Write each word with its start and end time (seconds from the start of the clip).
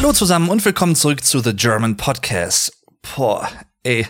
Hallo 0.00 0.14
zusammen 0.14 0.48
und 0.48 0.64
willkommen 0.64 0.96
zurück 0.96 1.22
zu 1.22 1.40
The 1.40 1.54
German 1.54 1.98
Podcast. 1.98 2.72
Boah, 3.02 3.46
ey, 3.82 4.06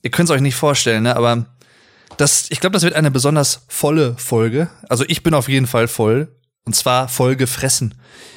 ihr 0.00 0.10
könnt 0.10 0.30
es 0.30 0.34
euch 0.34 0.40
nicht 0.40 0.54
vorstellen, 0.54 1.02
ne? 1.02 1.14
Aber 1.14 1.44
das, 2.16 2.46
ich 2.50 2.60
glaube, 2.60 2.72
das 2.72 2.82
wird 2.82 2.94
eine 2.94 3.10
besonders 3.10 3.66
volle 3.68 4.14
Folge. 4.16 4.70
Also 4.88 5.04
ich 5.06 5.22
bin 5.22 5.34
auf 5.34 5.50
jeden 5.50 5.66
Fall 5.66 5.86
voll. 5.86 6.34
Und 6.64 6.74
zwar 6.76 7.08
voll 7.08 7.36
gefressen. 7.36 7.94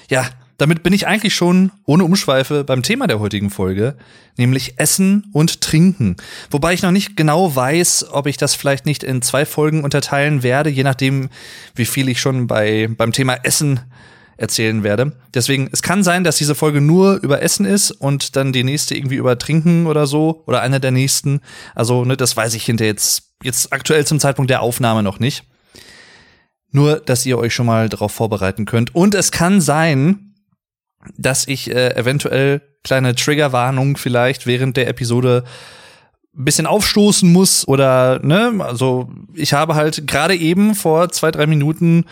Ja, 0.09 0.25
damit 0.57 0.83
bin 0.83 0.91
ich 0.91 1.07
eigentlich 1.07 1.33
schon 1.33 1.71
ohne 1.85 2.03
Umschweife 2.03 2.65
beim 2.65 2.83
Thema 2.83 3.07
der 3.07 3.21
heutigen 3.21 3.51
Folge, 3.51 3.95
nämlich 4.35 4.77
Essen 4.77 5.29
und 5.31 5.61
Trinken. 5.61 6.17
Wobei 6.49 6.73
ich 6.73 6.81
noch 6.81 6.91
nicht 6.91 7.16
genau 7.16 7.55
weiß, 7.55 8.08
ob 8.11 8.27
ich 8.27 8.35
das 8.35 8.53
vielleicht 8.53 8.85
nicht 8.85 9.03
in 9.03 9.21
zwei 9.21 9.45
Folgen 9.45 9.85
unterteilen 9.85 10.44
werde, 10.44 10.69
je 10.69 10.83
nachdem, 10.83 11.30
wie 11.73 11.85
viel 11.85 12.09
ich 12.09 12.19
schon 12.19 12.47
bei, 12.47 12.89
beim 12.89 13.13
Thema 13.13 13.35
Essen 13.44 13.80
erzählen 14.41 14.84
werde. 14.84 15.13
Deswegen, 15.34 15.70
es 15.72 15.81
kann 15.81 16.04
sein, 16.04 16.23
dass 16.23 16.38
diese 16.38 16.55
Folge 16.55 16.81
nur 16.81 17.22
über 17.22 17.41
Essen 17.41 17.66
ist 17.66 17.91
und 17.91 18.36
dann 18.36 18.52
die 18.52 18.64
nächste 18.64 18.95
irgendwie 18.95 19.16
über 19.16 19.38
Trinken 19.38 19.86
oder 19.86 20.08
so 20.08 20.44
oder 20.48 20.62
eine 20.62 20.80
der 20.80 20.91
nächsten. 20.91 21.41
Also, 21.76 22.04
ne, 22.04 22.17
das 22.17 22.36
weiß 22.36 22.55
ich 22.55 22.66
hinter 22.66 22.86
jetzt, 22.86 23.34
jetzt 23.44 23.72
aktuell 23.72 24.05
zum 24.05 24.20
Zeitpunkt 24.20 24.50
der 24.50 24.62
Aufnahme 24.62 25.04
noch 25.04 25.20
nicht. 25.20 25.44
Nur, 26.72 27.00
dass 27.00 27.26
ihr 27.26 27.38
euch 27.38 27.54
schon 27.54 27.66
mal 27.66 27.88
darauf 27.88 28.12
vorbereiten 28.12 28.66
könnt. 28.66 28.95
Und 28.95 29.14
es 29.14 29.31
kann 29.31 29.62
sein, 29.62 30.34
dass 31.17 31.48
ich 31.48 31.70
äh, 31.70 31.95
eventuell 31.95 32.62
kleine 32.84 33.14
Triggerwarnung 33.14 33.98
vielleicht 33.98 34.48
während 34.48 34.76
der 34.76 34.88
Episode 34.88 35.44
ein 36.36 36.45
bisschen 36.45 36.66
aufstoßen 36.66 37.31
muss 37.31 37.67
oder 37.67 38.20
ne, 38.23 38.53
also 38.59 39.09
ich 39.33 39.53
habe 39.53 39.76
halt 39.76 40.08
gerade 40.08 40.36
eben 40.36 40.76
vor 40.76 41.09
zwei 41.09 41.30
drei 41.30 41.45
Minuten 41.45 42.05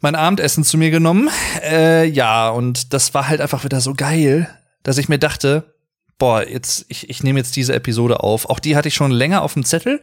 mein 0.00 0.14
Abendessen 0.14 0.64
zu 0.64 0.78
mir 0.78 0.90
genommen, 0.90 1.30
äh, 1.62 2.04
ja 2.06 2.48
und 2.48 2.92
das 2.92 3.14
war 3.14 3.28
halt 3.28 3.40
einfach 3.40 3.64
wieder 3.64 3.80
so 3.80 3.94
geil, 3.94 4.48
dass 4.82 4.98
ich 4.98 5.08
mir 5.08 5.18
dachte, 5.18 5.74
boah, 6.18 6.46
jetzt 6.46 6.86
ich, 6.88 7.10
ich 7.10 7.22
nehme 7.22 7.38
jetzt 7.38 7.56
diese 7.56 7.74
Episode 7.74 8.20
auf. 8.20 8.48
Auch 8.48 8.58
die 8.58 8.76
hatte 8.76 8.88
ich 8.88 8.94
schon 8.94 9.10
länger 9.10 9.42
auf 9.42 9.54
dem 9.54 9.64
Zettel, 9.64 10.02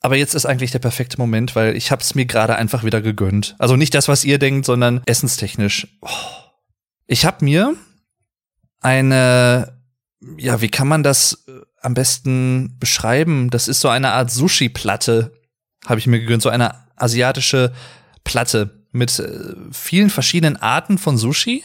aber 0.00 0.16
jetzt 0.16 0.34
ist 0.34 0.46
eigentlich 0.46 0.70
der 0.70 0.78
perfekte 0.78 1.18
Moment, 1.18 1.56
weil 1.56 1.76
ich 1.76 1.90
habe 1.90 2.02
es 2.02 2.14
mir 2.14 2.26
gerade 2.26 2.56
einfach 2.56 2.84
wieder 2.84 3.02
gegönnt. 3.02 3.56
Also 3.58 3.76
nicht 3.76 3.94
das, 3.94 4.08
was 4.08 4.24
ihr 4.24 4.38
denkt, 4.38 4.66
sondern 4.66 5.02
essenstechnisch. 5.06 5.88
Oh 6.00 6.08
ich 7.10 7.24
habe 7.24 7.44
mir 7.44 7.74
eine, 8.80 9.82
ja, 10.38 10.60
wie 10.60 10.68
kann 10.68 10.86
man 10.86 11.02
das 11.02 11.44
äh, 11.48 11.60
am 11.82 11.94
besten 11.94 12.78
beschreiben? 12.78 13.50
Das 13.50 13.66
ist 13.66 13.80
so 13.80 13.88
eine 13.88 14.12
Art 14.12 14.30
Sushi-Platte, 14.30 15.32
habe 15.86 15.98
ich 15.98 16.06
mir 16.06 16.20
gegönnt, 16.20 16.42
so 16.42 16.50
eine 16.50 16.72
asiatische 16.94 17.72
Platte 18.22 18.79
mit 18.92 19.18
äh, 19.18 19.54
vielen 19.72 20.10
verschiedenen 20.10 20.56
Arten 20.56 20.98
von 20.98 21.16
Sushi. 21.16 21.64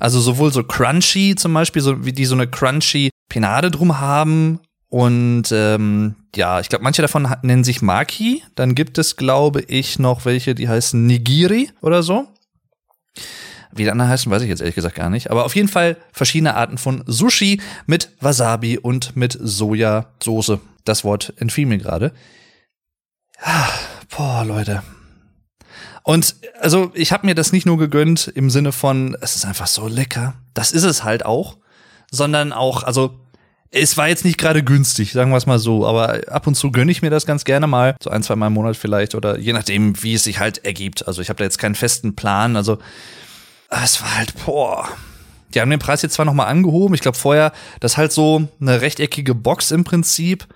Also 0.00 0.20
sowohl 0.20 0.52
so 0.52 0.64
crunchy 0.64 1.34
zum 1.36 1.54
Beispiel, 1.54 1.82
so 1.82 2.04
wie 2.04 2.12
die 2.12 2.24
so 2.24 2.34
eine 2.34 2.48
crunchy 2.48 3.10
Penade 3.28 3.70
drum 3.70 4.00
haben. 4.00 4.60
Und 4.88 5.50
ähm, 5.52 6.14
ja, 6.34 6.60
ich 6.60 6.68
glaube, 6.68 6.84
manche 6.84 7.02
davon 7.02 7.28
nennen 7.42 7.64
sich 7.64 7.82
Maki. 7.82 8.42
Dann 8.54 8.74
gibt 8.74 8.98
es, 8.98 9.16
glaube 9.16 9.62
ich, 9.62 9.98
noch 9.98 10.24
welche, 10.24 10.54
die 10.54 10.68
heißen 10.68 11.06
Nigiri 11.06 11.70
oder 11.80 12.02
so. 12.02 12.28
Wie 13.72 13.82
die 13.82 13.90
anderen 13.90 14.10
heißen, 14.10 14.30
weiß 14.30 14.42
ich 14.42 14.48
jetzt 14.48 14.60
ehrlich 14.60 14.74
gesagt 14.74 14.94
gar 14.94 15.10
nicht. 15.10 15.30
Aber 15.30 15.44
auf 15.44 15.54
jeden 15.54 15.68
Fall 15.68 15.96
verschiedene 16.12 16.54
Arten 16.54 16.78
von 16.78 17.02
Sushi 17.06 17.60
mit 17.86 18.10
Wasabi 18.20 18.78
und 18.78 19.16
mit 19.16 19.36
Sojasauce. 19.38 20.58
Das 20.84 21.04
Wort 21.04 21.34
entfiel 21.36 21.66
mir 21.66 21.78
gerade. 21.78 22.12
Ja, 23.44 23.68
boah, 24.16 24.44
Leute. 24.46 24.82
Und 26.06 26.36
also 26.60 26.92
ich 26.94 27.10
habe 27.10 27.26
mir 27.26 27.34
das 27.34 27.52
nicht 27.52 27.66
nur 27.66 27.78
gegönnt 27.78 28.28
im 28.34 28.48
Sinne 28.48 28.70
von, 28.70 29.16
es 29.20 29.34
ist 29.34 29.44
einfach 29.44 29.66
so 29.66 29.88
lecker. 29.88 30.34
Das 30.54 30.70
ist 30.70 30.84
es 30.84 31.02
halt 31.02 31.24
auch. 31.26 31.56
Sondern 32.12 32.52
auch, 32.52 32.84
also 32.84 33.18
es 33.72 33.96
war 33.96 34.06
jetzt 34.06 34.24
nicht 34.24 34.38
gerade 34.38 34.62
günstig, 34.62 35.12
sagen 35.12 35.32
wir 35.32 35.36
es 35.36 35.46
mal 35.46 35.58
so, 35.58 35.84
aber 35.84 36.20
ab 36.28 36.46
und 36.46 36.54
zu 36.54 36.70
gönne 36.70 36.92
ich 36.92 37.02
mir 37.02 37.10
das 37.10 37.26
ganz 37.26 37.44
gerne 37.44 37.66
mal, 37.66 37.96
so 38.00 38.10
ein, 38.10 38.22
zwei 38.22 38.36
Mal 38.36 38.46
im 38.46 38.52
Monat 38.52 38.76
vielleicht 38.76 39.16
oder 39.16 39.38
je 39.38 39.52
nachdem, 39.52 40.00
wie 40.04 40.14
es 40.14 40.22
sich 40.22 40.38
halt 40.38 40.64
ergibt. 40.64 41.08
Also 41.08 41.20
ich 41.20 41.28
habe 41.28 41.38
da 41.38 41.44
jetzt 41.44 41.58
keinen 41.58 41.74
festen 41.74 42.14
Plan, 42.14 42.56
also 42.56 42.78
Ah, 43.68 43.84
es 43.84 44.00
war 44.00 44.16
halt, 44.16 44.32
boah. 44.44 44.88
Die 45.54 45.60
haben 45.60 45.70
den 45.70 45.78
Preis 45.78 46.02
jetzt 46.02 46.14
zwar 46.14 46.24
nochmal 46.24 46.48
angehoben. 46.48 46.94
Ich 46.94 47.00
glaube 47.00 47.18
vorher, 47.18 47.52
das 47.80 47.96
halt 47.96 48.12
so 48.12 48.48
eine 48.60 48.80
rechteckige 48.80 49.34
Box 49.34 49.70
im 49.70 49.84
Prinzip. 49.84 50.46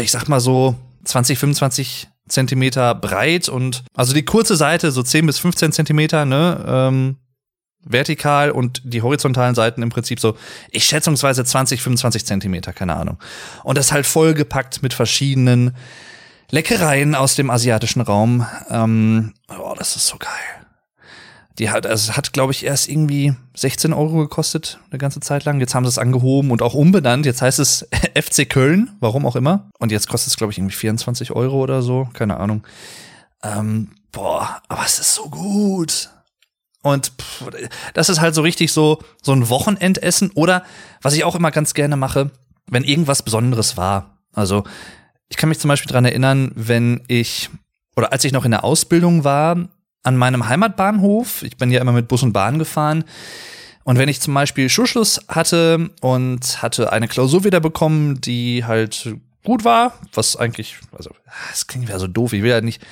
Ich 0.00 0.10
sag 0.10 0.28
mal 0.28 0.40
so 0.40 0.76
20, 1.04 1.38
25 1.38 2.08
Zentimeter 2.30 2.94
breit 2.94 3.48
und 3.48 3.84
also 3.94 4.14
die 4.14 4.24
kurze 4.24 4.56
Seite 4.56 4.90
so 4.90 5.02
10 5.02 5.26
bis 5.26 5.38
15 5.38 5.72
Zentimeter, 5.72 6.24
ne, 6.24 6.64
ähm, 6.66 7.16
vertikal 7.82 8.50
und 8.50 8.82
die 8.84 9.02
horizontalen 9.02 9.54
Seiten 9.54 9.82
im 9.82 9.88
Prinzip 9.88 10.20
so, 10.20 10.36
ich 10.70 10.84
schätzungsweise 10.84 11.44
20, 11.44 11.82
25 11.82 12.26
Zentimeter, 12.26 12.72
keine 12.72 12.96
Ahnung. 12.96 13.18
Und 13.64 13.78
das 13.78 13.92
halt 13.92 14.06
vollgepackt 14.06 14.82
mit 14.82 14.92
verschiedenen 14.92 15.74
Leckereien 16.50 17.14
aus 17.14 17.36
dem 17.36 17.50
asiatischen 17.50 18.02
Raum. 18.02 18.46
Ähm, 18.68 19.34
oh, 19.48 19.74
das 19.78 19.96
ist 19.96 20.06
so 20.06 20.18
geil. 20.18 20.30
Die 21.58 21.70
hat, 21.70 21.86
also 21.86 22.16
hat, 22.16 22.32
glaube 22.32 22.52
ich, 22.52 22.64
erst 22.64 22.88
irgendwie 22.88 23.34
16 23.54 23.92
Euro 23.92 24.18
gekostet, 24.18 24.78
eine 24.90 24.98
ganze 24.98 25.20
Zeit 25.20 25.44
lang. 25.44 25.60
Jetzt 25.60 25.74
haben 25.74 25.84
sie 25.84 25.90
es 25.90 25.98
angehoben 25.98 26.50
und 26.50 26.62
auch 26.62 26.74
umbenannt. 26.74 27.26
Jetzt 27.26 27.42
heißt 27.42 27.58
es 27.58 27.86
FC 28.14 28.48
Köln, 28.48 28.90
warum 29.00 29.26
auch 29.26 29.36
immer. 29.36 29.68
Und 29.78 29.92
jetzt 29.92 30.08
kostet 30.08 30.30
es, 30.30 30.36
glaube 30.36 30.52
ich, 30.52 30.58
irgendwie 30.58 30.76
24 30.76 31.32
Euro 31.32 31.60
oder 31.60 31.82
so. 31.82 32.08
Keine 32.12 32.38
Ahnung. 32.38 32.66
Ähm, 33.42 33.90
boah, 34.12 34.62
aber 34.68 34.84
es 34.84 34.98
ist 34.98 35.14
so 35.14 35.28
gut. 35.28 36.10
Und 36.82 37.12
pff, 37.20 37.44
das 37.94 38.08
ist 38.08 38.20
halt 38.20 38.34
so 38.34 38.42
richtig 38.42 38.72
so, 38.72 39.00
so 39.22 39.32
ein 39.32 39.48
Wochenendessen. 39.48 40.30
Oder 40.34 40.64
was 41.02 41.14
ich 41.14 41.24
auch 41.24 41.34
immer 41.34 41.50
ganz 41.50 41.74
gerne 41.74 41.96
mache, 41.96 42.30
wenn 42.66 42.84
irgendwas 42.84 43.22
Besonderes 43.22 43.76
war. 43.76 44.18
Also, 44.32 44.64
ich 45.28 45.36
kann 45.36 45.48
mich 45.48 45.58
zum 45.58 45.68
Beispiel 45.68 45.90
dran 45.90 46.04
erinnern, 46.04 46.52
wenn 46.54 47.02
ich, 47.08 47.50
oder 47.96 48.12
als 48.12 48.24
ich 48.24 48.32
noch 48.32 48.44
in 48.44 48.50
der 48.50 48.64
Ausbildung 48.64 49.24
war, 49.24 49.68
an 50.02 50.16
meinem 50.16 50.48
Heimatbahnhof. 50.48 51.42
Ich 51.42 51.56
bin 51.56 51.70
ja 51.70 51.80
immer 51.80 51.92
mit 51.92 52.08
Bus 52.08 52.22
und 52.22 52.32
Bahn 52.32 52.58
gefahren. 52.58 53.04
Und 53.84 53.98
wenn 53.98 54.08
ich 54.08 54.20
zum 54.20 54.34
Beispiel 54.34 54.68
Schulschluss 54.68 55.20
hatte 55.28 55.90
und 56.00 56.62
hatte 56.62 56.92
eine 56.92 57.08
Klausur 57.08 57.44
wieder 57.44 57.60
bekommen, 57.60 58.20
die 58.20 58.64
halt 58.64 59.14
gut 59.44 59.64
war, 59.64 59.94
was 60.14 60.36
eigentlich, 60.36 60.76
also, 60.96 61.10
das 61.50 61.66
klingt 61.66 61.88
ja 61.88 61.98
so 61.98 62.06
doof, 62.06 62.32
ich 62.32 62.42
will 62.42 62.50
ja 62.50 62.60
nicht, 62.60 62.82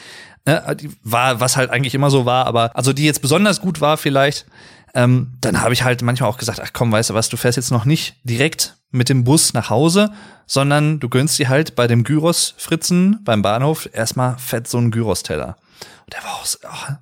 ne, 0.46 0.76
war, 1.02 1.40
was 1.40 1.56
halt 1.56 1.70
eigentlich 1.70 1.94
immer 1.94 2.10
so 2.10 2.24
war, 2.24 2.46
aber 2.46 2.74
also 2.74 2.92
die 2.92 3.04
jetzt 3.04 3.20
besonders 3.20 3.60
gut 3.60 3.80
war 3.80 3.96
vielleicht, 3.96 4.46
ähm, 4.94 5.34
dann 5.40 5.60
habe 5.60 5.74
ich 5.74 5.84
halt 5.84 6.02
manchmal 6.02 6.30
auch 6.30 6.38
gesagt, 6.38 6.60
ach 6.62 6.70
komm, 6.72 6.90
weißt 6.90 7.10
du 7.10 7.14
was, 7.14 7.28
du 7.28 7.36
fährst 7.36 7.56
jetzt 7.56 7.70
noch 7.70 7.84
nicht 7.84 8.16
direkt 8.24 8.76
mit 8.90 9.10
dem 9.10 9.24
Bus 9.24 9.52
nach 9.52 9.68
Hause, 9.68 10.10
sondern 10.46 10.98
du 10.98 11.10
gönnst 11.10 11.38
dir 11.38 11.50
halt 11.50 11.76
bei 11.76 11.86
dem 11.86 12.04
Gyros-Fritzen 12.04 13.20
beim 13.22 13.42
Bahnhof 13.42 13.88
erstmal 13.92 14.38
fett 14.38 14.66
so 14.66 14.78
einen 14.78 14.90
Gyros-Teller. 14.90 15.56
Und 16.04 16.14
der 16.14 16.22
war 16.24 16.34
auch, 16.34 16.46
so, 16.46 16.58
oh, 16.64 16.94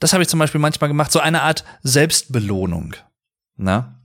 das 0.00 0.12
habe 0.12 0.22
ich 0.22 0.28
zum 0.28 0.38
Beispiel 0.38 0.60
manchmal 0.60 0.88
gemacht, 0.88 1.12
so 1.12 1.20
eine 1.20 1.42
Art 1.42 1.64
Selbstbelohnung. 1.82 2.94
Na? 3.56 4.00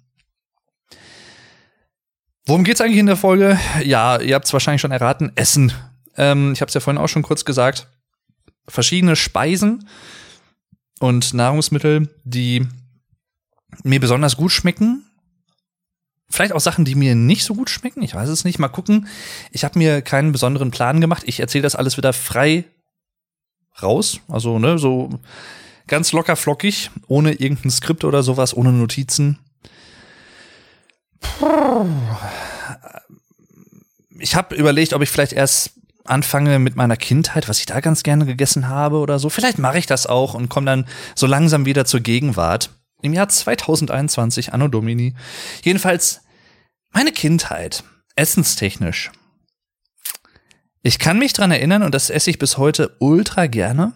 Worum 2.46 2.64
geht's 2.64 2.82
eigentlich 2.82 2.98
in 2.98 3.06
der 3.06 3.16
Folge? 3.16 3.58
Ja, 3.84 4.20
ihr 4.20 4.36
habt 4.36 4.46
es 4.46 4.54
wahrscheinlich 4.54 4.82
schon 4.82 4.92
erraten. 4.92 5.32
Essen. 5.36 5.72
Ähm, 6.18 6.52
ich 6.54 6.62
habe 6.62 6.68
es 6.68 6.74
ja 6.74 6.82
vorhin 6.82 7.02
auch 7.02 7.08
schon 7.08 7.24
kurz 7.24 7.46
gesagt. 7.46 7.88
Verschiedene 8.68 9.16
Speisen 9.16 9.88
und 11.00 11.34
Nahrungsmittel, 11.34 12.10
die 12.24 12.68
mir 13.84 14.00
besonders 14.00 14.36
gut 14.36 14.52
schmecken. 14.52 15.06
Vielleicht 16.30 16.54
auch 16.54 16.60
Sachen, 16.60 16.84
die 16.84 16.96
mir 16.96 17.16
nicht 17.16 17.46
so 17.46 17.56
gut 17.56 17.70
schmecken. 17.70 18.02
Ich 18.02 18.16
weiß 18.16 18.28
es 18.30 18.44
nicht. 18.44 18.60
Mal 18.60 18.68
gucken. 18.68 19.08
Ich 19.52 19.64
habe 19.64 19.78
mir 19.78 20.02
keinen 20.02 20.32
besonderen 20.32 20.72
Plan 20.72 21.00
gemacht. 21.00 21.24
Ich 21.26 21.40
erzähle 21.40 21.64
das 21.64 21.76
alles 21.76 21.96
wieder 21.96 22.12
frei 22.12 22.66
raus. 23.82 24.20
Also, 24.28 24.60
ne, 24.60 24.78
so 24.78 25.10
ganz 25.88 26.12
locker 26.12 26.36
flockig, 26.36 26.92
ohne 27.08 27.34
irgendein 27.34 27.72
Skript 27.72 28.04
oder 28.04 28.24
sowas, 28.24 28.56
ohne 28.56 28.72
Notizen. 28.72 29.40
Ich 34.20 34.36
habe 34.36 34.56
überlegt, 34.56 34.94
ob 34.94 35.02
ich 35.02 35.10
vielleicht 35.10 35.34
erst 35.34 35.72
anfange 36.06 36.60
mit 36.60 36.76
meiner 36.76 36.98
Kindheit, 36.98 37.48
was 37.48 37.60
ich 37.60 37.66
da 37.66 37.80
ganz 37.80 38.04
gerne 38.04 38.26
gegessen 38.26 38.68
habe 38.68 38.98
oder 38.98 39.20
so. 39.20 39.30
Vielleicht 39.30 39.58
mache 39.58 39.78
ich 39.78 39.86
das 39.86 40.06
auch 40.06 40.34
und 40.34 40.50
komme 40.50 40.66
dann 40.66 40.86
so 41.16 41.28
langsam 41.28 41.66
wieder 41.66 41.86
zur 41.86 42.02
Gegenwart. 42.02 42.72
Im 43.02 43.14
Jahr 43.14 43.30
2021, 43.30 44.54
Anno 44.54 44.68
Domini. 44.68 45.14
Jedenfalls 45.64 46.22
meine 46.92 47.12
Kindheit, 47.12 47.84
essenstechnisch. 48.16 49.12
Ich 50.84 51.00
kann 51.00 51.18
mich 51.18 51.32
dran 51.32 51.50
erinnern, 51.50 51.82
und 51.82 51.96
das 51.96 52.10
esse 52.10 52.30
ich 52.30 52.38
bis 52.38 52.58
heute 52.58 52.96
ultra 53.00 53.48
gerne, 53.48 53.94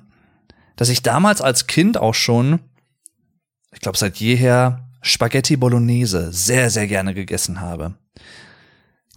dass 0.78 0.88
ich 0.88 1.04
damals 1.04 1.42
als 1.42 1.68
Kind 1.68 1.98
auch 1.98 2.14
schon, 2.14 2.60
ich 3.74 3.82
glaube 3.82 3.98
seit 3.98 4.18
jeher, 4.18 4.88
Spaghetti 5.02 5.58
Bolognese 5.58 6.32
sehr, 6.32 6.70
sehr 6.70 6.88
gerne 6.88 7.14
gegessen 7.14 7.60
habe. 7.60 7.96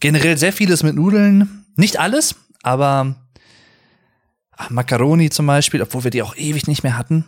Generell 0.00 0.36
sehr 0.36 0.52
vieles 0.52 0.82
mit 0.82 0.96
Nudeln. 0.96 1.64
Nicht 1.76 1.98
alles, 1.98 2.34
aber 2.62 3.14
ach, 4.56 4.70
Macaroni 4.70 5.30
zum 5.30 5.46
Beispiel, 5.46 5.80
obwohl 5.80 6.04
wir 6.04 6.10
die 6.10 6.22
auch 6.22 6.36
ewig 6.36 6.66
nicht 6.66 6.82
mehr 6.82 6.98
hatten. 6.98 7.24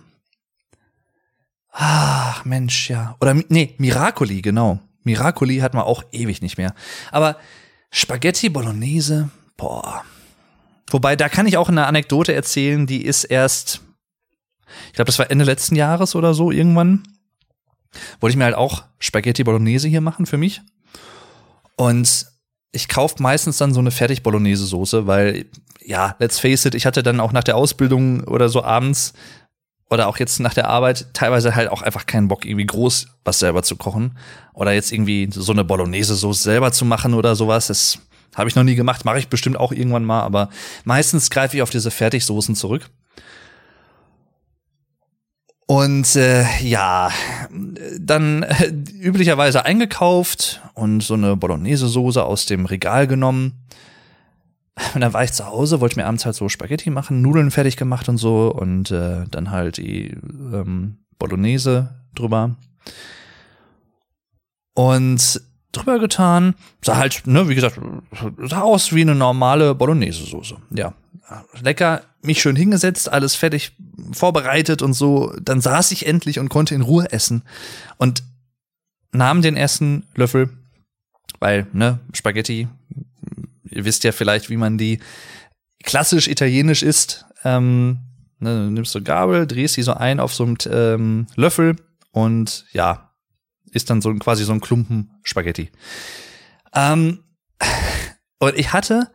Ach, 1.70 2.44
Mensch, 2.44 2.90
ja. 2.90 3.16
Oder, 3.20 3.34
nee, 3.48 3.74
Miracoli, 3.78 4.42
genau. 4.42 4.80
Miracoli 5.04 5.58
hatten 5.58 5.76
wir 5.76 5.86
auch 5.86 6.02
ewig 6.12 6.42
nicht 6.42 6.58
mehr. 6.58 6.74
Aber 7.10 7.36
Spaghetti 7.90 8.48
Bolognese, 8.48 9.30
boah. 9.56 10.04
Wobei, 10.92 11.16
da 11.16 11.28
kann 11.28 11.46
ich 11.46 11.56
auch 11.56 11.68
eine 11.68 11.86
Anekdote 11.86 12.34
erzählen, 12.34 12.86
die 12.86 13.02
ist 13.04 13.24
erst, 13.24 13.80
ich 14.88 14.92
glaube, 14.92 15.06
das 15.06 15.18
war 15.18 15.30
Ende 15.30 15.44
letzten 15.44 15.74
Jahres 15.74 16.14
oder 16.14 16.34
so 16.34 16.50
irgendwann. 16.50 17.02
Wollte 18.20 18.32
ich 18.32 18.36
mir 18.36 18.44
halt 18.44 18.54
auch 18.54 18.84
Spaghetti 18.98 19.42
Bolognese 19.42 19.88
hier 19.88 20.00
machen 20.00 20.26
für 20.26 20.38
mich. 20.38 20.60
Und 21.76 22.26
ich 22.72 22.88
kaufe 22.88 23.22
meistens 23.22 23.58
dann 23.58 23.74
so 23.74 23.80
eine 23.80 23.90
fertig 23.90 24.22
Bolognese 24.22 24.66
Soße, 24.66 25.06
weil 25.06 25.46
ja, 25.84 26.14
let's 26.18 26.38
face 26.38 26.64
it, 26.64 26.74
ich 26.74 26.86
hatte 26.86 27.02
dann 27.02 27.20
auch 27.20 27.32
nach 27.32 27.44
der 27.44 27.56
Ausbildung 27.56 28.24
oder 28.24 28.48
so 28.48 28.62
abends 28.62 29.14
oder 29.90 30.08
auch 30.08 30.18
jetzt 30.18 30.40
nach 30.40 30.54
der 30.54 30.68
Arbeit 30.68 31.12
teilweise 31.12 31.54
halt 31.54 31.68
auch 31.68 31.82
einfach 31.82 32.06
keinen 32.06 32.28
Bock, 32.28 32.46
irgendwie 32.46 32.66
groß 32.66 33.08
was 33.24 33.38
selber 33.38 33.62
zu 33.62 33.76
kochen. 33.76 34.16
Oder 34.54 34.72
jetzt 34.72 34.92
irgendwie 34.92 35.28
so 35.30 35.52
eine 35.52 35.64
Bolognese-Sauce 35.64 36.42
selber 36.42 36.72
zu 36.72 36.84
machen 36.84 37.14
oder 37.14 37.34
sowas. 37.34 37.66
Das 37.66 37.98
habe 38.34 38.48
ich 38.48 38.56
noch 38.56 38.64
nie 38.64 38.74
gemacht, 38.74 39.04
mache 39.04 39.18
ich 39.18 39.28
bestimmt 39.28 39.56
auch 39.56 39.72
irgendwann 39.72 40.04
mal, 40.04 40.22
aber 40.22 40.48
meistens 40.84 41.30
greife 41.30 41.56
ich 41.56 41.62
auf 41.62 41.70
diese 41.70 41.90
Fertigsoßen 41.90 42.54
zurück. 42.54 42.90
Und 45.66 46.16
äh, 46.16 46.44
ja, 46.60 47.10
dann 47.98 48.42
äh, 48.42 48.68
üblicherweise 49.00 49.64
eingekauft 49.64 50.60
und 50.74 51.02
so 51.02 51.14
eine 51.14 51.36
Bolognese-Soße 51.36 52.22
aus 52.22 52.46
dem 52.46 52.66
Regal 52.66 53.06
genommen 53.06 53.62
und 54.94 55.00
dann 55.00 55.12
war 55.12 55.22
ich 55.22 55.32
zu 55.32 55.46
Hause, 55.46 55.80
wollte 55.80 55.96
mir 55.96 56.06
abends 56.06 56.24
halt 56.24 56.34
so 56.34 56.48
Spaghetti 56.48 56.90
machen, 56.90 57.20
Nudeln 57.20 57.50
fertig 57.50 57.76
gemacht 57.76 58.08
und 58.08 58.16
so 58.16 58.50
und 58.50 58.90
äh, 58.90 59.24
dann 59.30 59.50
halt 59.50 59.76
die 59.76 60.08
ähm, 60.08 60.98
Bolognese 61.18 62.02
drüber. 62.14 62.56
Und 64.74 65.42
drüber 65.72 65.98
getan, 65.98 66.54
sah 66.84 66.96
halt, 66.96 67.26
ne, 67.26 67.48
wie 67.48 67.54
gesagt, 67.54 67.80
sah 68.38 68.60
aus 68.60 68.92
wie 68.94 69.02
eine 69.02 69.14
normale 69.14 69.74
Bolognese-Soße. 69.74 70.56
Ja, 70.70 70.94
lecker, 71.60 72.02
mich 72.22 72.40
schön 72.40 72.56
hingesetzt, 72.56 73.10
alles 73.10 73.34
fertig 73.34 73.72
vorbereitet 74.12 74.82
und 74.82 74.92
so. 74.92 75.34
Dann 75.40 75.60
saß 75.60 75.90
ich 75.92 76.06
endlich 76.06 76.38
und 76.38 76.48
konnte 76.48 76.74
in 76.74 76.82
Ruhe 76.82 77.10
essen 77.10 77.42
und 77.96 78.22
nahm 79.12 79.42
den 79.42 79.56
ersten 79.56 80.04
Löffel, 80.14 80.50
weil, 81.40 81.66
ne, 81.72 82.00
Spaghetti 82.12 82.68
ihr 83.72 83.84
wisst 83.84 84.04
ja 84.04 84.12
vielleicht, 84.12 84.50
wie 84.50 84.56
man 84.56 84.78
die 84.78 85.00
klassisch 85.82 86.28
italienisch 86.28 86.82
isst. 86.82 87.26
Ähm, 87.44 87.98
ne, 88.38 88.70
nimmst 88.70 88.94
du 88.94 89.02
Gabel, 89.02 89.46
drehst 89.46 89.76
die 89.76 89.82
so 89.82 89.94
ein 89.94 90.20
auf 90.20 90.34
so 90.34 90.44
einem 90.44 90.56
ähm, 90.70 91.26
Löffel 91.34 91.76
und 92.12 92.66
ja, 92.72 93.11
ist 93.72 93.90
dann 93.90 94.00
so 94.00 94.14
quasi 94.14 94.44
so 94.44 94.52
ein 94.52 94.60
Klumpen 94.60 95.10
Spaghetti. 95.22 95.70
Ähm, 96.74 97.24
und 98.38 98.56
ich 98.56 98.72
hatte, 98.72 99.10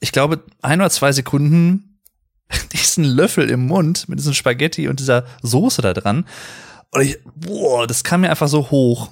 ich 0.00 0.12
glaube, 0.12 0.44
ein 0.62 0.80
oder 0.80 0.90
zwei 0.90 1.12
Sekunden 1.12 2.00
diesen 2.72 3.04
Löffel 3.04 3.50
im 3.50 3.66
Mund 3.66 4.08
mit 4.08 4.18
diesem 4.18 4.34
Spaghetti 4.34 4.88
und 4.88 5.00
dieser 5.00 5.26
Soße 5.42 5.82
da 5.82 5.92
dran. 5.92 6.26
Und 6.90 7.02
ich, 7.02 7.18
boah, 7.34 7.86
das 7.86 8.04
kam 8.04 8.22
mir 8.22 8.30
einfach 8.30 8.48
so 8.48 8.70
hoch. 8.70 9.10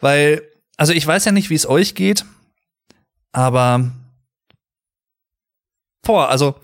Weil, 0.00 0.42
also 0.76 0.92
ich 0.92 1.06
weiß 1.06 1.24
ja 1.24 1.32
nicht, 1.32 1.50
wie 1.50 1.54
es 1.54 1.68
euch 1.68 1.94
geht. 1.94 2.24
Aber 3.32 3.90
boah, 6.02 6.28
also 6.28 6.58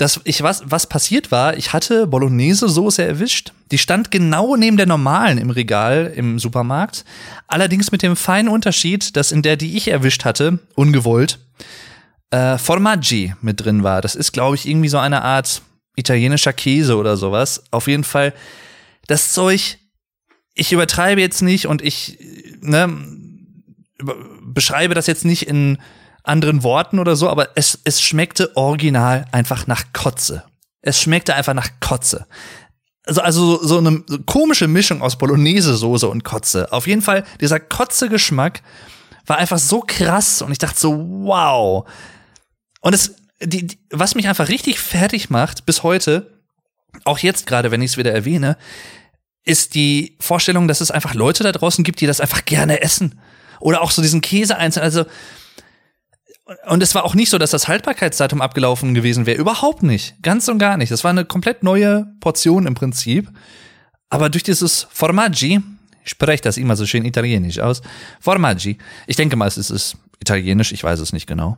das, 0.00 0.18
ich 0.24 0.42
was, 0.42 0.62
was 0.64 0.86
passiert 0.86 1.30
war, 1.30 1.58
ich 1.58 1.74
hatte 1.74 2.06
Bolognese-Soße 2.06 3.04
erwischt. 3.04 3.52
Die 3.70 3.76
stand 3.76 4.10
genau 4.10 4.56
neben 4.56 4.78
der 4.78 4.86
normalen 4.86 5.36
im 5.36 5.50
Regal 5.50 6.10
im 6.16 6.38
Supermarkt. 6.38 7.04
Allerdings 7.46 7.92
mit 7.92 8.02
dem 8.02 8.16
feinen 8.16 8.50
Unterschied, 8.50 9.14
dass 9.16 9.30
in 9.30 9.42
der, 9.42 9.56
die 9.56 9.76
ich 9.76 9.88
erwischt 9.88 10.24
hatte, 10.24 10.58
ungewollt, 10.74 11.38
äh, 12.30 12.56
Formaggi 12.56 13.34
mit 13.42 13.62
drin 13.62 13.82
war. 13.82 14.00
Das 14.00 14.14
ist, 14.14 14.32
glaube 14.32 14.56
ich, 14.56 14.66
irgendwie 14.66 14.88
so 14.88 14.96
eine 14.96 15.22
Art 15.22 15.60
italienischer 15.96 16.54
Käse 16.54 16.96
oder 16.96 17.18
sowas. 17.18 17.64
Auf 17.70 17.86
jeden 17.86 18.04
Fall, 18.04 18.32
das 19.06 19.32
Zeug, 19.32 19.76
ich 20.54 20.72
übertreibe 20.72 21.20
jetzt 21.20 21.42
nicht 21.42 21.66
und 21.66 21.82
ich 21.82 22.18
ne, 22.62 22.88
beschreibe 24.42 24.94
das 24.94 25.06
jetzt 25.06 25.26
nicht 25.26 25.46
in 25.46 25.76
anderen 26.22 26.62
Worten 26.62 26.98
oder 26.98 27.16
so, 27.16 27.28
aber 27.28 27.50
es, 27.54 27.78
es 27.84 28.00
schmeckte 28.00 28.56
original 28.56 29.26
einfach 29.32 29.66
nach 29.66 29.92
Kotze. 29.92 30.44
Es 30.82 31.00
schmeckte 31.00 31.34
einfach 31.34 31.54
nach 31.54 31.68
Kotze. 31.80 32.26
Also, 33.04 33.22
also 33.22 33.62
so 33.62 33.78
eine 33.78 34.02
komische 34.26 34.68
Mischung 34.68 35.02
aus 35.02 35.16
Bolognese-Soße 35.16 36.08
und 36.08 36.24
Kotze. 36.24 36.72
Auf 36.72 36.86
jeden 36.86 37.02
Fall, 37.02 37.24
dieser 37.40 37.60
Kotze-Geschmack 37.60 38.62
war 39.26 39.38
einfach 39.38 39.58
so 39.58 39.82
krass 39.86 40.42
und 40.42 40.52
ich 40.52 40.58
dachte 40.58 40.78
so, 40.78 40.96
wow. 40.98 41.88
Und 42.80 42.94
es, 42.94 43.14
die, 43.40 43.66
die, 43.66 43.78
was 43.90 44.14
mich 44.14 44.28
einfach 44.28 44.48
richtig 44.48 44.78
fertig 44.80 45.30
macht 45.30 45.66
bis 45.66 45.82
heute, 45.82 46.40
auch 47.04 47.18
jetzt 47.18 47.46
gerade, 47.46 47.70
wenn 47.70 47.82
ich 47.82 47.92
es 47.92 47.96
wieder 47.96 48.12
erwähne, 48.12 48.56
ist 49.44 49.74
die 49.74 50.16
Vorstellung, 50.20 50.68
dass 50.68 50.80
es 50.80 50.90
einfach 50.90 51.14
Leute 51.14 51.42
da 51.42 51.52
draußen 51.52 51.84
gibt, 51.84 52.00
die 52.00 52.06
das 52.06 52.20
einfach 52.20 52.44
gerne 52.44 52.82
essen. 52.82 53.18
Oder 53.58 53.82
auch 53.82 53.90
so 53.90 54.02
diesen 54.02 54.20
Käse 54.20 54.56
einzeln. 54.56 54.82
Also, 54.82 55.04
und 56.66 56.82
es 56.82 56.94
war 56.94 57.04
auch 57.04 57.14
nicht 57.14 57.30
so, 57.30 57.38
dass 57.38 57.50
das 57.50 57.68
Haltbarkeitsdatum 57.68 58.40
abgelaufen 58.40 58.94
gewesen 58.94 59.26
wäre. 59.26 59.38
Überhaupt 59.38 59.82
nicht. 59.82 60.20
Ganz 60.22 60.48
und 60.48 60.58
gar 60.58 60.76
nicht. 60.76 60.90
Das 60.90 61.04
war 61.04 61.10
eine 61.10 61.24
komplett 61.24 61.62
neue 61.62 62.06
Portion 62.20 62.66
im 62.66 62.74
Prinzip. 62.74 63.30
Aber 64.08 64.28
durch 64.28 64.42
dieses 64.42 64.88
Formaggi, 64.90 65.60
ich 66.04 66.10
spreche 66.10 66.42
das 66.42 66.56
immer 66.56 66.74
so 66.74 66.86
schön 66.86 67.04
italienisch 67.04 67.60
aus, 67.60 67.82
Formaggi, 68.20 68.78
ich 69.06 69.16
denke 69.16 69.36
mal, 69.36 69.46
es 69.46 69.56
ist 69.56 69.96
italienisch, 70.18 70.72
ich 70.72 70.82
weiß 70.82 70.98
es 70.98 71.12
nicht 71.12 71.28
genau. 71.28 71.56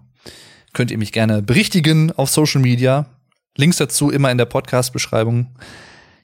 Könnt 0.75 0.91
ihr 0.91 0.99
mich 0.99 1.13
gerne 1.13 1.43
berichtigen 1.43 2.13
auf 2.13 2.31
Social 2.31 2.61
Media. 2.61 3.07
Links 3.57 3.79
dazu 3.79 4.11
immer 4.11 4.31
in 4.31 4.39
der 4.39 4.47
Podcast-Beschreibung. 4.47 5.55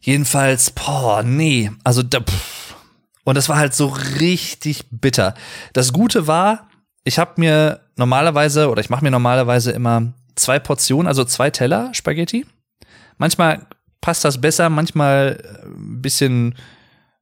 Jedenfalls, 0.00 0.70
boah, 0.70 1.22
nee, 1.22 1.70
also 1.84 2.02
da, 2.02 2.20
pff. 2.20 2.76
und 3.24 3.34
das 3.34 3.48
war 3.48 3.56
halt 3.56 3.74
so 3.74 3.86
richtig 4.20 4.84
bitter. 4.90 5.34
Das 5.72 5.92
Gute 5.92 6.26
war, 6.26 6.67
ich 7.08 7.18
habe 7.18 7.32
mir 7.36 7.80
normalerweise 7.96 8.68
oder 8.68 8.80
ich 8.80 8.90
mache 8.90 9.02
mir 9.02 9.10
normalerweise 9.10 9.72
immer 9.72 10.12
zwei 10.36 10.58
Portionen, 10.58 11.08
also 11.08 11.24
zwei 11.24 11.50
Teller 11.50 11.92
Spaghetti. 11.94 12.46
Manchmal 13.16 13.66
passt 14.02 14.24
das 14.26 14.40
besser, 14.40 14.68
manchmal 14.68 15.42
ein 15.64 15.96
äh, 15.96 16.00
bisschen 16.02 16.54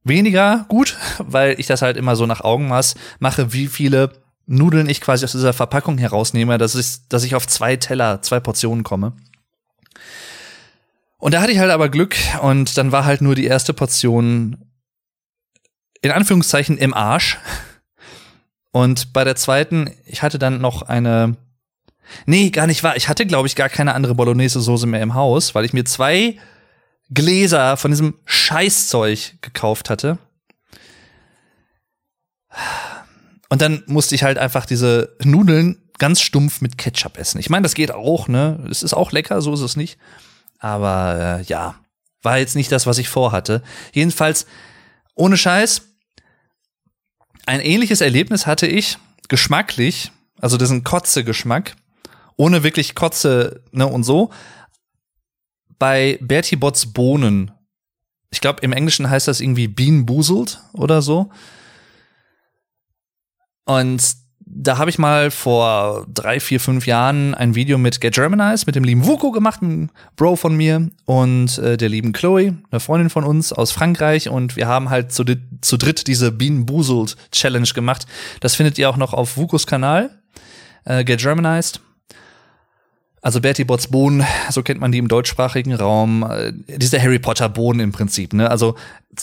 weniger 0.02 0.66
gut, 0.68 0.96
weil 1.18 1.58
ich 1.60 1.68
das 1.68 1.82
halt 1.82 1.96
immer 1.96 2.16
so 2.16 2.26
nach 2.26 2.40
Augenmaß 2.40 2.96
mache, 3.20 3.52
wie 3.52 3.68
viele 3.68 4.10
Nudeln 4.46 4.88
ich 4.88 5.00
quasi 5.00 5.24
aus 5.24 5.32
dieser 5.32 5.52
Verpackung 5.52 5.98
herausnehme, 5.98 6.58
dass 6.58 6.74
ich, 6.74 7.08
dass 7.08 7.22
ich 7.22 7.36
auf 7.36 7.46
zwei 7.46 7.76
Teller, 7.76 8.22
zwei 8.22 8.40
Portionen 8.40 8.82
komme. 8.82 9.12
Und 11.18 11.32
da 11.32 11.40
hatte 11.40 11.52
ich 11.52 11.58
halt 11.58 11.70
aber 11.70 11.88
Glück 11.88 12.16
und 12.42 12.76
dann 12.76 12.90
war 12.90 13.04
halt 13.04 13.20
nur 13.20 13.36
die 13.36 13.46
erste 13.46 13.72
Portion 13.72 14.58
in 16.02 16.10
Anführungszeichen 16.10 16.76
im 16.76 16.92
Arsch. 16.92 17.38
Und 18.76 19.14
bei 19.14 19.24
der 19.24 19.36
zweiten, 19.36 19.90
ich 20.04 20.20
hatte 20.20 20.38
dann 20.38 20.60
noch 20.60 20.82
eine. 20.82 21.38
Nee, 22.26 22.50
gar 22.50 22.66
nicht 22.66 22.82
wahr. 22.82 22.94
Ich 22.98 23.08
hatte, 23.08 23.24
glaube 23.24 23.48
ich, 23.48 23.56
gar 23.56 23.70
keine 23.70 23.94
andere 23.94 24.14
Bolognese-Soße 24.14 24.86
mehr 24.86 25.00
im 25.00 25.14
Haus, 25.14 25.54
weil 25.54 25.64
ich 25.64 25.72
mir 25.72 25.86
zwei 25.86 26.36
Gläser 27.08 27.78
von 27.78 27.90
diesem 27.90 28.18
Scheißzeug 28.26 29.40
gekauft 29.40 29.88
hatte. 29.88 30.18
Und 33.48 33.62
dann 33.62 33.82
musste 33.86 34.14
ich 34.14 34.24
halt 34.24 34.36
einfach 34.36 34.66
diese 34.66 35.16
Nudeln 35.24 35.78
ganz 35.98 36.20
stumpf 36.20 36.60
mit 36.60 36.76
Ketchup 36.76 37.16
essen. 37.16 37.40
Ich 37.40 37.48
meine, 37.48 37.62
das 37.62 37.72
geht 37.72 37.92
auch, 37.92 38.28
ne? 38.28 38.62
Es 38.70 38.82
ist 38.82 38.92
auch 38.92 39.10
lecker, 39.10 39.40
so 39.40 39.54
ist 39.54 39.60
es 39.60 39.76
nicht. 39.76 39.98
Aber 40.58 41.38
äh, 41.40 41.42
ja, 41.44 41.76
war 42.20 42.36
jetzt 42.36 42.56
nicht 42.56 42.70
das, 42.70 42.86
was 42.86 42.98
ich 42.98 43.08
vorhatte. 43.08 43.62
Jedenfalls, 43.94 44.44
ohne 45.14 45.38
Scheiß, 45.38 45.95
ein 47.46 47.60
ähnliches 47.60 48.00
Erlebnis 48.00 48.46
hatte 48.46 48.66
ich, 48.66 48.98
geschmacklich, 49.28 50.12
also 50.40 50.56
diesen 50.56 50.84
Kotze-Geschmack, 50.84 51.76
ohne 52.36 52.62
wirklich 52.62 52.94
Kotze 52.94 53.62
ne, 53.72 53.86
und 53.86 54.04
so, 54.04 54.30
bei 55.78 56.18
Bertie 56.20 56.56
Botts 56.56 56.92
Bohnen. 56.92 57.52
Ich 58.30 58.40
glaube, 58.40 58.60
im 58.62 58.72
Englischen 58.72 59.08
heißt 59.08 59.28
das 59.28 59.40
irgendwie 59.40 59.68
Bean 59.68 60.04
Boozled 60.04 60.60
oder 60.72 61.00
so. 61.00 61.30
Und 63.64 64.02
da 64.48 64.78
habe 64.78 64.90
ich 64.90 64.98
mal 64.98 65.32
vor 65.32 66.06
drei, 66.12 66.38
vier, 66.38 66.60
fünf 66.60 66.86
Jahren 66.86 67.34
ein 67.34 67.56
Video 67.56 67.78
mit 67.78 68.00
Get 68.00 68.14
Germanized, 68.14 68.66
mit 68.66 68.76
dem 68.76 68.84
lieben 68.84 69.04
Vuko 69.04 69.32
gemacht, 69.32 69.60
einem 69.60 69.90
Bro 70.14 70.36
von 70.36 70.56
mir 70.56 70.88
und 71.04 71.58
äh, 71.58 71.76
der 71.76 71.88
lieben 71.88 72.12
Chloe, 72.12 72.54
eine 72.70 72.80
Freundin 72.80 73.10
von 73.10 73.24
uns 73.24 73.52
aus 73.52 73.72
Frankreich. 73.72 74.28
Und 74.28 74.54
wir 74.54 74.68
haben 74.68 74.88
halt 74.88 75.12
zu, 75.12 75.24
zu 75.60 75.76
dritt 75.76 76.06
diese 76.06 76.30
Bean 76.30 76.64
Boozled 76.64 77.16
Challenge 77.32 77.68
gemacht. 77.74 78.06
Das 78.40 78.54
findet 78.54 78.78
ihr 78.78 78.88
auch 78.88 78.96
noch 78.96 79.12
auf 79.12 79.36
Vukos 79.36 79.66
Kanal, 79.66 80.10
äh, 80.84 81.04
Get 81.04 81.20
Germanized. 81.20 81.80
Also 83.22 83.40
Bertie 83.40 83.64
Botts 83.64 83.88
Bohnen, 83.88 84.24
so 84.50 84.62
kennt 84.62 84.80
man 84.80 84.92
die 84.92 84.98
im 84.98 85.08
deutschsprachigen 85.08 85.74
Raum. 85.74 86.22
Äh, 86.22 86.52
diese 86.54 87.02
Harry 87.02 87.18
Potter 87.18 87.48
Bohnen 87.48 87.80
im 87.80 87.92
Prinzip, 87.92 88.32
ne? 88.32 88.50
Also 88.50 88.76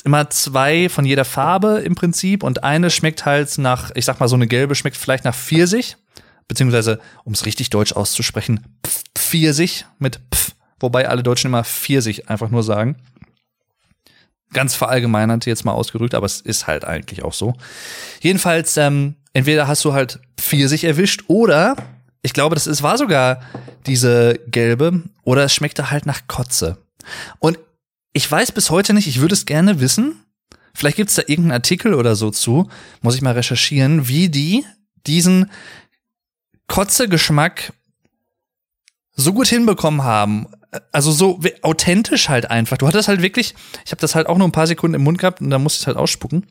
immer 0.04 0.30
zwei 0.30 0.90
von 0.90 1.06
jeder 1.06 1.26
Farbe 1.26 1.82
im 1.86 1.96
Prinzip 1.96 2.44
und 2.44 2.64
eine 2.64 2.90
schmeckt 2.90 3.26
halt 3.26 3.58
nach, 3.58 3.92
ich 3.96 4.06
sag 4.06 4.20
mal 4.20 4.28
so 4.28 4.36
eine 4.36 4.48
gelbe 4.48 4.76
schmeckt 4.76 4.98
vielleicht 4.98 5.24
nach 5.24 5.36
Pfirsich, 5.36 5.96
beziehungsweise 6.48 7.00
um 7.24 7.34
es 7.34 7.46
richtig 7.46 7.70
deutsch 7.70 7.94
auszusprechen, 7.94 8.66
Pfirsich 9.16 9.86
mit 10.00 10.20
Pf, 10.34 10.52
wobei 10.80 11.08
alle 11.08 11.24
Deutschen 11.24 11.48
immer 11.48 11.64
Pfirsich 11.64 12.30
einfach 12.30 12.50
nur 12.50 12.64
sagen. 12.64 12.98
Ganz 14.52 14.76
verallgemeinert 14.76 15.46
jetzt 15.46 15.66
mal 15.66 15.72
ausgedrückt, 15.72 16.14
aber 16.14 16.26
es 16.26 16.42
ist 16.42 16.68
halt 16.68 16.86
eigentlich 16.86 17.24
auch 17.24 17.34
so. 17.34 17.56
Jedenfalls, 18.22 18.76
ähm, 18.78 19.16
entweder 19.34 19.68
hast 19.68 19.86
du 19.86 19.94
halt 19.94 20.20
Pfirsich 20.38 20.84
erwischt 20.84 21.24
oder 21.28 21.76
ich 22.24 22.34
glaube, 22.34 22.56
das 22.56 22.68
ist, 22.68 22.82
war 22.82 22.98
sogar 22.98 23.42
diese 23.86 24.40
gelbe 24.48 25.04
oder 25.24 25.44
es 25.44 25.54
schmeckte 25.54 25.92
halt 25.92 26.06
nach 26.06 26.26
Kotze. 26.28 26.78
Und 27.40 27.60
ich 28.14 28.30
weiß 28.30 28.54
bis 28.54 28.70
heute 28.70 28.94
nicht, 28.94 29.08
ich 29.08 29.20
würde 29.20 29.34
es 29.34 29.46
gerne 29.46 29.80
wissen. 29.82 30.24
Vielleicht 30.74 30.98
gibt 30.98 31.10
es 31.10 31.16
da 31.16 31.24
irgendeinen 31.24 31.52
Artikel 31.52 31.94
oder 31.94 32.16
so 32.16 32.32
zu, 32.32 32.70
muss 33.02 33.16
ich 33.16 33.22
mal 33.22 33.34
recherchieren, 33.34 34.08
wie 34.08 34.30
die 34.30 34.66
diesen 35.06 35.52
Kotze-Geschmack 36.68 37.74
so 39.12 39.34
gut 39.34 39.48
hinbekommen 39.48 40.04
haben. 40.04 40.48
Also 40.92 41.12
so 41.12 41.42
authentisch 41.62 42.30
halt 42.30 42.50
einfach. 42.50 42.78
Du 42.78 42.88
hattest 42.88 43.10
halt 43.10 43.22
wirklich, 43.22 43.54
ich 43.86 43.92
habe 43.92 44.02
das 44.02 44.16
halt 44.16 44.28
auch 44.28 44.38
nur 44.38 44.48
ein 44.48 44.54
paar 44.54 44.66
Sekunden 44.66 44.96
im 44.96 45.04
Mund 45.04 45.20
gehabt 45.20 45.42
und 45.42 45.50
dann 45.50 45.62
musste 45.62 45.78
ich 45.78 45.82
es 45.82 45.88
halt 45.88 45.98
ausspucken. 45.98 46.48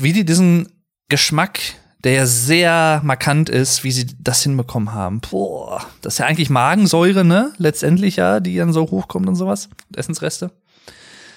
Wie 0.00 0.12
die 0.12 0.24
diesen 0.24 0.72
Geschmack 1.08 1.60
der 2.04 2.12
ja 2.12 2.26
sehr 2.26 3.00
markant 3.02 3.48
ist, 3.48 3.82
wie 3.82 3.90
sie 3.90 4.06
das 4.20 4.42
hinbekommen 4.42 4.92
haben. 4.92 5.20
Boah, 5.20 5.84
das 6.02 6.14
ist 6.14 6.18
ja 6.18 6.26
eigentlich 6.26 6.50
Magensäure, 6.50 7.24
ne? 7.24 7.52
Letztendlich 7.56 8.16
ja, 8.16 8.40
die 8.40 8.56
dann 8.56 8.72
so 8.72 8.82
hochkommt 8.82 9.26
und 9.26 9.36
sowas. 9.36 9.70
Essensreste. 9.96 10.50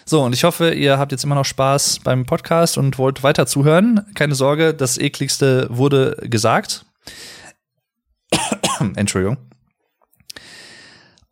So, 0.06 0.24
und 0.24 0.34
ich 0.34 0.44
hoffe, 0.44 0.74
ihr 0.74 1.00
habt 1.00 1.12
jetzt 1.12 1.24
immer 1.24 1.36
noch 1.36 1.46
Spaß 1.46 2.00
beim 2.00 2.26
Podcast 2.26 2.78
und 2.78 2.98
wollt 2.98 3.24
weiter 3.24 3.46
zuhören. 3.46 4.06
Keine 4.14 4.36
Sorge, 4.36 4.74
das 4.74 4.98
ekligste 4.98 5.68
wurde 5.70 6.18
gesagt. 6.22 6.86
Entschuldigung. 8.96 9.38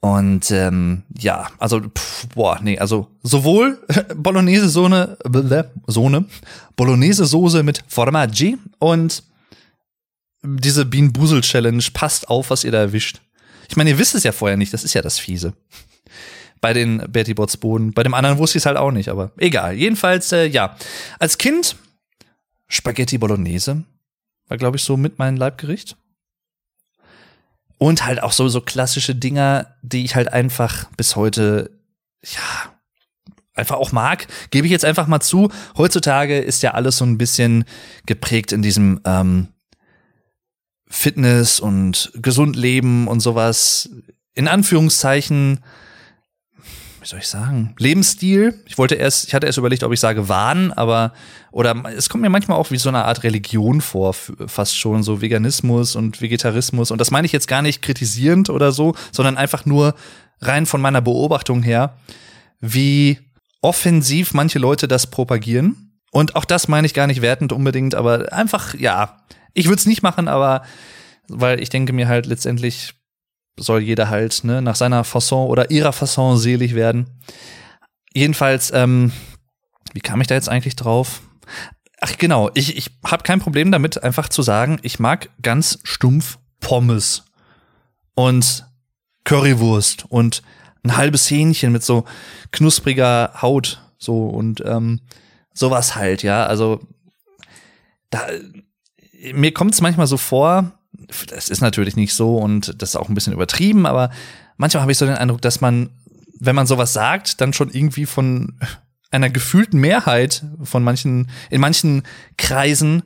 Und 0.06 0.52
ähm, 0.52 1.02
ja, 1.18 1.48
also 1.58 1.80
pff, 1.80 2.28
boah, 2.28 2.60
nee, 2.62 2.78
also 2.78 3.08
sowohl 3.24 3.84
Bolognese 4.16 4.70
Sohne, 4.70 5.18
Sohne, 5.88 6.26
Bolognese 6.76 7.26
Soße 7.26 7.64
mit 7.64 7.84
Formaggi 7.88 8.60
und 8.78 9.24
diese 10.44 10.86
Bean 10.86 11.12
Busel 11.12 11.42
Challenge 11.42 11.84
passt 11.92 12.30
auf, 12.30 12.52
was 12.52 12.64
ihr 12.64 12.72
da 12.72 12.82
erwischt. 12.82 13.20
Ich 13.68 13.78
meine, 13.78 13.90
ihr 13.90 13.98
wisst 13.98 14.14
es 14.14 14.22
ja 14.22 14.32
vorher 14.32 14.58
nicht, 14.58 14.76
das 14.76 14.84
ist 14.84 14.94
ja 14.94 15.02
das 15.02 15.18
fiese. 15.18 15.54
Bei 16.62 16.72
den 16.72 17.00
Bertie 17.12 17.34
Bots 17.34 17.58
Boden, 17.58 17.92
bei 17.92 18.04
dem 18.04 18.14
anderen 18.14 18.38
wusste 18.38 18.60
ich 18.60 18.62
es 18.62 18.68
halt 18.68 18.78
auch 18.78 18.92
nicht, 18.92 19.10
aber 19.10 19.32
egal. 19.38 19.74
Jedenfalls 19.74 20.32
äh, 20.32 20.46
ja, 20.46 20.78
als 21.18 21.40
Kind 21.40 21.78
Spaghetti 22.68 23.18
Bolognese 23.18 23.86
war 24.50 24.58
glaube 24.58 24.78
ich 24.78 24.84
so 24.84 24.98
mit 24.98 25.18
meinem 25.18 25.38
Leibgericht. 25.38 25.98
Und 27.78 28.06
halt 28.06 28.24
auch 28.24 28.32
so, 28.32 28.48
so 28.48 28.62
klassische 28.62 29.16
Dinger, 29.16 29.76
die 29.82 30.06
ich 30.06 30.16
halt 30.16 30.32
einfach 30.32 30.86
bis 30.98 31.16
heute, 31.16 31.72
ja, 32.24 32.72
einfach 33.54 33.78
auch 33.78 33.92
mag, 33.92 34.28
gebe 34.52 34.68
ich 34.68 34.72
jetzt 34.72 34.86
einfach 34.86 35.08
mal 35.08 35.22
zu. 35.22 35.50
Heutzutage 35.78 36.40
ist 36.40 36.64
ja 36.64 36.72
alles 36.72 36.98
so 36.98 37.06
ein 37.06 37.18
bisschen 37.18 37.66
geprägt 38.06 38.52
in 38.52 38.62
diesem 38.62 39.02
ähm, 39.06 39.48
Fitness 40.88 41.60
und 41.60 42.12
gesund 42.16 42.56
leben 42.56 43.08
und 43.08 43.20
sowas. 43.20 43.90
In 44.34 44.48
Anführungszeichen 44.48 45.62
wie 47.06 47.10
soll 47.10 47.20
ich 47.20 47.28
sagen, 47.28 47.76
Lebensstil. 47.78 48.64
Ich 48.66 48.80
wollte 48.80 48.96
erst, 48.96 49.28
ich 49.28 49.36
hatte 49.36 49.46
erst 49.46 49.60
überlegt, 49.60 49.84
ob 49.84 49.94
ich 49.94 50.00
sage 50.00 50.28
Wahn, 50.28 50.72
aber 50.74 51.14
oder 51.52 51.84
es 51.96 52.10
kommt 52.10 52.24
mir 52.24 52.32
manchmal 52.32 52.58
auch 52.58 52.72
wie 52.72 52.80
so 52.80 52.90
eine 52.90 53.06
Art 53.06 53.22
Religion 53.22 53.82
vor, 53.82 54.16
fast 54.16 54.76
schon 54.76 55.04
so 55.04 55.22
Veganismus 55.22 55.96
und 55.96 56.20
Vegetarismus. 56.20 56.90
Und 56.90 57.00
das 57.00 57.12
meine 57.12 57.28
ich 57.28 57.32
jetzt 57.32 57.48
gar 57.48 57.62
nicht 57.62 57.84
kritisierend 57.84 58.50
oder 58.50 58.72
so, 58.72 58.96
sondern 59.12 59.38
einfach 59.38 59.68
nur 59.68 59.94
rein 60.42 60.66
von 60.66 60.82
meiner 60.82 61.00
Beobachtung 61.00 61.62
her, 61.62 61.96
wie 62.60 63.20
offensiv 63.62 64.34
manche 64.34 64.58
Leute 64.58 64.88
das 64.88 65.06
propagieren. 65.06 66.00
Und 66.10 66.36
auch 66.36 66.46
das 66.46 66.68
meine 66.68 66.88
ich 66.88 66.96
gar 66.96 67.06
nicht 67.06 67.22
wertend 67.22 67.54
unbedingt, 67.54 67.94
aber 67.94 68.34
einfach, 68.34 68.74
ja, 68.74 69.20
ich 69.54 69.68
würde 69.68 69.78
es 69.78 69.86
nicht 69.86 70.02
machen, 70.02 70.28
aber 70.28 70.64
weil 71.28 71.62
ich 71.62 71.70
denke 71.70 71.94
mir 71.94 72.08
halt 72.08 72.26
letztendlich, 72.26 72.96
soll 73.58 73.82
jeder 73.82 74.10
halt 74.10 74.44
ne, 74.44 74.62
nach 74.62 74.76
seiner 74.76 75.04
Fasson 75.04 75.48
oder 75.48 75.72
ihrer 75.72 75.94
Fasson 75.94 76.38
selig 76.38 76.76
werden. 76.76 77.08
Jedenfalls, 78.14 78.72
ähm, 78.74 79.12
wie 79.94 80.02
kam 80.02 80.22
ich 80.22 80.28
da 80.28 80.36
jetzt 80.36 80.50
eigentlich 80.50 80.76
drauf? 80.76 81.22
Ach 82.02 82.18
genau, 82.18 82.50
ich, 82.54 82.78
ich 82.78 82.92
habe 83.06 83.24
kein 83.24 83.40
Problem 83.40 83.72
damit, 83.72 84.04
einfach 84.04 84.30
zu 84.30 84.42
sagen, 84.42 84.80
ich 84.84 85.00
mag 85.00 85.30
ganz 85.42 85.80
stumpf 85.84 86.38
Pommes 86.60 87.24
und 88.14 88.66
Currywurst 89.24 90.06
und 90.10 90.44
ein 90.84 90.98
halbes 90.98 91.30
Hähnchen 91.30 91.72
mit 91.72 91.84
so 91.84 92.06
knuspriger 92.52 93.42
Haut 93.42 93.82
so 93.98 94.28
und 94.28 94.62
ähm, 94.66 95.02
sowas 95.54 95.96
halt, 95.96 96.24
ja. 96.24 96.46
Also 96.46 96.82
da 98.10 98.28
mir 99.34 99.54
kommt 99.54 99.74
es 99.74 99.82
manchmal 99.82 100.08
so 100.08 100.18
vor, 100.18 100.72
das 101.28 101.50
ist 101.50 101.62
natürlich 101.62 101.96
nicht 101.96 102.14
so 102.14 102.38
und 102.38 102.82
das 102.82 102.90
ist 102.90 102.96
auch 102.96 103.10
ein 103.10 103.16
bisschen 103.16 103.34
übertrieben, 103.34 103.86
aber 103.86 104.12
manchmal 104.58 104.82
habe 104.82 104.92
ich 104.92 104.98
so 104.98 105.06
den 105.06 105.16
Eindruck, 105.16 105.42
dass 105.42 105.62
man, 105.62 105.90
wenn 106.40 106.56
man 106.56 106.68
sowas 106.68 106.94
sagt, 106.94 107.42
dann 107.42 107.54
schon 107.54 107.70
irgendwie 107.72 108.06
von 108.06 108.60
einer 109.12 109.30
gefühlten 109.30 109.80
Mehrheit 109.80 110.44
von 110.64 110.84
manchen, 110.84 111.30
in 111.50 111.62
manchen 111.62 112.04
Kreisen 112.38 113.04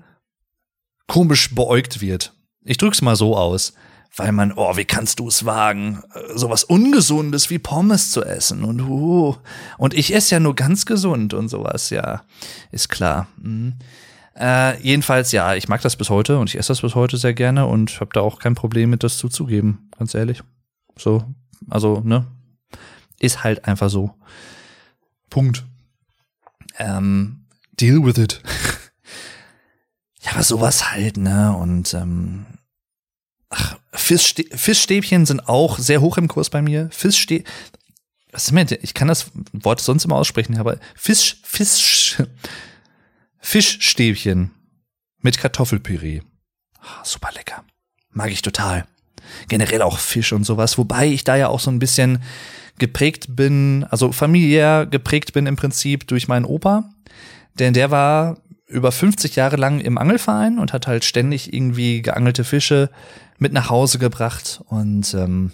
komisch 1.08 1.54
beäugt 1.54 2.02
wird. 2.02 2.34
Ich 2.64 2.78
drück's 2.78 3.02
mal 3.02 3.16
so 3.16 3.38
aus, 3.38 3.74
weil 4.16 4.32
man, 4.32 4.54
oh, 4.54 4.76
wie 4.76 4.86
kannst 4.86 5.20
du 5.20 5.28
es 5.28 5.46
wagen, 5.46 6.02
sowas 6.34 6.64
Ungesundes 6.64 7.50
wie 7.50 7.60
Pommes 7.60 8.12
zu 8.12 8.24
essen 8.24 8.64
und 8.64 8.82
uh, 8.82 9.36
und 9.78 9.94
ich 9.94 10.14
esse 10.14 10.36
ja 10.36 10.40
nur 10.40 10.56
ganz 10.56 10.86
gesund 10.86 11.34
und 11.34 11.48
sowas, 11.48 11.90
ja, 11.90 12.24
ist 12.72 12.90
klar. 12.90 13.28
Mhm. 13.42 13.76
Äh, 14.40 14.82
jedenfalls, 14.82 15.34
ja, 15.34 15.56
ich 15.56 15.68
mag 15.68 15.82
das 15.82 15.98
bis 15.98 16.10
heute 16.10 16.38
und 16.38 16.50
ich 16.50 16.58
esse 16.58 16.70
das 16.70 16.82
bis 16.82 16.96
heute 16.96 17.18
sehr 17.18 17.34
gerne 17.34 17.66
und 17.66 18.00
habe 18.00 18.12
da 18.14 18.22
auch 18.22 18.40
kein 18.40 18.56
Problem 18.56 18.90
mit, 18.90 19.04
das 19.04 19.18
zuzugeben, 19.18 19.90
ganz 19.98 20.16
ehrlich. 20.16 20.44
So, 20.98 21.26
also, 21.70 22.00
ne? 22.00 22.26
Ist 23.20 23.44
halt 23.44 23.66
einfach 23.66 23.90
so. 23.90 24.12
Punkt. 25.30 25.66
Ähm, 26.78 27.46
deal 27.80 28.06
with 28.06 28.18
it. 28.18 28.42
ja, 30.22 30.32
aber 30.32 30.44
sowas 30.44 30.92
halt, 30.92 31.18
ne? 31.18 31.54
Und 31.54 31.94
ähm, 31.94 32.46
ach, 33.50 33.76
Fischste 33.92 34.46
Fischstäbchen 34.56 35.26
sind 35.26 35.50
auch 35.50 35.78
sehr 35.80 36.00
hoch 36.00 36.18
im 36.18 36.30
Kurs 36.30 36.50
bei 36.50 36.62
mir. 36.62 36.90
Fischstäbchen. 36.92 37.52
Was 38.32 38.46
ist 38.46 38.52
mir, 38.54 38.66
ich 38.82 38.94
kann 38.94 39.10
das 39.10 39.32
Wort 39.52 39.82
sonst 39.82 40.06
immer 40.06 40.16
aussprechen, 40.16 40.58
aber 40.58 40.78
Fisch, 40.96 41.38
Fisch, 41.44 42.18
Fischstäbchen 43.40 44.52
mit 45.22 45.38
Kartoffelpüree. 45.38 46.22
Oh, 46.82 47.04
super 47.04 47.30
lecker. 47.36 47.64
Mag 48.12 48.32
ich 48.32 48.42
total. 48.42 48.86
Generell 49.48 49.82
auch 49.82 49.98
Fisch 50.00 50.34
und 50.34 50.44
sowas, 50.44 50.78
wobei 50.78 51.08
ich 51.08 51.24
da 51.24 51.36
ja 51.36 51.48
auch 51.50 51.60
so 51.60 51.70
ein 51.70 51.80
bisschen 51.80 52.24
geprägt 52.78 53.36
bin, 53.36 53.86
also 53.90 54.12
familiär 54.12 54.86
geprägt 54.86 55.34
bin 55.34 55.46
im 55.46 55.56
Prinzip 55.56 56.08
durch 56.08 56.28
meinen 56.28 56.46
Opa, 56.46 56.90
denn 57.60 57.74
der 57.74 57.92
war 57.92 58.38
über 58.66 58.92
50 58.92 59.36
Jahre 59.36 59.58
lang 59.58 59.80
im 59.82 59.98
Angelverein 59.98 60.60
und 60.60 60.74
hat 60.74 60.88
halt 60.88 61.04
ständig 61.04 61.54
irgendwie 61.54 62.02
geangelte 62.02 62.44
Fische 62.44 62.90
mit 63.38 63.52
nach 63.52 63.70
Hause 63.70 64.00
gebracht 64.00 64.62
und 64.66 65.14
ähm, 65.14 65.52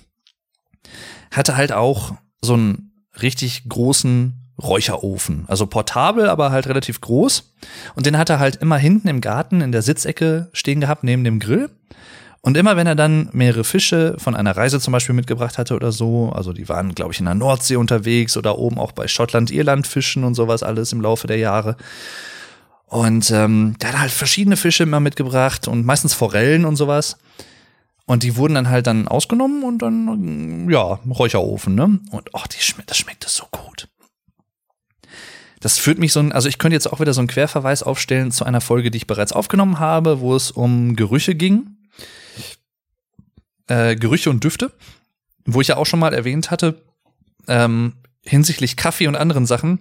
hatte 1.32 1.58
halt 1.58 1.72
auch 1.72 2.16
so 2.42 2.54
einen 2.54 2.92
richtig 3.22 3.68
großen 3.68 4.45
Räucherofen. 4.62 5.46
Also 5.48 5.66
portabel, 5.66 6.30
aber 6.30 6.52
halt 6.52 6.68
relativ 6.68 7.02
groß. 7.02 7.54
Und 7.96 8.06
den 8.06 8.18
hat 8.18 8.30
er 8.30 8.40
halt 8.40 8.58
immer 8.58 8.78
hinten 8.78 9.08
im 9.08 9.22
Garten 9.22 9.62
in 9.62 9.72
der 9.72 9.82
Sitzecke 9.82 10.50
stehen 10.54 10.80
gehabt, 10.80 11.04
neben 11.04 11.24
dem 11.24 11.40
Grill. 11.40 11.70
Und 12.42 12.58
immer 12.58 12.78
wenn 12.78 12.88
er 12.88 12.96
dann 12.96 13.30
mehrere 13.34 13.64
Fische 13.64 14.16
von 14.20 14.36
einer 14.36 14.56
Reise 14.56 14.80
zum 14.80 14.92
Beispiel 14.92 15.16
mitgebracht 15.16 15.58
hatte 15.58 15.76
oder 15.76 15.92
so, 15.92 16.32
also 16.32 16.54
die 16.54 16.70
waren, 16.70 16.94
glaube 16.94 17.12
ich, 17.12 17.20
in 17.20 17.26
der 17.26 17.34
Nordsee 17.34 17.76
unterwegs 17.76 18.38
oder 18.38 18.60
oben 18.60 18.78
auch 18.78 18.92
bei 18.92 19.08
Schottland, 19.08 19.50
Irland 19.50 19.88
fischen 19.88 20.24
und 20.24 20.36
sowas 20.36 20.62
alles 20.62 20.94
im 20.94 21.02
Laufe 21.02 21.26
der 21.26 21.38
Jahre. 21.38 21.76
Und 22.86 23.32
ähm, 23.32 23.76
der 23.82 23.94
hat 23.94 24.00
halt 24.00 24.12
verschiedene 24.12 24.58
Fische 24.58 24.84
immer 24.84 25.00
mitgebracht 25.00 25.68
und 25.68 25.86
meistens 25.88 26.14
Forellen 26.14 26.66
und 26.66 26.76
sowas. 26.76 27.18
Und 28.06 28.22
die 28.22 28.38
wurden 28.38 28.54
dann 28.54 28.70
halt 28.70 28.86
dann 28.86 29.08
ausgenommen 29.08 29.64
und 29.64 29.80
dann, 29.80 30.70
ja, 30.70 31.00
Räucherofen, 31.10 31.74
ne? 31.74 32.00
Und 32.12 32.30
oh, 32.34 32.44
die 32.56 32.62
schmeckt, 32.62 32.92
das 32.92 33.00
schmeckte 33.00 33.28
so 33.28 33.46
gut 33.50 33.90
das 35.66 35.80
führt 35.80 35.98
mich 35.98 36.14
so 36.14 36.20
ein, 36.20 36.32
also 36.32 36.48
ich 36.48 36.60
könnte 36.60 36.76
jetzt 36.76 36.86
auch 36.86 37.00
wieder 37.00 37.12
so 37.12 37.22
einen 37.22 37.28
Querverweis 37.28 37.82
aufstellen 37.82 38.32
zu 38.32 38.46
einer 38.46 38.62
Folge, 38.62 38.92
die 38.92 38.98
ich 38.98 39.08
bereits 39.08 39.32
aufgenommen 39.32 39.80
habe, 39.80 40.20
wo 40.20 40.36
es 40.36 40.52
um 40.52 40.96
Gerüche 40.96 41.34
ging. 41.34 41.78
äh, 43.68 43.96
Gerüche 43.96 44.30
und 44.30 44.44
Düfte, 44.44 44.72
wo 45.44 45.62
ich 45.62 45.70
ja 45.70 45.78
auch 45.78 45.88
schon 45.88 46.00
mal 46.00 46.14
erwähnt 46.14 46.52
hatte, 46.52 46.84
ähm, 47.48 47.94
hinsichtlich 48.22 48.78
Kaffee 48.78 49.08
und 49.08 49.16
anderen 49.16 49.48
Sachen, 49.48 49.80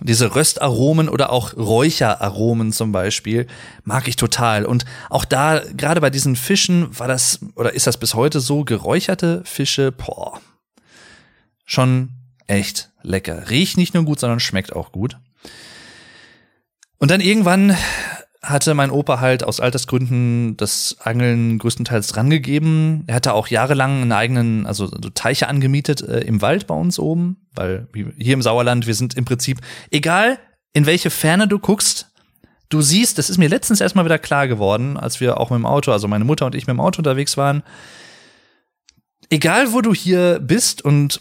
diese 0.00 0.34
Röstaromen 0.34 1.10
oder 1.10 1.28
auch 1.28 1.54
Räucheraromen 1.54 2.72
zum 2.72 2.92
Beispiel 2.92 3.46
mag 3.82 4.08
ich 4.08 4.16
total. 4.16 4.64
Und 4.64 4.86
auch 5.10 5.26
da, 5.26 5.60
gerade 5.76 6.00
bei 6.00 6.08
diesen 6.08 6.34
Fischen, 6.34 6.98
war 6.98 7.08
das 7.08 7.40
oder 7.56 7.74
ist 7.74 7.86
das 7.86 7.98
bis 7.98 8.14
heute 8.14 8.40
so, 8.40 8.64
geräucherte 8.64 9.42
Fische, 9.44 9.92
boah, 9.92 10.40
schon 11.66 12.23
echt 12.46 12.90
lecker. 13.02 13.50
Riecht 13.50 13.76
nicht 13.76 13.94
nur 13.94 14.04
gut, 14.04 14.20
sondern 14.20 14.40
schmeckt 14.40 14.74
auch 14.74 14.92
gut. 14.92 15.18
Und 16.98 17.10
dann 17.10 17.20
irgendwann 17.20 17.76
hatte 18.42 18.74
mein 18.74 18.90
Opa 18.90 19.20
halt 19.20 19.44
aus 19.44 19.60
Altersgründen 19.60 20.56
das 20.56 20.96
Angeln 21.00 21.58
größtenteils 21.58 22.08
drangegeben. 22.08 23.04
Er 23.06 23.16
hatte 23.16 23.32
auch 23.32 23.48
jahrelang 23.48 24.02
einen 24.02 24.12
eigenen, 24.12 24.66
also 24.66 24.86
so 24.86 25.10
Teiche 25.10 25.48
angemietet 25.48 26.02
äh, 26.02 26.20
im 26.20 26.42
Wald 26.42 26.66
bei 26.66 26.74
uns 26.74 26.98
oben, 26.98 27.46
weil 27.54 27.88
hier 28.18 28.34
im 28.34 28.42
Sauerland, 28.42 28.86
wir 28.86 28.94
sind 28.94 29.14
im 29.14 29.24
Prinzip, 29.24 29.60
egal 29.90 30.38
in 30.72 30.86
welche 30.86 31.10
Ferne 31.10 31.48
du 31.48 31.58
guckst, 31.58 32.10
du 32.68 32.82
siehst, 32.82 33.18
das 33.18 33.30
ist 33.30 33.38
mir 33.38 33.48
letztens 33.48 33.80
erstmal 33.80 34.04
wieder 34.04 34.18
klar 34.18 34.48
geworden, 34.48 34.96
als 34.96 35.20
wir 35.20 35.38
auch 35.38 35.50
mit 35.50 35.58
dem 35.58 35.66
Auto, 35.66 35.92
also 35.92 36.08
meine 36.08 36.24
Mutter 36.24 36.46
und 36.46 36.54
ich 36.54 36.66
mit 36.66 36.74
dem 36.74 36.80
Auto 36.80 36.98
unterwegs 36.98 37.36
waren. 37.36 37.62
Egal 39.30 39.72
wo 39.72 39.80
du 39.80 39.94
hier 39.94 40.38
bist 40.40 40.82
und 40.82 41.20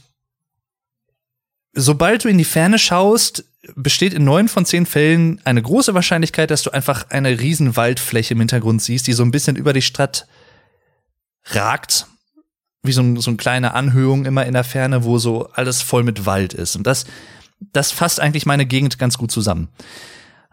sobald 1.73 2.23
du 2.23 2.29
in 2.29 2.37
die 2.37 2.43
Ferne 2.43 2.79
schaust, 2.79 3.45
besteht 3.75 4.13
in 4.13 4.23
neun 4.23 4.47
von 4.47 4.65
zehn 4.65 4.85
Fällen 4.85 5.41
eine 5.45 5.61
große 5.61 5.93
Wahrscheinlichkeit, 5.93 6.51
dass 6.51 6.63
du 6.63 6.71
einfach 6.71 7.09
eine 7.09 7.39
riesen 7.39 7.75
Waldfläche 7.75 8.33
im 8.33 8.39
Hintergrund 8.39 8.81
siehst, 8.81 9.07
die 9.07 9.13
so 9.13 9.23
ein 9.23 9.31
bisschen 9.31 9.55
über 9.55 9.73
die 9.73 9.81
Stadt 9.81 10.27
ragt. 11.45 12.07
Wie 12.85 12.91
so, 12.91 13.01
ein, 13.01 13.15
so 13.17 13.31
eine 13.31 13.37
kleine 13.37 13.73
Anhöhung 13.75 14.25
immer 14.25 14.45
in 14.45 14.53
der 14.53 14.65
Ferne, 14.65 15.05
wo 15.05 15.17
so 15.17 15.49
alles 15.53 15.81
voll 15.81 16.03
mit 16.03 16.25
Wald 16.25 16.53
ist. 16.53 16.75
Und 16.75 16.85
das, 16.85 17.05
das 17.71 17.91
fasst 17.91 18.19
eigentlich 18.19 18.45
meine 18.45 18.65
Gegend 18.65 18.99
ganz 18.99 19.17
gut 19.17 19.31
zusammen. 19.31 19.69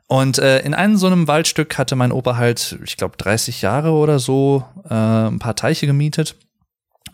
Und 0.07 0.39
äh, 0.39 0.61
in 0.61 0.75
einem 0.75 0.97
so 0.97 1.09
einem 1.09 1.27
Waldstück 1.27 1.77
hatte 1.77 1.97
mein 1.97 2.13
Opa 2.13 2.37
halt, 2.37 2.79
ich 2.85 2.97
glaube, 2.97 3.17
30 3.17 3.63
Jahre 3.63 3.93
oder 3.93 4.21
so, 4.21 4.65
äh, 4.89 4.95
ein 4.95 5.41
paar 5.41 5.57
Teiche 5.57 5.87
gemietet. 5.87 6.37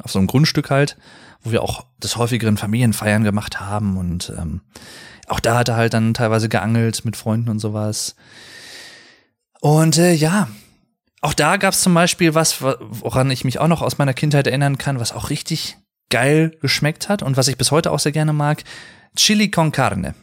Auf 0.03 0.13
so 0.13 0.19
einem 0.19 0.29
Grundstück 0.29 0.69
halt, 0.69 0.99
wo 1.47 1.53
wir 1.53 1.62
auch 1.62 1.87
des 2.03 2.17
häufigeren 2.17 2.57
Familienfeiern 2.57 3.25
gemacht 3.25 3.61
haben 3.61 3.97
und 3.97 4.33
ähm, 4.37 4.61
auch 5.29 5.41
da 5.41 5.59
hat 5.59 5.69
er 5.69 5.76
halt 5.76 5.95
dann 5.95 6.15
teilweise 6.15 6.49
geangelt 6.49 7.05
mit 7.05 7.17
Freunden 7.17 7.49
und 7.50 7.59
sowas. 7.59 8.17
Und 9.61 9.99
äh, 9.99 10.12
ja, 10.12 10.49
auch 11.21 11.35
da 11.35 11.57
gab 11.57 11.75
es 11.75 11.83
zum 11.83 11.95
Beispiel 11.95 12.35
was, 12.35 12.61
woran 12.62 13.31
ich 13.31 13.45
mich 13.45 13.59
auch 13.59 13.69
noch 13.69 13.83
aus 13.83 13.99
meiner 13.99 14.15
Kindheit 14.15 14.47
erinnern 14.47 14.79
kann, 14.79 15.00
was 15.00 15.12
auch 15.12 15.31
richtig 15.31 15.76
geil 16.11 16.57
geschmeckt 16.61 17.09
hat 17.09 17.23
und 17.23 17.37
was 17.37 17.49
ich 17.49 17.59
bis 17.59 17.71
heute 17.71 17.91
auch 17.91 17.99
sehr 17.99 18.12
gerne 18.12 18.33
mag. 18.33 18.62
Chili 19.17 19.50
con 19.50 19.73
carne. 19.73 20.15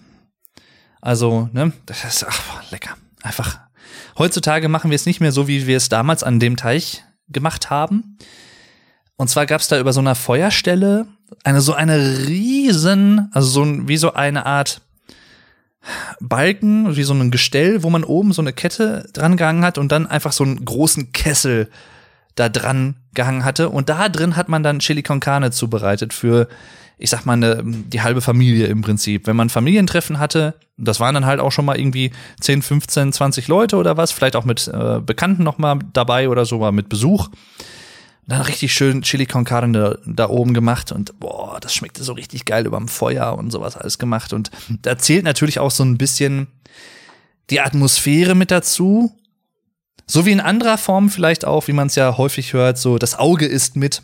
Also, 1.01 1.49
ne, 1.51 1.73
das 1.85 2.05
ist 2.05 2.25
ach, 2.25 2.71
lecker. 2.71 2.95
Einfach. 3.21 3.59
Heutzutage 4.17 4.69
machen 4.69 4.91
wir 4.91 4.95
es 4.95 5.05
nicht 5.05 5.19
mehr 5.19 5.31
so, 5.31 5.47
wie 5.47 5.67
wir 5.67 5.77
es 5.77 5.89
damals 5.89 6.23
an 6.23 6.39
dem 6.39 6.55
Teich 6.55 7.03
gemacht 7.27 7.69
haben. 7.69 8.17
Und 9.23 9.29
zwar 9.29 9.45
gab 9.45 9.61
es 9.61 9.69
da 9.69 9.79
über 9.79 9.93
so 9.93 10.01
einer 10.01 10.15
Feuerstelle 10.15 11.07
eine 11.45 11.61
so 11.61 11.73
eine 11.73 12.27
riesen, 12.27 13.29
also 13.31 13.47
so 13.47 13.63
ein, 13.63 13.87
wie 13.87 13.95
so 13.95 14.15
eine 14.15 14.45
Art 14.45 14.81
Balken, 16.19 16.97
wie 16.97 17.03
so 17.03 17.13
ein 17.13 17.31
Gestell, 17.31 17.83
wo 17.83 17.89
man 17.89 18.03
oben 18.03 18.33
so 18.33 18.41
eine 18.41 18.51
Kette 18.51 19.07
dran 19.13 19.37
gehangen 19.37 19.63
hat 19.63 19.77
und 19.77 19.93
dann 19.93 20.07
einfach 20.07 20.33
so 20.33 20.43
einen 20.43 20.65
großen 20.65 21.13
Kessel 21.13 21.69
da 22.35 22.49
dran 22.49 22.97
gehangen 23.13 23.45
hatte. 23.45 23.69
Und 23.69 23.87
da 23.87 24.09
drin 24.09 24.35
hat 24.35 24.49
man 24.49 24.61
dann 24.61 24.79
Chili 24.79 25.03
con 25.03 25.21
Carne 25.21 25.51
zubereitet 25.51 26.11
für, 26.11 26.49
ich 26.97 27.09
sag 27.09 27.25
mal, 27.25 27.41
eine, 27.41 27.63
die 27.63 28.01
halbe 28.01 28.19
Familie 28.19 28.67
im 28.67 28.81
Prinzip. 28.81 29.25
Wenn 29.25 29.37
man 29.37 29.49
Familientreffen 29.49 30.19
hatte, 30.19 30.55
das 30.75 30.99
waren 30.99 31.15
dann 31.15 31.25
halt 31.25 31.39
auch 31.39 31.53
schon 31.53 31.63
mal 31.63 31.79
irgendwie 31.79 32.11
10, 32.41 32.61
15, 32.61 33.13
20 33.13 33.47
Leute 33.47 33.77
oder 33.77 33.95
was, 33.95 34.11
vielleicht 34.11 34.35
auch 34.35 34.43
mit 34.43 34.67
äh, 34.67 34.99
Bekannten 34.99 35.43
noch 35.43 35.59
mal 35.59 35.79
dabei 35.93 36.27
oder 36.27 36.43
so 36.43 36.57
mal 36.57 36.73
mit 36.73 36.89
Besuch 36.89 37.29
dann 38.27 38.41
richtig 38.41 38.73
schön 38.73 39.01
Chili 39.01 39.25
con 39.25 39.43
Carne 39.43 39.77
da, 39.77 39.97
da, 40.05 40.29
oben 40.29 40.53
gemacht 40.53 40.91
und 40.91 41.19
boah, 41.19 41.59
das 41.59 41.73
schmeckte 41.73 42.03
so 42.03 42.13
richtig 42.13 42.45
geil 42.45 42.65
überm 42.65 42.87
Feuer 42.87 43.37
und 43.37 43.51
sowas 43.51 43.75
alles 43.75 43.97
gemacht. 43.97 44.33
Und 44.33 44.49
da 44.81 44.97
zählt 44.97 45.25
natürlich 45.25 45.59
auch 45.59 45.71
so 45.71 45.83
ein 45.83 45.97
bisschen 45.97 46.47
die 47.49 47.59
Atmosphäre 47.59 48.35
mit 48.35 48.51
dazu. 48.51 49.17
So 50.05 50.25
wie 50.25 50.31
in 50.31 50.41
anderer 50.41 50.77
Form 50.77 51.09
vielleicht 51.09 51.45
auch, 51.45 51.67
wie 51.67 51.73
man 51.73 51.87
es 51.87 51.95
ja 51.95 52.17
häufig 52.17 52.53
hört, 52.53 52.77
so 52.77 52.97
das 52.97 53.17
Auge 53.17 53.45
ist 53.45 53.75
mit. 53.75 54.01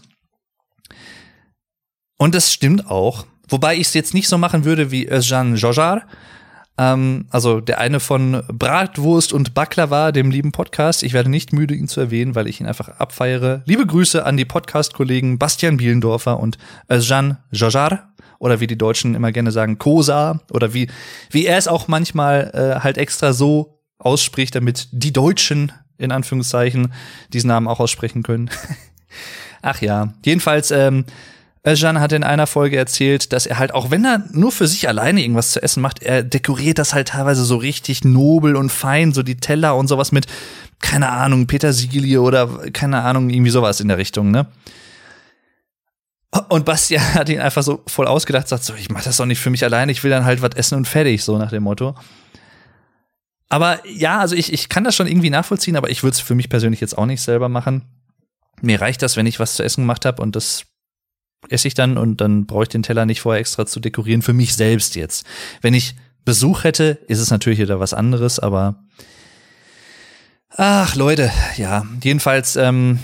Und 2.18 2.36
das 2.36 2.52
stimmt 2.52 2.90
auch. 2.90 3.26
Wobei 3.48 3.76
ich 3.76 3.88
es 3.88 3.94
jetzt 3.94 4.14
nicht 4.14 4.28
so 4.28 4.38
machen 4.38 4.66
würde 4.66 4.92
wie 4.92 5.08
Özcan 5.08 5.56
Jojar, 5.56 6.04
ähm, 6.80 7.26
also 7.30 7.60
der 7.60 7.80
eine 7.80 8.00
von 8.00 8.42
Bratwurst 8.48 9.34
und 9.34 9.54
Baklava, 9.54 10.14
dem 10.14 10.32
lieben 10.32 10.54
Podcast. 10.54 11.04
Ich 11.04 11.12
werde 11.12 11.30
nicht 11.30 11.52
müde, 11.52 11.76
ihn 11.76 11.90
zu 11.90 12.00
erwähnen, 12.00 12.36
weil 12.36 12.48
ich 12.48 12.62
ihn 12.62 12.68
einfach 12.68 12.88
abfeiere. 12.88 13.62
Liebe 13.66 13.86
Grüße 13.86 14.26
an 14.26 14.38
die 14.38 14.46
Podcast-Kollegen 14.46 15.38
Bastian 15.38 15.76
Bielendorfer 15.76 16.40
und 16.40 16.58
Özcan 16.90 17.38
Jojar 17.52 18.14
oder 18.40 18.62
wie 18.62 18.68
die 18.68 18.78
Deutschen 18.78 19.14
immer 19.14 19.34
gerne 19.34 19.52
sagen, 19.52 19.78
Kosa 19.78 20.40
oder 20.52 20.74
wie, 20.74 20.90
wie 21.30 21.46
er 21.46 21.58
es 21.58 21.68
auch 21.68 21.90
manchmal 21.90 22.52
äh, 22.54 22.80
halt 22.82 22.98
extra 22.98 23.34
so 23.34 23.82
ausspricht, 23.98 24.56
damit 24.56 24.88
die 24.94 25.12
Deutschen 25.12 25.74
in 25.98 26.14
Anführungszeichen 26.14 26.94
diesen 27.34 27.50
Namen 27.50 27.68
auch 27.68 27.82
aussprechen 27.82 28.24
können. 28.24 28.50
Ach 29.62 29.82
ja, 29.82 30.14
jedenfalls 30.24 30.72
ähm, 30.72 31.04
Özcan 31.66 32.00
hat 32.00 32.14
in 32.14 32.24
einer 32.24 32.48
Folge 32.48 32.78
erzählt, 32.78 33.34
dass 33.34 33.46
er 33.46 33.60
halt, 33.60 33.74
auch 33.74 33.92
wenn 33.92 34.06
er 34.06 34.24
nur 34.32 34.52
für 34.52 34.68
sich 34.68 34.88
alleine 34.88 35.22
irgendwas 35.22 35.52
zu 35.52 35.62
essen 35.62 35.82
macht, 35.82 36.02
er 36.02 36.24
dekoriert 36.24 36.78
das 36.78 36.94
halt 36.94 37.10
teilweise 37.10 37.44
so 37.44 37.58
richtig 37.58 38.06
nobel 38.06 38.56
und 38.56 38.72
fein, 38.72 39.12
so 39.12 39.24
die 39.24 39.36
Teller 39.36 39.76
und 39.76 39.88
sowas 39.88 40.12
mit, 40.12 40.26
keine 40.80 41.10
Ahnung, 41.10 41.48
Petersilie 41.48 42.22
oder 42.22 42.48
keine 42.72 43.02
Ahnung, 43.02 43.30
irgendwie 43.30 43.52
sowas 43.52 43.82
in 43.82 43.90
der 43.90 43.98
Richtung, 43.98 44.32
ne? 44.32 44.48
Und 46.48 46.64
Bastian 46.64 47.02
hat 47.14 47.28
ihn 47.28 47.40
einfach 47.40 47.64
so 47.64 47.84
voll 47.88 48.08
ausgedacht, 48.08 48.48
sagt 48.48 48.64
so, 48.64 48.74
ich 48.76 48.90
mach 48.90 49.04
das 49.04 49.18
doch 49.18 49.26
nicht 49.26 49.40
für 49.40 49.50
mich 49.50 49.64
alleine, 49.64 49.92
ich 49.92 50.04
will 50.04 50.12
dann 50.12 50.26
halt 50.26 50.42
was 50.42 50.56
essen 50.56 50.76
und 50.76 50.88
fertig, 50.88 51.24
so 51.24 51.38
nach 51.38 51.50
dem 51.50 51.64
Motto. 51.64 51.96
Aber 53.50 53.86
ja, 53.88 54.20
also 54.20 54.36
ich, 54.36 54.54
ich 54.54 54.70
kann 54.70 54.84
das 54.84 54.96
schon 54.96 55.08
irgendwie 55.08 55.32
nachvollziehen, 55.32 55.76
aber 55.76 55.90
ich 55.90 56.04
würde 56.04 56.14
es 56.14 56.20
für 56.22 56.36
mich 56.36 56.50
persönlich 56.50 56.80
jetzt 56.80 56.98
auch 56.98 57.08
nicht 57.08 57.22
selber 57.22 57.50
machen. 57.50 57.84
Mir 58.62 58.80
reicht 58.80 59.02
das, 59.02 59.18
wenn 59.18 59.26
ich 59.26 59.40
was 59.40 59.56
zu 59.56 59.64
essen 59.64 59.82
gemacht 59.82 60.06
habe 60.06 60.22
und 60.22 60.36
das 60.36 60.66
esse 61.48 61.68
ich 61.68 61.74
dann 61.74 61.98
und 61.98 62.22
dann 62.22 62.46
brauche 62.46 62.64
ich 62.64 62.70
den 62.70 62.84
Teller 62.84 63.06
nicht 63.06 63.22
vorher 63.22 63.40
extra 63.40 63.66
zu 63.66 63.80
dekorieren 63.80 64.22
für 64.22 64.34
mich 64.34 64.56
selbst 64.56 64.96
jetzt. 64.96 65.26
Wenn 65.62 65.74
ich 65.74 65.96
Besuch 66.26 66.64
hätte, 66.64 67.00
ist 67.08 67.20
es 67.20 67.32
natürlich 67.32 67.60
wieder 67.60 67.80
was 67.80 67.94
anderes, 67.94 68.40
aber 68.40 68.84
ach 70.50 70.96
Leute, 70.96 71.32
ja, 71.56 71.86
jedenfalls, 72.04 72.56
ähm, 72.56 73.00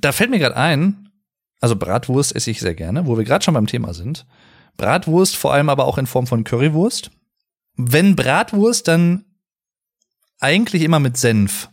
da 0.00 0.12
fällt 0.12 0.30
mir 0.30 0.38
gerade 0.38 0.56
ein, 0.56 1.10
also 1.60 1.76
Bratwurst 1.76 2.34
esse 2.34 2.50
ich 2.50 2.60
sehr 2.60 2.74
gerne, 2.74 3.06
wo 3.06 3.16
wir 3.16 3.24
gerade 3.24 3.44
schon 3.44 3.54
beim 3.54 3.66
Thema 3.66 3.94
sind. 3.94 4.26
Bratwurst 4.76 5.36
vor 5.36 5.54
allem 5.54 5.68
aber 5.68 5.86
auch 5.86 5.98
in 5.98 6.06
Form 6.06 6.26
von 6.26 6.44
Currywurst. 6.44 7.10
Wenn 7.76 8.16
Bratwurst, 8.16 8.88
dann 8.88 9.24
eigentlich 10.38 10.82
immer 10.82 11.00
mit 11.00 11.16
Senf. 11.16 11.70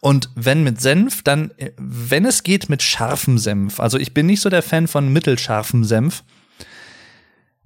Und 0.00 0.30
wenn 0.34 0.62
mit 0.62 0.80
Senf, 0.80 1.22
dann, 1.22 1.50
äh, 1.56 1.72
wenn 1.76 2.24
es 2.24 2.42
geht, 2.42 2.68
mit 2.68 2.82
scharfem 2.82 3.38
Senf. 3.38 3.80
Also 3.80 3.98
ich 3.98 4.14
bin 4.14 4.26
nicht 4.26 4.40
so 4.40 4.50
der 4.50 4.62
Fan 4.62 4.88
von 4.88 5.12
mittelscharfem 5.12 5.84
Senf. 5.84 6.24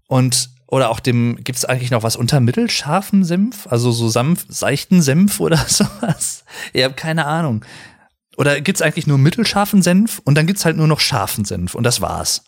Und, 0.06 0.50
oder 0.66 0.90
auch 0.90 1.00
dem, 1.00 1.36
gibt 1.42 1.58
es 1.58 1.64
eigentlich 1.64 1.90
noch 1.90 2.02
was 2.02 2.16
unter 2.16 2.40
mittelscharfem 2.40 3.24
Senf? 3.24 3.66
Also 3.66 3.92
so 3.92 4.08
sanft, 4.08 4.52
seichten 4.52 5.02
Senf 5.02 5.40
oder 5.40 5.58
sowas? 5.58 6.44
Ich 6.72 6.84
habe 6.84 6.94
keine 6.94 7.26
Ahnung. 7.26 7.64
Oder 8.36 8.60
gibt 8.60 8.78
es 8.78 8.82
eigentlich 8.82 9.08
nur 9.08 9.18
mittelscharfen 9.18 9.82
Senf 9.82 10.20
und 10.24 10.36
dann 10.36 10.46
gibt 10.46 10.60
es 10.60 10.64
halt 10.64 10.76
nur 10.76 10.86
noch 10.86 11.00
scharfen 11.00 11.44
Senf 11.44 11.74
und 11.74 11.82
das 11.82 12.00
war's. 12.00 12.44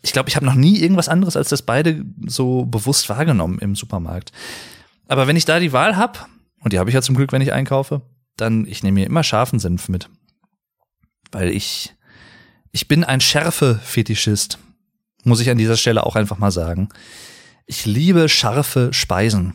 Ich 0.00 0.12
glaube, 0.12 0.30
ich 0.30 0.36
habe 0.36 0.46
noch 0.46 0.54
nie 0.54 0.80
irgendwas 0.80 1.08
anderes 1.08 1.36
als 1.36 1.50
das 1.50 1.62
beide 1.62 2.04
so 2.26 2.64
bewusst 2.64 3.08
wahrgenommen 3.08 3.58
im 3.58 3.74
Supermarkt. 3.74 4.32
Aber 5.06 5.26
wenn 5.26 5.36
ich 5.36 5.44
da 5.44 5.60
die 5.60 5.72
Wahl 5.72 5.96
habe, 5.96 6.20
und 6.60 6.72
die 6.72 6.78
habe 6.78 6.88
ich 6.88 6.94
ja 6.94 7.02
zum 7.02 7.14
Glück, 7.14 7.32
wenn 7.32 7.42
ich 7.42 7.52
einkaufe, 7.52 8.02
dann, 8.36 8.66
ich 8.66 8.82
nehme 8.82 9.00
mir 9.00 9.06
immer 9.06 9.22
scharfen 9.22 9.58
Senf 9.58 9.88
mit. 9.88 10.08
Weil 11.32 11.50
ich, 11.50 11.94
ich 12.72 12.88
bin 12.88 13.04
ein 13.04 13.20
Schärfe-Fetischist. 13.20 14.58
Muss 15.24 15.40
ich 15.40 15.50
an 15.50 15.58
dieser 15.58 15.76
Stelle 15.76 16.04
auch 16.04 16.16
einfach 16.16 16.38
mal 16.38 16.50
sagen. 16.50 16.88
Ich 17.66 17.86
liebe 17.86 18.28
scharfe 18.28 18.92
Speisen. 18.92 19.54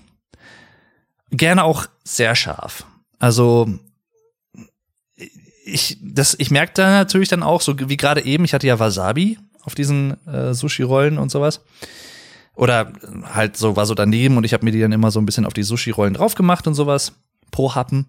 Gerne 1.32 1.64
auch 1.64 1.86
sehr 2.04 2.36
scharf. 2.36 2.86
Also, 3.20 3.70
ich, 5.66 5.98
das, 6.02 6.36
ich 6.40 6.50
merke 6.50 6.74
da 6.74 6.90
natürlich 6.92 7.30
dann 7.30 7.44
auch, 7.44 7.62
so 7.62 7.76
wie 7.78 7.98
gerade 7.98 8.26
eben, 8.26 8.46
ich 8.46 8.54
hatte 8.54 8.68
ja 8.68 8.80
Wasabi 8.80 9.38
auf 9.62 9.76
diesen 9.76 10.26
äh, 10.26 10.54
Sushi-Rollen 10.54 11.18
und 11.18 11.30
sowas. 11.30 11.62
Oder 12.56 12.92
halt 13.34 13.56
so 13.56 13.76
war 13.76 13.86
so 13.86 13.94
daneben 13.94 14.38
und 14.38 14.44
ich 14.44 14.54
habe 14.54 14.66
mir 14.66 14.72
die 14.72 14.82
dann 14.82 14.92
immer 14.92 15.12
so 15.12 15.20
ein 15.20 15.26
bisschen 15.26 15.46
auf 15.46 15.54
die 15.54 15.64
Sushi-Rollen 15.64 16.14
drauf 16.14 16.36
gemacht 16.36 16.68
und 16.68 16.74
sowas. 16.74 17.14
Pro 17.52 17.76
Happen. 17.76 18.08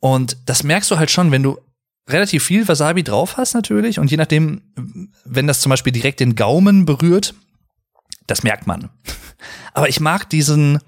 Und 0.00 0.36
das 0.46 0.62
merkst 0.62 0.90
du 0.90 0.98
halt 0.98 1.10
schon, 1.10 1.30
wenn 1.30 1.42
du 1.42 1.58
relativ 2.08 2.44
viel 2.44 2.66
Wasabi 2.68 3.02
drauf 3.02 3.36
hast 3.36 3.54
natürlich 3.54 3.98
und 3.98 4.10
je 4.10 4.16
nachdem, 4.16 4.62
wenn 5.24 5.46
das 5.46 5.60
zum 5.60 5.70
Beispiel 5.70 5.92
direkt 5.92 6.20
den 6.20 6.36
Gaumen 6.36 6.84
berührt, 6.84 7.34
das 8.26 8.42
merkt 8.42 8.66
man. 8.66 8.90
Aber 9.74 9.88
ich 9.88 10.00
mag 10.00 10.30
diesen, 10.30 10.78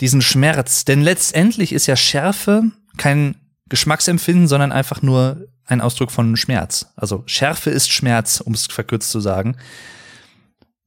diesen 0.00 0.20
Schmerz, 0.20 0.84
denn 0.84 1.00
letztendlich 1.02 1.72
ist 1.72 1.86
ja 1.86 1.96
Schärfe 1.96 2.70
kein 2.96 3.36
Geschmacksempfinden, 3.68 4.48
sondern 4.48 4.72
einfach 4.72 5.02
nur 5.02 5.46
ein 5.64 5.80
Ausdruck 5.80 6.10
von 6.10 6.36
Schmerz. 6.36 6.86
Also 6.96 7.22
Schärfe 7.26 7.70
ist 7.70 7.90
Schmerz, 7.92 8.40
um 8.40 8.54
es 8.54 8.66
verkürzt 8.66 9.10
zu 9.10 9.20
sagen. 9.20 9.56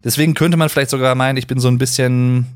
Deswegen 0.04 0.34
könnte 0.34 0.58
man 0.58 0.70
vielleicht 0.70 0.90
sogar 0.90 1.14
meinen, 1.14 1.38
ich 1.38 1.48
bin 1.48 1.60
so 1.60 1.68
ein 1.68 1.78
bisschen, 1.78 2.48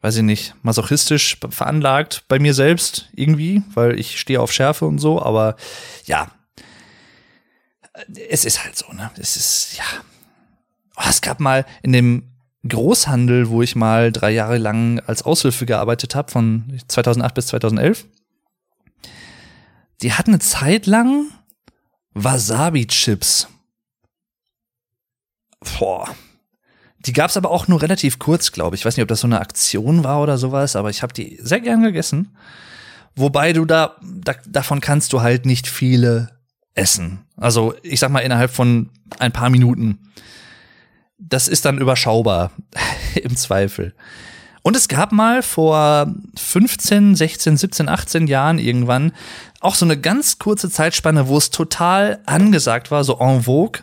weiß 0.00 0.16
ich 0.16 0.22
nicht, 0.22 0.54
masochistisch 0.62 1.38
veranlagt 1.50 2.24
bei 2.28 2.38
mir 2.38 2.54
selbst 2.54 3.08
irgendwie, 3.14 3.62
weil 3.74 3.98
ich 3.98 4.18
stehe 4.18 4.40
auf 4.40 4.52
Schärfe 4.52 4.86
und 4.86 4.98
so, 4.98 5.20
aber 5.20 5.56
ja, 6.04 6.30
es 8.28 8.44
ist 8.44 8.64
halt 8.64 8.76
so, 8.76 8.92
ne? 8.92 9.10
Es 9.16 9.36
ist, 9.36 9.76
ja. 9.76 9.84
Oh, 10.96 11.08
es 11.08 11.20
gab 11.20 11.40
mal 11.40 11.66
in 11.82 11.92
dem 11.92 12.30
Großhandel, 12.68 13.48
wo 13.48 13.62
ich 13.62 13.74
mal 13.74 14.12
drei 14.12 14.30
Jahre 14.30 14.58
lang 14.58 15.00
als 15.00 15.22
Aushilfe 15.22 15.66
gearbeitet 15.66 16.14
habe, 16.14 16.30
von 16.30 16.80
2008 16.88 17.34
bis 17.34 17.46
2011. 17.48 18.06
Die 20.02 20.12
hatten 20.12 20.30
eine 20.30 20.40
Zeit 20.40 20.86
lang 20.86 21.30
Wasabi-Chips. 22.14 23.48
Boah. 25.78 26.14
Die 27.06 27.12
gab's 27.12 27.36
aber 27.36 27.50
auch 27.50 27.66
nur 27.66 27.80
relativ 27.80 28.18
kurz, 28.18 28.52
glaube 28.52 28.76
ich. 28.76 28.82
Ich 28.82 28.84
weiß 28.84 28.96
nicht, 28.96 29.02
ob 29.02 29.08
das 29.08 29.20
so 29.20 29.26
eine 29.26 29.40
Aktion 29.40 30.04
war 30.04 30.20
oder 30.20 30.36
sowas, 30.36 30.76
aber 30.76 30.90
ich 30.90 31.02
habe 31.02 31.12
die 31.12 31.38
sehr 31.40 31.60
gern 31.60 31.82
gegessen. 31.82 32.36
Wobei 33.16 33.52
du 33.52 33.64
da, 33.64 33.96
da, 34.02 34.34
davon 34.46 34.80
kannst 34.80 35.12
du 35.12 35.22
halt 35.22 35.46
nicht 35.46 35.66
viele 35.66 36.30
essen. 36.74 37.20
Also 37.36 37.74
ich 37.82 38.00
sag 38.00 38.10
mal 38.10 38.20
innerhalb 38.20 38.50
von 38.50 38.90
ein 39.18 39.32
paar 39.32 39.50
Minuten. 39.50 39.98
Das 41.18 41.48
ist 41.48 41.64
dann 41.64 41.78
überschaubar 41.78 42.52
im 43.14 43.36
Zweifel. 43.36 43.94
Und 44.62 44.76
es 44.76 44.88
gab 44.88 45.10
mal 45.12 45.42
vor 45.42 46.14
15, 46.36 47.16
16, 47.16 47.56
17, 47.56 47.88
18 47.88 48.26
Jahren 48.26 48.58
irgendwann 48.58 49.12
auch 49.60 49.74
so 49.74 49.86
eine 49.86 49.98
ganz 49.98 50.38
kurze 50.38 50.70
Zeitspanne, 50.70 51.28
wo 51.28 51.38
es 51.38 51.50
total 51.50 52.20
angesagt 52.26 52.90
war, 52.90 53.04
so 53.04 53.18
en 53.20 53.42
vogue, 53.42 53.82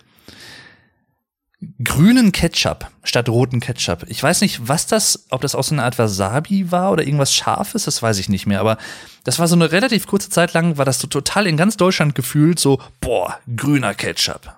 grünen 1.84 2.32
Ketchup 2.32 2.92
statt 3.04 3.30
roten 3.30 3.60
Ketchup. 3.60 4.06
Ich 4.08 4.22
weiß 4.22 4.42
nicht, 4.42 4.68
was 4.68 4.86
das, 4.86 5.26
ob 5.32 5.42
das 5.42 5.56
auch 5.56 5.64
so 5.64 5.74
eine 5.74 5.84
Art 5.84 5.98
Wasabi 5.98 6.72
war 6.72 6.92
oder 6.92 7.04
irgendwas 7.04 7.34
Scharfes, 7.34 7.86
das 7.86 8.02
weiß 8.02 8.20
ich 8.20 8.30
nicht 8.30 8.46
mehr. 8.46 8.60
Aber 8.60 8.78
das 9.24 9.40
war 9.40 9.48
so 9.48 9.56
eine 9.56 9.72
relativ 9.72 10.06
kurze 10.06 10.30
Zeit 10.30 10.54
lang, 10.54 10.78
war 10.78 10.86
das 10.86 11.00
so 11.00 11.08
total 11.08 11.48
in 11.48 11.58
ganz 11.58 11.78
Deutschland 11.78 12.14
gefühlt 12.14 12.60
so, 12.60 12.80
boah, 13.02 13.40
grüner 13.56 13.96
Ketchup. 13.96 14.56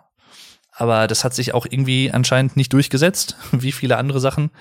Aber 0.72 1.08
das 1.08 1.24
hat 1.24 1.34
sich 1.34 1.54
auch 1.54 1.66
irgendwie 1.66 2.12
anscheinend 2.12 2.58
nicht 2.58 2.74
durchgesetzt, 2.74 3.38
wie 3.52 3.72
viele 3.72 3.98
andere 3.98 4.20
Sachen. 4.20 4.52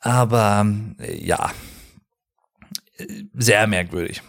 Aber 0.00 0.66
äh, 0.98 1.24
ja, 1.24 1.52
sehr 3.32 3.66
merkwürdig. 3.66 4.22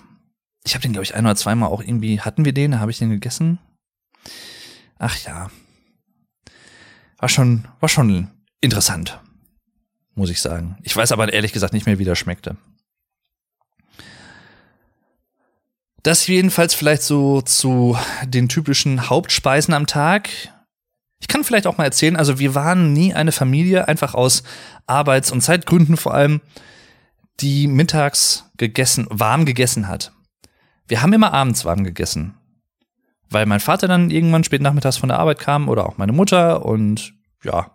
Ich 0.64 0.74
habe 0.74 0.82
den, 0.82 0.94
glaube 0.94 1.04
ich, 1.04 1.16
ein 1.16 1.26
oder 1.26 1.36
zweimal 1.36 1.70
auch 1.70 1.82
irgendwie, 1.82 2.22
hatten 2.22 2.46
wir 2.46 2.54
den, 2.54 2.80
habe 2.80 2.92
ich 2.92 2.98
den 2.98 3.10
gegessen? 3.10 3.60
Ach 4.98 5.18
ja. 5.26 5.50
War 7.18 7.30
schon, 7.30 7.68
war 7.80 7.90
schon 7.90 8.30
interessant, 8.62 9.20
muss 10.16 10.30
ich 10.30 10.42
sagen. 10.42 10.78
Ich 10.84 10.96
weiß 10.96 11.12
aber 11.12 11.32
ehrlich 11.32 11.54
gesagt 11.54 11.74
nicht 11.74 11.86
mehr, 11.86 12.00
wie 12.00 12.06
der 12.06 12.16
schmeckte. 12.16 12.58
Das 16.04 16.28
jedenfalls 16.28 16.76
vielleicht 16.76 17.02
so 17.02 17.42
zu 17.42 17.98
den 18.26 18.48
typischen 18.48 19.10
Hauptspeisen 19.10 19.74
am 19.74 19.88
Tag. 19.88 20.30
Ich 21.20 21.28
kann 21.28 21.44
vielleicht 21.44 21.66
auch 21.66 21.78
mal 21.78 21.86
erzählen, 21.86 22.16
also 22.16 22.38
wir 22.38 22.54
waren 22.54 22.94
nie 22.94 23.16
eine 23.16 23.32
Familie, 23.32 23.88
einfach 23.88 24.14
aus 24.14 24.44
Arbeits- 24.86 25.32
und 25.32 25.42
Zeitgründen 25.42 25.98
vor 25.98 26.14
allem, 26.14 26.42
die 27.40 27.68
mittags 27.68 28.46
gegessen, 28.58 29.08
warm 29.10 29.46
gegessen 29.46 29.88
hat. 29.88 30.12
Wir 30.88 31.02
haben 31.02 31.14
immer 31.14 31.34
abends 31.34 31.66
warm 31.66 31.84
gegessen. 31.84 32.36
Weil 33.36 33.48
mein 33.48 33.60
Vater 33.60 33.90
dann 33.90 34.12
irgendwann 34.12 34.46
spät 34.46 34.62
nachmittags 34.62 34.96
von 34.96 35.10
der 35.10 35.20
Arbeit 35.20 35.40
kam 35.40 35.68
oder 35.68 35.90
auch 35.90 35.98
meine 35.98 36.14
Mutter 36.14 36.66
und 36.66 37.16
ja, 37.44 37.70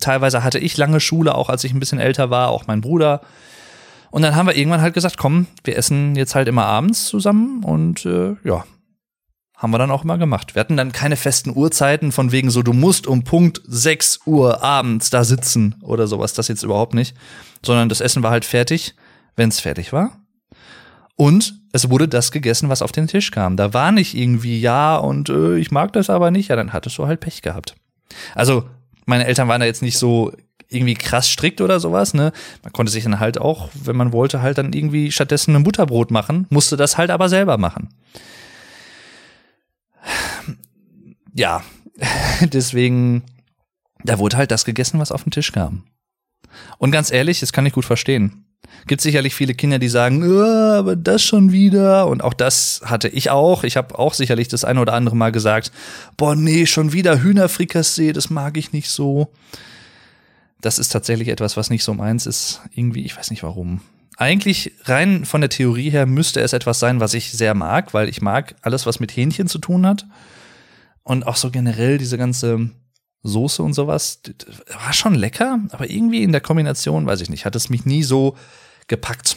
teilweise 0.00 0.42
hatte 0.42 0.58
ich 0.58 0.76
lange 0.76 0.98
Schule, 0.98 1.36
auch 1.36 1.50
als 1.50 1.62
ich 1.62 1.72
ein 1.72 1.78
bisschen 1.78 2.00
älter 2.00 2.30
war, 2.30 2.48
auch 2.48 2.66
mein 2.66 2.80
Bruder. 2.80 3.20
Und 4.10 4.22
dann 4.22 4.34
haben 4.34 4.48
wir 4.48 4.56
irgendwann 4.56 4.80
halt 4.80 4.94
gesagt, 4.94 5.16
komm, 5.16 5.46
wir 5.62 5.76
essen 5.76 6.16
jetzt 6.16 6.34
halt 6.34 6.48
immer 6.48 6.64
abends 6.64 7.04
zusammen 7.04 7.62
und 7.62 8.06
äh, 8.06 8.34
ja, 8.42 8.64
haben 9.54 9.70
wir 9.70 9.78
dann 9.78 9.92
auch 9.92 10.02
immer 10.02 10.18
gemacht. 10.18 10.56
Wir 10.56 10.60
hatten 10.60 10.76
dann 10.76 10.90
keine 10.90 11.14
festen 11.14 11.56
Uhrzeiten 11.56 12.10
von 12.10 12.32
wegen 12.32 12.50
so, 12.50 12.64
du 12.64 12.72
musst 12.72 13.06
um 13.06 13.22
Punkt 13.22 13.62
6 13.68 14.22
Uhr 14.26 14.64
abends 14.64 15.10
da 15.10 15.22
sitzen 15.22 15.76
oder 15.80 16.08
sowas, 16.08 16.32
das 16.32 16.48
jetzt 16.48 16.64
überhaupt 16.64 16.94
nicht. 16.94 17.16
Sondern 17.64 17.88
das 17.88 18.00
Essen 18.00 18.24
war 18.24 18.32
halt 18.32 18.44
fertig, 18.44 18.96
wenn 19.36 19.48
es 19.48 19.60
fertig 19.60 19.92
war. 19.92 20.18
Und 21.18 21.60
es 21.72 21.90
wurde 21.90 22.08
das 22.08 22.32
gegessen, 22.32 22.70
was 22.70 22.80
auf 22.80 22.92
den 22.92 23.08
Tisch 23.08 23.30
kam. 23.30 23.56
Da 23.56 23.74
war 23.74 23.92
nicht 23.92 24.14
irgendwie, 24.14 24.58
ja, 24.58 24.96
und 24.96 25.28
äh, 25.28 25.58
ich 25.58 25.70
mag 25.70 25.92
das 25.92 26.08
aber 26.08 26.30
nicht. 26.30 26.48
Ja, 26.48 26.56
dann 26.56 26.72
hattest 26.72 26.96
du 26.96 27.06
halt 27.06 27.20
Pech 27.20 27.42
gehabt. 27.42 27.74
Also, 28.34 28.64
meine 29.04 29.26
Eltern 29.26 29.48
waren 29.48 29.60
da 29.60 29.66
jetzt 29.66 29.82
nicht 29.82 29.98
so 29.98 30.32
irgendwie 30.70 30.94
krass 30.94 31.28
strikt 31.28 31.60
oder 31.60 31.80
sowas, 31.80 32.14
ne? 32.14 32.32
Man 32.62 32.72
konnte 32.72 32.92
sich 32.92 33.04
dann 33.04 33.20
halt 33.20 33.38
auch, 33.38 33.68
wenn 33.74 33.96
man 33.96 34.12
wollte, 34.12 34.40
halt 34.40 34.56
dann 34.58 34.72
irgendwie 34.72 35.12
stattdessen 35.12 35.54
ein 35.54 35.64
Butterbrot 35.64 36.10
machen, 36.10 36.46
musste 36.48 36.76
das 36.76 36.96
halt 36.96 37.10
aber 37.10 37.28
selber 37.28 37.58
machen 37.58 37.88
ja, 41.38 41.62
deswegen, 42.40 43.22
da 44.02 44.18
wurde 44.18 44.36
halt 44.36 44.50
das 44.50 44.64
gegessen, 44.64 45.00
was 45.00 45.12
auf 45.12 45.22
den 45.22 45.30
Tisch 45.30 45.52
kam. 45.52 45.84
Und 46.78 46.90
ganz 46.90 47.10
ehrlich, 47.10 47.40
das 47.40 47.52
kann 47.52 47.66
ich 47.66 47.72
gut 47.72 47.84
verstehen. 47.84 48.44
Gibt 48.86 49.00
sicherlich 49.00 49.34
viele 49.34 49.54
Kinder, 49.54 49.78
die 49.78 49.88
sagen, 49.88 50.22
oh, 50.22 50.78
aber 50.78 50.96
das 50.96 51.22
schon 51.22 51.52
wieder. 51.52 52.06
Und 52.06 52.22
auch 52.22 52.34
das 52.34 52.80
hatte 52.84 53.08
ich 53.08 53.30
auch. 53.30 53.64
Ich 53.64 53.76
habe 53.76 53.98
auch 53.98 54.14
sicherlich 54.14 54.48
das 54.48 54.64
eine 54.64 54.80
oder 54.80 54.94
andere 54.94 55.16
Mal 55.16 55.32
gesagt, 55.32 55.72
boah, 56.16 56.34
nee, 56.34 56.66
schon 56.66 56.92
wieder 56.92 57.22
Hühnerfrikassee, 57.22 58.12
das 58.12 58.30
mag 58.30 58.56
ich 58.56 58.72
nicht 58.72 58.88
so. 58.90 59.28
Das 60.60 60.78
ist 60.78 60.88
tatsächlich 60.88 61.28
etwas, 61.28 61.56
was 61.56 61.70
nicht 61.70 61.84
so 61.84 61.94
meins 61.94 62.26
ist. 62.26 62.62
Irgendwie, 62.74 63.04
ich 63.04 63.16
weiß 63.16 63.30
nicht 63.30 63.42
warum. 63.42 63.80
Eigentlich 64.16 64.72
rein 64.84 65.24
von 65.24 65.40
der 65.40 65.50
Theorie 65.50 65.90
her 65.90 66.06
müsste 66.06 66.40
es 66.40 66.52
etwas 66.52 66.80
sein, 66.80 66.98
was 66.98 67.14
ich 67.14 67.30
sehr 67.30 67.54
mag, 67.54 67.94
weil 67.94 68.08
ich 68.08 68.20
mag 68.20 68.56
alles, 68.62 68.84
was 68.84 68.98
mit 68.98 69.14
Hähnchen 69.16 69.46
zu 69.46 69.58
tun 69.58 69.86
hat. 69.86 70.06
Und 71.04 71.26
auch 71.26 71.36
so 71.36 71.50
generell 71.50 71.98
diese 71.98 72.18
ganze 72.18 72.70
Soße 73.22 73.62
und 73.62 73.72
sowas, 73.72 74.20
war 74.84 74.92
schon 74.92 75.14
lecker, 75.14 75.58
aber 75.70 75.90
irgendwie 75.90 76.22
in 76.22 76.32
der 76.32 76.40
Kombination, 76.40 77.06
weiß 77.06 77.20
ich 77.20 77.30
nicht, 77.30 77.44
hat 77.44 77.56
es 77.56 77.68
mich 77.68 77.84
nie 77.84 78.02
so 78.02 78.36
gepackt. 78.86 79.36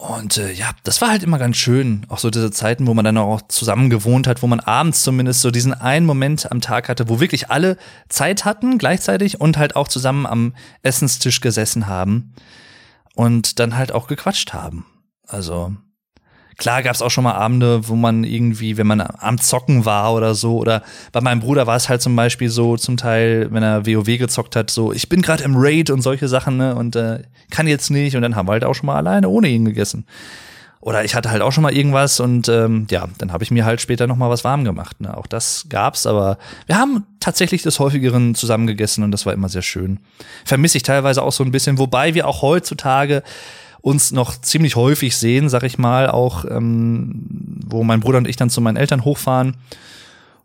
Und 0.00 0.38
äh, 0.38 0.50
ja, 0.52 0.70
das 0.82 1.02
war 1.02 1.10
halt 1.10 1.22
immer 1.22 1.38
ganz 1.38 1.58
schön. 1.58 2.06
Auch 2.08 2.18
so 2.18 2.30
diese 2.30 2.50
Zeiten, 2.50 2.86
wo 2.86 2.94
man 2.94 3.04
dann 3.04 3.18
auch 3.18 3.42
zusammen 3.48 3.90
gewohnt 3.90 4.26
hat, 4.26 4.42
wo 4.42 4.46
man 4.46 4.58
abends 4.58 5.02
zumindest 5.02 5.42
so 5.42 5.50
diesen 5.50 5.74
einen 5.74 6.06
Moment 6.06 6.50
am 6.50 6.62
Tag 6.62 6.88
hatte, 6.88 7.10
wo 7.10 7.20
wirklich 7.20 7.50
alle 7.50 7.76
Zeit 8.08 8.46
hatten 8.46 8.78
gleichzeitig 8.78 9.42
und 9.42 9.58
halt 9.58 9.76
auch 9.76 9.88
zusammen 9.88 10.24
am 10.24 10.54
Essenstisch 10.82 11.42
gesessen 11.42 11.86
haben 11.86 12.32
und 13.14 13.58
dann 13.58 13.76
halt 13.76 13.92
auch 13.92 14.06
gequatscht 14.06 14.54
haben. 14.54 14.86
Also 15.26 15.76
Klar 16.60 16.82
gab 16.82 16.94
es 16.94 17.00
auch 17.00 17.10
schon 17.10 17.24
mal 17.24 17.32
Abende, 17.32 17.88
wo 17.88 17.96
man 17.96 18.22
irgendwie, 18.22 18.76
wenn 18.76 18.86
man 18.86 19.00
am 19.00 19.40
Zocken 19.40 19.86
war 19.86 20.12
oder 20.12 20.34
so, 20.34 20.58
oder 20.58 20.82
bei 21.10 21.22
meinem 21.22 21.40
Bruder 21.40 21.66
war 21.66 21.74
es 21.74 21.88
halt 21.88 22.02
zum 22.02 22.14
Beispiel 22.14 22.50
so, 22.50 22.76
zum 22.76 22.98
Teil, 22.98 23.48
wenn 23.50 23.62
er 23.62 23.86
WoW 23.86 24.18
gezockt 24.18 24.56
hat, 24.56 24.70
so, 24.70 24.92
ich 24.92 25.08
bin 25.08 25.22
gerade 25.22 25.42
im 25.42 25.54
Raid 25.56 25.88
und 25.88 26.02
solche 26.02 26.28
Sachen, 26.28 26.58
ne, 26.58 26.74
und 26.74 26.96
äh, 26.96 27.22
kann 27.50 27.66
jetzt 27.66 27.90
nicht, 27.90 28.14
und 28.14 28.20
dann 28.20 28.36
haben 28.36 28.46
wir 28.46 28.52
halt 28.52 28.64
auch 28.64 28.74
schon 28.74 28.88
mal 28.88 28.96
alleine 28.96 29.30
ohne 29.30 29.48
ihn 29.48 29.64
gegessen. 29.64 30.04
Oder 30.82 31.02
ich 31.04 31.14
hatte 31.14 31.30
halt 31.30 31.40
auch 31.42 31.52
schon 31.52 31.62
mal 31.62 31.74
irgendwas 31.74 32.20
und 32.20 32.48
ähm, 32.48 32.86
ja, 32.90 33.06
dann 33.18 33.32
habe 33.32 33.44
ich 33.44 33.50
mir 33.50 33.66
halt 33.66 33.82
später 33.82 34.06
noch 34.06 34.16
mal 34.16 34.30
was 34.30 34.44
warm 34.44 34.64
gemacht. 34.64 35.00
Ne? 35.00 35.14
Auch 35.14 35.26
das 35.26 35.66
gab's, 35.68 36.06
aber 36.06 36.38
wir 36.66 36.78
haben 36.78 37.06
tatsächlich 37.20 37.62
des 37.62 37.78
häufigeren 37.78 38.34
zusammen 38.34 38.66
gegessen 38.66 39.04
und 39.04 39.12
das 39.12 39.26
war 39.26 39.34
immer 39.34 39.50
sehr 39.50 39.60
schön. 39.60 40.00
Vermisse 40.46 40.78
ich 40.78 40.82
teilweise 40.82 41.22
auch 41.22 41.32
so 41.32 41.44
ein 41.44 41.52
bisschen, 41.52 41.76
wobei 41.76 42.14
wir 42.14 42.26
auch 42.26 42.40
heutzutage 42.40 43.22
uns 43.82 44.12
noch 44.12 44.40
ziemlich 44.40 44.76
häufig 44.76 45.16
sehen, 45.16 45.48
sag 45.48 45.62
ich 45.62 45.78
mal, 45.78 46.08
auch 46.10 46.44
ähm, 46.44 47.60
wo 47.66 47.84
mein 47.84 48.00
Bruder 48.00 48.18
und 48.18 48.28
ich 48.28 48.36
dann 48.36 48.50
zu 48.50 48.60
meinen 48.60 48.76
Eltern 48.76 49.04
hochfahren 49.04 49.56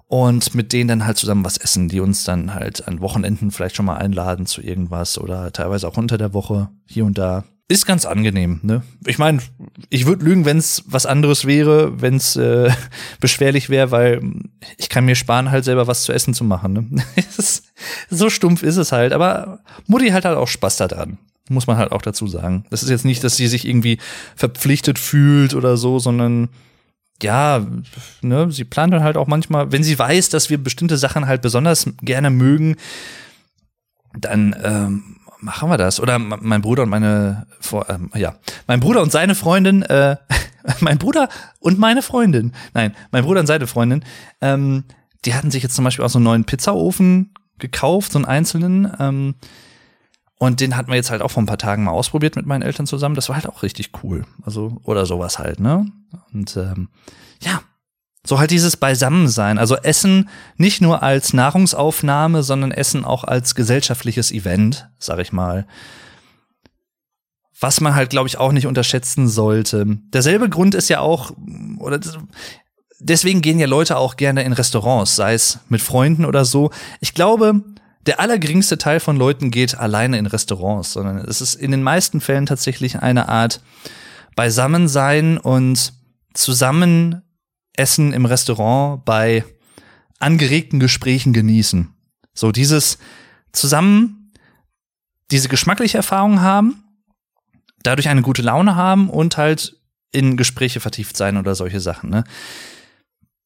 und 0.08 0.54
mit 0.54 0.74
denen 0.74 0.88
dann 0.88 1.06
halt 1.06 1.18
zusammen 1.18 1.46
was 1.46 1.58
essen, 1.58 1.90
die 1.90 2.00
uns 2.00 2.24
dann 2.24 2.54
halt 2.54 2.88
an 2.88 3.02
Wochenenden 3.02 3.52
vielleicht 3.52 3.76
schon 3.76 3.86
mal 3.86 3.98
einladen 3.98 4.46
zu 4.46 4.62
irgendwas 4.62 5.18
oder 5.18 5.52
teilweise 5.52 5.88
auch 5.88 5.98
unter 5.98 6.18
der 6.18 6.34
Woche 6.34 6.70
hier 6.86 7.06
und 7.06 7.18
da. 7.18 7.44
Ist 7.68 7.88
ganz 7.88 8.06
angenehm, 8.06 8.60
ne? 8.62 8.84
Ich 9.08 9.18
meine, 9.18 9.40
ich 9.90 10.06
würde 10.06 10.24
lügen, 10.24 10.46
wenn 10.46 10.60
es 10.60 10.84
was 10.86 11.08
anderes 11.08 11.46
wäre, 11.46 12.00
wenn 12.00 12.18
es 12.18 12.36
äh, 12.36 12.70
beschwerlich 13.20 13.70
wäre, 13.70 13.90
weil 13.90 14.22
ich 14.78 14.88
kann 14.88 15.06
mir 15.06 15.16
sparen, 15.16 15.50
halt 15.50 15.66
selber 15.66 15.88
was 15.88 16.04
zu 16.04 16.14
essen 16.14 16.36
zu 16.36 16.44
machen. 16.44 16.74
Ne? 16.74 17.04
so 18.12 18.30
stumpf 18.30 18.62
ist 18.62 18.78
es 18.78 18.92
halt, 18.92 19.14
aber 19.14 19.62
Mutti 19.88 20.10
hat 20.10 20.26
halt 20.26 20.38
auch 20.38 20.48
Spaß 20.48 20.78
daran. 20.78 21.18
Muss 21.50 21.68
man 21.68 21.78
halt 21.78 21.92
auch 21.92 22.02
dazu 22.02 22.28
sagen. 22.28 22.66
Das 22.72 22.82
ist 22.82 22.90
jetzt 22.90 23.06
nicht, 23.06 23.24
dass 23.24 23.38
sie 23.38 23.48
sich 23.48 23.68
irgendwie 23.68 24.00
verpflichtet 24.36 24.98
fühlt 24.98 25.54
oder 25.54 25.78
so, 25.78 26.00
sondern 26.00 26.50
ja, 27.22 27.66
ne, 28.22 28.52
sie 28.52 28.66
plant 28.66 28.94
dann 28.94 29.04
halt 29.04 29.16
auch 29.16 29.28
manchmal, 29.28 29.72
wenn 29.72 29.84
sie 29.84 29.98
weiß, 29.98 30.30
dass 30.30 30.50
wir 30.50 30.58
bestimmte 30.58 30.98
Sachen 30.98 31.28
halt 31.28 31.42
besonders 31.42 31.88
gerne 32.02 32.30
mögen, 32.30 32.76
dann 34.20 34.56
ähm, 34.64 35.18
machen 35.40 35.70
wir 35.70 35.78
das. 35.78 36.00
Oder 36.00 36.20
mein 36.20 36.62
Bruder 36.62 36.84
und 36.84 36.90
meine, 36.90 37.48
ähm, 37.88 38.10
ja, 38.16 38.36
mein 38.68 38.80
Bruder 38.80 39.02
und 39.02 39.12
seine 39.12 39.36
Freundin, 39.36 39.84
äh, 39.84 40.18
mein 40.82 40.98
Bruder 40.98 41.30
und 41.60 41.80
meine 41.80 42.02
Freundin, 42.02 42.54
nein, 42.74 42.96
mein 43.12 43.24
Bruder 43.24 43.42
und 43.42 43.48
seine 43.48 43.68
Freundin, 43.68 44.04
ähm, 44.42 44.84
die 45.24 45.34
hatten 45.34 45.52
sich 45.52 45.64
jetzt 45.64 45.76
zum 45.76 45.86
Beispiel 45.86 46.04
auch 46.04 46.10
so 46.10 46.18
einen 46.18 46.26
neuen 46.26 46.46
Pizzaofen 46.46 47.34
gekauft, 47.60 48.12
so 48.12 48.20
einen 48.20 48.26
einzelnen. 48.26 48.92
Ähm, 49.00 49.36
und 50.46 50.62
den 50.62 50.78
hatten 50.78 50.90
wir 50.90 50.96
jetzt 50.96 51.12
halt 51.12 51.22
auch 51.22 51.32
vor 51.32 51.44
ein 51.44 51.48
paar 51.48 51.58
Tagen 51.58 51.84
mal 51.84 51.92
ausprobiert 51.92 52.36
mit 52.36 52.46
meinen 52.46 52.62
Eltern 52.62 52.88
zusammen. 52.88 53.16
Das 53.16 53.30
war 53.30 53.36
halt 53.36 53.48
auch 53.48 53.64
richtig 53.64 53.92
cool. 54.04 54.26
Also, 54.44 54.78
oder 54.84 55.06
sowas 55.06 55.40
halt, 55.40 55.60
ne? 55.60 55.86
Und 56.34 56.56
ähm, 56.58 56.90
ja, 57.42 57.62
so 58.26 58.40
halt 58.40 58.52
dieses 58.52 58.78
Beisammensein. 58.78 59.58
Also 59.58 59.76
Essen 59.76 60.30
nicht 60.58 60.82
nur 60.82 61.04
als 61.04 61.34
Nahrungsaufnahme, 61.34 62.44
sondern 62.44 62.72
Essen 62.72 63.06
auch 63.06 63.24
als 63.24 63.56
gesellschaftliches 63.56 64.32
Event, 64.32 64.90
sag 64.98 65.20
ich 65.20 65.32
mal. 65.32 65.68
Was 67.60 67.82
man 67.82 67.96
halt, 67.96 68.10
glaube 68.10 68.28
ich, 68.28 68.38
auch 68.38 68.52
nicht 68.52 68.68
unterschätzen 68.68 69.28
sollte. 69.28 69.86
Derselbe 70.14 70.50
Grund 70.50 70.76
ist 70.76 70.90
ja 70.90 71.00
auch, 71.00 71.32
oder 71.80 72.00
deswegen 73.00 73.42
gehen 73.42 73.60
ja 73.60 73.68
Leute 73.68 73.98
auch 73.98 74.18
gerne 74.18 74.44
in 74.44 74.54
Restaurants, 74.54 75.16
sei 75.16 75.34
es 75.34 75.60
mit 75.70 75.82
Freunden 75.82 76.26
oder 76.26 76.46
so. 76.46 76.72
Ich 77.00 77.14
glaube, 77.14 77.62
der 78.06 78.20
allergeringste 78.20 78.78
Teil 78.78 79.00
von 79.00 79.18
Leuten 79.18 79.52
geht 79.52 79.78
alleine 79.78 80.18
in 80.18 80.26
Restaurants, 80.26 80.94
sondern 80.94 81.18
es 81.18 81.42
ist 81.42 81.56
in 81.56 81.72
den 81.72 81.84
meisten 81.84 82.22
Fällen 82.22 82.46
tatsächlich 82.46 83.00
eine 83.00 83.30
Art 83.30 83.62
Beisammensein 84.36 85.38
und 85.38 85.94
zusammen 86.34 87.22
Essen 87.76 88.14
im 88.14 88.26
Restaurant 88.26 89.06
bei 89.06 89.44
angeregten 90.20 90.80
Gesprächen 90.80 91.34
genießen. 91.34 91.94
So 92.34 92.52
dieses 92.52 92.98
zusammen 93.52 94.34
diese 95.32 95.50
geschmackliche 95.50 95.98
Erfahrung 95.98 96.42
haben, 96.42 96.84
dadurch 97.82 98.10
eine 98.10 98.22
gute 98.22 98.42
Laune 98.42 98.76
haben 98.76 99.10
und 99.10 99.38
halt 99.38 99.78
in 100.12 100.38
Gespräche 100.38 100.80
vertieft 100.80 101.18
sein 101.18 101.38
oder 101.38 101.56
solche 101.56 101.80
Sachen. 101.80 102.10
Ne? 102.10 102.24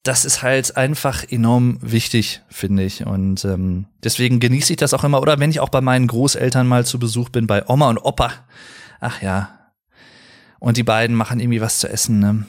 Das 0.04 0.24
ist 0.24 0.42
halt 0.44 0.78
einfach 0.78 1.24
enorm 1.30 1.78
wichtig, 1.82 2.42
finde 2.50 2.84
ich. 2.84 3.06
Und 3.06 3.44
ähm, 3.46 3.86
deswegen 4.04 4.40
genieße 4.40 4.74
ich 4.74 4.78
das 4.78 4.94
auch 4.94 5.04
immer. 5.04 5.22
Oder 5.22 5.40
wenn 5.40 5.50
ich 5.50 5.60
auch 5.60 5.70
bei 5.70 5.82
meinen 5.82 6.08
Großeltern 6.08 6.68
mal 6.68 6.86
zu 6.86 7.00
Besuch 7.00 7.30
bin, 7.30 7.48
bei 7.48 7.68
Oma 7.68 7.90
und 7.90 7.98
Opa. 7.98 8.32
Ach 9.02 9.22
ja. 9.22 9.60
Und 10.60 10.78
die 10.78 10.84
beiden 10.84 11.16
machen 11.16 11.40
irgendwie 11.40 11.62
was 11.62 11.80
zu 11.80 11.90
essen, 11.90 12.20
ne? 12.20 12.46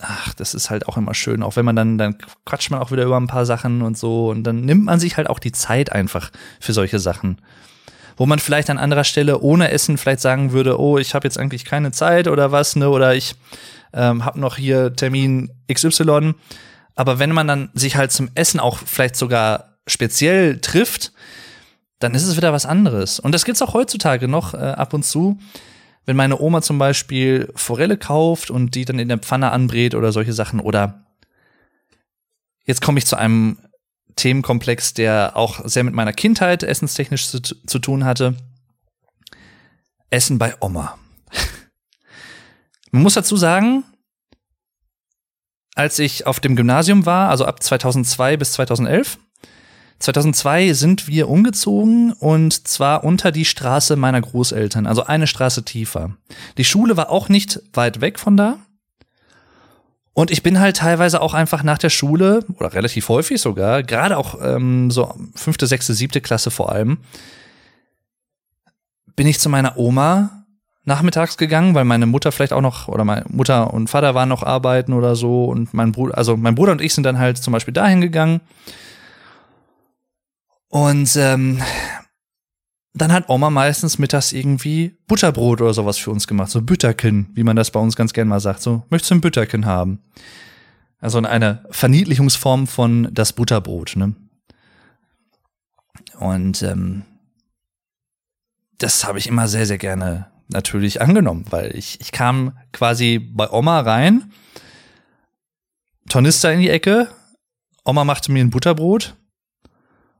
Ach, 0.00 0.34
das 0.34 0.54
ist 0.54 0.70
halt 0.70 0.88
auch 0.88 0.96
immer 0.96 1.14
schön. 1.14 1.42
Auch 1.42 1.54
wenn 1.54 1.64
man 1.64 1.76
dann, 1.76 1.98
dann 1.98 2.16
quatscht 2.44 2.70
man 2.70 2.80
auch 2.80 2.90
wieder 2.90 3.04
über 3.04 3.16
ein 3.16 3.28
paar 3.28 3.46
Sachen 3.46 3.82
und 3.82 3.96
so. 3.96 4.28
Und 4.28 4.42
dann 4.42 4.62
nimmt 4.62 4.84
man 4.84 4.98
sich 4.98 5.16
halt 5.16 5.30
auch 5.30 5.38
die 5.38 5.52
Zeit 5.52 5.92
einfach 5.92 6.30
für 6.60 6.72
solche 6.72 6.98
Sachen. 6.98 7.40
Wo 8.16 8.26
man 8.26 8.40
vielleicht 8.40 8.70
an 8.70 8.78
anderer 8.78 9.04
Stelle 9.04 9.40
ohne 9.40 9.70
Essen 9.70 9.96
vielleicht 9.96 10.20
sagen 10.20 10.52
würde, 10.52 10.80
oh, 10.80 10.98
ich 10.98 11.14
habe 11.14 11.26
jetzt 11.26 11.38
eigentlich 11.38 11.64
keine 11.64 11.92
Zeit 11.92 12.26
oder 12.26 12.50
was, 12.50 12.74
ne? 12.74 12.90
Oder 12.90 13.14
ich 13.14 13.36
ähm, 13.94 14.24
habe 14.24 14.40
noch 14.40 14.56
hier 14.56 14.94
Termin 14.94 15.50
XY. 15.72 16.34
Aber 16.94 17.18
wenn 17.18 17.32
man 17.32 17.48
dann 17.48 17.70
sich 17.74 17.96
halt 17.96 18.12
zum 18.12 18.30
Essen 18.34 18.60
auch 18.60 18.78
vielleicht 18.78 19.16
sogar 19.16 19.78
speziell 19.86 20.60
trifft, 20.60 21.12
dann 21.98 22.14
ist 22.14 22.26
es 22.26 22.36
wieder 22.36 22.52
was 22.52 22.66
anderes. 22.66 23.18
Und 23.18 23.32
das 23.32 23.44
gibt's 23.44 23.62
auch 23.62 23.74
heutzutage 23.74 24.28
noch 24.28 24.54
äh, 24.54 24.58
ab 24.58 24.92
und 24.92 25.04
zu. 25.04 25.38
Wenn 26.06 26.16
meine 26.16 26.38
Oma 26.38 26.60
zum 26.60 26.78
Beispiel 26.78 27.50
Forelle 27.54 27.96
kauft 27.96 28.50
und 28.50 28.74
die 28.74 28.84
dann 28.84 28.98
in 28.98 29.08
der 29.08 29.18
Pfanne 29.18 29.52
anbrät 29.52 29.94
oder 29.94 30.12
solche 30.12 30.34
Sachen. 30.34 30.60
Oder 30.60 31.06
jetzt 32.66 32.82
komme 32.82 32.98
ich 32.98 33.06
zu 33.06 33.16
einem 33.16 33.58
Themenkomplex, 34.16 34.94
der 34.94 35.32
auch 35.34 35.62
sehr 35.64 35.84
mit 35.84 35.94
meiner 35.94 36.12
Kindheit 36.12 36.62
essenstechnisch 36.62 37.28
zu, 37.28 37.40
zu 37.40 37.78
tun 37.78 38.04
hatte. 38.04 38.36
Essen 40.10 40.38
bei 40.38 40.54
Oma. 40.60 40.98
Man 42.94 43.02
muss 43.02 43.14
dazu 43.14 43.36
sagen, 43.36 43.82
als 45.74 45.98
ich 45.98 46.28
auf 46.28 46.38
dem 46.38 46.54
Gymnasium 46.54 47.06
war, 47.06 47.28
also 47.28 47.44
ab 47.44 47.60
2002 47.60 48.36
bis 48.36 48.52
2011, 48.52 49.18
2002 49.98 50.74
sind 50.74 51.08
wir 51.08 51.28
umgezogen 51.28 52.12
und 52.12 52.68
zwar 52.68 53.02
unter 53.02 53.32
die 53.32 53.46
Straße 53.46 53.96
meiner 53.96 54.20
Großeltern, 54.20 54.86
also 54.86 55.02
eine 55.02 55.26
Straße 55.26 55.64
tiefer. 55.64 56.16
Die 56.56 56.64
Schule 56.64 56.96
war 56.96 57.10
auch 57.10 57.28
nicht 57.28 57.60
weit 57.72 58.00
weg 58.00 58.20
von 58.20 58.36
da. 58.36 58.58
Und 60.12 60.30
ich 60.30 60.44
bin 60.44 60.60
halt 60.60 60.76
teilweise 60.76 61.20
auch 61.20 61.34
einfach 61.34 61.64
nach 61.64 61.78
der 61.78 61.90
Schule, 61.90 62.44
oder 62.60 62.74
relativ 62.74 63.08
häufig 63.08 63.40
sogar, 63.40 63.82
gerade 63.82 64.16
auch 64.16 64.38
ähm, 64.40 64.92
so 64.92 65.12
fünfte, 65.34 65.66
sechste, 65.66 65.94
siebte 65.94 66.20
Klasse 66.20 66.52
vor 66.52 66.70
allem, 66.70 66.98
bin 69.16 69.26
ich 69.26 69.40
zu 69.40 69.48
meiner 69.48 69.78
Oma 69.78 70.43
nachmittags 70.84 71.36
gegangen, 71.36 71.74
weil 71.74 71.84
meine 71.84 72.06
Mutter 72.06 72.30
vielleicht 72.30 72.52
auch 72.52 72.60
noch, 72.60 72.88
oder 72.88 73.04
meine 73.04 73.24
Mutter 73.28 73.72
und 73.72 73.88
Vater 73.88 74.14
waren 74.14 74.28
noch 74.28 74.42
arbeiten 74.42 74.92
oder 74.92 75.16
so. 75.16 75.44
Und 75.44 75.72
mein 75.74 75.92
Bruder, 75.92 76.16
also 76.16 76.36
mein 76.36 76.54
Bruder 76.54 76.72
und 76.72 76.80
ich 76.80 76.94
sind 76.94 77.04
dann 77.04 77.18
halt 77.18 77.38
zum 77.38 77.52
Beispiel 77.52 77.74
dahin 77.74 78.00
gegangen. 78.00 78.40
Und 80.68 81.16
ähm, 81.16 81.62
dann 82.92 83.12
hat 83.12 83.28
Oma 83.28 83.50
meistens 83.50 83.98
mittags 83.98 84.32
irgendwie 84.32 84.96
Butterbrot 85.06 85.60
oder 85.60 85.74
sowas 85.74 85.98
für 85.98 86.10
uns 86.10 86.26
gemacht. 86.26 86.50
So 86.50 86.62
Bütterken, 86.62 87.30
wie 87.34 87.44
man 87.44 87.56
das 87.56 87.70
bei 87.70 87.80
uns 87.80 87.96
ganz 87.96 88.12
gern 88.12 88.28
mal 88.28 88.40
sagt. 88.40 88.60
So, 88.60 88.84
möchtest 88.90 89.10
du 89.10 89.16
ein 89.16 89.20
Bütterken 89.20 89.66
haben? 89.66 90.00
Also 91.00 91.18
eine 91.18 91.64
Verniedlichungsform 91.70 92.66
von 92.66 93.08
das 93.12 93.32
Butterbrot, 93.32 93.96
ne? 93.96 94.14
Und 96.18 96.62
ähm, 96.62 97.02
das 98.78 99.04
habe 99.04 99.18
ich 99.18 99.26
immer 99.26 99.48
sehr, 99.48 99.66
sehr 99.66 99.78
gerne 99.78 100.30
natürlich 100.48 101.00
angenommen, 101.00 101.46
weil 101.50 101.74
ich, 101.76 102.00
ich 102.00 102.12
kam 102.12 102.56
quasi 102.72 103.18
bei 103.18 103.50
Oma 103.50 103.80
rein, 103.80 104.32
Tornister 106.08 106.52
in 106.52 106.60
die 106.60 106.70
Ecke, 106.70 107.08
Oma 107.84 108.04
machte 108.04 108.32
mir 108.32 108.44
ein 108.44 108.50
Butterbrot 108.50 109.16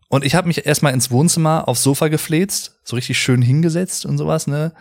und 0.09 0.25
ich 0.25 0.35
habe 0.35 0.47
mich 0.47 0.65
erstmal 0.65 0.93
ins 0.93 1.11
Wohnzimmer 1.11 1.67
aufs 1.67 1.83
Sofa 1.83 2.09
gefläzt, 2.09 2.79
so 2.85 2.97
richtig 2.97 3.19
schön 3.19 3.43
hingesetzt 3.43 4.07
und 4.07 4.17
sowas, 4.17 4.47
ne? 4.47 4.73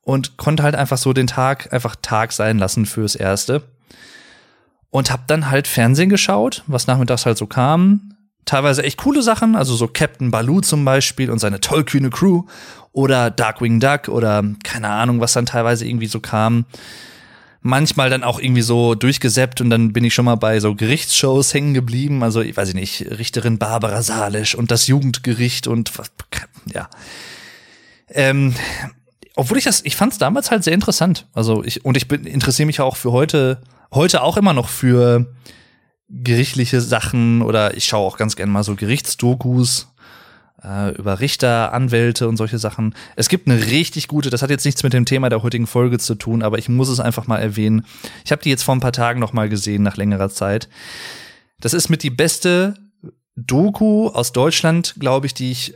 Und 0.00 0.36
konnte 0.36 0.62
halt 0.62 0.74
einfach 0.74 0.98
so 0.98 1.12
den 1.12 1.26
Tag 1.26 1.72
einfach 1.72 1.94
Tag 2.00 2.32
sein 2.32 2.58
lassen 2.58 2.86
fürs 2.86 3.14
Erste. 3.14 3.62
Und 4.90 5.10
hab 5.10 5.28
dann 5.28 5.50
halt 5.50 5.68
Fernsehen 5.68 6.08
geschaut, 6.08 6.64
was 6.66 6.86
nachmittags 6.86 7.26
halt 7.26 7.38
so 7.38 7.46
kam. 7.46 8.11
Teilweise 8.44 8.82
echt 8.82 8.98
coole 8.98 9.22
Sachen, 9.22 9.54
also 9.54 9.74
so 9.74 9.86
Captain 9.86 10.30
Baloo 10.30 10.60
zum 10.60 10.84
Beispiel 10.84 11.30
und 11.30 11.38
seine 11.38 11.60
tollkühne 11.60 12.10
Crew 12.10 12.44
oder 12.92 13.30
Darkwing 13.30 13.80
Duck 13.80 14.08
oder 14.08 14.44
keine 14.64 14.88
Ahnung, 14.88 15.20
was 15.20 15.32
dann 15.32 15.46
teilweise 15.46 15.86
irgendwie 15.86 16.06
so 16.06 16.20
kam. 16.20 16.66
Manchmal 17.60 18.10
dann 18.10 18.24
auch 18.24 18.40
irgendwie 18.40 18.62
so 18.62 18.96
durchgesäppt 18.96 19.60
und 19.60 19.70
dann 19.70 19.92
bin 19.92 20.02
ich 20.02 20.12
schon 20.12 20.24
mal 20.24 20.34
bei 20.34 20.58
so 20.58 20.74
Gerichtsshows 20.74 21.54
hängen 21.54 21.74
geblieben. 21.74 22.24
Also, 22.24 22.40
ich 22.40 22.56
weiß 22.56 22.74
nicht, 22.74 23.06
Richterin 23.18 23.58
Barbara 23.58 24.02
Salisch 24.02 24.56
und 24.56 24.72
das 24.72 24.88
Jugendgericht 24.88 25.68
und 25.68 25.92
ja. 26.74 26.90
Ähm, 28.08 28.54
obwohl 29.36 29.58
ich 29.58 29.64
das, 29.64 29.84
ich 29.84 29.96
fand 29.96 30.12
es 30.12 30.18
damals 30.18 30.50
halt 30.50 30.64
sehr 30.64 30.74
interessant. 30.74 31.26
Also 31.32 31.64
ich, 31.64 31.84
und 31.84 31.96
ich 31.96 32.08
bin, 32.08 32.24
interessiere 32.24 32.66
mich 32.66 32.80
auch 32.80 32.96
für 32.96 33.12
heute, 33.12 33.62
heute 33.92 34.22
auch 34.22 34.36
immer 34.36 34.52
noch 34.52 34.68
für 34.68 35.26
gerichtliche 36.12 36.80
Sachen 36.80 37.42
oder 37.42 37.76
ich 37.76 37.84
schaue 37.84 38.06
auch 38.06 38.18
ganz 38.18 38.36
gerne 38.36 38.52
mal 38.52 38.64
so 38.64 38.76
Gerichtsdokus 38.76 39.88
äh, 40.62 40.94
über 40.94 41.20
Richter, 41.20 41.72
Anwälte 41.72 42.28
und 42.28 42.36
solche 42.36 42.58
Sachen. 42.58 42.94
Es 43.16 43.28
gibt 43.28 43.48
eine 43.48 43.66
richtig 43.66 44.08
gute, 44.08 44.30
das 44.30 44.42
hat 44.42 44.50
jetzt 44.50 44.64
nichts 44.64 44.82
mit 44.82 44.92
dem 44.92 45.06
Thema 45.06 45.30
der 45.30 45.42
heutigen 45.42 45.66
Folge 45.66 45.98
zu 45.98 46.14
tun, 46.14 46.42
aber 46.42 46.58
ich 46.58 46.68
muss 46.68 46.88
es 46.88 47.00
einfach 47.00 47.26
mal 47.26 47.38
erwähnen. 47.38 47.86
Ich 48.24 48.32
habe 48.32 48.42
die 48.42 48.50
jetzt 48.50 48.62
vor 48.62 48.74
ein 48.74 48.80
paar 48.80 48.92
Tagen 48.92 49.20
noch 49.20 49.32
mal 49.32 49.48
gesehen, 49.48 49.82
nach 49.82 49.96
längerer 49.96 50.28
Zeit. 50.28 50.68
Das 51.60 51.72
ist 51.72 51.88
mit 51.88 52.02
die 52.02 52.10
beste 52.10 52.74
Doku 53.34 54.08
aus 54.08 54.32
Deutschland, 54.32 54.96
glaube 54.98 55.26
ich, 55.26 55.34
die 55.34 55.50
ich 55.50 55.74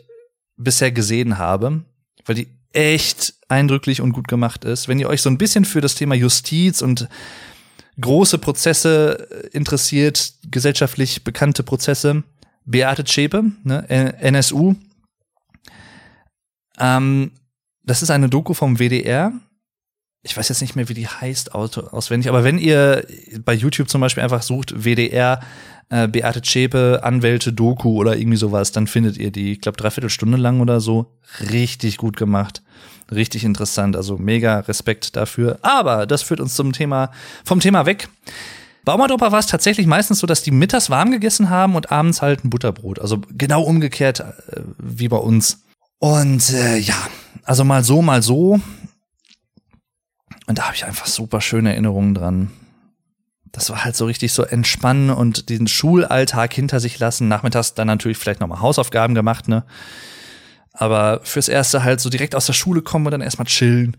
bisher 0.56 0.92
gesehen 0.92 1.38
habe, 1.38 1.82
weil 2.26 2.34
die 2.34 2.48
echt 2.72 3.34
eindrücklich 3.48 4.02
und 4.02 4.12
gut 4.12 4.28
gemacht 4.28 4.64
ist. 4.64 4.88
Wenn 4.88 4.98
ihr 4.98 5.08
euch 5.08 5.22
so 5.22 5.30
ein 5.30 5.38
bisschen 5.38 5.64
für 5.64 5.80
das 5.80 5.94
Thema 5.94 6.14
Justiz 6.14 6.82
und 6.82 7.08
große 8.00 8.38
Prozesse 8.38 9.48
interessiert, 9.52 10.34
gesellschaftlich 10.50 11.24
bekannte 11.24 11.62
Prozesse, 11.62 12.22
Beate 12.64 13.04
Zschäpe, 13.04 13.44
ne, 13.64 13.88
NSU. 14.20 14.74
Ähm, 16.78 17.32
das 17.84 18.02
ist 18.02 18.10
eine 18.10 18.28
Doku 18.28 18.54
vom 18.54 18.78
WDR. 18.78 19.32
Ich 20.22 20.36
weiß 20.36 20.48
jetzt 20.48 20.60
nicht 20.60 20.74
mehr, 20.74 20.88
wie 20.88 20.94
die 20.94 21.06
heißt 21.06 21.54
auswendig, 21.54 22.28
aber 22.28 22.42
wenn 22.42 22.58
ihr 22.58 23.06
bei 23.44 23.54
YouTube 23.54 23.88
zum 23.88 24.00
Beispiel 24.00 24.24
einfach 24.24 24.42
sucht 24.42 24.74
WDR 24.84 25.40
äh, 25.88 26.08
Beate 26.08 26.42
Zschäpe 26.42 27.00
Anwälte 27.04 27.52
Doku 27.52 27.96
oder 27.96 28.16
irgendwie 28.16 28.36
sowas, 28.36 28.72
dann 28.72 28.88
findet 28.88 29.18
ihr 29.18 29.30
die, 29.30 29.52
ich 29.52 29.60
glaube, 29.60 29.76
dreiviertel 29.76 30.10
Stunde 30.10 30.36
lang 30.36 30.60
oder 30.60 30.80
so. 30.80 31.16
Richtig 31.52 31.96
gut 31.96 32.16
gemacht. 32.16 32.62
Richtig 33.10 33.44
interessant. 33.44 33.96
Also 33.96 34.18
mega 34.18 34.60
Respekt 34.60 35.16
dafür. 35.16 35.58
Aber 35.62 36.06
das 36.06 36.22
führt 36.22 36.40
uns 36.40 36.54
zum 36.54 36.72
Thema, 36.72 37.10
vom 37.44 37.60
Thema 37.60 37.86
weg. 37.86 38.08
Bei 38.84 38.96
war 38.96 39.38
es 39.38 39.46
tatsächlich 39.46 39.86
meistens 39.86 40.20
so, 40.20 40.28
dass 40.28 40.42
die 40.42 40.52
mittags 40.52 40.90
warm 40.90 41.10
gegessen 41.10 41.50
haben 41.50 41.74
und 41.74 41.90
abends 41.90 42.22
halt 42.22 42.44
ein 42.44 42.50
Butterbrot. 42.50 43.00
Also 43.00 43.20
genau 43.30 43.62
umgekehrt 43.62 44.20
äh, 44.20 44.60
wie 44.78 45.08
bei 45.08 45.16
uns. 45.16 45.64
Und 45.98 46.50
äh, 46.50 46.76
ja, 46.76 46.94
also 47.42 47.64
mal 47.64 47.82
so, 47.82 48.00
mal 48.00 48.22
so. 48.22 48.60
Und 50.46 50.58
da 50.58 50.66
habe 50.66 50.76
ich 50.76 50.84
einfach 50.84 51.06
super 51.06 51.40
schöne 51.40 51.70
Erinnerungen 51.72 52.14
dran. 52.14 52.52
Das 53.50 53.70
war 53.70 53.84
halt 53.84 53.96
so 53.96 54.04
richtig 54.04 54.32
so 54.32 54.44
entspannen 54.44 55.10
und 55.10 55.48
den 55.48 55.66
Schulalltag 55.66 56.52
hinter 56.52 56.78
sich 56.78 56.98
lassen. 56.98 57.26
Nachmittags 57.26 57.74
dann 57.74 57.86
natürlich 57.86 58.18
vielleicht 58.18 58.40
nochmal 58.40 58.60
Hausaufgaben 58.60 59.14
gemacht, 59.14 59.48
ne? 59.48 59.64
Aber 60.76 61.20
fürs 61.24 61.48
Erste 61.48 61.82
halt 61.82 62.00
so 62.00 62.10
direkt 62.10 62.34
aus 62.34 62.46
der 62.46 62.52
Schule 62.52 62.82
kommen 62.82 63.06
und 63.06 63.12
dann 63.12 63.22
erstmal 63.22 63.46
chillen. 63.46 63.96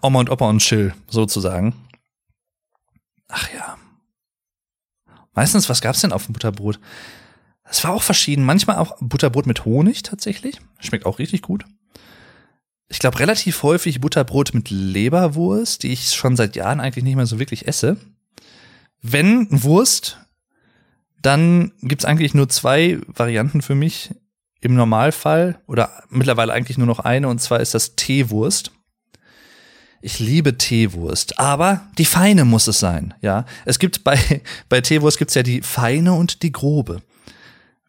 Oma 0.00 0.20
und 0.20 0.30
Opa 0.30 0.48
und 0.48 0.60
chill, 0.60 0.94
sozusagen. 1.08 1.74
Ach 3.28 3.52
ja. 3.52 3.76
Meistens, 5.32 5.68
was 5.68 5.80
gab's 5.80 6.00
denn 6.00 6.12
auf 6.12 6.26
dem 6.26 6.32
Butterbrot? 6.32 6.78
Es 7.64 7.82
war 7.82 7.92
auch 7.92 8.02
verschieden. 8.02 8.44
Manchmal 8.44 8.76
auch 8.76 8.96
Butterbrot 9.00 9.46
mit 9.46 9.64
Honig 9.64 10.04
tatsächlich. 10.04 10.60
Schmeckt 10.78 11.06
auch 11.06 11.18
richtig 11.18 11.42
gut. 11.42 11.64
Ich 12.88 13.00
glaube, 13.00 13.18
relativ 13.18 13.64
häufig 13.64 14.00
Butterbrot 14.00 14.54
mit 14.54 14.70
Leberwurst, 14.70 15.82
die 15.82 15.92
ich 15.92 16.12
schon 16.12 16.36
seit 16.36 16.54
Jahren 16.54 16.78
eigentlich 16.78 17.02
nicht 17.02 17.16
mehr 17.16 17.26
so 17.26 17.40
wirklich 17.40 17.66
esse. 17.66 17.96
Wenn 19.02 19.48
Wurst, 19.50 20.18
dann 21.20 21.72
gibt's 21.80 22.04
eigentlich 22.04 22.34
nur 22.34 22.48
zwei 22.48 23.00
Varianten 23.08 23.62
für 23.62 23.74
mich 23.74 24.14
im 24.64 24.74
Normalfall 24.74 25.60
oder 25.66 25.90
mittlerweile 26.08 26.52
eigentlich 26.52 26.78
nur 26.78 26.86
noch 26.86 27.00
eine 27.00 27.28
und 27.28 27.40
zwar 27.40 27.60
ist 27.60 27.74
das 27.74 27.96
Teewurst. 27.96 28.72
Ich 30.00 30.18
liebe 30.18 30.58
Teewurst, 30.58 31.38
aber 31.38 31.82
die 31.98 32.04
feine 32.04 32.44
muss 32.44 32.66
es 32.66 32.78
sein, 32.78 33.14
ja. 33.20 33.44
Es 33.64 33.78
gibt 33.78 34.04
bei, 34.04 34.18
bei 34.68 34.80
Teewurst 34.80 35.18
gibt's 35.18 35.34
ja 35.34 35.42
die 35.42 35.60
feine 35.60 36.14
und 36.14 36.42
die 36.42 36.52
grobe. 36.52 37.02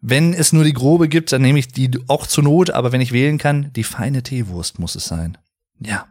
Wenn 0.02 0.34
es 0.34 0.54
nur 0.54 0.64
die 0.64 0.74
grobe 0.74 1.08
gibt, 1.08 1.32
dann 1.32 1.42
nehme 1.42 1.60
ich 1.60 1.70
die 1.70 1.90
auch 2.08 2.28
zur 2.28 2.44
Not, 2.44 2.70
aber 2.70 2.92
wenn 2.92 3.02
ich 3.02 3.12
wählen 3.12 3.38
kann, 3.38 3.72
die 3.74 3.84
feine 3.84 4.22
Teewurst 4.22 4.78
muss 4.78 4.96
es 4.96 5.06
sein. 5.06 5.38
Ja. 5.80 6.08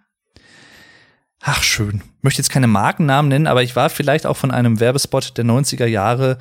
Ach, 1.40 1.62
schön. 1.62 2.02
Möchte 2.22 2.40
jetzt 2.40 2.50
keine 2.50 2.66
Markennamen 2.66 3.28
nennen, 3.28 3.46
aber 3.46 3.62
ich 3.62 3.76
war 3.76 3.90
vielleicht 3.90 4.26
auch 4.26 4.36
von 4.36 4.50
einem 4.50 4.80
Werbespot 4.80 5.36
der 5.36 5.44
90er 5.44 5.86
Jahre 5.86 6.38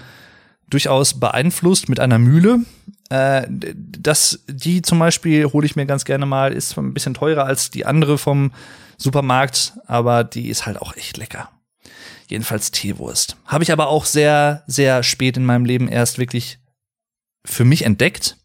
durchaus 0.70 1.20
beeinflusst 1.20 1.90
mit 1.90 2.00
einer 2.00 2.20
Mühle. 2.20 2.60
Äh, 3.14 3.48
das, 3.76 4.44
die 4.48 4.82
zum 4.82 4.98
Beispiel 4.98 5.46
hole 5.46 5.68
ich 5.68 5.76
mir 5.76 5.86
ganz 5.86 6.04
gerne 6.04 6.26
mal, 6.26 6.52
ist 6.52 6.76
ein 6.80 6.96
bisschen 6.96 7.14
teurer 7.14 7.46
als 7.46 7.70
die 7.70 7.86
andere 7.86 8.18
vom 8.18 8.52
Supermarkt, 8.98 9.74
aber 9.86 10.24
die 10.24 10.50
ist 10.50 10.66
halt 10.66 10.82
auch 10.82 10.96
echt 10.96 11.18
lecker. 11.18 11.50
Jedenfalls 12.28 12.72
Teewurst. 12.72 13.38
Habe 13.46 13.64
ich 13.64 13.72
aber 13.72 13.90
auch 13.90 14.06
sehr, 14.06 14.64
sehr 14.66 15.04
spät 15.04 15.38
in 15.38 15.46
meinem 15.46 15.66
Leben 15.66 15.90
erst 15.90 16.18
wirklich 16.18 16.58
für 17.46 17.66
mich 17.66 17.86
entdeckt. 17.86 18.38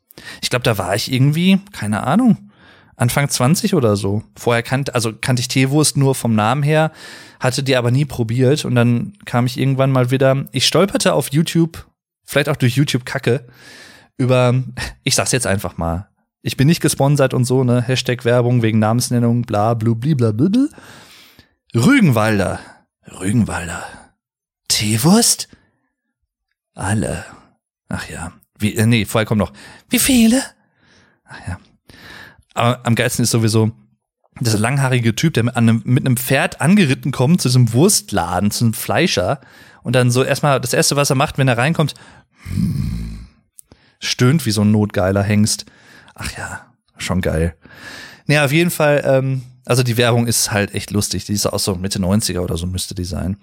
Ich 0.43 0.51
glaube, 0.51 0.65
da 0.65 0.77
war 0.77 0.95
ich 0.95 1.11
irgendwie, 1.11 1.61
keine 1.73 2.03
Ahnung, 2.03 2.51
Anfang 2.97 3.29
20 3.29 3.75
oder 3.75 3.97
so. 3.97 4.23
Vorher 4.37 4.63
kannte, 4.63 4.95
also 4.95 5.15
kannte 5.19 5.41
ich 5.41 5.49
Teewurst 5.49 5.97
nur 5.97 6.15
vom 6.15 6.35
Namen 6.35 6.63
her, 6.63 6.93
hatte 7.41 7.63
die 7.63 7.77
aber 7.77 7.91
nie 7.91 8.05
probiert 8.05 8.67
und 8.67 8.75
dann 8.75 9.15
kam 9.25 9.47
ich 9.47 9.59
irgendwann 9.59 9.93
mal 9.93 10.11
wieder, 10.11 10.45
ich 10.53 10.67
stolperte 10.67 11.15
auf 11.15 11.33
YouTube 11.33 11.87
vielleicht 12.29 12.51
auch 12.51 12.57
durch 12.57 12.77
YouTube 12.77 13.07
Kacke, 13.07 13.47
über, 14.19 14.63
ich 15.05 15.15
sag's 15.15 15.33
jetzt 15.33 15.47
einfach 15.47 15.77
mal, 15.79 16.09
ich 16.43 16.57
bin 16.57 16.67
nicht 16.67 16.81
gesponsert 16.81 17.35
und 17.35 17.45
so, 17.45 17.65
ne, 17.65 17.83
Hashtag 17.83 18.25
Werbung 18.25 18.63
wegen 18.63 18.79
Namensnennung, 18.79 19.43
bla, 19.43 19.75
blu, 19.75 19.95
bla, 19.95 20.15
bla, 20.15 20.33
bla. 20.33 20.69
Rügenwalder. 21.75 22.61
Rügenwalder. 23.21 23.85
Teewurst? 24.69 25.49
Alle. 26.75 27.25
Ach 27.89 28.09
ja. 28.09 28.33
Wie, 28.59 28.75
äh, 28.75 28.87
nee, 28.87 29.05
vorher 29.05 29.27
kommt 29.27 29.39
noch. 29.39 29.53
Wie 29.89 29.99
viele? 29.99 30.43
Ach 31.25 31.39
ja. 31.47 31.59
Aber 32.55 32.85
am 32.87 32.95
geilsten 32.95 33.23
ist 33.23 33.31
sowieso, 33.31 33.73
dieser 34.41 34.59
langhaarige 34.59 35.15
Typ, 35.15 35.35
der 35.35 35.45
mit 35.45 35.57
einem, 35.57 35.83
mit 35.85 36.07
einem 36.07 36.17
Pferd 36.17 36.61
angeritten 36.61 37.13
kommt 37.13 37.41
zu 37.41 37.49
diesem 37.49 37.73
Wurstladen, 37.73 38.51
zu 38.51 38.65
einem 38.65 38.75
Fleischer 38.75 39.41
und 39.83 39.95
dann 39.95 40.11
so 40.11 40.23
erstmal 40.23 40.61
das 40.61 40.73
erste, 40.73 40.97
was 40.97 41.11
er 41.11 41.17
macht, 41.17 41.39
wenn 41.39 41.49
er 41.49 41.59
reinkommt, 41.59 41.95
stöhnt 44.01 44.47
wie 44.47 44.51
so 44.51 44.63
ein 44.63 44.71
notgeiler 44.71 45.23
Hengst. 45.23 45.67
Ach 46.15 46.31
ja, 46.37 46.67
schon 46.97 47.21
geil. 47.21 47.57
Naja, 48.27 48.45
auf 48.45 48.53
jeden 48.53 48.71
Fall, 48.71 49.03
ähm, 49.05 49.43
also 49.65 49.83
die 49.83 49.97
Werbung 49.97 50.27
ist 50.27 50.53
halt 50.53 50.75
echt 50.75 50.91
lustig. 50.91 51.25
Die 51.25 51.33
ist 51.33 51.47
auch 51.47 51.59
so 51.59 51.75
Mitte 51.75 51.99
90er 51.99 52.41
oder 52.41 52.57
so 52.57 52.67
müsste 52.67 52.95
die 52.95 53.05
sein. 53.05 53.37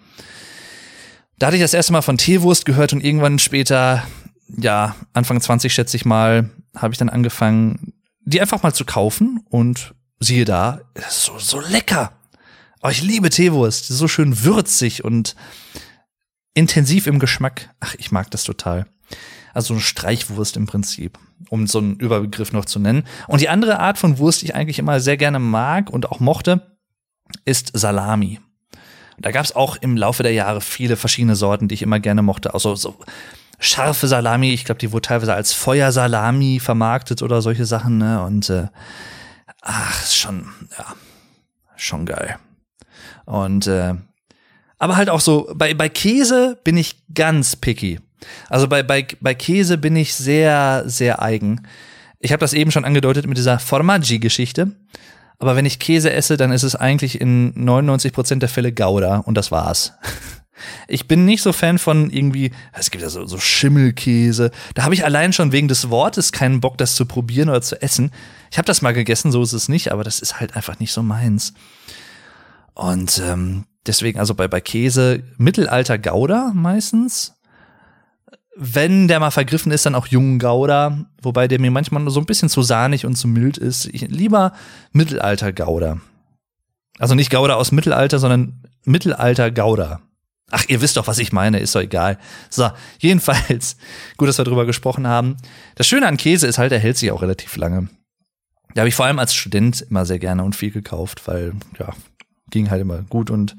Da 1.38 1.48
hatte 1.48 1.58
ich 1.58 1.62
das 1.62 1.74
erste 1.74 1.92
Mal 1.92 2.02
von 2.02 2.18
Teewurst 2.18 2.66
gehört 2.66 2.94
und 2.94 3.04
irgendwann 3.04 3.40
später, 3.40 4.04
ja, 4.48 4.96
Anfang 5.14 5.42
20 5.42 5.74
schätze 5.74 5.98
ich 5.98 6.06
mal, 6.06 6.50
habe 6.76 6.94
ich 6.94 6.98
dann 6.98 7.10
angefangen, 7.10 7.94
die 8.22 8.40
einfach 8.42 8.64
mal 8.64 8.74
zu 8.74 8.86
kaufen 8.86 9.44
und 9.50 9.94
siehe 10.20 10.46
da, 10.46 10.82
so, 11.10 11.38
so 11.38 11.60
lecker. 11.60 12.14
Aber 12.82 12.92
ich 12.92 13.02
liebe 13.02 13.30
Teewurst, 13.30 13.88
so 13.88 14.08
schön 14.08 14.44
würzig 14.44 15.04
und 15.04 15.36
intensiv 16.54 17.08
im 17.08 17.20
Geschmack. 17.20 17.70
Ach, 17.80 17.96
ich 17.98 18.12
mag 18.12 18.32
das 18.32 18.44
total. 18.44 18.86
Also 19.56 19.74
eine 19.74 19.82
Streichwurst 19.82 20.58
im 20.58 20.68
Prinzip, 20.68 21.18
um 21.50 21.66
so 21.66 21.80
einen 21.80 21.96
Überbegriff 21.96 22.52
noch 22.52 22.66
zu 22.66 22.80
nennen. 22.80 23.04
Und 23.28 23.42
die 23.42 23.50
andere 23.50 23.80
Art 23.80 23.98
von 23.98 24.18
Wurst, 24.20 24.42
die 24.42 24.48
ich 24.48 24.56
eigentlich 24.56 24.80
immer 24.80 25.00
sehr 25.00 25.18
gerne 25.18 25.40
mag 25.40 25.90
und 25.90 26.12
auch 26.12 26.20
mochte, 26.20 26.78
ist 27.46 27.72
Salami. 27.74 28.40
Da 29.18 29.32
gab 29.32 29.46
es 29.46 29.56
auch 29.56 29.78
im 29.78 29.98
Laufe 29.98 30.24
der 30.24 30.34
Jahre 30.34 30.62
viele 30.62 30.98
verschiedene 30.98 31.36
Sorten, 31.36 31.68
die 31.68 31.76
ich 31.76 31.82
immer 31.82 32.00
gerne 32.00 32.22
mochte. 32.22 32.54
Also 32.54 32.76
so 32.76 32.96
scharfe 33.60 34.08
Salami, 34.08 34.54
ich 34.54 34.66
glaube, 34.66 34.80
die 34.80 34.92
wurde 34.92 35.08
teilweise 35.08 35.34
als 35.34 35.54
Feuersalami 35.54 36.60
vermarktet 36.60 37.22
oder 37.22 37.42
solche 37.42 37.66
Sachen. 37.66 37.98
Ne? 37.98 38.22
Und 38.24 38.50
äh, 38.50 38.68
ach, 39.62 40.06
schon, 40.06 40.50
ja, 40.78 40.86
schon 41.78 42.06
geil. 42.06 42.38
Und 43.26 43.68
äh, 43.68 43.96
aber 44.78 44.98
halt 44.98 45.10
auch 45.10 45.22
so, 45.22 45.52
bei, 45.56 45.74
bei 45.74 45.90
Käse 45.90 46.60
bin 46.64 46.78
ich 46.78 46.98
ganz 47.14 47.56
picky. 47.56 48.00
Also 48.50 48.68
bei, 48.68 48.84
bei, 48.84 49.08
bei 49.20 49.34
Käse 49.34 49.78
bin 49.78 49.96
ich 49.96 50.14
sehr, 50.14 50.84
sehr 50.86 51.22
eigen. 51.22 51.68
Ich 52.20 52.32
habe 52.32 52.40
das 52.40 52.54
eben 52.54 52.72
schon 52.72 52.86
angedeutet 52.86 53.28
mit 53.28 53.38
dieser 53.38 53.60
Formaggi-Geschichte. 53.60 54.72
Aber 55.38 55.56
wenn 55.56 55.66
ich 55.66 55.80
Käse 55.80 56.12
esse, 56.12 56.38
dann 56.38 56.52
ist 56.52 56.64
es 56.64 56.76
eigentlich 56.76 57.20
in 57.20 57.54
99% 57.54 58.40
der 58.40 58.50
Fälle 58.50 58.72
Gouda 58.72 59.18
und 59.18 59.36
das 59.36 59.52
war's. 59.52 59.94
Ich 60.88 61.08
bin 61.08 61.26
nicht 61.26 61.42
so 61.42 61.52
Fan 61.52 61.78
von 61.78 62.10
irgendwie, 62.10 62.52
es 62.72 62.90
gibt 62.90 63.02
ja 63.02 63.10
so, 63.10 63.26
so 63.26 63.38
Schimmelkäse. 63.38 64.52
Da 64.74 64.84
habe 64.84 64.94
ich 64.94 65.04
allein 65.04 65.34
schon 65.34 65.52
wegen 65.52 65.68
des 65.68 65.90
Wortes 65.90 66.32
keinen 66.32 66.62
Bock, 66.62 66.78
das 66.78 66.96
zu 66.96 67.06
probieren 67.06 67.50
oder 67.50 67.62
zu 67.62 67.82
essen. 67.82 68.12
Ich 68.52 68.58
habe 68.58 68.66
das 68.66 68.82
mal 68.82 68.94
gegessen, 68.94 69.34
so 69.34 69.44
ist 69.44 69.52
es 69.52 69.68
nicht, 69.68 69.92
aber 69.92 70.06
das 70.06 70.20
ist 70.22 70.40
halt 70.40 70.56
einfach 70.56 70.80
nicht 70.80 70.94
so 70.94 71.04
meins. 71.04 71.54
Und 72.74 73.22
ähm, 73.24 73.66
deswegen, 73.86 74.18
also 74.18 74.34
bei, 74.34 74.48
bei 74.48 74.62
Käse, 74.62 75.24
Mittelalter 75.38 75.98
Gouda 75.98 76.52
meistens 76.56 77.35
wenn 78.56 79.08
der 79.08 79.20
mal 79.20 79.32
vergriffen 79.32 79.72
ist, 79.72 79.86
dann 79.86 79.96
auch 79.96 80.08
jungen 80.08 80.40
Gouda, 80.40 81.06
wobei 81.22 81.48
der 81.48 81.60
mir 81.60 81.72
manchmal 81.72 82.02
nur 82.02 82.12
so 82.12 82.22
ein 82.22 82.26
bisschen 82.26 82.50
zu 82.50 82.62
sahnig 82.62 83.06
und 83.06 83.16
zu 83.16 83.28
mild 83.28 83.58
ist. 83.58 83.86
Ich, 83.88 84.02
lieber 84.08 84.54
Mittelalter 84.94 85.52
Gouda. 85.52 86.00
Also 86.98 87.16
nicht 87.16 87.32
Gouda 87.32 87.56
aus 87.56 87.74
Mittelalter, 87.74 88.20
sondern 88.20 88.64
Mittelalter 88.86 89.52
Gouda. 89.52 90.02
Ach, 90.52 90.64
ihr 90.68 90.82
wisst 90.82 90.96
doch, 90.96 91.08
was 91.08 91.20
ich 91.20 91.34
meine, 91.34 91.60
ist 91.60 91.76
doch 91.76 91.82
egal. 91.82 92.18
So, 92.50 92.70
jedenfalls, 93.00 93.78
gut, 94.18 94.30
dass 94.30 94.38
wir 94.38 94.46
drüber 94.46 94.66
gesprochen 94.66 95.08
haben. 95.08 95.36
Das 95.76 95.88
Schöne 95.88 96.08
an 96.08 96.18
Käse 96.18 96.48
ist 96.48 96.58
halt, 96.58 96.72
er 96.72 96.80
hält 96.80 96.98
sich 96.98 97.12
auch 97.12 97.22
relativ 97.22 97.58
lange. 97.58 97.90
Da 98.74 98.82
habe 98.82 98.90
ich 98.90 98.96
vor 98.96 99.06
allem 99.06 99.20
als 99.20 99.34
Student 99.34 99.82
immer 99.90 100.06
sehr 100.06 100.20
gerne 100.20 100.44
und 100.44 100.56
viel 100.56 100.72
gekauft, 100.72 101.28
weil, 101.28 101.54
ja, 101.80 101.94
ging 102.52 102.70
halt 102.70 102.82
immer 102.82 103.02
gut 103.04 103.30
und 103.30 103.56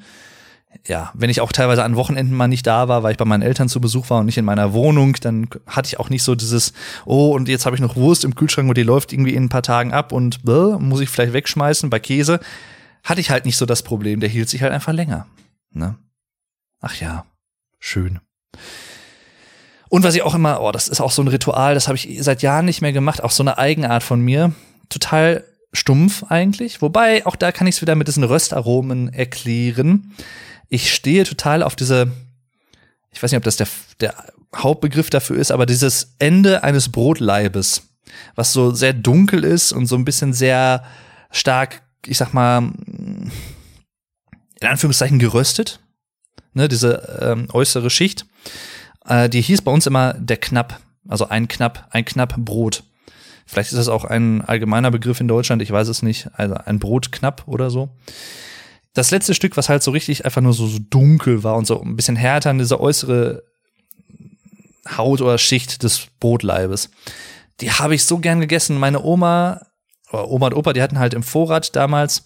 ja, 0.86 1.10
wenn 1.14 1.30
ich 1.30 1.40
auch 1.40 1.52
teilweise 1.52 1.84
an 1.84 1.96
Wochenenden 1.96 2.34
mal 2.34 2.48
nicht 2.48 2.66
da 2.66 2.88
war, 2.88 3.02
weil 3.02 3.12
ich 3.12 3.18
bei 3.18 3.24
meinen 3.24 3.42
Eltern 3.42 3.68
zu 3.68 3.80
Besuch 3.80 4.10
war 4.10 4.20
und 4.20 4.26
nicht 4.26 4.38
in 4.38 4.44
meiner 4.44 4.72
Wohnung, 4.72 5.14
dann 5.20 5.48
hatte 5.66 5.88
ich 5.88 5.98
auch 5.98 6.10
nicht 6.10 6.22
so 6.22 6.34
dieses, 6.34 6.72
oh, 7.04 7.34
und 7.34 7.48
jetzt 7.48 7.66
habe 7.66 7.76
ich 7.76 7.82
noch 7.82 7.96
Wurst 7.96 8.24
im 8.24 8.34
Kühlschrank 8.34 8.68
und 8.68 8.76
die 8.76 8.82
läuft 8.82 9.12
irgendwie 9.12 9.34
in 9.34 9.44
ein 9.44 9.48
paar 9.48 9.62
Tagen 9.62 9.92
ab 9.92 10.12
und 10.12 10.44
bäh, 10.44 10.78
muss 10.78 11.00
ich 11.00 11.08
vielleicht 11.08 11.32
wegschmeißen. 11.32 11.90
Bei 11.90 11.98
Käse 11.98 12.40
hatte 13.04 13.20
ich 13.20 13.30
halt 13.30 13.44
nicht 13.44 13.56
so 13.56 13.66
das 13.66 13.82
Problem, 13.82 14.20
der 14.20 14.28
hielt 14.28 14.48
sich 14.48 14.62
halt 14.62 14.72
einfach 14.72 14.92
länger. 14.92 15.26
Ne? 15.70 15.96
Ach 16.80 16.94
ja, 16.96 17.24
schön. 17.78 18.20
Und 19.88 20.02
was 20.02 20.14
ich 20.14 20.22
auch 20.22 20.34
immer, 20.34 20.60
oh, 20.60 20.72
das 20.72 20.88
ist 20.88 21.00
auch 21.00 21.12
so 21.12 21.22
ein 21.22 21.28
Ritual, 21.28 21.74
das 21.74 21.88
habe 21.88 21.96
ich 21.96 22.18
seit 22.20 22.42
Jahren 22.42 22.64
nicht 22.64 22.82
mehr 22.82 22.92
gemacht, 22.92 23.22
auch 23.22 23.30
so 23.30 23.42
eine 23.42 23.58
Eigenart 23.58 24.02
von 24.02 24.20
mir. 24.20 24.52
Total 24.88 25.44
stumpf 25.72 26.24
eigentlich. 26.28 26.82
Wobei, 26.82 27.24
auch 27.26 27.36
da 27.36 27.52
kann 27.52 27.66
ich 27.66 27.76
es 27.76 27.82
wieder 27.82 27.94
mit 27.94 28.08
diesen 28.08 28.24
Röstaromen 28.24 29.12
erklären 29.12 30.12
ich 30.68 30.92
stehe 30.92 31.24
total 31.24 31.62
auf 31.62 31.76
diese, 31.76 32.10
ich 33.10 33.22
weiß 33.22 33.30
nicht, 33.30 33.38
ob 33.38 33.44
das 33.44 33.56
der, 33.56 33.68
der 34.00 34.14
Hauptbegriff 34.54 35.10
dafür 35.10 35.36
ist, 35.36 35.52
aber 35.52 35.66
dieses 35.66 36.14
Ende 36.18 36.64
eines 36.64 36.90
Brotleibes, 36.90 37.82
was 38.34 38.52
so 38.52 38.72
sehr 38.72 38.92
dunkel 38.92 39.44
ist 39.44 39.72
und 39.72 39.86
so 39.86 39.96
ein 39.96 40.04
bisschen 40.04 40.32
sehr 40.32 40.84
stark, 41.30 41.82
ich 42.06 42.18
sag 42.18 42.32
mal, 42.32 42.58
in 42.58 43.30
Anführungszeichen 44.66 45.18
geröstet. 45.18 45.80
ne, 46.54 46.68
diese 46.68 47.18
ähm, 47.20 47.48
äußere 47.52 47.90
Schicht, 47.90 48.26
äh, 49.06 49.28
die 49.28 49.42
hieß 49.42 49.62
bei 49.62 49.70
uns 49.70 49.86
immer 49.86 50.14
der 50.14 50.38
Knapp. 50.38 50.80
Also 51.08 51.28
ein 51.28 51.46
Knapp, 51.48 51.86
ein 51.90 52.04
Knapp 52.04 52.34
Brot. 52.36 52.82
Vielleicht 53.46 53.70
ist 53.70 53.78
das 53.78 53.88
auch 53.88 54.04
ein 54.04 54.42
allgemeiner 54.42 54.90
Begriff 54.90 55.20
in 55.20 55.28
Deutschland, 55.28 55.62
ich 55.62 55.70
weiß 55.70 55.86
es 55.88 56.02
nicht. 56.02 56.28
Also 56.32 56.54
ein 56.54 56.80
Brotknapp 56.80 57.44
oder 57.46 57.70
so. 57.70 57.90
Das 58.96 59.10
letzte 59.10 59.34
Stück, 59.34 59.58
was 59.58 59.68
halt 59.68 59.82
so 59.82 59.90
richtig 59.90 60.24
einfach 60.24 60.40
nur 60.40 60.54
so, 60.54 60.66
so 60.66 60.78
dunkel 60.78 61.44
war 61.44 61.56
und 61.56 61.66
so 61.66 61.82
ein 61.82 61.96
bisschen 61.96 62.16
härter 62.16 62.48
an 62.48 62.56
diese 62.56 62.80
äußere 62.80 63.42
Haut 64.96 65.20
oder 65.20 65.36
Schicht 65.36 65.82
des 65.82 66.06
Brotleibes. 66.18 66.88
Die 67.60 67.70
habe 67.70 67.94
ich 67.94 68.06
so 68.06 68.16
gern 68.16 68.40
gegessen. 68.40 68.78
Meine 68.78 69.02
Oma, 69.02 69.60
Oma 70.10 70.46
und 70.46 70.54
Opa, 70.54 70.72
die 70.72 70.80
hatten 70.80 70.98
halt 70.98 71.12
im 71.12 71.22
Vorrat 71.22 71.76
damals 71.76 72.24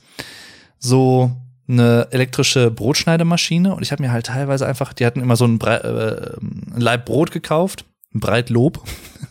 so 0.79 1.33
eine 1.67 2.07
elektrische 2.13 2.71
Brotschneidemaschine 2.71 3.75
und 3.75 3.83
ich 3.83 3.91
habe 3.91 4.05
mir 4.05 4.13
halt 4.13 4.27
teilweise 4.27 4.65
einfach, 4.65 4.93
die 4.93 5.07
hatten 5.07 5.21
immer 5.21 5.35
so 5.35 5.47
ein, 5.47 5.59
Bre 5.59 6.39
äh, 6.39 6.79
Leib 6.79 7.05
Brot 7.05 7.33
gekauft, 7.33 7.85
ein 8.15 8.21
Breitlob. 8.21 8.81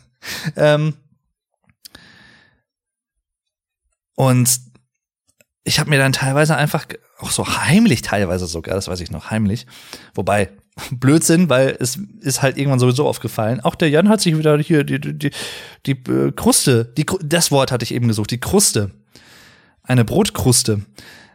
ähm, 0.57 0.95
und 4.15 4.68
ich 5.63 5.79
habe 5.79 5.89
mir 5.89 5.99
dann 5.99 6.13
teilweise 6.13 6.55
einfach, 6.55 6.87
auch 7.19 7.31
so 7.31 7.47
heimlich 7.47 8.01
teilweise 8.01 8.47
sogar, 8.47 8.75
das 8.75 8.87
weiß 8.87 9.01
ich 9.01 9.11
noch, 9.11 9.29
heimlich, 9.29 9.67
wobei 10.15 10.49
Blödsinn, 10.91 11.49
weil 11.49 11.75
es 11.79 11.99
ist 12.21 12.41
halt 12.41 12.57
irgendwann 12.57 12.79
sowieso 12.79 13.07
aufgefallen. 13.07 13.59
Auch 13.59 13.75
der 13.75 13.89
Jan 13.89 14.09
hat 14.09 14.21
sich 14.21 14.37
wieder 14.37 14.57
hier 14.59 14.83
die, 14.83 14.99
die, 14.99 15.17
die, 15.17 15.31
die 15.85 16.11
äh, 16.11 16.31
Kruste, 16.31 16.85
die, 16.85 17.05
das 17.21 17.51
Wort 17.51 17.71
hatte 17.71 17.83
ich 17.83 17.93
eben 17.93 18.07
gesucht, 18.07 18.31
die 18.31 18.39
Kruste. 18.39 18.91
Eine 19.83 20.05
Brotkruste. 20.05 20.81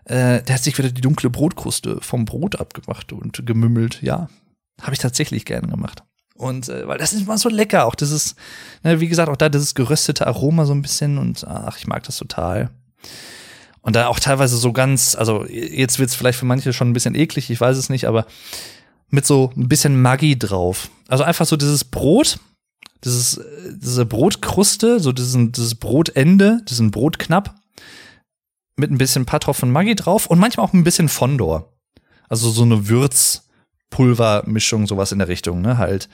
Äh, 0.04 0.42
der 0.42 0.54
hat 0.54 0.62
sich 0.62 0.78
wieder 0.78 0.90
die 0.90 1.00
dunkle 1.00 1.30
Brotkruste 1.30 1.98
vom 2.00 2.24
Brot 2.24 2.60
abgemacht 2.60 3.12
und 3.12 3.44
gemümmelt. 3.46 4.00
Ja, 4.02 4.28
habe 4.80 4.92
ich 4.92 4.98
tatsächlich 4.98 5.44
gerne 5.44 5.68
gemacht. 5.68 6.02
Und 6.36 6.68
äh, 6.68 6.86
weil 6.86 6.98
das 6.98 7.12
ist 7.12 7.22
immer 7.22 7.38
so 7.38 7.48
lecker, 7.48 7.86
auch 7.86 7.94
das 7.94 8.10
ist, 8.10 8.36
ne, 8.82 9.00
wie 9.00 9.08
gesagt, 9.08 9.28
auch 9.28 9.36
da 9.36 9.48
dieses 9.48 9.74
geröstete 9.74 10.26
Aroma 10.26 10.66
so 10.66 10.72
ein 10.72 10.82
bisschen 10.82 11.18
und 11.18 11.46
ach, 11.46 11.78
ich 11.78 11.86
mag 11.86 12.02
das 12.04 12.16
total. 12.16 12.70
Und 13.84 13.94
da 13.96 14.06
auch 14.06 14.18
teilweise 14.18 14.56
so 14.56 14.72
ganz, 14.72 15.14
also 15.14 15.44
jetzt 15.44 15.98
wird's 15.98 16.14
vielleicht 16.14 16.38
für 16.38 16.46
manche 16.46 16.72
schon 16.72 16.88
ein 16.88 16.94
bisschen 16.94 17.14
eklig, 17.14 17.50
ich 17.50 17.60
weiß 17.60 17.76
es 17.76 17.90
nicht, 17.90 18.06
aber 18.06 18.26
mit 19.10 19.26
so 19.26 19.52
ein 19.58 19.68
bisschen 19.68 20.00
Maggi 20.00 20.38
drauf. 20.38 20.88
Also 21.06 21.22
einfach 21.22 21.44
so 21.44 21.58
dieses 21.58 21.84
Brot, 21.84 22.38
dieses, 23.04 23.38
diese 23.76 24.06
Brotkruste, 24.06 25.00
so 25.00 25.12
diesen, 25.12 25.52
dieses 25.52 25.74
Brotende, 25.74 26.62
diesen 26.66 26.90
Brotknapp 26.90 27.56
mit 28.76 28.90
ein 28.90 28.96
bisschen 28.96 29.26
Patro 29.26 29.52
von 29.52 29.70
Maggi 29.70 29.94
drauf 29.94 30.28
und 30.28 30.38
manchmal 30.38 30.64
auch 30.64 30.72
ein 30.72 30.84
bisschen 30.84 31.10
Fondor. 31.10 31.70
Also 32.30 32.48
so 32.48 32.62
eine 32.62 32.88
Würzpulvermischung, 32.88 34.86
sowas 34.86 35.12
in 35.12 35.18
der 35.18 35.28
Richtung, 35.28 35.60
ne, 35.60 35.76
halt 35.76 36.08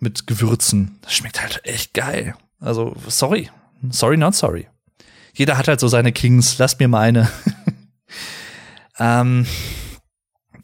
mit 0.00 0.26
Gewürzen. 0.26 0.98
Das 1.00 1.14
schmeckt 1.14 1.40
halt 1.40 1.62
echt 1.64 1.94
geil. 1.94 2.34
Also, 2.58 2.94
sorry. 3.08 3.48
Sorry, 3.88 4.18
not 4.18 4.34
sorry. 4.34 4.68
Jeder 5.34 5.56
hat 5.56 5.68
halt 5.68 5.80
so 5.80 5.88
seine 5.88 6.12
Kings. 6.12 6.58
Lasst 6.58 6.80
mir 6.80 6.88
meine. 6.88 7.30
ähm, 8.98 9.46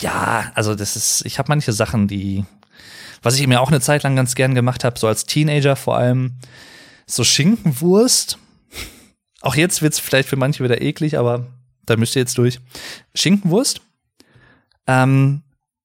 ja, 0.01 0.51
also 0.55 0.75
das 0.75 0.97
ist, 0.97 1.25
ich 1.25 1.39
habe 1.39 1.49
manche 1.49 1.73
Sachen, 1.73 2.09
die, 2.09 2.45
was 3.23 3.39
ich 3.39 3.47
mir 3.47 3.61
auch 3.61 3.69
eine 3.69 3.81
Zeit 3.81 4.03
lang 4.03 4.17
ganz 4.17 4.35
gern 4.35 4.55
gemacht 4.55 4.85
habe, 4.85 4.99
so 4.99 5.07
als 5.07 5.27
Teenager 5.27 5.77
vor 5.77 5.97
allem, 5.97 6.37
so 7.07 7.25
Schinkenwurst. 7.25 8.39
Auch 9.41 9.55
jetzt 9.55 9.83
wird's 9.83 9.99
vielleicht 9.99 10.29
für 10.29 10.37
manche 10.37 10.64
wieder 10.64 10.83
eklig, 10.83 11.19
aber 11.19 11.47
da 11.85 11.97
müsst 11.97 12.17
ihr 12.17 12.21
jetzt 12.21 12.39
durch. 12.39 12.61
Schinkenwurst, 13.14 13.81
ähm, 14.87 15.43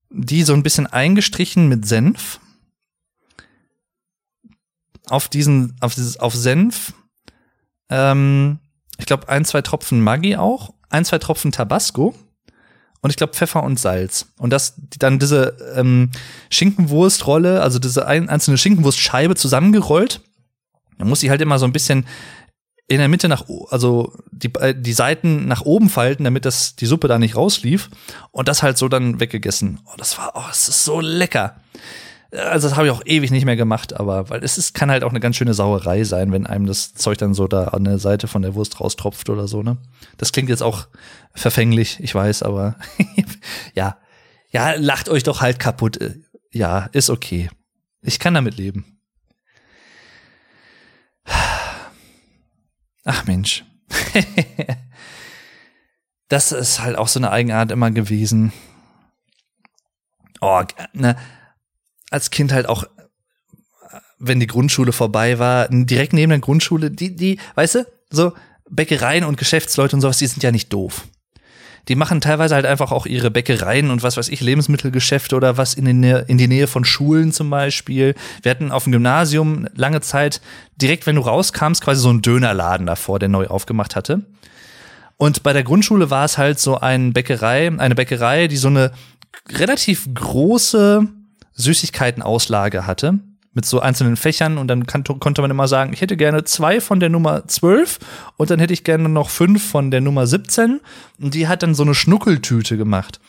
die 0.10 0.44
so 0.44 0.54
ein 0.54 0.64
bisschen 0.64 0.88
eingestrichen 0.88 1.70
mit 1.70 1.88
Senf. 1.88 2.40
Auf 5.08 5.30
diesen, 5.30 5.76
auf 5.80 5.94
dieses, 5.94 6.18
auf 6.18 6.36
Senf, 6.36 6.94
ähm, 7.90 8.60
ich 9.02 9.08
glaube 9.08 9.28
ein, 9.30 9.44
zwei 9.46 9.62
Tropfen 9.64 10.00
Maggi 10.00 10.38
auch, 10.38 10.74
ein, 10.90 11.04
zwei 11.04 11.18
Tropfen 11.18 11.52
Tabasco 11.52 12.14
und 13.02 13.10
ich 13.10 13.18
glaube 13.18 13.34
Pfeffer 13.34 13.64
und 13.64 13.80
Salz. 13.80 14.28
Und 14.38 14.52
das 14.52 14.76
dann 15.00 15.18
diese 15.18 15.58
ähm, 15.76 16.12
Schinkenwurstrolle, 16.52 17.62
also 17.62 17.80
diese 17.80 18.06
ein, 18.06 18.30
einzelne 18.30 18.60
Schinkenwurstscheibe 18.60 19.36
zusammengerollt. 19.36 20.22
Dann 21.00 21.10
muss 21.10 21.20
sie 21.20 21.32
halt 21.32 21.42
immer 21.42 21.58
so 21.58 21.66
ein 21.66 21.74
bisschen 21.74 22.06
in 22.88 23.00
der 23.00 23.08
Mitte 23.08 23.28
nach, 23.28 23.46
also 23.70 24.14
die, 24.32 24.54
äh, 24.60 24.76
die 24.80 24.94
Seiten 24.94 25.48
nach 25.48 25.62
oben 25.62 25.90
falten, 25.90 26.26
damit 26.26 26.46
das 26.46 26.76
die 26.76 26.86
Suppe 26.86 27.08
da 27.08 27.18
nicht 27.18 27.36
rauslief. 27.36 27.90
Und 28.30 28.48
das 28.48 28.62
halt 28.62 28.78
so 28.78 28.88
dann 28.88 29.20
weggegessen. 29.20 29.80
Oh, 29.86 29.96
das 29.98 30.20
war, 30.20 30.34
oh, 30.36 30.44
es 30.52 30.70
ist 30.70 30.86
so 30.86 31.00
lecker. 31.00 31.56
Also 32.32 32.70
das 32.70 32.78
habe 32.78 32.88
ich 32.88 32.94
auch 32.94 33.02
ewig 33.06 33.30
nicht 33.32 33.44
mehr 33.44 33.58
gemacht, 33.58 34.00
aber 34.00 34.30
weil 34.30 34.44
es 34.44 34.58
ist, 34.58 34.74
kann 34.74 34.90
halt 34.90 35.04
auch 35.04 35.10
eine 35.10 35.20
ganz 35.20 35.36
schöne 35.36 35.54
Sauerei 35.54 36.06
sein, 36.06 36.32
wenn 36.32 36.48
einem 36.48 36.66
das 36.66 36.94
Zeug 36.94 37.18
dann 37.18 37.34
so 37.34 37.48
da 37.48 37.66
an 37.66 37.84
der 37.84 38.00
Seite 38.00 38.28
von 38.28 38.42
der 38.42 38.56
Wurst 38.56 38.80
raustropft 38.80 39.30
oder 39.30 39.50
so, 39.50 39.64
ne? 39.64 39.78
Das 40.18 40.32
klingt 40.32 40.48
jetzt 40.48 40.64
auch 40.64 40.88
verfänglich, 41.34 42.00
ich 42.00 42.16
weiß, 42.16 42.44
aber 42.44 42.78
ja. 43.76 43.98
Ja, 44.50 44.74
lacht 44.74 45.10
euch 45.10 45.24
doch 45.24 45.42
halt 45.42 45.60
kaputt. 45.60 46.00
Ja, 46.52 46.90
ist 46.92 47.10
okay. 47.10 47.50
Ich 48.02 48.20
kann 48.20 48.34
damit 48.34 48.58
leben. 48.58 49.00
Ach 53.04 53.26
Mensch. 53.26 53.66
das 56.28 56.52
ist 56.52 56.82
halt 56.82 56.98
auch 56.98 57.08
so 57.08 57.20
eine 57.20 57.32
Eigenart 57.32 57.72
immer 57.72 57.92
gewesen. 57.92 58.54
Oh, 60.40 60.64
ne, 60.94 61.16
als 62.12 62.30
Kind 62.30 62.54
halt 62.54 62.70
auch, 62.70 62.84
wenn 64.20 64.40
die 64.40 64.48
Grundschule 64.48 64.92
vorbei 64.92 65.40
war, 65.40 65.68
direkt 65.70 66.14
neben 66.14 66.30
der 66.30 66.40
Grundschule, 66.40 66.92
die, 66.92 67.16
die, 67.16 67.40
weißt 67.56 67.76
du, 67.76 67.86
so 68.12 68.34
Bäckereien 68.70 69.24
und 69.24 69.38
Geschäftsleute 69.38 69.96
und 69.96 70.02
sowas, 70.02 70.20
die 70.20 70.28
sind 70.28 70.44
ja 70.44 70.52
nicht 70.52 70.72
doof. 70.72 71.08
Die 71.88 71.96
machen 71.96 72.22
teilweise 72.22 72.54
halt 72.54 72.68
einfach 72.68 72.92
auch 72.92 73.08
ihre 73.08 73.32
Bäckereien 73.32 73.90
und 73.90 74.04
was 74.04 74.16
weiß 74.16 74.30
ich, 74.30 74.42
Lebensmittelgeschäfte 74.42 75.36
oder 75.36 75.58
was 75.58 75.74
in 75.74 75.86
die, 75.86 75.94
Nähe, 75.94 76.26
in 76.28 76.38
die 76.38 76.48
Nähe 76.48 76.68
von 76.68 76.86
Schulen 76.86 77.32
zum 77.32 77.50
Beispiel. 77.50 78.14
Wir 78.44 78.52
hatten 78.52 78.72
auf 78.72 78.84
dem 78.84 78.92
Gymnasium 78.92 79.68
lange 79.74 80.02
Zeit, 80.02 80.42
direkt 80.76 81.08
wenn 81.08 81.16
du 81.16 81.24
rauskamst, 81.24 81.82
quasi 81.82 82.02
so 82.02 82.10
einen 82.10 82.22
Dönerladen 82.22 82.86
davor, 82.86 83.18
der 83.18 83.30
neu 83.30 83.48
aufgemacht 83.48 83.96
hatte. 83.96 84.26
Und 85.18 85.42
bei 85.42 85.54
der 85.54 85.64
Grundschule 85.64 86.12
war 86.12 86.26
es 86.26 86.38
halt 86.38 86.60
so 86.60 86.80
ein 86.80 87.14
Bäckerei, 87.14 87.72
eine 87.76 87.96
Bäckerei, 87.96 88.48
die 88.48 88.58
so 88.58 88.68
eine 88.68 88.92
relativ 89.50 90.08
große 90.14 91.08
Süßigkeitenauslage 91.54 92.86
hatte 92.86 93.20
mit 93.54 93.66
so 93.66 93.80
einzelnen 93.80 94.16
Fächern 94.16 94.58
und 94.58 94.68
dann 94.68 94.88
kann, 94.88 95.04
konnte 95.04 95.42
man 95.42 95.52
immer 95.52 95.68
sagen, 95.68 95.92
ich 95.94 96.02
hätte 96.02 96.16
gerne 96.16 96.44
zwei 96.46 96.80
von 96.80 97.00
der 97.00 97.10
Nummer 97.10 97.48
12 97.48 98.00
und 98.38 98.50
dann 98.50 98.60
hätte 98.60 98.74
ich 98.74 98.84
gerne 98.84 99.10
noch 99.10 99.30
fünf 99.30 99.70
von 99.70 99.92
der 99.92 100.02
Nummer 100.02 100.26
17 100.26 100.80
und 101.20 101.34
die 101.34 101.48
hat 101.48 101.64
dann 101.64 101.76
so 101.76 101.84
eine 101.84 101.94
Schnuckeltüte 101.94 102.78
gemacht. 102.78 103.20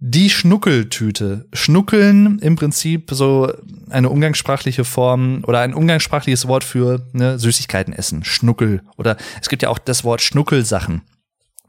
Die 0.00 0.30
Schnuckeltüte. 0.30 1.46
Schnuckeln 1.52 2.38
im 2.38 2.54
Prinzip 2.54 3.10
so 3.12 3.52
eine 3.90 4.10
umgangssprachliche 4.10 4.84
Form 4.84 5.42
oder 5.44 5.58
ein 5.58 5.74
umgangssprachliches 5.74 6.46
Wort 6.46 6.62
für 6.62 7.04
ne, 7.12 7.36
Süßigkeiten 7.36 7.92
essen. 7.92 8.22
Schnuckel. 8.22 8.82
Oder 8.96 9.16
es 9.40 9.48
gibt 9.48 9.62
ja 9.62 9.70
auch 9.70 9.78
das 9.78 10.04
Wort 10.04 10.22
Schnuckelsachen. 10.22 11.02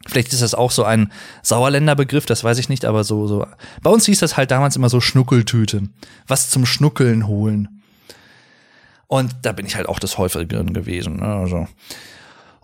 Vielleicht 0.07 0.33
ist 0.33 0.41
das 0.41 0.55
auch 0.55 0.71
so 0.71 0.83
ein 0.83 1.11
Sauerländer 1.43 1.95
Begriff, 1.95 2.25
das 2.25 2.43
weiß 2.43 2.57
ich 2.57 2.69
nicht, 2.69 2.85
aber 2.85 3.03
so, 3.03 3.27
so. 3.27 3.45
Bei 3.83 3.89
uns 3.89 4.05
hieß 4.05 4.19
das 4.19 4.37
halt 4.37 4.51
damals 4.51 4.75
immer 4.75 4.89
so 4.89 5.01
Schnuckeltüte. 5.01 5.83
Was 6.27 6.49
zum 6.49 6.65
Schnuckeln 6.65 7.27
holen. 7.27 7.81
Und 9.07 9.35
da 9.41 9.51
bin 9.51 9.65
ich 9.65 9.75
halt 9.75 9.89
auch 9.89 9.99
des 9.99 10.17
Häufigeren 10.17 10.73
gewesen. 10.73 11.17
Ne? 11.17 11.25
Also. 11.25 11.67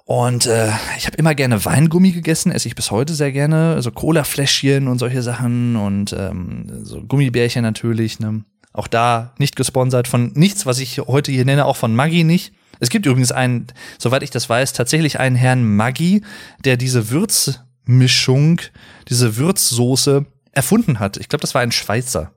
Und 0.05 0.45
äh, 0.45 0.69
ich 0.97 1.07
habe 1.07 1.17
immer 1.17 1.33
gerne 1.33 1.65
Weingummi 1.65 2.11
gegessen, 2.11 2.51
esse 2.51 2.67
ich 2.67 2.75
bis 2.75 2.91
heute 2.91 3.15
sehr 3.15 3.31
gerne. 3.31 3.73
Also 3.73 3.91
Cola-Fläschchen 3.91 4.87
und 4.87 4.99
solche 4.99 5.23
Sachen 5.23 5.75
und 5.75 6.15
ähm, 6.17 6.83
so 6.83 7.01
Gummibärchen 7.01 7.63
natürlich. 7.63 8.19
Ne? 8.19 8.43
Auch 8.71 8.87
da 8.87 9.33
nicht 9.39 9.55
gesponsert 9.55 10.07
von 10.07 10.31
nichts, 10.35 10.67
was 10.67 10.79
ich 10.79 10.99
heute 10.99 11.31
hier 11.31 11.45
nenne, 11.45 11.65
auch 11.65 11.77
von 11.77 11.95
Maggi 11.95 12.23
nicht. 12.23 12.53
Es 12.79 12.89
gibt 12.89 13.05
übrigens 13.05 13.31
einen, 13.31 13.67
soweit 13.97 14.23
ich 14.23 14.31
das 14.31 14.49
weiß, 14.49 14.73
tatsächlich 14.73 15.19
einen 15.19 15.35
Herrn 15.35 15.75
Maggi, 15.75 16.23
der 16.63 16.77
diese 16.77 17.09
Würzmischung, 17.09 18.61
diese 19.09 19.37
Würzsoße 19.37 20.25
erfunden 20.51 20.99
hat. 20.99 21.17
Ich 21.17 21.29
glaube, 21.29 21.41
das 21.41 21.53
war 21.53 21.61
ein 21.61 21.71
Schweizer. 21.71 22.31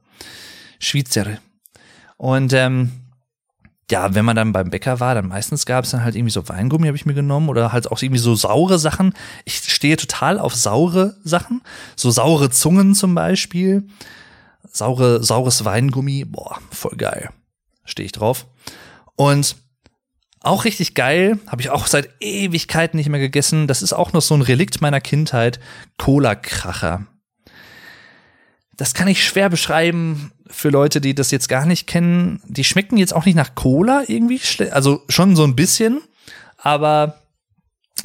Schweizer. 0.78 1.38
Und 2.16 2.52
ähm, 2.52 2.90
ja, 3.90 4.14
wenn 4.14 4.24
man 4.24 4.36
dann 4.36 4.52
beim 4.52 4.70
Bäcker 4.70 5.00
war, 5.00 5.14
dann 5.14 5.28
meistens 5.28 5.64
gab 5.64 5.84
es 5.84 5.92
dann 5.92 6.04
halt 6.04 6.14
irgendwie 6.14 6.32
so 6.32 6.46
Weingummi, 6.48 6.86
habe 6.86 6.96
ich 6.96 7.06
mir 7.06 7.14
genommen, 7.14 7.48
oder 7.48 7.72
halt 7.72 7.90
auch 7.90 8.02
irgendwie 8.02 8.20
so 8.20 8.34
saure 8.34 8.78
Sachen. 8.78 9.14
Ich 9.44 9.72
stehe 9.72 9.96
total 9.96 10.38
auf 10.38 10.54
saure 10.54 11.16
Sachen, 11.24 11.62
so 11.96 12.10
saure 12.10 12.50
Zungen 12.50 12.94
zum 12.94 13.14
Beispiel, 13.14 13.86
saure, 14.70 15.24
saures 15.24 15.64
Weingummi, 15.64 16.24
boah, 16.26 16.58
voll 16.70 16.96
geil, 16.96 17.30
stehe 17.84 18.04
ich 18.04 18.12
drauf. 18.12 18.46
Und 19.16 19.56
auch 20.40 20.64
richtig 20.64 20.94
geil, 20.94 21.38
habe 21.46 21.62
ich 21.62 21.70
auch 21.70 21.86
seit 21.86 22.10
Ewigkeiten 22.20 22.96
nicht 22.96 23.08
mehr 23.08 23.20
gegessen. 23.20 23.66
Das 23.66 23.82
ist 23.82 23.92
auch 23.92 24.12
noch 24.12 24.22
so 24.22 24.34
ein 24.34 24.42
Relikt 24.42 24.80
meiner 24.80 25.00
Kindheit. 25.00 25.58
Cola-Kracher. 25.98 27.06
das 28.76 28.94
kann 28.94 29.08
ich 29.08 29.24
schwer 29.24 29.48
beschreiben 29.50 30.30
für 30.46 30.70
Leute, 30.70 31.00
die 31.00 31.14
das 31.14 31.32
jetzt 31.32 31.48
gar 31.48 31.66
nicht 31.66 31.86
kennen. 31.86 32.40
Die 32.46 32.64
schmecken 32.64 32.96
jetzt 32.96 33.14
auch 33.14 33.24
nicht 33.24 33.34
nach 33.34 33.54
Cola 33.54 34.04
irgendwie, 34.06 34.40
also 34.70 35.02
schon 35.08 35.34
so 35.34 35.44
ein 35.44 35.56
bisschen, 35.56 36.00
aber 36.56 37.20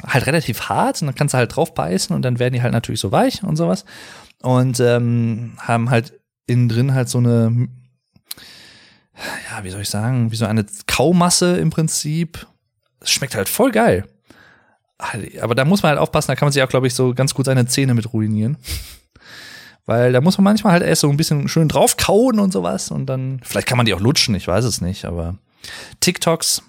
halt 0.06 0.26
relativ 0.26 0.62
hart 0.68 1.00
und 1.00 1.06
dann 1.06 1.14
kannst 1.14 1.34
du 1.34 1.38
halt 1.38 1.54
drauf 1.54 1.74
beißen 1.74 2.14
und 2.14 2.22
dann 2.22 2.38
werden 2.38 2.54
die 2.54 2.62
halt 2.62 2.72
natürlich 2.72 3.00
so 3.00 3.12
weich 3.12 3.42
und 3.44 3.56
sowas 3.56 3.84
und 4.42 4.80
ähm, 4.80 5.52
haben 5.58 5.90
halt 5.90 6.20
innen 6.46 6.68
drin 6.68 6.94
halt 6.94 7.08
so 7.08 7.18
eine 7.18 7.68
ja, 9.50 9.64
wie 9.64 9.70
soll 9.70 9.82
ich 9.82 9.90
sagen, 9.90 10.30
wie 10.32 10.36
so 10.36 10.46
eine 10.46 10.66
Kaumasse 10.86 11.56
im 11.56 11.70
Prinzip. 11.70 12.46
Es 13.00 13.10
schmeckt 13.10 13.34
halt 13.34 13.48
voll 13.48 13.70
geil. 13.70 14.08
Aber 15.40 15.54
da 15.54 15.64
muss 15.64 15.82
man 15.82 15.90
halt 15.90 15.98
aufpassen, 15.98 16.28
da 16.28 16.36
kann 16.36 16.46
man 16.46 16.52
sich 16.52 16.62
auch, 16.62 16.68
glaube 16.68 16.86
ich, 16.86 16.94
so 16.94 17.14
ganz 17.14 17.34
gut 17.34 17.46
seine 17.46 17.66
Zähne 17.66 17.94
mit 17.94 18.12
ruinieren. 18.12 18.56
Weil 19.86 20.12
da 20.12 20.20
muss 20.20 20.38
man 20.38 20.44
manchmal 20.44 20.72
halt 20.72 20.82
erst 20.82 21.02
so 21.02 21.10
ein 21.10 21.16
bisschen 21.16 21.48
schön 21.48 21.68
drauf 21.68 21.96
kauen 21.96 22.38
und 22.38 22.52
sowas 22.52 22.90
und 22.90 23.06
dann, 23.06 23.40
vielleicht 23.44 23.66
kann 23.66 23.76
man 23.76 23.84
die 23.84 23.92
auch 23.92 24.00
lutschen, 24.00 24.34
ich 24.34 24.48
weiß 24.48 24.64
es 24.64 24.80
nicht, 24.80 25.04
aber 25.04 25.36
TikToks, 26.00 26.62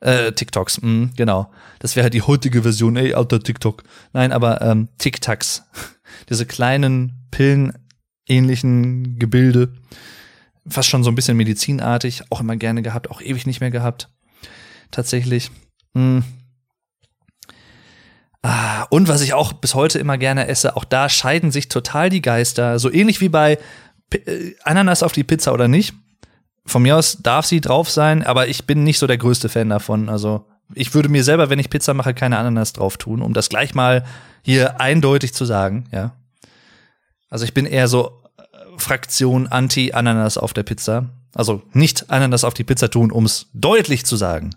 äh, 0.00 0.32
TikToks, 0.32 0.82
mh, 0.82 0.88
mm, 0.88 1.12
genau. 1.16 1.50
Das 1.78 1.94
wäre 1.94 2.04
halt 2.04 2.14
die 2.14 2.22
heutige 2.22 2.62
Version, 2.62 2.96
ey, 2.96 3.14
alter 3.14 3.40
TikTok. 3.40 3.84
Nein, 4.12 4.32
aber 4.32 4.60
ähm, 4.62 4.88
TikToks. 4.98 5.64
Diese 6.28 6.46
kleinen, 6.46 7.28
pillenähnlichen 7.30 9.18
Gebilde. 9.18 9.72
Fast 10.70 10.88
schon 10.88 11.04
so 11.04 11.10
ein 11.10 11.14
bisschen 11.14 11.36
medizinartig, 11.36 12.22
auch 12.30 12.40
immer 12.40 12.56
gerne 12.56 12.82
gehabt, 12.82 13.10
auch 13.10 13.20
ewig 13.20 13.46
nicht 13.46 13.60
mehr 13.60 13.70
gehabt. 13.70 14.08
Tatsächlich. 14.90 15.50
Mh. 15.94 16.22
Ah, 18.42 18.84
und 18.90 19.08
was 19.08 19.20
ich 19.20 19.34
auch 19.34 19.52
bis 19.52 19.74
heute 19.74 19.98
immer 19.98 20.16
gerne 20.16 20.46
esse, 20.46 20.76
auch 20.76 20.84
da 20.84 21.08
scheiden 21.08 21.50
sich 21.50 21.68
total 21.68 22.08
die 22.08 22.22
Geister. 22.22 22.78
So 22.78 22.90
ähnlich 22.90 23.20
wie 23.20 23.28
bei 23.28 23.58
P 24.10 24.18
äh, 24.18 24.56
Ananas 24.62 25.02
auf 25.02 25.12
die 25.12 25.24
Pizza 25.24 25.52
oder 25.52 25.68
nicht. 25.68 25.94
Von 26.64 26.82
mir 26.82 26.96
aus 26.96 27.18
darf 27.22 27.46
sie 27.46 27.60
drauf 27.60 27.90
sein, 27.90 28.22
aber 28.22 28.48
ich 28.48 28.66
bin 28.66 28.84
nicht 28.84 28.98
so 28.98 29.06
der 29.06 29.18
größte 29.18 29.48
Fan 29.48 29.70
davon. 29.70 30.08
Also 30.08 30.46
ich 30.74 30.94
würde 30.94 31.08
mir 31.08 31.24
selber, 31.24 31.50
wenn 31.50 31.58
ich 31.58 31.70
Pizza 31.70 31.94
mache, 31.94 32.14
keine 32.14 32.38
Ananas 32.38 32.74
drauf 32.74 32.96
tun, 32.96 33.22
um 33.22 33.32
das 33.32 33.48
gleich 33.48 33.74
mal 33.74 34.04
hier 34.42 34.80
eindeutig 34.80 35.34
zu 35.34 35.44
sagen, 35.44 35.86
ja. 35.92 36.14
Also 37.30 37.44
ich 37.44 37.54
bin 37.54 37.66
eher 37.66 37.88
so 37.88 38.17
Fraktion 38.78 39.46
Anti-Ananas 39.46 40.38
auf 40.38 40.52
der 40.52 40.62
Pizza. 40.62 41.06
Also 41.34 41.62
nicht 41.72 42.10
Ananas 42.10 42.44
auf 42.44 42.54
die 42.54 42.64
Pizza 42.64 42.90
tun, 42.90 43.12
um 43.12 43.24
es 43.24 43.48
deutlich 43.52 44.04
zu 44.06 44.16
sagen. 44.16 44.50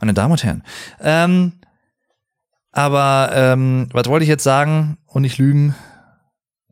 Meine 0.00 0.14
Damen 0.14 0.32
und 0.32 0.44
Herren. 0.44 0.64
Ähm, 1.00 1.52
aber 2.72 3.30
ähm, 3.32 3.88
was 3.92 4.06
wollte 4.06 4.24
ich 4.24 4.28
jetzt 4.28 4.44
sagen 4.44 4.98
und 5.06 5.22
nicht 5.22 5.38
lügen? 5.38 5.74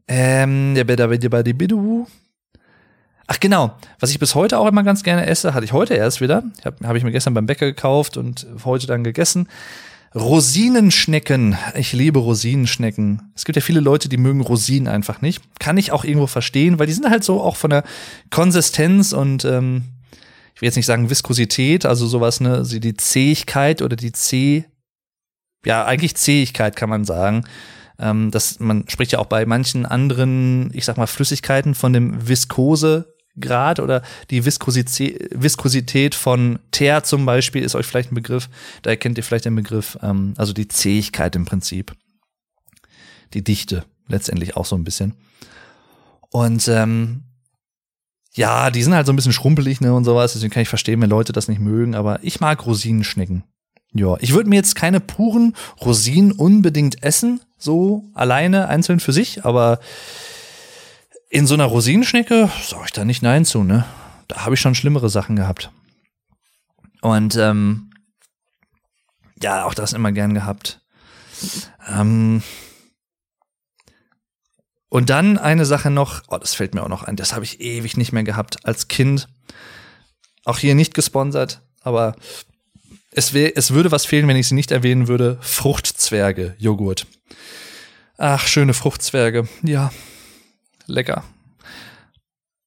Ähm, 0.09 0.75
Ach 3.27 3.41
genau, 3.41 3.75
was 3.99 4.11
ich 4.11 4.21
bis 4.21 4.37
heute 4.37 4.59
auch 4.59 4.67
immer 4.67 4.85
ganz 4.85 5.03
gerne 5.03 5.27
esse, 5.27 5.53
hatte 5.53 5.65
ich 5.65 5.73
heute 5.73 5.95
erst 5.95 6.21
wieder. 6.21 6.45
Habe 6.65 6.87
hab 6.87 6.97
ich 6.97 7.03
mir 7.03 7.11
gestern 7.11 7.35
beim 7.35 7.47
Bäcker 7.47 7.67
gekauft 7.67 8.17
und 8.17 8.47
heute 8.65 8.87
dann 8.87 9.03
gegessen. 9.03 9.49
Rosinenschnecken. 10.15 11.59
Ich 11.75 11.93
liebe 11.93 12.19
Rosinenschnecken. 12.19 13.33
Es 13.35 13.45
gibt 13.45 13.57
ja 13.57 13.63
viele 13.63 13.81
Leute, 13.81 14.09
die 14.09 14.17
mögen 14.17 14.41
Rosinen 14.41 14.89
einfach 14.89 15.21
nicht. 15.21 15.43
Kann 15.59 15.77
ich 15.77 15.93
auch 15.93 16.05
irgendwo 16.05 16.27
verstehen, 16.27 16.79
weil 16.79 16.87
die 16.87 16.93
sind 16.93 17.11
halt 17.11 17.25
so 17.25 17.41
auch 17.41 17.57
von 17.57 17.71
der 17.71 17.85
Konsistenz 18.31 19.13
und 19.13 19.45
ähm, 19.45 19.85
ich 20.55 20.63
will 20.63 20.69
jetzt 20.69 20.77
nicht 20.77 20.87
sagen 20.87 21.11
Viskosität, 21.11 21.85
also 21.85 22.07
sowas, 22.07 22.41
ne, 22.41 22.63
die 22.65 22.95
Zähigkeit 22.95 23.83
oder 23.83 23.97
die 23.97 24.13
Zäh 24.13 24.65
ja, 25.67 25.85
eigentlich 25.85 26.17
Zähigkeit 26.17 26.77
kann 26.77 26.89
man 26.89 27.05
sagen. 27.05 27.45
Ähm, 27.99 28.31
das, 28.31 28.61
man 28.61 28.89
spricht 28.89 29.13
ja 29.13 29.19
auch 29.19 29.27
bei 29.27 29.45
manchen 29.45 29.85
anderen, 29.85 30.71
ich 30.73 30.85
sag 30.85 30.97
mal, 30.97 31.09
Flüssigkeiten 31.09 31.75
von 31.75 31.93
dem 31.93 32.29
Viskosegrad 33.37 33.81
oder 33.81 34.03
die 34.31 34.45
Viskosität, 34.45 35.29
Viskosität 35.33 36.15
von 36.15 36.59
Teer 36.71 37.03
zum 37.03 37.27
Beispiel 37.27 37.63
ist 37.63 37.75
euch 37.75 37.87
vielleicht 37.87 38.13
ein 38.13 38.17
Begriff. 38.17 38.49
Da 38.83 38.91
erkennt 38.91 39.19
ihr 39.19 39.25
vielleicht 39.25 39.45
den 39.45 39.57
Begriff, 39.57 39.99
ähm, 40.03 40.35
also 40.37 40.53
die 40.53 40.69
Zähigkeit 40.69 41.37
im 41.37 41.45
Prinzip. 41.45 41.93
Die 43.35 43.45
Dichte 43.45 43.85
letztendlich 44.09 44.57
auch 44.57 44.67
so 44.67 44.77
ein 44.77 44.85
bisschen. 44.85 45.15
Und 46.31 46.69
ähm, 46.69 47.23
ja, 48.33 48.71
die 48.71 48.83
sind 48.83 48.95
halt 48.95 49.07
so 49.07 49.13
ein 49.13 49.17
bisschen 49.17 49.33
schrumpelig 49.33 49.81
ne, 49.81 49.95
und 49.95 50.05
sowas, 50.05 50.35
deswegen 50.35 50.53
kann 50.53 50.63
ich 50.63 50.69
verstehen, 50.69 51.01
wenn 51.01 51.11
Leute 51.11 51.33
das 51.33 51.49
nicht 51.49 51.61
mögen, 51.61 51.95
aber 51.95 52.23
ich 52.23 52.41
mag 52.41 52.67
Rosinenschnecken. 52.67 53.45
Ja, 53.95 54.17
ich 54.21 54.35
würde 54.35 54.51
mir 54.51 54.57
jetzt 54.57 54.75
keine 54.75 55.01
puren 55.01 55.57
Rosinen 55.81 56.33
unbedingt 56.33 57.03
essen, 57.03 57.41
so 57.57 58.05
alleine, 58.13 58.69
einzeln 58.69 59.01
für 59.01 59.13
sich, 59.13 59.45
aber 59.47 59.81
in 61.29 61.47
so 61.47 61.55
einer 61.55 61.65
Rosinenschnecke 61.65 62.51
sage 62.63 62.85
ich 62.87 62.93
da 62.93 63.05
nicht 63.05 63.23
Nein 63.23 63.45
zu, 63.45 63.63
ne? 63.63 63.85
Da 64.29 64.45
habe 64.45 64.55
ich 64.55 64.61
schon 64.61 64.75
schlimmere 64.75 65.09
Sachen 65.09 65.37
gehabt. 65.37 65.71
Und 67.01 67.37
ähm, 67.37 67.91
ja, 69.41 69.65
auch 69.65 69.75
das 69.75 69.93
immer 69.93 70.13
gern 70.13 70.35
gehabt. 70.35 70.81
Ähm, 71.89 72.43
und 74.89 75.11
dann 75.11 75.37
eine 75.37 75.67
Sache 75.67 75.91
noch, 75.91 76.23
oh, 76.29 76.39
das 76.39 76.55
fällt 76.55 76.75
mir 76.75 76.83
auch 76.83 76.89
noch 76.89 77.03
ein, 77.03 77.17
das 77.17 77.35
habe 77.35 77.45
ich 77.45 77.61
ewig 77.61 77.97
nicht 77.97 78.13
mehr 78.13 78.23
gehabt 78.23 78.65
als 78.65 78.89
Kind. 78.89 79.29
Auch 80.45 80.59
hier 80.59 80.75
nicht 80.75 80.95
gesponsert, 80.95 81.61
aber 81.83 82.17
es, 83.11 83.35
es 83.35 83.73
würde 83.73 83.91
was 83.91 84.07
fehlen, 84.07 84.29
wenn 84.29 84.37
ich 84.37 84.49
sie 84.49 84.55
nicht 84.55 84.71
erwähnen 84.71 85.09
würde. 85.09 85.39
Fruchtzwerge, 85.41 86.55
Joghurt. 86.59 87.07
Ach, 88.17 88.47
schöne 88.47 88.75
Fruchtzwerge. 88.75 89.49
Ja, 89.63 89.91
lecker. 90.87 91.25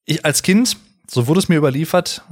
Ich 0.05 0.25
als 0.25 0.43
Kind, 0.43 0.77
so 1.09 1.27
wurde 1.27 1.39
es 1.39 1.49
mir 1.49 1.57
überliefert, 1.57 2.23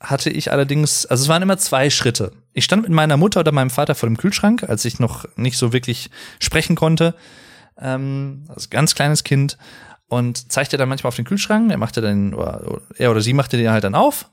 hatte 0.00 0.30
ich 0.30 0.50
allerdings, 0.50 1.06
also 1.06 1.22
es 1.22 1.28
waren 1.28 1.42
immer 1.42 1.58
zwei 1.58 1.90
Schritte. 1.90 2.32
Ich 2.52 2.64
stand 2.64 2.82
mit 2.82 2.90
meiner 2.90 3.16
Mutter 3.16 3.40
oder 3.40 3.52
meinem 3.52 3.70
Vater 3.70 3.94
vor 3.94 4.08
dem 4.08 4.16
Kühlschrank, 4.16 4.64
als 4.64 4.84
ich 4.84 4.98
noch 4.98 5.26
nicht 5.36 5.58
so 5.58 5.72
wirklich 5.72 6.10
sprechen 6.38 6.74
konnte. 6.74 7.14
Ähm, 7.78 8.44
also 8.48 8.68
ganz 8.70 8.94
kleines 8.94 9.24
Kind 9.24 9.58
und 10.08 10.50
zeigte 10.50 10.76
dann 10.76 10.88
manchmal 10.88 11.08
auf 11.08 11.16
den 11.16 11.24
Kühlschrank. 11.24 11.70
Er 11.70 11.78
machte 11.78 12.00
dann, 12.00 12.34
oder 12.34 12.80
er 12.96 13.10
oder 13.10 13.20
sie 13.20 13.34
machte 13.34 13.56
den 13.56 13.70
halt 13.70 13.84
dann 13.84 13.94
auf. 13.94 14.30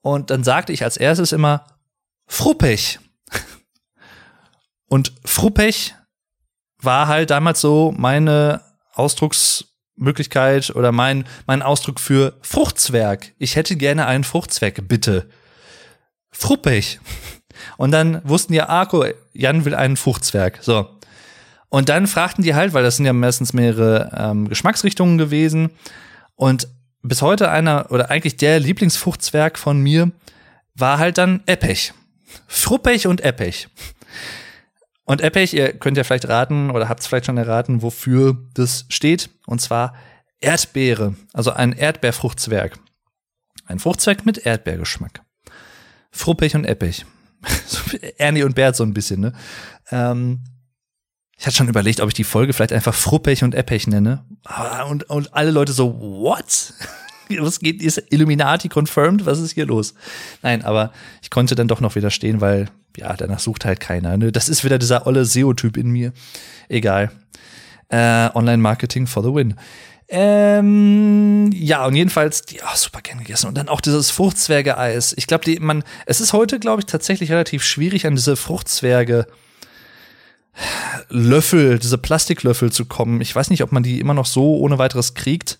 Und 0.00 0.30
dann 0.30 0.44
sagte 0.44 0.72
ich 0.72 0.82
als 0.82 0.96
erstes 0.96 1.32
immer, 1.32 1.66
Fruppech. 2.26 2.98
Und 4.88 5.12
Fruppech 5.24 5.94
war 6.78 7.06
halt 7.06 7.30
damals 7.30 7.60
so 7.60 7.94
meine 7.96 8.62
Ausdrucksmöglichkeit 10.02 10.74
oder 10.74 10.92
mein, 10.92 11.24
mein 11.46 11.62
Ausdruck 11.62 12.00
für 12.00 12.34
Fruchtzwerg. 12.42 13.32
Ich 13.38 13.56
hätte 13.56 13.76
gerne 13.76 14.06
einen 14.06 14.24
Fruchtzwerg, 14.24 14.88
bitte. 14.88 15.28
Fruppech. 16.30 17.00
Und 17.76 17.92
dann 17.92 18.20
wussten 18.24 18.54
ja, 18.54 18.68
Arco, 18.68 19.04
Jan 19.32 19.64
will 19.64 19.74
einen 19.74 19.96
Fruchtzwerg. 19.96 20.58
So. 20.62 20.88
Und 21.68 21.88
dann 21.88 22.06
fragten 22.06 22.42
die 22.42 22.54
halt, 22.54 22.74
weil 22.74 22.82
das 22.82 22.96
sind 22.96 23.06
ja 23.06 23.12
meistens 23.12 23.52
mehrere 23.52 24.10
ähm, 24.16 24.48
Geschmacksrichtungen 24.48 25.18
gewesen. 25.18 25.70
Und 26.34 26.68
bis 27.02 27.22
heute 27.22 27.50
einer, 27.50 27.90
oder 27.90 28.10
eigentlich 28.10 28.36
der 28.36 28.60
Lieblingsfruchtzwerg 28.60 29.58
von 29.58 29.78
mir, 29.78 30.10
war 30.74 30.98
halt 30.98 31.18
dann 31.18 31.42
Eppech. 31.46 31.92
Fruppech 32.46 33.06
und 33.06 33.20
Eppech. 33.20 33.68
Und 35.04 35.20
Eppech, 35.20 35.52
ihr 35.52 35.72
könnt 35.72 35.96
ja 35.96 36.04
vielleicht 36.04 36.28
raten 36.28 36.70
oder 36.70 36.88
habt 36.88 37.00
es 37.00 37.06
vielleicht 37.06 37.26
schon 37.26 37.36
erraten, 37.36 37.82
wofür 37.82 38.48
das 38.54 38.86
steht. 38.88 39.30
Und 39.46 39.60
zwar 39.60 39.94
Erdbeere, 40.40 41.14
also 41.32 41.52
ein 41.52 41.72
Erdbeerfruchtzwerg. 41.72 42.78
Ein 43.66 43.78
Fruchtzwerg 43.78 44.26
mit 44.26 44.38
Erdbeergeschmack. 44.38 45.22
Fruppech 46.10 46.54
und 46.54 46.64
Eppech. 46.64 47.06
Ernie 48.18 48.42
und 48.44 48.54
Bert 48.54 48.76
so 48.76 48.84
ein 48.84 48.94
bisschen, 48.94 49.20
ne? 49.20 49.32
Ähm, 49.90 50.44
ich 51.38 51.46
hatte 51.46 51.56
schon 51.56 51.68
überlegt, 51.68 52.00
ob 52.00 52.08
ich 52.08 52.14
die 52.14 52.22
Folge 52.22 52.52
vielleicht 52.52 52.72
einfach 52.72 52.94
Fruppech 52.94 53.42
und 53.42 53.54
Eppech 53.54 53.88
nenne. 53.88 54.24
Und, 54.88 55.10
und 55.10 55.34
alle 55.34 55.50
Leute 55.50 55.72
so, 55.72 55.98
what? 56.00 56.72
Was 57.40 57.60
geht, 57.60 57.82
ist 57.82 58.02
Illuminati 58.10 58.68
confirmed? 58.68 59.26
Was 59.26 59.38
ist 59.38 59.52
hier 59.52 59.66
los? 59.66 59.94
Nein, 60.42 60.62
aber 60.64 60.92
ich 61.22 61.30
konnte 61.30 61.54
dann 61.54 61.68
doch 61.68 61.80
noch 61.80 61.94
widerstehen, 61.94 62.40
weil, 62.40 62.68
ja, 62.96 63.14
danach 63.14 63.38
sucht 63.38 63.64
halt 63.64 63.80
keiner. 63.80 64.16
Ne? 64.16 64.32
Das 64.32 64.48
ist 64.48 64.64
wieder 64.64 64.78
dieser 64.78 65.06
olle 65.06 65.24
SEO-Typ 65.24 65.76
in 65.76 65.90
mir. 65.90 66.12
Egal. 66.68 67.10
Äh, 67.88 68.30
Online-Marketing 68.34 69.06
for 69.06 69.22
the 69.22 69.34
win. 69.34 69.54
Ähm, 70.08 71.50
ja, 71.54 71.86
und 71.86 71.96
jedenfalls, 71.96 72.42
die, 72.42 72.60
oh, 72.62 72.76
super 72.76 73.00
gerne 73.00 73.22
gegessen. 73.22 73.46
Und 73.48 73.56
dann 73.56 73.68
auch 73.68 73.80
dieses 73.80 74.10
Fruchtzwerge-Eis. 74.10 75.14
Ich 75.16 75.26
glaube, 75.26 75.58
man, 75.60 75.84
es 76.04 76.20
ist 76.20 76.32
heute, 76.32 76.58
glaube 76.58 76.80
ich, 76.80 76.86
tatsächlich 76.86 77.30
relativ 77.30 77.64
schwierig, 77.64 78.06
an 78.06 78.14
diese 78.14 78.36
Fruchtzwerge 78.36 79.26
Löffel, 81.08 81.78
diese 81.78 81.98
Plastiklöffel 81.98 82.70
zu 82.70 82.84
kommen. 82.84 83.20
Ich 83.20 83.34
weiß 83.34 83.50
nicht, 83.50 83.62
ob 83.62 83.72
man 83.72 83.82
die 83.82 84.00
immer 84.00 84.14
noch 84.14 84.26
so 84.26 84.58
ohne 84.58 84.78
weiteres 84.78 85.14
kriegt 85.14 85.58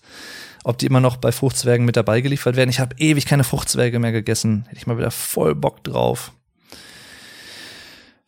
ob 0.63 0.77
die 0.77 0.85
immer 0.85 0.99
noch 1.01 1.17
bei 1.17 1.31
Fruchtzwergen 1.31 1.85
mit 1.85 1.97
dabei 1.97 2.21
geliefert 2.21 2.55
werden. 2.55 2.69
Ich 2.69 2.79
habe 2.79 2.95
ewig 2.97 3.25
keine 3.25 3.43
Fruchtzwerge 3.43 3.99
mehr 3.99 4.11
gegessen. 4.11 4.65
Hätte 4.67 4.77
ich 4.77 4.87
mal 4.87 4.97
wieder 4.97 5.11
voll 5.11 5.55
Bock 5.55 5.83
drauf. 5.83 6.31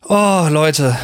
Oh, 0.04 0.46
Leute. 0.50 0.96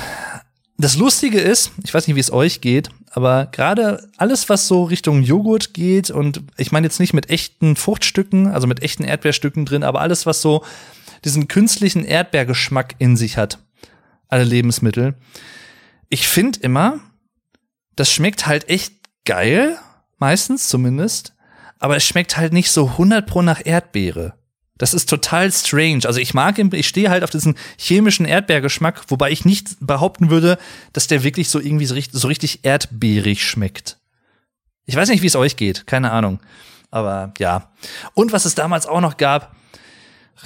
das 0.79 0.97
Lustige 0.97 1.41
ist, 1.41 1.73
ich 1.85 1.93
weiß 1.93 2.07
nicht, 2.07 2.17
wie 2.17 2.21
es 2.21 2.33
euch 2.33 2.61
geht, 2.61 2.91
aber 3.11 3.47
gerade 3.47 4.09
alles, 4.17 4.49
was 4.49 4.69
so 4.69 4.85
Richtung 4.85 5.23
Joghurt 5.23 5.75
geht, 5.75 6.11
und 6.11 6.43
ich 6.57 6.73
meine 6.73 6.87
jetzt 6.87 7.01
nicht 7.01 7.13
mit 7.13 7.31
echten 7.31 7.77
Fruchtstücken, 7.77 8.49
also 8.49 8.67
mit 8.67 8.83
echten 8.83 9.05
Erdbeerstücken 9.05 9.65
drin, 9.65 9.83
aber 9.83 10.01
alles, 10.01 10.27
was 10.27 10.41
so 10.41 10.65
diesen 11.25 11.47
künstlichen 11.47 12.05
Erdbeergeschmack 12.05 12.95
in 12.99 13.17
sich 13.17 13.37
hat, 13.37 13.59
alle 14.29 14.45
Lebensmittel. 14.45 15.15
Ich 16.09 16.27
finde 16.27 16.61
immer, 16.61 17.01
das 17.97 18.11
schmeckt 18.11 18.47
halt 18.47 18.69
echt 18.69 18.95
geil, 19.25 19.79
meistens 20.23 20.69
zumindest, 20.69 21.35
aber 21.81 21.97
es 21.97 22.05
schmeckt 22.05 22.37
halt 22.37 22.53
nicht 22.53 22.71
so 22.71 22.87
100 22.91 23.27
pro 23.27 23.43
nach 23.43 23.61
Erdbeere. 23.65 24.35
Das 24.79 24.95
ist 24.95 25.09
total 25.09 25.51
strange. 25.51 26.03
Also 26.05 26.21
ich 26.21 26.33
mag, 26.33 26.57
ich 26.59 26.87
stehe 26.87 27.11
halt 27.11 27.25
auf 27.25 27.31
diesen 27.31 27.57
chemischen 27.77 28.25
Erdbeergeschmack, 28.25 29.03
wobei 29.09 29.33
ich 29.33 29.45
nicht 29.45 29.77
behaupten 29.81 30.31
würde, 30.31 30.59
dass 30.93 31.09
der 31.09 31.25
wirklich 31.25 31.51
so 31.51 31.59
irgendwie 31.59 31.87
so 31.87 31.95
richtig, 31.95 32.21
so 32.21 32.29
richtig 32.29 32.65
erdbeerig 32.65 33.45
schmeckt. 33.45 33.99
Ich 34.87 34.95
weiß 34.95 35.09
nicht, 35.09 35.23
wie 35.23 35.27
es 35.27 35.35
euch 35.35 35.57
geht, 35.57 35.89
keine 35.89 36.13
Ahnung. 36.13 36.39
Aber 36.93 37.35
ja. 37.39 37.73
Und 38.15 38.31
was 38.31 38.45
es 38.45 38.55
damals 38.55 38.87
auch 38.87 39.01
noch 39.01 39.17
gab, 39.17 39.57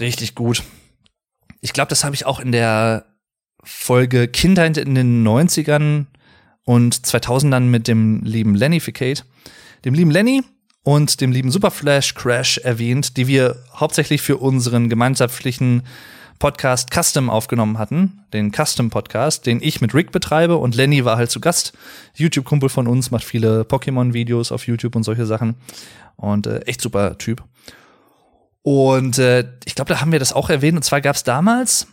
richtig 0.00 0.34
gut. 0.34 0.62
Ich 1.60 1.74
glaube, 1.74 1.90
das 1.90 2.02
habe 2.02 2.14
ich 2.14 2.24
auch 2.24 2.40
in 2.40 2.50
der 2.50 3.04
Folge 3.62 4.26
Kindheit 4.26 4.78
in 4.78 4.94
den 4.94 5.26
90ern 5.26 6.06
und 6.64 6.94
2000ern 6.94 7.60
mit 7.60 7.88
dem 7.88 8.22
lieben 8.22 8.54
Lenny 8.54 8.80
Ficate. 8.80 9.24
Dem 9.86 9.94
lieben 9.94 10.10
Lenny 10.10 10.42
und 10.82 11.20
dem 11.20 11.30
lieben 11.30 11.52
Superflash 11.52 12.14
Crash 12.14 12.58
erwähnt, 12.58 13.16
die 13.16 13.28
wir 13.28 13.62
hauptsächlich 13.72 14.20
für 14.20 14.36
unseren 14.36 14.88
gemeinschaftlichen 14.88 15.84
Podcast 16.40 16.90
Custom 16.92 17.30
aufgenommen 17.30 17.78
hatten, 17.78 18.24
den 18.32 18.50
Custom 18.50 18.90
Podcast, 18.90 19.46
den 19.46 19.62
ich 19.62 19.80
mit 19.80 19.94
Rick 19.94 20.10
betreibe 20.10 20.56
und 20.56 20.74
Lenny 20.74 21.04
war 21.04 21.16
halt 21.16 21.30
zu 21.30 21.38
Gast, 21.38 21.72
YouTube-Kumpel 22.16 22.68
von 22.68 22.88
uns, 22.88 23.12
macht 23.12 23.22
viele 23.22 23.62
Pokémon-Videos 23.62 24.50
auf 24.50 24.66
YouTube 24.66 24.96
und 24.96 25.04
solche 25.04 25.24
Sachen 25.24 25.54
und 26.16 26.48
äh, 26.48 26.62
echt 26.62 26.80
super 26.80 27.16
Typ. 27.16 27.44
Und 28.62 29.18
äh, 29.18 29.48
ich 29.66 29.76
glaube, 29.76 29.94
da 29.94 30.00
haben 30.00 30.10
wir 30.10 30.18
das 30.18 30.32
auch 30.32 30.50
erwähnt 30.50 30.76
und 30.76 30.82
zwar 30.82 31.00
gab 31.00 31.14
es 31.14 31.22
damals, 31.22 31.86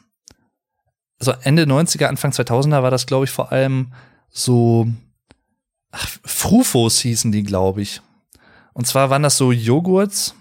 also 1.20 1.34
Ende 1.44 1.66
90er, 1.66 2.06
Anfang 2.06 2.32
2000er 2.32 2.82
war 2.82 2.90
das, 2.90 3.06
glaube 3.06 3.26
ich, 3.26 3.30
vor 3.30 3.52
allem 3.52 3.94
so 4.32 4.88
ach, 5.94 6.08
Frufos 6.26 7.00
hießen 7.00 7.32
die, 7.32 7.44
glaube 7.44 7.82
ich. 7.82 8.02
Und 8.74 8.88
zwar 8.88 9.10
waren 9.10 9.24
das 9.24 9.38
so 9.38 9.52
Joghurts, 9.52 10.36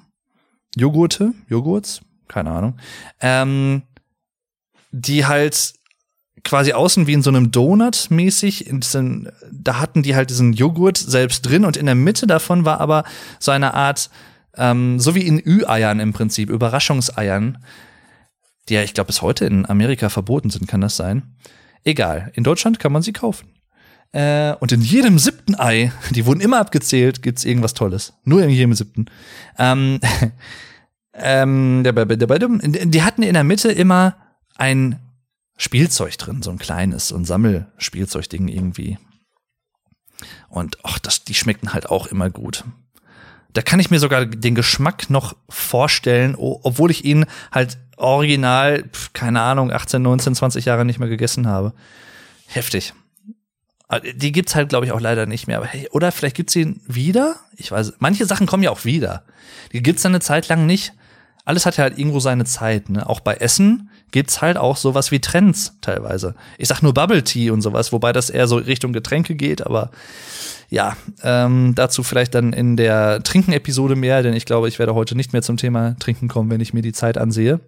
Joghurte, 0.74 1.32
Joghurts, 1.48 2.00
keine 2.26 2.50
Ahnung, 2.50 2.78
ähm, 3.20 3.82
die 4.90 5.26
halt 5.26 5.74
quasi 6.44 6.72
außen 6.72 7.06
wie 7.06 7.12
in 7.12 7.22
so 7.22 7.30
einem 7.30 7.52
Donut 7.52 8.10
mäßig, 8.10 8.72
da 9.52 9.78
hatten 9.78 10.02
die 10.02 10.16
halt 10.16 10.30
diesen 10.30 10.54
Joghurt 10.54 10.96
selbst 10.96 11.42
drin 11.42 11.64
und 11.64 11.76
in 11.76 11.86
der 11.86 11.94
Mitte 11.94 12.26
davon 12.26 12.64
war 12.64 12.80
aber 12.80 13.04
so 13.38 13.52
eine 13.52 13.74
Art, 13.74 14.10
ähm, 14.56 14.98
so 14.98 15.14
wie 15.14 15.26
in 15.26 15.40
Ü-Eiern 15.44 16.00
im 16.00 16.12
Prinzip, 16.12 16.50
Überraschungseiern, 16.50 17.58
die 18.68 18.74
ja, 18.74 18.82
ich 18.82 18.94
glaube, 18.94 19.08
bis 19.08 19.22
heute 19.22 19.44
in 19.44 19.68
Amerika 19.68 20.08
verboten 20.08 20.50
sind, 20.50 20.66
kann 20.66 20.80
das 20.80 20.96
sein? 20.96 21.36
Egal, 21.84 22.32
in 22.34 22.44
Deutschland 22.44 22.80
kann 22.80 22.92
man 22.92 23.02
sie 23.02 23.12
kaufen. 23.12 23.48
Äh, 24.12 24.54
und 24.60 24.72
in 24.72 24.82
jedem 24.82 25.18
siebten 25.18 25.58
Ei, 25.58 25.92
die 26.10 26.26
wurden 26.26 26.40
immer 26.40 26.58
abgezählt, 26.58 27.22
gibt's 27.22 27.44
irgendwas 27.44 27.74
Tolles. 27.74 28.12
Nur 28.24 28.42
in 28.42 28.50
jedem 28.50 28.74
siebten. 28.74 29.06
Ähm, 29.58 30.00
ähm, 31.14 31.82
die 31.84 33.02
hatten 33.02 33.22
in 33.22 33.34
der 33.34 33.44
Mitte 33.44 33.72
immer 33.72 34.16
ein 34.56 34.98
Spielzeug 35.56 36.16
drin, 36.18 36.42
so 36.42 36.50
ein 36.50 36.58
kleines, 36.58 37.08
so 37.08 37.16
ein 37.16 37.24
Sammelspielzeugding 37.24 38.48
irgendwie. 38.48 38.98
Und 40.48 40.78
ach, 40.82 40.98
das, 40.98 41.24
die 41.24 41.34
schmeckten 41.34 41.72
halt 41.72 41.86
auch 41.86 42.06
immer 42.06 42.30
gut. 42.30 42.64
Da 43.52 43.62
kann 43.62 43.80
ich 43.80 43.90
mir 43.90 43.98
sogar 43.98 44.24
den 44.24 44.54
Geschmack 44.54 45.10
noch 45.10 45.36
vorstellen, 45.48 46.34
obwohl 46.36 46.90
ich 46.90 47.04
ihn 47.04 47.26
halt 47.50 47.78
original, 47.96 48.84
keine 49.12 49.42
Ahnung, 49.42 49.70
18, 49.70 50.00
19, 50.00 50.34
20 50.34 50.64
Jahre 50.64 50.84
nicht 50.84 50.98
mehr 50.98 51.08
gegessen 51.08 51.46
habe. 51.46 51.74
Heftig. 52.46 52.94
Ah, 53.92 54.00
die 54.00 54.32
gibt's 54.32 54.54
halt, 54.54 54.70
glaube 54.70 54.86
ich, 54.86 54.92
auch 54.92 55.00
leider 55.00 55.26
nicht 55.26 55.46
mehr. 55.46 55.58
Aber 55.58 55.66
hey, 55.66 55.86
oder 55.90 56.12
vielleicht 56.12 56.36
gibt's 56.36 56.54
sie 56.54 56.80
wieder? 56.86 57.36
Ich 57.58 57.70
weiß. 57.70 57.96
Manche 57.98 58.24
Sachen 58.24 58.46
kommen 58.46 58.62
ja 58.62 58.70
auch 58.70 58.86
wieder. 58.86 59.24
Die 59.74 59.82
gibt's 59.82 60.00
dann 60.00 60.12
eine 60.12 60.20
Zeit 60.20 60.48
lang 60.48 60.64
nicht. 60.64 60.94
Alles 61.44 61.66
hat 61.66 61.76
ja 61.76 61.84
halt 61.84 61.98
irgendwo 61.98 62.18
seine 62.18 62.46
Zeit. 62.46 62.88
Ne? 62.88 63.06
Auch 63.06 63.20
bei 63.20 63.34
Essen 63.34 63.90
gibt's 64.10 64.40
halt 64.40 64.56
auch 64.56 64.78
sowas 64.78 65.10
wie 65.10 65.20
Trends 65.20 65.76
teilweise. 65.82 66.34
Ich 66.56 66.68
sag 66.68 66.80
nur 66.80 66.94
Bubble 66.94 67.22
Tea 67.22 67.50
und 67.50 67.60
sowas, 67.60 67.92
wobei 67.92 68.14
das 68.14 68.30
eher 68.30 68.46
so 68.46 68.56
Richtung 68.56 68.94
Getränke 68.94 69.34
geht. 69.34 69.66
Aber 69.66 69.90
ja, 70.70 70.96
ähm, 71.22 71.74
dazu 71.74 72.02
vielleicht 72.02 72.34
dann 72.34 72.54
in 72.54 72.78
der 72.78 73.22
Trinken-Episode 73.22 73.94
mehr, 73.94 74.22
denn 74.22 74.32
ich 74.32 74.46
glaube, 74.46 74.68
ich 74.68 74.78
werde 74.78 74.94
heute 74.94 75.14
nicht 75.16 75.34
mehr 75.34 75.42
zum 75.42 75.58
Thema 75.58 75.96
Trinken 75.98 76.28
kommen, 76.28 76.48
wenn 76.48 76.62
ich 76.62 76.72
mir 76.72 76.80
die 76.80 76.94
Zeit 76.94 77.18
ansehe. 77.18 77.60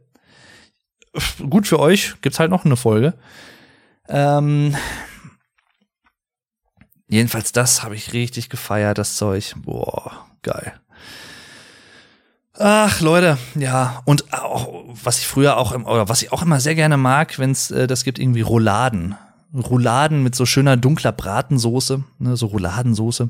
Gut 1.50 1.66
für 1.66 1.80
euch, 1.80 2.14
gibt's 2.22 2.40
halt 2.40 2.50
noch 2.50 2.64
eine 2.64 2.76
Folge. 2.76 3.12
Ähm, 4.08 4.74
Jedenfalls 7.08 7.52
das 7.52 7.82
habe 7.82 7.94
ich 7.94 8.12
richtig 8.12 8.48
gefeiert, 8.48 8.98
das 8.98 9.16
Zeug. 9.16 9.54
Boah, 9.56 10.26
geil. 10.42 10.72
Ach, 12.56 13.00
Leute, 13.00 13.36
ja, 13.56 14.00
und 14.04 14.32
auch, 14.32 14.84
was 15.02 15.18
ich 15.18 15.26
früher 15.26 15.56
auch, 15.56 15.74
oder 15.74 16.08
was 16.08 16.22
ich 16.22 16.32
auch 16.32 16.42
immer 16.42 16.60
sehr 16.60 16.76
gerne 16.76 16.96
mag, 16.96 17.38
wenn 17.38 17.50
es 17.50 17.72
äh, 17.72 17.88
das 17.88 18.04
gibt, 18.04 18.20
irgendwie 18.20 18.42
Rouladen. 18.42 19.16
Rouladen 19.52 20.22
mit 20.22 20.34
so 20.36 20.46
schöner 20.46 20.76
dunkler 20.76 21.12
Bratensoße, 21.12 22.04
ne, 22.18 22.36
so 22.36 22.46
Rouladensoße. 22.46 23.28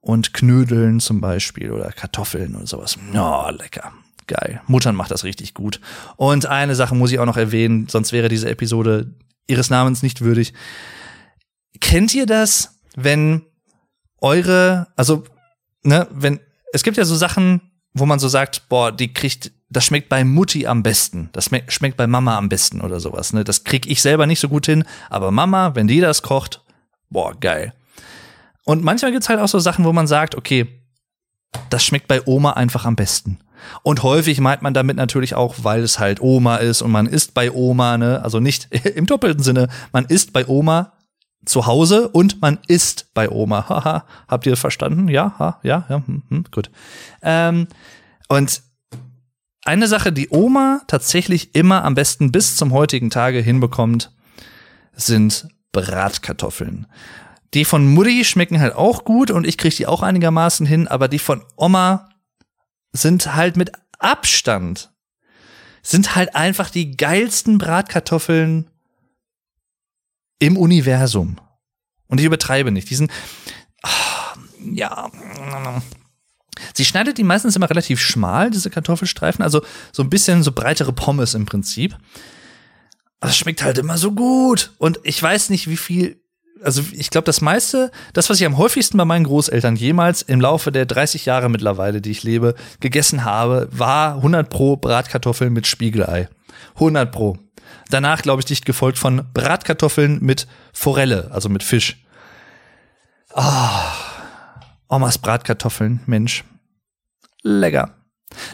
Und 0.00 0.34
Knödeln 0.34 1.00
zum 1.00 1.20
Beispiel 1.20 1.70
oder 1.70 1.92
Kartoffeln 1.92 2.56
oder 2.56 2.66
sowas. 2.66 2.98
Ja, 3.12 3.46
oh, 3.46 3.50
lecker. 3.50 3.92
Geil. 4.26 4.60
Muttern 4.66 4.96
macht 4.96 5.12
das 5.12 5.24
richtig 5.24 5.54
gut. 5.54 5.80
Und 6.16 6.46
eine 6.46 6.74
Sache 6.74 6.94
muss 6.94 7.12
ich 7.12 7.20
auch 7.20 7.26
noch 7.26 7.36
erwähnen, 7.36 7.86
sonst 7.88 8.12
wäre 8.12 8.28
diese 8.28 8.50
Episode 8.50 9.14
ihres 9.46 9.70
Namens 9.70 10.02
nicht 10.02 10.20
würdig. 10.20 10.54
Kennt 11.80 12.14
ihr 12.14 12.26
das, 12.26 12.80
wenn 12.96 13.42
eure, 14.20 14.88
also, 14.96 15.24
ne, 15.82 16.06
wenn, 16.10 16.40
es 16.72 16.82
gibt 16.82 16.96
ja 16.96 17.04
so 17.04 17.16
Sachen, 17.16 17.72
wo 17.94 18.06
man 18.06 18.18
so 18.18 18.28
sagt, 18.28 18.68
boah, 18.68 18.92
die 18.92 19.12
kriegt, 19.12 19.52
das 19.68 19.86
schmeckt 19.86 20.08
bei 20.08 20.24
Mutti 20.24 20.66
am 20.66 20.82
besten, 20.82 21.28
das 21.32 21.50
schmeckt 21.68 21.96
bei 21.96 22.06
Mama 22.06 22.36
am 22.36 22.48
besten 22.48 22.80
oder 22.80 23.00
sowas, 23.00 23.32
ne, 23.32 23.44
das 23.44 23.64
krieg 23.64 23.86
ich 23.86 24.00
selber 24.00 24.26
nicht 24.26 24.40
so 24.40 24.48
gut 24.48 24.66
hin, 24.66 24.84
aber 25.10 25.30
Mama, 25.30 25.74
wenn 25.74 25.86
die 25.86 26.00
das 26.00 26.22
kocht, 26.22 26.62
boah, 27.10 27.38
geil. 27.38 27.74
Und 28.64 28.84
manchmal 28.84 29.12
gibt's 29.12 29.28
halt 29.28 29.40
auch 29.40 29.48
so 29.48 29.58
Sachen, 29.58 29.84
wo 29.84 29.92
man 29.92 30.06
sagt, 30.06 30.36
okay, 30.36 30.68
das 31.68 31.84
schmeckt 31.84 32.08
bei 32.08 32.22
Oma 32.26 32.52
einfach 32.52 32.84
am 32.86 32.96
besten. 32.96 33.38
Und 33.82 34.02
häufig 34.02 34.40
meint 34.40 34.62
man 34.62 34.74
damit 34.74 34.96
natürlich 34.96 35.34
auch, 35.34 35.56
weil 35.62 35.82
es 35.82 35.98
halt 35.98 36.20
Oma 36.20 36.56
ist 36.56 36.82
und 36.82 36.90
man 36.90 37.06
ist 37.06 37.34
bei 37.34 37.50
Oma, 37.50 37.98
ne? 37.98 38.22
Also 38.22 38.40
nicht 38.40 38.72
im 38.86 39.06
doppelten 39.06 39.42
Sinne, 39.42 39.68
man 39.92 40.04
ist 40.06 40.32
bei 40.32 40.46
Oma, 40.46 40.92
zu 41.44 41.66
Hause 41.66 42.08
und 42.08 42.40
man 42.40 42.58
ist 42.66 43.12
bei 43.14 43.30
Oma. 43.30 43.66
Haha, 43.68 44.06
habt 44.28 44.46
ihr 44.46 44.56
verstanden? 44.56 45.08
Ja, 45.08 45.34
ha, 45.38 45.60
ja, 45.62 45.84
ja, 45.88 46.02
hm, 46.06 46.22
hm, 46.28 46.44
gut. 46.50 46.70
Ähm, 47.22 47.68
und 48.28 48.62
eine 49.64 49.86
Sache, 49.86 50.12
die 50.12 50.28
Oma 50.30 50.82
tatsächlich 50.86 51.54
immer 51.54 51.84
am 51.84 51.94
besten 51.94 52.32
bis 52.32 52.56
zum 52.56 52.72
heutigen 52.72 53.10
Tage 53.10 53.40
hinbekommt, 53.40 54.12
sind 54.94 55.48
Bratkartoffeln. 55.72 56.86
Die 57.54 57.64
von 57.64 57.86
Mutti 57.86 58.24
schmecken 58.24 58.60
halt 58.60 58.74
auch 58.74 59.04
gut 59.04 59.30
und 59.30 59.46
ich 59.46 59.58
kriege 59.58 59.74
die 59.74 59.86
auch 59.86 60.02
einigermaßen 60.02 60.66
hin, 60.66 60.88
aber 60.88 61.08
die 61.08 61.18
von 61.18 61.42
Oma 61.56 62.08
sind 62.92 63.34
halt 63.34 63.56
mit 63.56 63.72
Abstand, 63.98 64.92
sind 65.82 66.16
halt 66.16 66.34
einfach 66.34 66.70
die 66.70 66.96
geilsten 66.96 67.58
Bratkartoffeln, 67.58 68.70
im 70.42 70.56
Universum. 70.56 71.36
Und 72.08 72.18
ich 72.18 72.26
übertreibe 72.26 72.72
nicht. 72.72 72.90
Diesen, 72.90 73.12
ach, 73.82 74.36
ja. 74.72 75.08
Sie 76.74 76.84
schneidet 76.84 77.16
die 77.16 77.22
meistens 77.22 77.54
immer 77.54 77.70
relativ 77.70 78.00
schmal, 78.00 78.50
diese 78.50 78.68
Kartoffelstreifen, 78.68 79.44
also 79.44 79.62
so 79.92 80.02
ein 80.02 80.10
bisschen 80.10 80.42
so 80.42 80.50
breitere 80.50 80.92
Pommes 80.92 81.34
im 81.34 81.46
Prinzip. 81.46 81.96
Aber 83.20 83.30
es 83.30 83.36
schmeckt 83.36 83.62
halt 83.62 83.78
immer 83.78 83.98
so 83.98 84.10
gut. 84.10 84.72
Und 84.78 84.98
ich 85.04 85.22
weiß 85.22 85.50
nicht, 85.50 85.68
wie 85.68 85.76
viel 85.76 86.18
also 86.64 86.82
ich 86.92 87.10
glaube, 87.10 87.24
das 87.24 87.40
meiste, 87.40 87.90
das, 88.12 88.30
was 88.30 88.40
ich 88.40 88.46
am 88.46 88.56
häufigsten 88.56 88.96
bei 88.96 89.04
meinen 89.04 89.24
Großeltern 89.24 89.74
jemals 89.74 90.22
im 90.22 90.40
Laufe 90.40 90.70
der 90.70 90.86
30 90.86 91.26
Jahre 91.26 91.48
mittlerweile, 91.50 92.00
die 92.00 92.12
ich 92.12 92.22
lebe, 92.22 92.54
gegessen 92.78 93.24
habe, 93.24 93.68
war 93.72 94.16
100 94.16 94.48
pro 94.48 94.76
Bratkartoffeln 94.76 95.52
mit 95.52 95.66
Spiegelei. 95.66 96.28
100 96.74 97.10
pro. 97.10 97.36
Danach, 97.90 98.22
glaube 98.22 98.40
ich, 98.40 98.46
dicht 98.46 98.64
gefolgt 98.64 98.98
von 98.98 99.26
Bratkartoffeln 99.34 100.18
mit 100.20 100.46
Forelle, 100.72 101.30
also 101.32 101.48
mit 101.48 101.62
Fisch. 101.62 102.04
Ah, 103.34 103.92
oh, 104.88 104.96
Omas 104.96 105.18
Bratkartoffeln, 105.18 106.00
Mensch. 106.06 106.44
Lecker. 107.42 107.94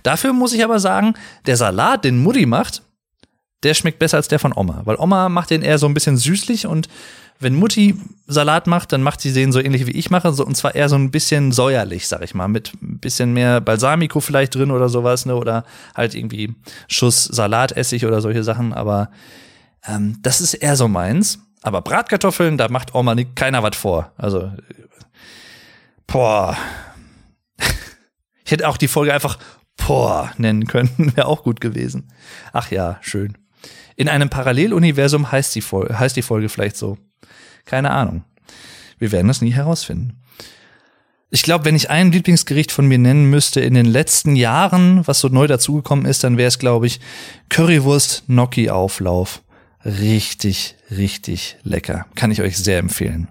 Dafür 0.02 0.32
muss 0.32 0.52
ich 0.52 0.64
aber 0.64 0.80
sagen, 0.80 1.14
der 1.46 1.56
Salat, 1.56 2.04
den 2.04 2.22
Mutti 2.22 2.46
macht, 2.46 2.82
der 3.62 3.74
schmeckt 3.74 3.98
besser 3.98 4.16
als 4.16 4.28
der 4.28 4.38
von 4.38 4.52
Oma, 4.54 4.82
weil 4.84 4.96
Oma 4.96 5.28
macht 5.28 5.50
den 5.50 5.62
eher 5.62 5.78
so 5.78 5.86
ein 5.86 5.94
bisschen 5.94 6.16
süßlich 6.16 6.66
und 6.66 6.88
wenn 7.40 7.54
Mutti 7.54 7.94
Salat 8.26 8.66
macht, 8.66 8.92
dann 8.92 9.02
macht 9.02 9.20
sie 9.20 9.32
den 9.32 9.52
so 9.52 9.60
ähnlich 9.60 9.86
wie 9.86 9.92
ich 9.92 10.10
mache, 10.10 10.32
so, 10.32 10.44
und 10.44 10.56
zwar 10.56 10.74
eher 10.74 10.88
so 10.88 10.96
ein 10.96 11.10
bisschen 11.10 11.52
säuerlich, 11.52 12.08
sag 12.08 12.22
ich 12.22 12.34
mal, 12.34 12.48
mit 12.48 12.72
ein 12.82 12.98
bisschen 12.98 13.32
mehr 13.32 13.60
Balsamico 13.60 14.20
vielleicht 14.20 14.54
drin 14.54 14.70
oder 14.70 14.88
sowas, 14.88 15.24
ne, 15.24 15.36
oder 15.36 15.64
halt 15.94 16.14
irgendwie 16.14 16.54
Schuss 16.88 17.24
Salatessig 17.24 18.04
oder 18.04 18.20
solche 18.20 18.44
Sachen, 18.44 18.72
aber 18.72 19.10
ähm, 19.86 20.18
das 20.22 20.40
ist 20.40 20.54
eher 20.54 20.76
so 20.76 20.88
meins. 20.88 21.38
Aber 21.62 21.82
Bratkartoffeln, 21.82 22.56
da 22.56 22.68
macht 22.68 22.94
Oma 22.94 23.14
nicht, 23.14 23.34
keiner 23.34 23.62
was 23.62 23.76
vor. 23.76 24.12
Also, 24.16 24.52
boah. 26.06 26.56
Ich 28.44 28.52
hätte 28.52 28.66
auch 28.66 28.78
die 28.78 28.88
Folge 28.88 29.12
einfach 29.12 29.38
boah 29.76 30.32
nennen 30.38 30.66
können, 30.66 30.90
wäre 31.16 31.26
auch 31.26 31.42
gut 31.42 31.60
gewesen. 31.60 32.08
Ach 32.54 32.70
ja, 32.70 32.96
schön. 33.02 33.36
In 33.94 34.08
einem 34.08 34.30
Paralleluniversum 34.30 35.30
heißt 35.30 35.54
die, 35.54 35.60
Folge, 35.60 35.98
heißt 35.98 36.16
die 36.16 36.22
Folge 36.22 36.48
vielleicht 36.48 36.78
so. 36.78 36.96
Keine 37.68 37.90
Ahnung. 37.90 38.24
Wir 38.98 39.12
werden 39.12 39.28
das 39.28 39.42
nie 39.42 39.52
herausfinden. 39.52 40.22
Ich 41.30 41.42
glaube, 41.42 41.66
wenn 41.66 41.76
ich 41.76 41.90
ein 41.90 42.10
Lieblingsgericht 42.10 42.72
von 42.72 42.86
mir 42.86 42.96
nennen 42.96 43.28
müsste 43.28 43.60
in 43.60 43.74
den 43.74 43.84
letzten 43.84 44.34
Jahren, 44.34 45.06
was 45.06 45.20
so 45.20 45.28
neu 45.28 45.46
dazugekommen 45.46 46.06
ist, 46.06 46.24
dann 46.24 46.38
wäre 46.38 46.48
es, 46.48 46.58
glaube 46.58 46.86
ich, 46.86 47.00
Currywurst 47.50 48.24
Gnocchi 48.26 48.70
Auflauf. 48.70 49.42
Richtig, 49.84 50.76
richtig 50.90 51.58
lecker. 51.62 52.06
Kann 52.14 52.30
ich 52.30 52.40
euch 52.40 52.56
sehr 52.56 52.78
empfehlen. 52.78 53.28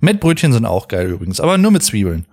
Mettbrötchen 0.00 0.52
sind 0.52 0.66
auch 0.66 0.88
geil 0.88 1.08
übrigens, 1.10 1.38
aber 1.38 1.56
nur 1.56 1.70
mit 1.70 1.84
Zwiebeln. 1.84 2.26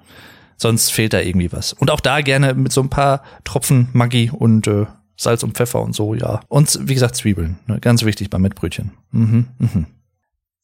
Sonst 0.58 0.92
fehlt 0.92 1.14
da 1.14 1.20
irgendwie 1.20 1.52
was. 1.52 1.74
Und 1.74 1.92
auch 1.92 2.00
da 2.00 2.22
gerne 2.22 2.56
mit 2.56 2.72
so 2.72 2.82
ein 2.82 2.90
paar 2.90 3.22
Tropfen 3.44 3.90
Maggi 3.94 4.32
und 4.32 4.66
äh, 4.66 4.88
Salz 5.16 5.44
und 5.44 5.54
Pfeffer 5.54 5.82
und 5.82 5.94
so, 5.94 6.16
ja. 6.16 6.40
Und 6.48 6.80
wie 6.82 6.96
gesagt, 6.96 7.16
Zwiebeln. 7.16 7.60
Ne? 7.68 7.80
Ganz 7.80 8.04
wichtig 8.04 8.32
beim 8.32 8.42
Mettbrötchen. 8.42 8.92
Mhm, 9.12 9.48
mhm. 9.60 9.86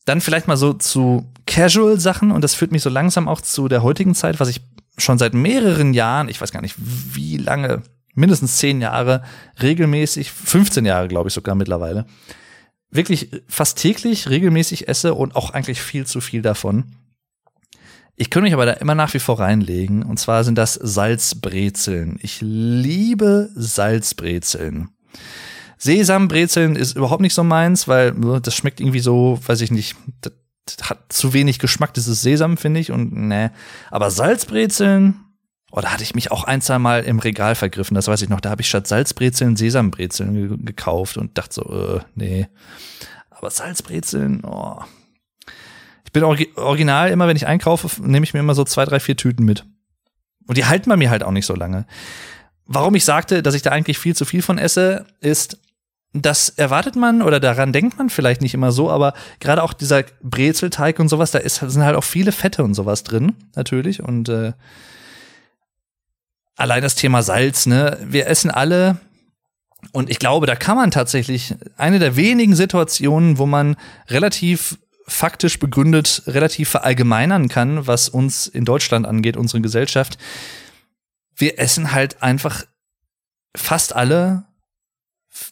Dann 0.06 0.22
vielleicht 0.22 0.48
mal 0.48 0.58
so 0.58 0.74
zu 0.74 1.32
Casual-Sachen 1.46 2.32
und 2.32 2.44
das 2.44 2.56
führt 2.56 2.72
mich 2.72 2.82
so 2.82 2.90
langsam 2.90 3.28
auch 3.28 3.42
zu 3.42 3.68
der 3.68 3.84
heutigen 3.84 4.16
Zeit, 4.16 4.40
was 4.40 4.50
ich 4.50 4.62
schon 4.98 5.18
seit 5.18 5.34
mehreren 5.34 5.94
Jahren, 5.94 6.30
ich 6.30 6.42
weiß 6.42 6.52
gar 6.52 6.62
nicht 6.62 6.76
wie 6.78 7.38
lange, 7.38 7.84
mindestens 8.14 8.58
zehn 8.58 8.82
Jahre, 8.82 9.24
regelmäßig, 9.62 10.32
15 10.32 10.86
Jahre 10.86 11.08
glaube 11.08 11.30
ich 11.30 11.34
sogar 11.34 11.56
mittlerweile, 11.56 12.06
wirklich 12.90 13.32
fast 13.48 13.78
täglich 13.78 14.30
regelmäßig 14.30 14.88
esse 14.88 15.14
und 15.14 15.36
auch 15.36 15.52
eigentlich 15.52 15.82
viel 15.82 16.06
zu 16.06 16.22
viel 16.22 16.42
davon. 16.42 16.96
Ich 18.16 18.30
könnte 18.30 18.44
mich 18.44 18.54
aber 18.54 18.66
da 18.66 18.74
immer 18.74 18.94
nach 18.94 19.14
wie 19.14 19.20
vor 19.20 19.40
reinlegen. 19.40 20.04
Und 20.04 20.20
zwar 20.20 20.44
sind 20.44 20.56
das 20.56 20.76
Salzbrezeln. 20.76 22.20
Ich 22.22 22.40
liebe 22.42 23.50
Salzbrezeln. 23.56 24.90
Sesambrezeln 25.82 26.76
ist 26.76 26.96
überhaupt 26.96 27.24
nicht 27.24 27.34
so 27.34 27.44
meins, 27.44 27.88
weil 27.88 28.10
äh, 28.10 28.40
das 28.40 28.56
schmeckt 28.56 28.80
irgendwie 28.80 29.00
so, 29.00 29.40
weiß 29.44 29.62
ich 29.62 29.72
nicht, 29.72 29.96
das 30.22 30.90
hat 30.90 31.12
zu 31.12 31.34
wenig 31.34 31.58
Geschmack, 31.58 31.96
dieses 31.96 32.22
Sesam, 32.22 32.56
finde 32.56 32.80
ich. 32.80 32.92
Und 32.92 33.14
ne. 33.14 33.52
Aber 33.90 34.12
Salzbrezeln, 34.12 35.16
oh, 35.72 35.82
da 35.82 35.92
hatte 35.92 36.04
ich 36.04 36.14
mich 36.14 36.32
auch 36.32 36.44
ein, 36.44 36.62
zwei 36.62 36.78
Mal 36.78 37.04
im 37.04 37.18
Regal 37.18 37.56
vergriffen, 37.56 37.96
das 37.96 38.08
weiß 38.08 38.22
ich 38.22 38.30
noch. 38.30 38.42
Da 38.42 38.52
habe 38.52 38.62
ich 38.62 38.70
statt 38.70 38.86
Salzbrezeln 38.86 39.56
Sesambrezeln 39.56 40.34
ge 40.36 40.58
gekauft 40.66 41.18
und 41.18 41.36
dachte 41.40 41.56
so, 41.56 41.96
äh, 41.96 42.00
nee. 42.14 42.48
Aber 43.32 43.50
Salzbrezeln, 43.50 44.46
oh. 44.46 44.82
Ich 46.06 46.12
bin 46.12 46.24
original 46.24 47.10
immer, 47.10 47.28
wenn 47.28 47.38
ich 47.38 47.48
einkaufe, 47.48 47.90
nehme 48.04 48.24
ich 48.24 48.36
mir 48.36 48.42
immer 48.42 48.54
so 48.54 48.66
zwei, 48.66 48.86
drei, 48.86 49.00
vier 49.00 49.18
Tüten 49.18 49.46
mit. 49.46 49.66
Und 50.46 50.58
die 50.58 50.66
halten 50.66 50.90
bei 50.90 50.98
mir 50.98 51.10
halt 51.10 51.24
auch 51.24 51.32
nicht 51.32 51.46
so 51.48 51.56
lange. 51.56 51.88
Warum 52.66 52.94
ich 52.94 53.06
sagte, 53.06 53.42
dass 53.42 53.56
ich 53.56 53.64
da 53.64 53.72
eigentlich 53.72 53.98
viel 53.98 54.16
zu 54.16 54.26
viel 54.26 54.42
von 54.44 54.60
esse, 54.60 55.08
ist, 55.22 55.58
das 56.14 56.50
erwartet 56.50 56.96
man 56.96 57.22
oder 57.22 57.40
daran 57.40 57.72
denkt 57.72 57.98
man 57.98 58.10
vielleicht 58.10 58.42
nicht 58.42 58.54
immer 58.54 58.72
so, 58.72 58.90
aber 58.90 59.14
gerade 59.40 59.64
auch 59.64 59.74
dieser 59.74 60.04
Brezelteig 60.22 61.00
und 61.00 61.08
sowas, 61.08 61.32
da 61.32 61.40
ist, 61.40 61.56
sind 61.56 61.84
halt 61.84 61.96
auch 61.96 62.04
viele 62.04 62.32
Fette 62.32 62.64
und 62.64 62.74
sowas 62.74 63.04
drin, 63.04 63.36
natürlich. 63.56 64.04
Und 64.04 64.28
äh, 64.28 64.52
allein 66.58 66.82
das 66.82 66.96
Thema 66.96 67.24
Salz, 67.24 67.66
ne? 67.66 67.98
Wir 68.04 68.28
essen 68.28 68.52
alle, 68.52 68.98
und 69.94 70.10
ich 70.10 70.20
glaube, 70.20 70.46
da 70.46 70.56
kann 70.56 70.76
man 70.76 70.92
tatsächlich 70.92 71.56
eine 71.78 72.00
der 72.00 72.16
wenigen 72.16 72.56
Situationen, 72.56 73.38
wo 73.38 73.46
man 73.46 73.76
relativ 74.10 74.78
faktisch 75.08 75.60
begründet, 75.60 76.24
relativ 76.28 76.70
verallgemeinern 76.70 77.50
kann, 77.50 77.88
was 77.88 78.10
uns 78.10 78.48
in 78.48 78.66
Deutschland 78.66 79.06
angeht, 79.06 79.38
unsere 79.38 79.62
Gesellschaft. 79.62 80.18
Wir 81.36 81.58
essen 81.60 81.92
halt 81.92 82.22
einfach 82.22 82.64
fast 83.56 83.96
alle 83.96 84.44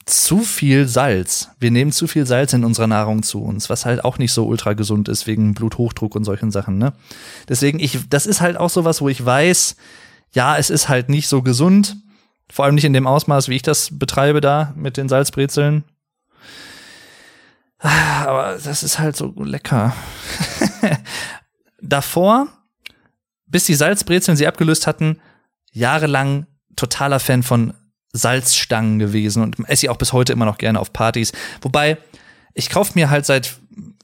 zu 0.06 0.40
viel 0.40 0.88
Salz. 0.88 1.50
Wir 1.60 1.72
nehmen 1.72 1.92
zu 1.92 2.08
viel 2.08 2.26
Salz 2.26 2.54
in 2.54 2.66
unserer 2.66 2.88
Nahrung 2.88 3.24
zu 3.24 3.42
uns, 3.42 3.70
was 3.70 3.86
halt 3.86 4.04
auch 4.04 4.18
nicht 4.18 4.34
so 4.34 4.46
ultra 4.46 4.74
gesund 4.74 5.08
ist 5.08 5.26
wegen 5.26 5.54
Bluthochdruck 5.54 6.16
und 6.16 6.26
solchen 6.26 6.52
Sachen, 6.52 6.78
ne? 6.78 6.94
Deswegen 7.48 7.80
ich 7.80 8.10
das 8.10 8.26
ist 8.26 8.42
halt 8.42 8.58
auch 8.58 8.70
sowas, 8.70 9.02
wo 9.02 9.10
ich 9.10 9.26
weiß, 9.26 9.76
ja, 10.34 10.58
es 10.58 10.70
ist 10.70 10.90
halt 10.90 11.10
nicht 11.10 11.28
so 11.28 11.42
gesund, 11.42 11.98
vor 12.52 12.66
allem 12.66 12.76
nicht 12.76 12.86
in 12.86 12.94
dem 12.94 13.08
Ausmaß, 13.08 13.48
wie 13.48 13.56
ich 13.56 13.62
das 13.62 13.98
betreibe 13.98 14.42
da 14.42 14.74
mit 14.76 14.98
den 14.98 15.08
Salzbrezeln. 15.08 15.84
Aber 17.80 18.58
das 18.62 18.84
ist 18.84 19.00
halt 19.00 19.16
so 19.16 19.34
lecker. 19.38 19.96
Davor, 21.82 22.48
bis 23.46 23.66
die 23.66 23.76
Salzbrezeln 23.76 24.36
sie 24.36 24.48
abgelöst 24.48 24.86
hatten, 24.88 25.22
jahrelang 25.72 26.46
totaler 26.76 27.20
Fan 27.20 27.44
von 27.44 27.74
Salzstangen 28.14 29.00
gewesen 29.00 29.44
und 29.44 29.58
esse 29.68 29.86
ich 29.86 29.90
auch 29.90 29.98
bis 29.98 30.14
heute 30.14 30.34
immer 30.34 30.46
noch 30.46 30.58
gerne 30.58 30.80
auf 30.80 30.94
Partys. 30.94 31.32
Wobei, 31.62 31.98
ich 32.54 32.70
kaufe 32.70 32.94
mir 32.96 33.10
halt 33.10 33.26
seit 33.26 33.58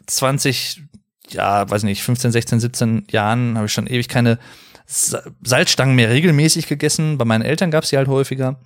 20, 0.06 0.84
ja, 1.30 1.70
weiß 1.70 1.84
nicht, 1.84 2.04
15, 2.04 2.32
16, 2.32 2.60
17 2.60 3.08
Jahren, 3.10 3.56
habe 3.56 3.66
ich 3.66 3.74
schon 3.74 3.88
ewig 3.88 4.08
keine 4.08 4.38
Salzstangen 4.86 5.96
mehr 5.96 6.10
regelmäßig 6.10 6.68
gegessen. 6.68 7.18
Bei 7.18 7.26
meinen 7.26 7.42
Eltern 7.42 7.72
gab 7.72 7.84
es 7.84 7.90
sie 7.90 7.98
halt 7.98 8.08
häufiger. 8.08 8.60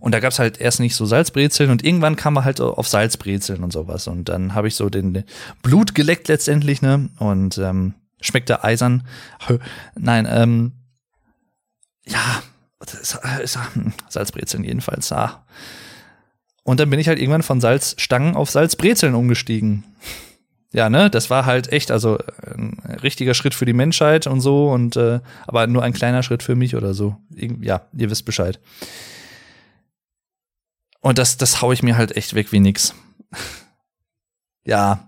Und 0.00 0.12
da 0.12 0.20
gab 0.20 0.30
es 0.30 0.38
halt 0.38 0.60
erst 0.60 0.78
nicht 0.78 0.94
so 0.94 1.06
Salzbrezeln 1.06 1.70
und 1.70 1.84
irgendwann 1.84 2.14
kam 2.14 2.34
man 2.34 2.44
halt 2.44 2.60
auf 2.60 2.86
Salzbrezeln 2.86 3.64
und 3.64 3.72
sowas. 3.72 4.06
Und 4.06 4.28
dann 4.28 4.54
habe 4.54 4.68
ich 4.68 4.76
so 4.76 4.88
den 4.88 5.24
Blut 5.62 5.94
geleckt 5.96 6.28
letztendlich, 6.28 6.82
ne? 6.82 7.10
Und 7.18 7.58
ähm, 7.58 7.94
schmeckte 8.20 8.62
eisern. 8.62 9.06
Nein, 9.96 10.28
ähm, 10.30 10.72
ja, 12.06 12.42
Salzbrezeln 14.08 14.64
jedenfalls. 14.64 15.12
Ah. 15.12 15.44
Und 16.62 16.80
dann 16.80 16.90
bin 16.90 17.00
ich 17.00 17.08
halt 17.08 17.18
irgendwann 17.18 17.42
von 17.42 17.60
Salzstangen 17.60 18.36
auf 18.36 18.50
Salzbrezeln 18.50 19.14
umgestiegen. 19.14 19.84
Ja, 20.72 20.90
ne, 20.90 21.08
das 21.08 21.30
war 21.30 21.46
halt 21.46 21.72
echt, 21.72 21.90
also 21.90 22.18
ein 22.44 22.78
richtiger 23.02 23.32
Schritt 23.32 23.54
für 23.54 23.64
die 23.64 23.72
Menschheit 23.72 24.26
und 24.26 24.42
so, 24.42 24.70
und 24.70 24.96
äh, 24.96 25.20
aber 25.46 25.66
nur 25.66 25.82
ein 25.82 25.94
kleiner 25.94 26.22
Schritt 26.22 26.42
für 26.42 26.54
mich 26.54 26.76
oder 26.76 26.92
so. 26.92 27.16
Ja, 27.30 27.86
ihr 27.96 28.10
wisst 28.10 28.26
Bescheid. 28.26 28.60
Und 31.00 31.16
das, 31.16 31.38
das 31.38 31.62
hau 31.62 31.72
ich 31.72 31.82
mir 31.82 31.96
halt 31.96 32.16
echt 32.16 32.34
weg 32.34 32.52
wie 32.52 32.60
nix. 32.60 32.94
ja, 34.64 35.07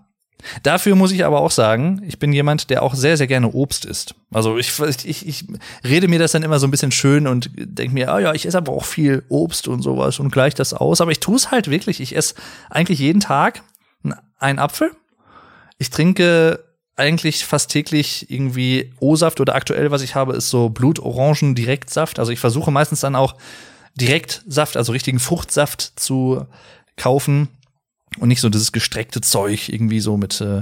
Dafür 0.63 0.95
muss 0.95 1.11
ich 1.11 1.25
aber 1.25 1.41
auch 1.41 1.51
sagen, 1.51 2.01
ich 2.07 2.19
bin 2.19 2.33
jemand, 2.33 2.69
der 2.69 2.83
auch 2.83 2.93
sehr, 2.93 3.17
sehr 3.17 3.27
gerne 3.27 3.51
Obst 3.51 3.85
isst. 3.85 4.15
Also 4.31 4.57
ich, 4.57 4.79
ich, 5.05 5.27
ich 5.27 5.45
rede 5.83 6.07
mir 6.07 6.19
das 6.19 6.31
dann 6.31 6.43
immer 6.43 6.59
so 6.59 6.67
ein 6.67 6.71
bisschen 6.71 6.91
schön 6.91 7.27
und 7.27 7.49
denke 7.55 7.93
mir, 7.93 8.11
ah 8.11 8.19
ja, 8.19 8.33
ich 8.33 8.45
esse 8.45 8.57
aber 8.57 8.71
auch 8.71 8.85
viel 8.85 9.23
Obst 9.29 9.67
und 9.67 9.81
sowas 9.81 10.19
und 10.19 10.31
gleich 10.31 10.53
das 10.53 10.73
aus. 10.73 11.01
Aber 11.01 11.11
ich 11.11 11.19
tue 11.19 11.35
es 11.35 11.51
halt 11.51 11.69
wirklich. 11.69 11.99
Ich 11.99 12.15
esse 12.15 12.35
eigentlich 12.69 12.99
jeden 12.99 13.19
Tag 13.19 13.61
einen 14.39 14.59
Apfel. 14.59 14.91
Ich 15.77 15.89
trinke 15.89 16.63
eigentlich 16.95 17.45
fast 17.45 17.71
täglich 17.71 18.29
irgendwie 18.29 18.93
O-Saft 18.99 19.39
oder 19.39 19.55
aktuell, 19.55 19.91
was 19.91 20.01
ich 20.01 20.15
habe, 20.15 20.33
ist 20.33 20.49
so 20.49 20.69
Blutorangen-Direktsaft. 20.69 22.19
Also 22.19 22.31
ich 22.31 22.39
versuche 22.39 22.71
meistens 22.71 22.99
dann 22.99 23.15
auch 23.15 23.35
Direktsaft, 23.95 24.77
also 24.77 24.91
richtigen 24.91 25.19
Fruchtsaft 25.19 25.99
zu 25.99 26.45
kaufen 26.97 27.49
und 28.19 28.27
nicht 28.27 28.41
so 28.41 28.49
dieses 28.49 28.71
gestreckte 28.71 29.21
Zeug, 29.21 29.69
irgendwie 29.69 29.99
so 29.99 30.17
mit, 30.17 30.41
äh, 30.41 30.61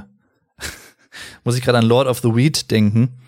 muss 1.43 1.55
ich 1.55 1.63
gerade 1.63 1.77
an 1.77 1.85
Lord 1.85 2.07
of 2.07 2.19
the 2.19 2.35
Weed 2.35 2.71
denken. 2.71 3.19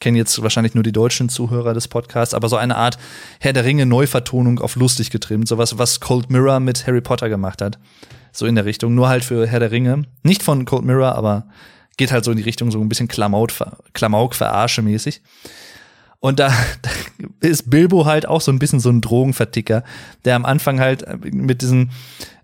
Kennen 0.00 0.16
jetzt 0.16 0.42
wahrscheinlich 0.42 0.74
nur 0.74 0.82
die 0.82 0.92
deutschen 0.92 1.28
Zuhörer 1.28 1.72
des 1.72 1.88
Podcasts, 1.88 2.34
aber 2.34 2.48
so 2.48 2.56
eine 2.56 2.76
Art 2.76 2.98
Herr 3.40 3.52
der 3.52 3.64
Ringe 3.64 3.86
Neuvertonung 3.86 4.58
auf 4.58 4.76
lustig 4.76 5.10
getrimmt. 5.10 5.48
Sowas, 5.48 5.78
was 5.78 6.00
Cold 6.00 6.30
Mirror 6.30 6.60
mit 6.60 6.86
Harry 6.86 7.00
Potter 7.00 7.28
gemacht 7.28 7.62
hat. 7.62 7.78
So 8.32 8.46
in 8.46 8.56
der 8.56 8.64
Richtung. 8.64 8.94
Nur 8.94 9.08
halt 9.08 9.24
für 9.24 9.46
Herr 9.46 9.60
der 9.60 9.70
Ringe. 9.70 10.04
Nicht 10.22 10.42
von 10.42 10.64
Cold 10.64 10.84
Mirror, 10.84 11.14
aber 11.14 11.46
geht 11.96 12.12
halt 12.12 12.24
so 12.24 12.32
in 12.32 12.36
die 12.36 12.42
Richtung, 12.42 12.70
so 12.70 12.80
ein 12.80 12.88
bisschen 12.88 13.08
Klamauk, 13.08 13.50
Klamauk 13.92 14.34
verarsche 14.34 14.82
mäßig. 14.82 15.22
Und 16.24 16.40
da, 16.40 16.48
da 16.80 16.90
ist 17.46 17.68
Bilbo 17.68 18.06
halt 18.06 18.26
auch 18.26 18.40
so 18.40 18.50
ein 18.50 18.58
bisschen 18.58 18.80
so 18.80 18.88
ein 18.88 19.02
Drogenverticker, 19.02 19.84
der 20.24 20.36
am 20.36 20.46
Anfang 20.46 20.80
halt 20.80 21.04
mit 21.22 21.60
diesen, 21.60 21.90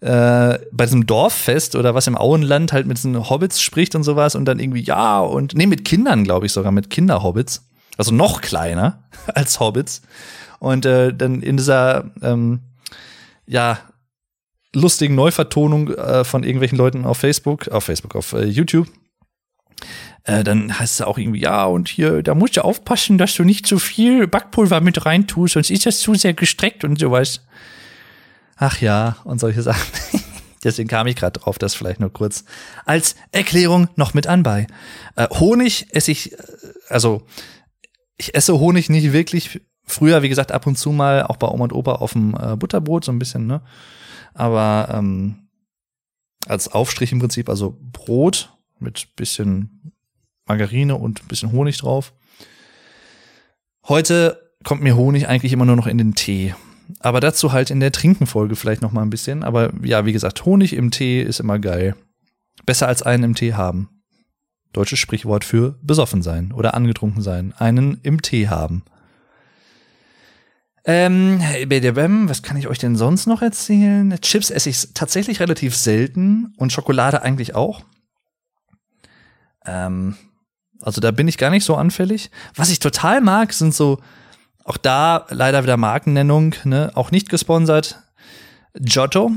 äh, 0.03 0.59
bei 0.71 0.85
diesem 0.85 1.07
Dorffest 1.07 1.75
oder 1.77 1.95
was 1.95 2.07
im 2.07 2.15
Auenland 2.15 2.75
halt 2.75 2.87
mit 2.87 2.99
diesen 2.99 3.31
Hobbits 3.31 3.63
spricht 3.63 3.95
und 3.95 4.03
sowas 4.03 4.35
und 4.35 4.45
dann 4.45 4.61
irgendwie, 4.61 4.83
ja, 4.83 5.21
und 5.21 5.55
nee, 5.55 5.65
mit 5.65 5.87
Kindern, 5.87 6.25
glaube 6.25 6.45
ich 6.45 6.53
sogar, 6.53 6.73
mit 6.73 6.91
Kinderhobbits. 6.91 7.71
Also 7.97 8.13
noch 8.15 8.43
kleiner 8.43 9.05
als 9.35 9.61
Hobbits. 9.61 10.03
Und 10.59 10.85
äh, 10.85 11.15
dann 11.15 11.41
in 11.41 11.57
dieser, 11.57 12.11
ähm, 12.21 12.61
ja, 13.47 13.79
lustigen 14.75 15.15
Neuvertonung 15.15 15.89
äh, 15.89 16.25
von 16.25 16.43
irgendwelchen 16.43 16.77
Leuten 16.77 17.07
auf 17.07 17.17
Facebook, 17.17 17.69
auf 17.69 17.85
Facebook, 17.85 18.15
auf 18.15 18.35
äh, 18.35 18.45
YouTube. 18.45 18.89
Äh, 20.25 20.45
dann 20.45 20.79
heißt 20.79 21.01
es 21.01 21.07
auch 21.07 21.19
irgendwie, 21.19 21.41
ja, 21.41 21.65
und 21.65 21.89
hier, 21.89 22.23
da 22.23 22.35
musst 22.35 22.57
du 22.57 22.65
aufpassen, 22.65 23.19
dass 23.19 23.35
du 23.35 23.45
nicht 23.45 23.67
zu 23.67 23.79
viel 23.79 24.27
Backpulver 24.27 24.81
mit 24.81 25.07
reintust, 25.07 25.55
sonst 25.55 25.71
ist 25.71 25.87
das 25.87 25.99
zu 26.01 26.15
sehr 26.15 26.35
gestreckt 26.35 26.85
und 26.85 26.99
sowas. 26.99 27.43
Ach 28.57 28.81
ja, 28.81 29.17
und 29.25 29.41
solche 29.41 29.63
Sachen. 29.63 29.91
Deswegen 30.63 30.89
kam 30.89 31.07
ich 31.07 31.17
gerade 31.17 31.41
drauf, 31.41 31.59
das 31.59 31.75
vielleicht 31.75 32.01
nur 32.01 32.13
kurz 32.13 32.45
als 32.85 33.17
Erklärung 33.33 33.89
noch 33.97 34.13
mit 34.13 34.27
anbei. 34.27 34.67
Äh, 35.17 35.29
Honig 35.31 35.87
esse 35.93 36.13
ich, 36.13 36.33
äh, 36.33 36.37
also 36.89 37.27
ich 38.19 38.35
esse 38.35 38.59
Honig 38.59 38.91
nicht 38.91 39.13
wirklich. 39.13 39.61
Früher, 39.85 40.23
wie 40.23 40.29
gesagt, 40.29 40.53
ab 40.53 40.67
und 40.67 40.77
zu 40.77 40.93
mal 40.93 41.25
auch 41.25 41.37
bei 41.37 41.49
Oma 41.49 41.65
und 41.65 41.73
Opa 41.73 41.95
auf 41.95 42.13
dem 42.13 42.37
äh, 42.39 42.57
Butterbrot 42.57 43.05
so 43.05 43.13
ein 43.13 43.19
bisschen, 43.19 43.47
ne? 43.47 43.63
Aber 44.35 44.89
ähm, 44.93 45.49
als 46.47 46.69
Aufstrich 46.69 47.11
im 47.11 47.19
Prinzip, 47.19 47.49
also 47.49 47.77
Brot 47.81 48.53
mit 48.81 49.15
bisschen 49.17 49.93
Margarine 50.47 50.97
und 50.97 51.29
bisschen 51.29 51.53
Honig 51.53 51.79
drauf. 51.79 52.13
Heute 53.89 54.51
kommt 54.65 54.83
mir 54.83 54.97
Honig 54.97 55.29
eigentlich 55.29 55.53
immer 55.53 55.65
nur 55.65 55.77
noch 55.77 55.87
in 55.87 55.99
den 55.99 56.15
Tee. 56.15 56.55
Aber 56.99 57.21
dazu 57.21 57.53
halt 57.53 57.71
in 57.71 57.81
der 57.81 57.93
Trinkenfolge 57.93 58.57
vielleicht 58.57 58.83
noch 58.83 58.93
mal 58.93 59.03
ein 59.03 59.11
bisschen. 59.11 59.45
Aber 59.45 59.73
ja, 59.83 60.07
wie 60.07 60.13
gesagt, 60.13 60.45
Honig 60.45 60.73
im 60.73 60.91
Tee 60.91 61.23
ist 61.23 61.41
immer 61.41 61.59
geil. 61.59 61.95
Besser 62.67 62.89
als 62.89 63.03
einen 63.03 63.25
im 63.25 63.35
Tee 63.35 63.55
haben. 63.55 64.03
Deutsches 64.73 64.99
Sprichwort 64.99 65.45
für 65.45 65.79
besoffen 65.83 66.23
sein 66.23 66.53
oder 66.53 66.75
angetrunken 66.75 67.23
sein. 67.23 67.55
Einen 67.57 67.99
im 68.03 68.23
Tee 68.23 68.49
haben. 68.49 68.85
Ähm, 70.85 71.41
was 72.29 72.43
kann 72.43 72.57
ich 72.57 72.69
euch 72.69 72.79
denn 72.79 72.97
sonst 72.97 73.27
noch 73.27 73.43
erzählen? 73.43 74.17
Chips 74.21 74.51
esse 74.51 74.71
ich 74.71 74.95
tatsächlich 74.95 75.41
relativ 75.41 75.77
selten 75.77 76.55
und 76.57 76.73
Schokolade 76.73 77.23
eigentlich 77.23 77.55
auch. 77.55 77.83
Ähm, 79.67 80.17
also 80.81 81.01
da 81.01 81.11
bin 81.11 81.29
ich 81.29 81.39
gar 81.39 81.51
nicht 81.51 81.65
so 81.65 81.77
anfällig. 81.77 82.31
Was 82.55 82.71
ich 82.71 82.79
total 82.79 83.21
mag, 83.21 83.53
sind 83.53 83.75
so 83.75 83.99
auch 84.65 84.77
da 84.77 85.27
leider 85.31 85.63
wieder 85.63 85.77
Markennennung, 85.77 86.55
ne? 86.65 86.93
auch 86.95 87.11
nicht 87.11 87.29
gesponsert. 87.29 88.03
Giotto 88.75 89.33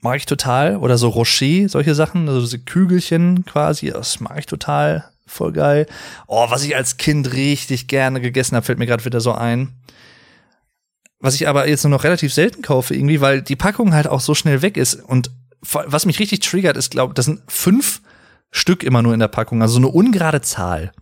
mag 0.00 0.16
ich 0.16 0.26
total. 0.26 0.76
Oder 0.76 0.98
so 0.98 1.08
Rocher, 1.08 1.68
solche 1.68 1.94
Sachen, 1.94 2.28
also 2.28 2.40
diese 2.40 2.58
Kügelchen 2.58 3.44
quasi, 3.44 3.90
das 3.90 4.20
mag 4.20 4.38
ich 4.38 4.46
total. 4.46 5.08
Voll 5.26 5.52
geil. 5.52 5.86
Oh, 6.26 6.50
was 6.50 6.64
ich 6.64 6.76
als 6.76 6.98
Kind 6.98 7.32
richtig 7.32 7.86
gerne 7.86 8.20
gegessen 8.20 8.56
habe, 8.56 8.66
fällt 8.66 8.78
mir 8.78 8.86
gerade 8.86 9.04
wieder 9.04 9.20
so 9.20 9.32
ein. 9.32 9.72
Was 11.20 11.36
ich 11.36 11.48
aber 11.48 11.68
jetzt 11.68 11.84
nur 11.84 11.90
noch 11.90 12.04
relativ 12.04 12.34
selten 12.34 12.60
kaufe, 12.60 12.94
irgendwie, 12.94 13.20
weil 13.20 13.40
die 13.40 13.56
Packung 13.56 13.94
halt 13.94 14.08
auch 14.08 14.20
so 14.20 14.34
schnell 14.34 14.60
weg 14.60 14.76
ist. 14.76 14.96
Und 14.96 15.30
was 15.62 16.04
mich 16.04 16.18
richtig 16.18 16.40
triggert, 16.40 16.76
ist, 16.76 16.90
glaube 16.90 17.14
das 17.14 17.26
sind 17.26 17.40
fünf 17.46 18.01
Stück 18.52 18.84
immer 18.84 19.02
nur 19.02 19.14
in 19.14 19.20
der 19.20 19.28
Packung, 19.28 19.62
also 19.62 19.74
so 19.74 19.80
eine 19.80 19.88
ungerade 19.88 20.42
Zahl. 20.42 20.92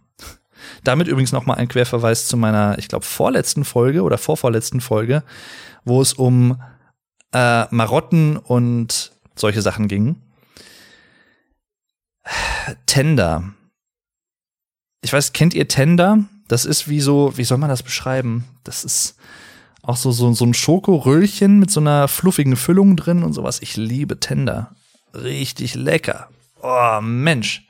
Damit 0.85 1.09
übrigens 1.09 1.33
nochmal 1.33 1.59
ein 1.59 1.69
Querverweis 1.69 2.27
zu 2.27 2.37
meiner, 2.37 2.79
ich 2.79 2.89
glaube, 2.89 3.05
vorletzten 3.05 3.65
Folge 3.65 4.03
oder 4.03 4.17
vorvorletzten 4.17 4.81
Folge, 4.81 5.25
wo 5.85 6.01
es 6.01 6.13
um 6.13 6.63
äh, 7.33 7.65
Marotten 7.75 8.37
und 8.37 9.13
solche 9.35 9.63
Sachen 9.63 9.89
ging. 9.89 10.17
Tender. 12.87 13.53
Ich 15.03 15.13
weiß, 15.13 15.33
kennt 15.33 15.55
ihr 15.55 15.67
Tender? 15.67 16.25
Das 16.47 16.65
ist 16.65 16.89
wie 16.89 17.01
so, 17.01 17.37
wie 17.37 17.45
soll 17.45 17.59
man 17.59 17.71
das 17.71 17.83
beschreiben? 17.83 18.45
Das 18.65 18.85
ist 18.85 19.17
auch 19.83 19.97
so, 19.97 20.13
so, 20.13 20.33
so 20.33 20.45
ein 20.45 20.55
Schokoröllchen 20.55 21.59
mit 21.59 21.71
so 21.71 21.81
einer 21.81 22.07
fluffigen 22.07 22.57
Füllung 22.57 22.97
drin 22.97 23.23
und 23.23 23.33
sowas. 23.33 23.61
Ich 23.63 23.77
liebe 23.77 24.21
Tender. 24.21 24.75
Richtig 25.15 25.75
lecker. 25.75 26.29
Oh, 26.63 27.01
Mensch 27.01 27.67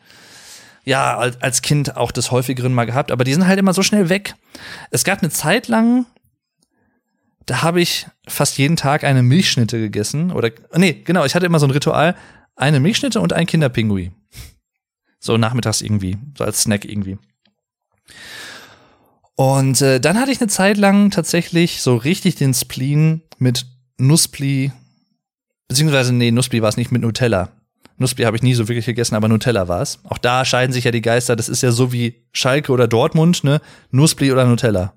ja, 0.84 1.16
als 1.16 1.62
Kind 1.62 1.96
auch 1.96 2.10
des 2.10 2.30
häufigeren 2.30 2.72
mal 2.72 2.84
gehabt, 2.84 3.12
aber 3.12 3.24
die 3.24 3.32
sind 3.32 3.46
halt 3.46 3.58
immer 3.58 3.74
so 3.74 3.82
schnell 3.82 4.08
weg. 4.08 4.34
Es 4.90 5.04
gab 5.04 5.20
eine 5.20 5.30
Zeit 5.30 5.68
lang, 5.68 6.06
da 7.46 7.62
habe 7.62 7.80
ich 7.80 8.06
fast 8.26 8.58
jeden 8.58 8.76
Tag 8.76 9.04
eine 9.04 9.22
Milchschnitte 9.22 9.78
gegessen. 9.78 10.32
Oder, 10.32 10.50
nee, 10.74 10.94
genau, 11.04 11.24
ich 11.24 11.34
hatte 11.34 11.46
immer 11.46 11.58
so 11.60 11.66
ein 11.66 11.70
Ritual, 11.70 12.16
eine 12.56 12.80
Milchschnitte 12.80 13.20
und 13.20 13.32
ein 13.32 13.46
Kinderpingui. 13.46 14.10
So 15.18 15.36
nachmittags 15.36 15.82
irgendwie, 15.82 16.16
so 16.36 16.44
als 16.44 16.62
Snack 16.62 16.84
irgendwie. 16.84 17.18
Und 19.36 19.80
äh, 19.82 20.00
dann 20.00 20.18
hatte 20.18 20.32
ich 20.32 20.40
eine 20.40 20.48
Zeit 20.48 20.76
lang 20.76 21.10
tatsächlich 21.10 21.82
so 21.82 21.96
richtig 21.96 22.36
den 22.36 22.54
Spleen 22.54 23.22
mit 23.38 23.66
Nuspli, 23.98 24.72
beziehungsweise, 25.68 26.12
nee, 26.12 26.30
Nuspli 26.30 26.62
war 26.62 26.68
es 26.70 26.76
nicht 26.76 26.90
mit 26.90 27.02
Nutella. 27.02 27.50
Nussbier 28.00 28.26
habe 28.26 28.36
ich 28.36 28.42
nie 28.42 28.54
so 28.54 28.66
wirklich 28.66 28.86
gegessen, 28.86 29.14
aber 29.14 29.28
Nutella 29.28 29.68
war 29.68 29.82
es. 29.82 29.98
Auch 30.04 30.16
da 30.16 30.44
scheiden 30.46 30.72
sich 30.72 30.84
ja 30.84 30.90
die 30.90 31.02
Geister. 31.02 31.36
Das 31.36 31.50
ist 31.50 31.62
ja 31.62 31.70
so 31.70 31.92
wie 31.92 32.22
Schalke 32.32 32.72
oder 32.72 32.88
Dortmund, 32.88 33.44
ne? 33.44 33.60
Nussbier 33.90 34.32
oder 34.32 34.46
Nutella. 34.46 34.94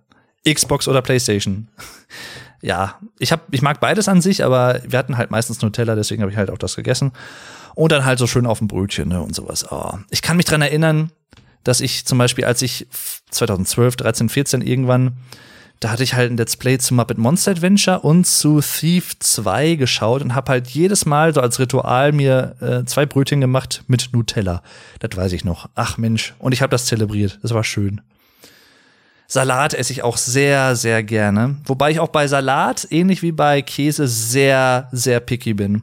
Xbox 0.47 0.87
oder 0.87 1.01
PlayStation. 1.01 1.67
ja, 2.61 2.99
ich 3.19 3.33
hab, 3.33 3.53
ich 3.53 3.61
mag 3.61 3.81
beides 3.81 4.07
an 4.07 4.21
sich, 4.21 4.43
aber 4.43 4.81
wir 4.87 4.97
hatten 4.97 5.17
halt 5.17 5.31
meistens 5.31 5.61
Nutella, 5.61 5.95
deswegen 5.95 6.21
habe 6.21 6.31
ich 6.31 6.37
halt 6.37 6.49
auch 6.49 6.57
das 6.57 6.77
gegessen. 6.77 7.11
Und 7.75 7.91
dann 7.91 8.05
halt 8.05 8.19
so 8.19 8.27
schön 8.27 8.45
auf 8.45 8.59
dem 8.59 8.69
Brötchen 8.69 9.09
ne, 9.09 9.21
und 9.21 9.35
sowas. 9.35 9.69
Oh. 9.69 9.97
Ich 10.09 10.21
kann 10.21 10.37
mich 10.37 10.45
dran 10.45 10.61
erinnern, 10.61 11.11
dass 11.65 11.81
ich 11.81 12.05
zum 12.05 12.17
Beispiel, 12.17 12.45
als 12.45 12.61
ich 12.61 12.87
2012, 13.31 13.97
13, 13.97 14.29
14 14.29 14.61
irgendwann 14.61 15.17
da 15.83 15.89
hatte 15.89 16.03
ich 16.03 16.13
halt 16.13 16.31
ein 16.31 16.37
Let's 16.37 16.55
Play 16.55 16.77
zu 16.77 16.93
Muppet 16.93 17.17
Monster 17.17 17.51
Adventure 17.51 17.99
und 17.99 18.25
zu 18.25 18.61
Thief 18.61 19.19
2 19.19 19.75
geschaut 19.75 20.21
und 20.21 20.33
habe 20.33 20.53
halt 20.53 20.69
jedes 20.69 21.05
Mal 21.05 21.33
so 21.33 21.41
als 21.41 21.59
Ritual 21.59 22.13
mir 22.13 22.55
äh, 22.61 22.85
zwei 22.85 23.05
Brötchen 23.05 23.41
gemacht 23.41 23.83
mit 23.87 24.09
Nutella. 24.13 24.63
Das 24.99 25.17
weiß 25.17 25.33
ich 25.33 25.43
noch. 25.43 25.69
Ach 25.75 25.97
Mensch, 25.97 26.35
und 26.39 26.53
ich 26.53 26.61
habe 26.61 26.71
das 26.71 26.85
zelebriert. 26.85 27.37
Das 27.41 27.53
war 27.53 27.65
schön. 27.65 27.99
Salat 29.27 29.73
esse 29.73 29.91
ich 29.91 30.03
auch 30.03 30.15
sehr, 30.15 30.77
sehr 30.77 31.03
gerne. 31.03 31.57
Wobei 31.65 31.91
ich 31.91 31.99
auch 31.99 32.09
bei 32.09 32.27
Salat, 32.27 32.87
ähnlich 32.89 33.21
wie 33.21 33.33
bei 33.33 33.61
Käse, 33.61 34.07
sehr, 34.07 34.87
sehr 34.93 35.19
picky 35.19 35.53
bin. 35.53 35.81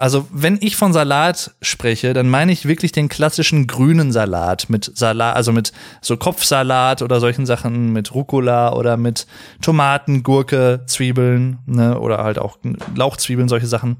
Also, 0.00 0.28
wenn 0.30 0.58
ich 0.60 0.76
von 0.76 0.92
Salat 0.92 1.56
spreche, 1.60 2.12
dann 2.12 2.28
meine 2.28 2.52
ich 2.52 2.66
wirklich 2.66 2.92
den 2.92 3.08
klassischen 3.08 3.66
grünen 3.66 4.12
Salat 4.12 4.70
mit 4.70 4.92
Salat, 4.96 5.34
also 5.34 5.50
mit 5.50 5.72
so 6.00 6.16
Kopfsalat 6.16 7.02
oder 7.02 7.18
solchen 7.18 7.46
Sachen, 7.46 7.92
mit 7.92 8.14
Rucola 8.14 8.74
oder 8.74 8.96
mit 8.96 9.26
Tomaten, 9.60 10.22
Gurke, 10.22 10.84
Zwiebeln, 10.86 11.58
ne, 11.66 11.98
oder 11.98 12.22
halt 12.22 12.38
auch 12.38 12.58
Lauchzwiebeln, 12.94 13.48
solche 13.48 13.66
Sachen. 13.66 13.96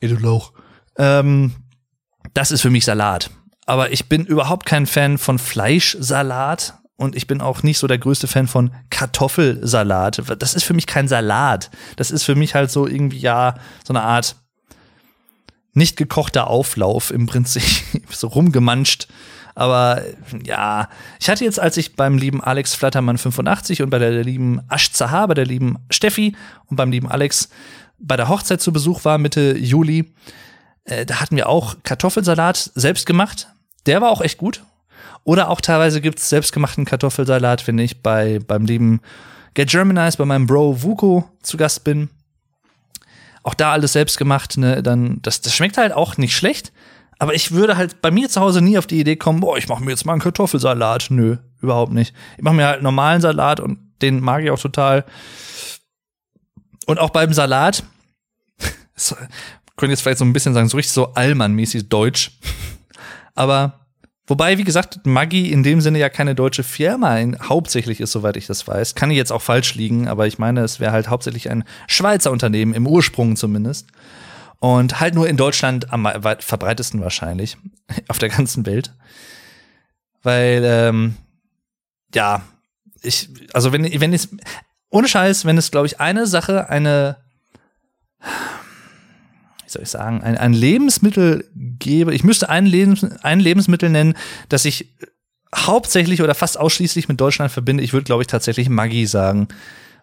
Lauch. 0.00 0.52
Ähm, 0.96 1.54
das 2.32 2.52
ist 2.52 2.60
für 2.60 2.70
mich 2.70 2.84
Salat. 2.84 3.30
Aber 3.66 3.90
ich 3.90 4.08
bin 4.08 4.24
überhaupt 4.24 4.64
kein 4.64 4.86
Fan 4.86 5.18
von 5.18 5.40
Fleischsalat 5.40 6.74
und 6.94 7.16
ich 7.16 7.26
bin 7.26 7.40
auch 7.40 7.64
nicht 7.64 7.78
so 7.78 7.88
der 7.88 7.98
größte 7.98 8.28
Fan 8.28 8.46
von 8.46 8.70
Kartoffelsalat. 8.90 10.22
Das 10.38 10.54
ist 10.54 10.62
für 10.62 10.74
mich 10.74 10.86
kein 10.86 11.08
Salat. 11.08 11.72
Das 11.96 12.12
ist 12.12 12.22
für 12.22 12.36
mich 12.36 12.54
halt 12.54 12.70
so 12.70 12.86
irgendwie 12.86 13.18
ja 13.18 13.56
so 13.82 13.92
eine 13.92 14.02
Art 14.02 14.36
nicht 15.74 15.96
gekochter 15.96 16.48
Auflauf 16.48 17.10
im 17.10 17.26
Prinzip, 17.26 17.62
so 18.10 18.28
rumgemanscht. 18.28 19.08
Aber 19.56 20.02
ja, 20.44 20.88
ich 21.20 21.28
hatte 21.28 21.44
jetzt, 21.44 21.60
als 21.60 21.76
ich 21.76 21.94
beim 21.94 22.18
lieben 22.18 22.42
Alex 22.42 22.74
Flattermann 22.74 23.18
85 23.18 23.82
und 23.82 23.90
bei 23.90 23.98
der 23.98 24.24
lieben 24.24 24.60
Asch 24.68 24.90
Zaha, 24.90 25.26
bei 25.26 25.34
der 25.34 25.46
lieben 25.46 25.78
Steffi 25.90 26.34
und 26.66 26.76
beim 26.76 26.90
lieben 26.90 27.08
Alex 27.08 27.50
bei 27.98 28.16
der 28.16 28.28
Hochzeit 28.28 28.60
zu 28.60 28.72
Besuch 28.72 29.04
war, 29.04 29.18
Mitte 29.18 29.56
Juli, 29.56 30.12
äh, 30.84 31.06
da 31.06 31.20
hatten 31.20 31.36
wir 31.36 31.48
auch 31.48 31.76
Kartoffelsalat 31.84 32.72
selbst 32.74 33.06
gemacht. 33.06 33.48
Der 33.86 34.00
war 34.00 34.10
auch 34.10 34.20
echt 34.20 34.38
gut. 34.38 34.64
Oder 35.22 35.48
auch 35.48 35.60
teilweise 35.60 36.00
gibt's 36.00 36.28
selbstgemachten 36.28 36.84
Kartoffelsalat, 36.84 37.66
wenn 37.66 37.78
ich 37.78 38.02
bei, 38.02 38.40
beim 38.46 38.66
lieben 38.66 39.00
Get 39.54 39.70
Germanized 39.70 40.18
bei 40.18 40.24
meinem 40.24 40.46
Bro 40.46 40.82
Vuko 40.82 41.30
zu 41.42 41.56
Gast 41.56 41.84
bin 41.84 42.10
auch 43.44 43.54
da 43.54 43.72
alles 43.72 43.92
selbst 43.92 44.18
gemacht, 44.18 44.56
ne, 44.56 44.82
dann, 44.82 45.20
das, 45.22 45.40
das 45.40 45.54
schmeckt 45.54 45.76
halt 45.78 45.92
auch 45.92 46.16
nicht 46.16 46.36
schlecht. 46.36 46.72
Aber 47.18 47.34
ich 47.34 47.52
würde 47.52 47.76
halt 47.76 48.02
bei 48.02 48.10
mir 48.10 48.28
zu 48.28 48.40
Hause 48.40 48.60
nie 48.60 48.76
auf 48.76 48.88
die 48.88 48.98
Idee 48.98 49.16
kommen, 49.16 49.40
boah, 49.40 49.56
ich 49.56 49.68
mache 49.68 49.84
mir 49.84 49.90
jetzt 49.90 50.04
mal 50.04 50.12
einen 50.12 50.22
Kartoffelsalat. 50.22 51.06
Nö, 51.10 51.36
überhaupt 51.60 51.92
nicht. 51.92 52.12
Ich 52.36 52.42
mache 52.42 52.54
mir 52.54 52.66
halt 52.66 52.82
normalen 52.82 53.20
Salat 53.20 53.60
und 53.60 53.78
den 54.02 54.20
mag 54.20 54.42
ich 54.42 54.50
auch 54.50 54.58
total. 54.58 55.04
Und 56.86 56.98
auch 56.98 57.10
beim 57.10 57.32
Salat, 57.32 57.84
könnte 59.76 59.92
jetzt 59.92 60.02
vielleicht 60.02 60.18
so 60.18 60.24
ein 60.24 60.32
bisschen 60.32 60.54
sagen, 60.54 60.68
so 60.68 60.76
richtig 60.76 60.92
so 60.92 61.14
Allmann-mäßig 61.14 61.88
deutsch. 61.88 62.32
Aber 63.34 63.83
Wobei, 64.26 64.56
wie 64.56 64.64
gesagt, 64.64 65.00
Maggi 65.04 65.52
in 65.52 65.62
dem 65.62 65.82
Sinne 65.82 65.98
ja 65.98 66.08
keine 66.08 66.34
deutsche 66.34 66.62
Firma 66.62 67.18
hauptsächlich 67.42 68.00
ist, 68.00 68.12
soweit 68.12 68.36
ich 68.38 68.46
das 68.46 68.66
weiß. 68.66 68.94
Kann 68.94 69.10
ich 69.10 69.18
jetzt 69.18 69.32
auch 69.32 69.42
falsch 69.42 69.74
liegen, 69.74 70.08
aber 70.08 70.26
ich 70.26 70.38
meine, 70.38 70.62
es 70.62 70.80
wäre 70.80 70.92
halt 70.92 71.08
hauptsächlich 71.08 71.50
ein 71.50 71.64
Schweizer 71.88 72.30
Unternehmen, 72.30 72.72
im 72.72 72.86
Ursprung 72.86 73.36
zumindest. 73.36 73.88
Und 74.60 74.98
halt 74.98 75.14
nur 75.14 75.28
in 75.28 75.36
Deutschland 75.36 75.92
am 75.92 76.04
weit 76.04 76.42
verbreitesten 76.42 77.02
wahrscheinlich, 77.02 77.58
auf 78.08 78.18
der 78.18 78.30
ganzen 78.30 78.64
Welt. 78.64 78.94
Weil, 80.22 80.62
ähm, 80.64 81.16
ja, 82.14 82.42
ich, 83.02 83.28
also 83.52 83.72
wenn, 83.72 83.84
wenn 84.00 84.14
es, 84.14 84.30
ohne 84.88 85.06
Scheiß, 85.06 85.44
wenn 85.44 85.58
es, 85.58 85.70
glaube 85.70 85.86
ich, 85.86 86.00
eine 86.00 86.26
Sache, 86.26 86.70
eine, 86.70 87.18
soll 89.74 89.82
ich 89.82 89.90
sagen, 89.90 90.22
ein, 90.22 90.36
ein 90.36 90.52
Lebensmittel 90.52 91.48
gebe, 91.54 92.14
ich 92.14 92.24
müsste 92.24 92.48
ein, 92.48 92.66
Lebens, 92.66 93.04
ein 93.22 93.40
Lebensmittel 93.40 93.90
nennen, 93.90 94.14
das 94.48 94.64
ich 94.64 94.94
hauptsächlich 95.54 96.22
oder 96.22 96.34
fast 96.34 96.58
ausschließlich 96.58 97.08
mit 97.08 97.20
Deutschland 97.20 97.52
verbinde, 97.52 97.82
ich 97.84 97.92
würde, 97.92 98.04
glaube 98.04 98.22
ich, 98.22 98.26
tatsächlich 98.26 98.68
Maggi 98.68 99.06
sagen. 99.06 99.48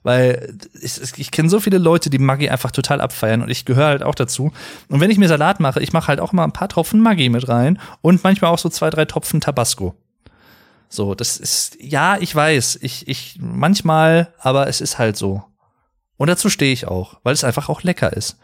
Weil 0.04 0.58
ich, 0.82 1.00
ich 1.18 1.30
kenne 1.30 1.50
so 1.50 1.60
viele 1.60 1.78
Leute, 1.78 2.10
die 2.10 2.18
Maggi 2.18 2.50
einfach 2.50 2.72
total 2.72 3.02
abfeiern 3.02 3.44
und 3.44 3.50
ich 3.50 3.66
gehöre 3.66 3.86
halt 3.86 4.04
auch 4.04 4.16
dazu. 4.16 4.52
Und 4.88 5.00
wenn 5.00 5.12
ich 5.12 5.20
mir 5.20 5.28
Salat 5.28 5.60
mache, 5.60 5.82
ich 5.82 5.94
mache 5.94 6.08
halt 6.08 6.20
auch 6.20 6.34
mal 6.34 6.44
ein 6.44 6.54
paar 6.54 6.70
Tropfen 6.70 7.02
Maggi 7.02 7.30
mit 7.30 7.48
rein 7.48 7.80
und 8.02 8.24
manchmal 8.24 8.52
auch 8.52 8.58
so 8.58 8.70
zwei, 8.70 8.90
drei 8.90 9.06
Tropfen 9.06 9.42
Tabasco. 9.42 9.96
So, 10.90 11.14
das 11.14 11.38
ist, 11.38 11.78
ja, 11.80 12.18
ich 12.20 12.36
weiß, 12.36 12.80
ich, 12.82 13.08
ich, 13.08 13.38
manchmal, 13.40 14.34
aber 14.40 14.68
es 14.68 14.82
ist 14.82 14.98
halt 14.98 15.18
so. 15.18 15.44
Und 16.18 16.28
dazu 16.28 16.50
stehe 16.50 16.74
ich 16.74 16.88
auch, 16.88 17.20
weil 17.24 17.34
es 17.34 17.44
einfach 17.44 17.70
auch 17.70 17.84
lecker 17.84 18.14
ist. 18.14 18.38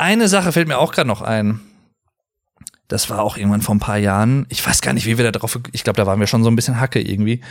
Eine 0.00 0.28
Sache 0.28 0.50
fällt 0.50 0.66
mir 0.66 0.78
auch 0.78 0.92
gerade 0.92 1.08
noch 1.08 1.20
ein. 1.20 1.60
Das 2.88 3.10
war 3.10 3.20
auch 3.20 3.36
irgendwann 3.36 3.60
vor 3.60 3.74
ein 3.74 3.80
paar 3.80 3.98
Jahren. 3.98 4.46
Ich 4.48 4.66
weiß 4.66 4.80
gar 4.80 4.94
nicht, 4.94 5.04
wie 5.04 5.18
wir 5.18 5.30
da 5.30 5.38
drauf, 5.38 5.60
ich 5.72 5.84
glaube, 5.84 5.98
da 5.98 6.06
waren 6.06 6.18
wir 6.18 6.26
schon 6.26 6.42
so 6.42 6.50
ein 6.50 6.56
bisschen 6.56 6.80
Hacke 6.80 7.02
irgendwie. 7.02 7.42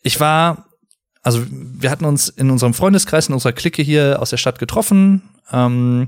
Ich 0.00 0.20
war, 0.20 0.66
also 1.22 1.44
wir 1.50 1.90
hatten 1.90 2.04
uns 2.04 2.28
in 2.28 2.52
unserem 2.52 2.72
Freundeskreis, 2.72 3.26
in 3.26 3.34
unserer 3.34 3.52
Clique 3.52 3.82
hier 3.82 4.22
aus 4.22 4.30
der 4.30 4.36
Stadt 4.36 4.60
getroffen. 4.60 5.22
Ähm, 5.50 6.06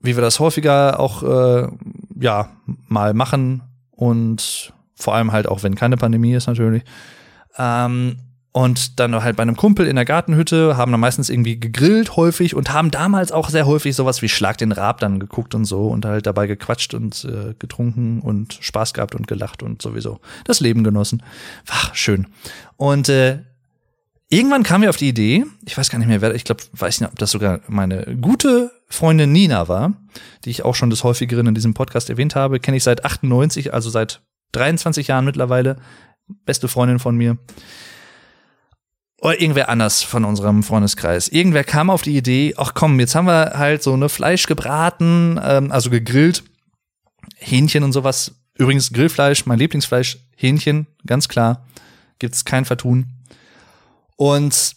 wie 0.00 0.16
wir 0.16 0.22
das 0.22 0.40
häufiger 0.40 0.98
auch 0.98 1.22
äh, 1.22 1.68
ja 2.18 2.50
mal 2.88 3.14
machen 3.14 3.62
und 3.92 4.72
vor 4.96 5.14
allem 5.14 5.30
halt 5.30 5.46
auch, 5.46 5.62
wenn 5.62 5.76
keine 5.76 5.96
Pandemie 5.96 6.34
ist 6.34 6.48
natürlich. 6.48 6.82
Ähm, 7.56 8.18
und 8.56 8.98
dann 9.00 9.22
halt 9.22 9.36
bei 9.36 9.42
einem 9.42 9.54
Kumpel 9.54 9.86
in 9.86 9.96
der 9.96 10.06
Gartenhütte, 10.06 10.78
haben 10.78 10.90
dann 10.90 10.98
meistens 10.98 11.28
irgendwie 11.28 11.60
gegrillt 11.60 12.16
häufig 12.16 12.54
und 12.54 12.72
haben 12.72 12.90
damals 12.90 13.30
auch 13.30 13.50
sehr 13.50 13.66
häufig 13.66 13.94
sowas 13.94 14.22
wie 14.22 14.30
Schlag 14.30 14.56
den 14.56 14.72
Rab 14.72 14.98
dann 14.98 15.20
geguckt 15.20 15.54
und 15.54 15.66
so 15.66 15.88
und 15.88 16.06
halt 16.06 16.24
dabei 16.24 16.46
gequatscht 16.46 16.94
und 16.94 17.26
äh, 17.26 17.52
getrunken 17.58 18.22
und 18.22 18.56
Spaß 18.62 18.94
gehabt 18.94 19.14
und 19.14 19.28
gelacht 19.28 19.62
und 19.62 19.82
sowieso 19.82 20.20
das 20.44 20.60
Leben 20.60 20.84
genossen. 20.84 21.22
Ach, 21.68 21.94
schön. 21.94 22.28
Und 22.78 23.10
äh, 23.10 23.40
irgendwann 24.30 24.62
kam 24.62 24.80
mir 24.80 24.88
auf 24.88 24.96
die 24.96 25.08
Idee, 25.08 25.44
ich 25.66 25.76
weiß 25.76 25.90
gar 25.90 25.98
nicht 25.98 26.08
mehr, 26.08 26.22
wer, 26.22 26.34
ich 26.34 26.44
glaube, 26.44 26.62
weiß 26.72 27.02
nicht, 27.02 27.10
ob 27.10 27.18
das 27.18 27.32
sogar 27.32 27.60
meine 27.68 28.16
gute 28.22 28.72
Freundin 28.88 29.32
Nina 29.32 29.68
war, 29.68 29.92
die 30.46 30.50
ich 30.50 30.64
auch 30.64 30.74
schon 30.74 30.88
des 30.88 31.04
häufigeren 31.04 31.46
in 31.46 31.54
diesem 31.54 31.74
Podcast 31.74 32.08
erwähnt 32.08 32.34
habe, 32.34 32.58
kenne 32.58 32.78
ich 32.78 32.84
seit 32.84 33.04
98, 33.04 33.74
also 33.74 33.90
seit 33.90 34.22
23 34.52 35.08
Jahren 35.08 35.26
mittlerweile, 35.26 35.76
beste 36.46 36.68
Freundin 36.68 37.00
von 37.00 37.18
mir. 37.18 37.36
Oder 39.20 39.40
irgendwer 39.40 39.68
anders 39.70 40.02
von 40.02 40.24
unserem 40.24 40.62
Freundeskreis. 40.62 41.28
Irgendwer 41.28 41.64
kam 41.64 41.88
auf 41.88 42.02
die 42.02 42.16
Idee, 42.16 42.54
ach 42.58 42.74
komm, 42.74 43.00
jetzt 43.00 43.14
haben 43.14 43.26
wir 43.26 43.54
halt 43.56 43.82
so 43.82 43.94
eine 43.94 44.08
Fleisch 44.08 44.46
gebraten, 44.46 45.40
ähm, 45.42 45.72
also 45.72 45.88
gegrillt, 45.88 46.44
Hähnchen 47.36 47.82
und 47.82 47.92
sowas. 47.92 48.32
Übrigens 48.58 48.92
Grillfleisch, 48.92 49.46
mein 49.46 49.58
Lieblingsfleisch, 49.58 50.18
Hähnchen, 50.36 50.86
ganz 51.06 51.28
klar. 51.28 51.66
Gibt's 52.18 52.44
kein 52.44 52.64
Vertun. 52.64 53.06
Und 54.16 54.76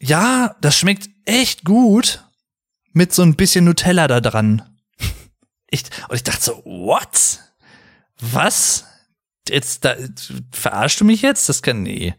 ja, 0.00 0.56
das 0.60 0.76
schmeckt 0.76 1.08
echt 1.24 1.64
gut 1.64 2.24
mit 2.92 3.12
so 3.12 3.22
ein 3.22 3.36
bisschen 3.36 3.64
Nutella 3.64 4.08
da 4.08 4.20
dran. 4.20 4.62
Ich, 5.70 5.82
und 6.08 6.14
ich 6.14 6.22
dachte 6.22 6.40
so, 6.40 6.62
what? 6.64 7.40
Was? 8.20 8.84
Jetzt 9.48 9.84
da 9.84 9.96
verarschst 10.52 11.00
du 11.00 11.04
mich 11.04 11.20
jetzt? 11.20 11.48
Das 11.48 11.62
kann 11.62 11.82
nee. 11.82 12.14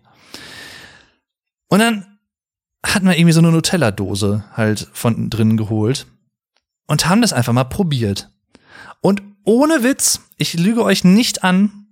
Und 1.76 1.80
dann 1.80 2.19
hatten 2.86 3.05
wir 3.05 3.17
irgendwie 3.17 3.34
so 3.34 3.41
eine 3.41 3.51
Nutella-Dose 3.51 4.45
halt 4.53 4.88
von 4.93 5.30
drinnen 5.30 5.57
geholt 5.57 6.07
und 6.88 7.09
haben 7.09 7.21
das 7.21 7.34
einfach 7.34 7.51
mal 7.51 7.65
probiert. 7.65 8.32
Und 9.01 9.21
ohne 9.43 9.84
Witz, 9.84 10.21
ich 10.38 10.53
lüge 10.53 10.86
euch 10.86 11.03
nicht 11.03 11.43
an. 11.43 11.88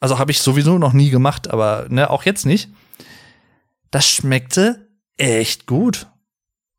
Also 0.00 0.18
habe 0.18 0.30
ich 0.30 0.40
sowieso 0.40 0.78
noch 0.78 0.94
nie 0.94 1.10
gemacht, 1.10 1.50
aber 1.50 1.88
ne, 1.90 2.08
auch 2.08 2.22
jetzt 2.22 2.46
nicht. 2.46 2.70
Das 3.90 4.08
schmeckte 4.08 4.88
echt 5.18 5.66
gut. 5.66 6.06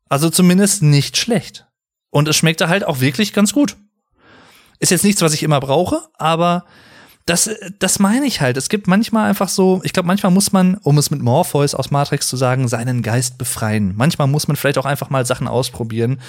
Also 0.08 0.28
zumindest 0.28 0.82
nicht 0.82 1.18
schlecht. 1.18 1.68
Und 2.10 2.26
es 2.26 2.36
schmeckte 2.36 2.68
halt 2.68 2.82
auch 2.82 2.98
wirklich 2.98 3.32
ganz 3.32 3.52
gut. 3.52 3.76
Ist 4.80 4.90
jetzt 4.90 5.04
nichts, 5.04 5.22
was 5.22 5.34
ich 5.34 5.44
immer 5.44 5.60
brauche, 5.60 6.08
aber 6.14 6.64
das, 7.30 7.48
das 7.78 8.00
meine 8.00 8.26
ich 8.26 8.40
halt. 8.40 8.56
Es 8.56 8.68
gibt 8.68 8.88
manchmal 8.88 9.28
einfach 9.28 9.48
so, 9.48 9.80
ich 9.84 9.92
glaube, 9.92 10.08
manchmal 10.08 10.32
muss 10.32 10.50
man, 10.50 10.74
um 10.78 10.98
es 10.98 11.12
mit 11.12 11.22
Morpheus 11.22 11.76
aus 11.76 11.92
Matrix 11.92 12.26
zu 12.26 12.36
sagen, 12.36 12.66
seinen 12.66 13.02
Geist 13.02 13.38
befreien. 13.38 13.94
Manchmal 13.96 14.26
muss 14.26 14.48
man 14.48 14.56
vielleicht 14.56 14.78
auch 14.78 14.84
einfach 14.84 15.10
mal 15.10 15.24
Sachen 15.24 15.46
ausprobieren 15.46 16.20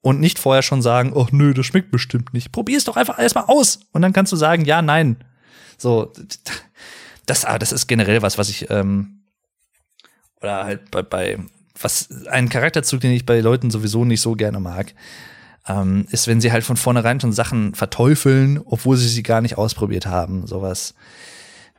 und 0.00 0.18
nicht 0.18 0.40
vorher 0.40 0.62
schon 0.62 0.82
sagen, 0.82 1.12
oh 1.14 1.28
nö, 1.30 1.54
das 1.54 1.66
schmeckt 1.66 1.92
bestimmt 1.92 2.34
nicht. 2.34 2.50
Probier 2.50 2.76
es 2.76 2.84
doch 2.84 2.96
einfach 2.96 3.16
erstmal 3.16 3.44
aus 3.44 3.78
und 3.92 4.02
dann 4.02 4.12
kannst 4.12 4.32
du 4.32 4.36
sagen, 4.36 4.64
ja, 4.64 4.82
nein. 4.82 5.22
So, 5.78 6.12
das, 7.26 7.44
ah, 7.44 7.60
das 7.60 7.70
ist 7.70 7.86
generell 7.86 8.20
was, 8.20 8.36
was 8.36 8.48
ich, 8.48 8.68
ähm, 8.70 9.22
oder 10.40 10.64
halt 10.64 10.90
bei, 10.90 11.02
bei, 11.02 11.38
was, 11.80 12.08
ein 12.26 12.48
Charakterzug, 12.48 13.00
den 13.00 13.12
ich 13.12 13.24
bei 13.24 13.38
Leuten 13.38 13.70
sowieso 13.70 14.04
nicht 14.04 14.20
so 14.20 14.34
gerne 14.34 14.58
mag 14.58 14.94
ähm, 15.66 16.06
ist, 16.10 16.26
wenn 16.26 16.40
sie 16.40 16.52
halt 16.52 16.64
von 16.64 16.76
vornherein 16.76 17.20
schon 17.20 17.32
Sachen 17.32 17.74
verteufeln, 17.74 18.60
obwohl 18.64 18.96
sie 18.96 19.08
sie 19.08 19.22
gar 19.22 19.40
nicht 19.40 19.58
ausprobiert 19.58 20.06
haben. 20.06 20.46
Sowas 20.46 20.94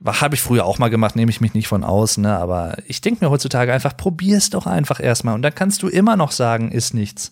habe 0.06 0.36
ich 0.36 0.42
früher 0.42 0.66
auch 0.66 0.78
mal 0.78 0.90
gemacht, 0.90 1.16
nehme 1.16 1.32
ich 1.32 1.42
mich 1.42 1.54
nicht 1.54 1.68
von 1.68 1.84
aus, 1.84 2.18
ne? 2.18 2.38
Aber 2.38 2.78
ich 2.88 3.02
denke 3.02 3.24
mir 3.24 3.32
heutzutage 3.32 3.74
einfach, 3.74 3.96
probier's 3.96 4.50
doch 4.50 4.68
einfach 4.68 5.00
erstmal 5.00 5.36
und 5.36 5.42
dann 5.42 5.56
kannst 5.56 5.84
du 5.84 5.88
immer 5.88 6.18
noch 6.18 6.32
sagen, 6.32 6.72
ist 6.72 6.94
nichts. 6.94 7.32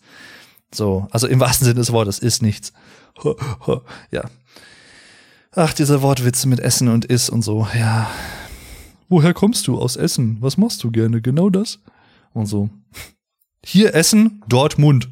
So, 0.74 1.08
also 1.12 1.28
im 1.28 1.40
wahrsten 1.40 1.66
Sinne 1.66 1.80
des 1.80 1.92
Wortes, 1.92 2.20
ist 2.20 2.42
nichts. 2.42 2.74
ja. 4.12 4.24
Ach, 5.56 5.74
diese 5.74 6.02
Wortwitze 6.02 6.48
mit 6.48 6.60
Essen 6.60 6.88
und 6.88 7.06
Is 7.06 7.30
und 7.30 7.44
so, 7.44 7.68
ja. 7.78 8.10
Woher 9.08 9.34
kommst 9.34 9.68
du? 9.68 9.80
Aus 9.80 9.96
Essen. 9.96 10.38
Was 10.40 10.58
machst 10.58 10.84
du 10.84 10.90
gerne? 10.90 11.22
Genau 11.22 11.52
das? 11.52 11.80
Und 12.34 12.48
so. 12.48 12.70
Hier 13.64 13.94
Essen, 13.94 14.42
dort 14.48 14.80
Mund. 14.80 15.10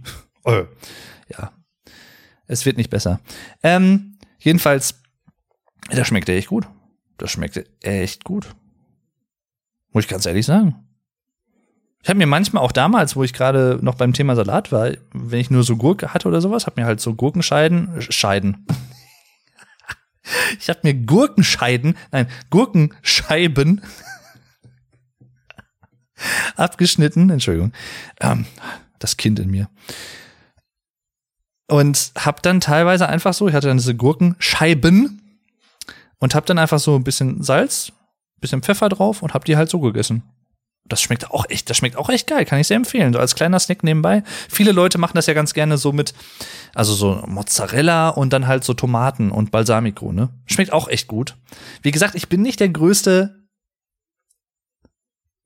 Es 2.52 2.66
wird 2.66 2.76
nicht 2.76 2.90
besser. 2.90 3.22
Ähm, 3.64 4.18
jedenfalls, 4.38 5.02
das 5.90 6.06
schmeckte 6.06 6.34
echt 6.34 6.50
gut. 6.50 6.68
Das 7.18 7.32
schmeckte 7.32 7.66
echt 7.80 8.26
gut. 8.26 8.54
Muss 9.94 10.04
ich 10.04 10.10
ganz 10.10 10.26
ehrlich 10.26 10.46
sagen. 10.46 10.76
Ich 12.04 12.10
habe 12.10 12.18
mir 12.18 12.28
manchmal 12.28 12.62
auch 12.62 12.74
damals, 12.74 13.16
wo 13.16 13.24
ich 13.24 13.32
gerade 13.32 13.80
noch 13.82 13.96
beim 13.96 14.12
Thema 14.12 14.36
Salat 14.36 14.74
war, 14.74 14.92
wenn 15.14 15.40
ich 15.40 15.50
nur 15.50 15.64
so 15.64 15.78
Gurke 15.78 16.14
hatte 16.14 16.28
oder 16.28 16.42
sowas, 16.42 16.66
habe 16.66 16.82
mir 16.82 16.88
halt 16.88 17.00
so 17.00 17.14
Gurkenscheiden, 17.14 18.02
Scheiden. 18.02 18.66
ich 20.60 20.68
habe 20.68 20.80
mir 20.84 20.94
Gurkenscheiden, 20.94 21.96
nein, 22.12 22.28
Gurkenscheiben 22.50 23.82
abgeschnitten, 26.58 27.30
Entschuldigung, 27.30 27.72
ähm, 28.20 28.46
das 29.00 29.16
Kind 29.16 29.40
in 29.40 29.52
mir. 29.52 29.70
Und 31.72 32.12
hab 32.18 32.44
dann 32.44 32.60
teilweise 32.60 33.08
einfach 33.08 33.34
so, 33.34 33.48
ich 33.48 33.54
hatte 33.54 33.70
dann 33.70 33.78
diese 33.78 33.96
Gurkenscheiben 33.96 35.22
und 36.20 36.36
hab 36.36 36.46
dann 36.46 36.60
einfach 36.60 36.80
so 36.80 36.98
ein 36.98 37.06
bisschen 37.06 37.44
Salz, 37.44 37.94
bisschen 38.42 38.62
Pfeffer 38.62 38.90
drauf 38.90 39.24
und 39.24 39.34
hab 39.34 39.46
die 39.46 39.56
halt 39.56 39.70
so 39.70 39.80
gegessen. 39.80 40.24
Das 40.84 41.02
schmeckt 41.02 41.32
auch 41.32 41.46
echt, 41.48 41.70
das 41.70 41.78
schmeckt 41.78 41.96
auch 41.96 42.10
echt 42.10 42.28
geil, 42.28 42.44
kann 42.44 42.60
ich 42.60 42.68
sehr 42.68 42.76
empfehlen. 42.76 43.14
So 43.14 43.20
als 43.20 43.36
kleiner 43.36 43.58
Snack 43.58 43.86
nebenbei. 43.86 44.22
Viele 44.50 44.74
Leute 44.74 44.98
machen 44.98 45.14
das 45.16 45.28
ja 45.28 45.34
ganz 45.34 45.54
gerne 45.54 45.78
so 45.78 45.94
mit, 45.94 46.14
also 46.76 46.94
so 46.94 47.24
Mozzarella 47.26 48.10
und 48.10 48.34
dann 48.34 48.48
halt 48.48 48.66
so 48.66 48.74
Tomaten 48.74 49.32
und 49.32 49.52
Balsamico, 49.52 50.12
ne? 50.12 50.28
Schmeckt 50.48 50.74
auch 50.74 50.90
echt 50.90 51.08
gut. 51.08 51.38
Wie 51.84 51.92
gesagt, 51.92 52.16
ich 52.16 52.28
bin 52.28 52.42
nicht 52.42 52.60
der 52.60 52.68
größte 52.68 53.48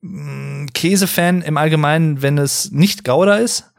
mm, 0.00 0.66
Käsefan 0.74 1.42
im 1.42 1.56
Allgemeinen, 1.56 2.20
wenn 2.20 2.36
es 2.36 2.72
nicht 2.72 3.04
Gouda 3.04 3.36
ist. 3.36 3.72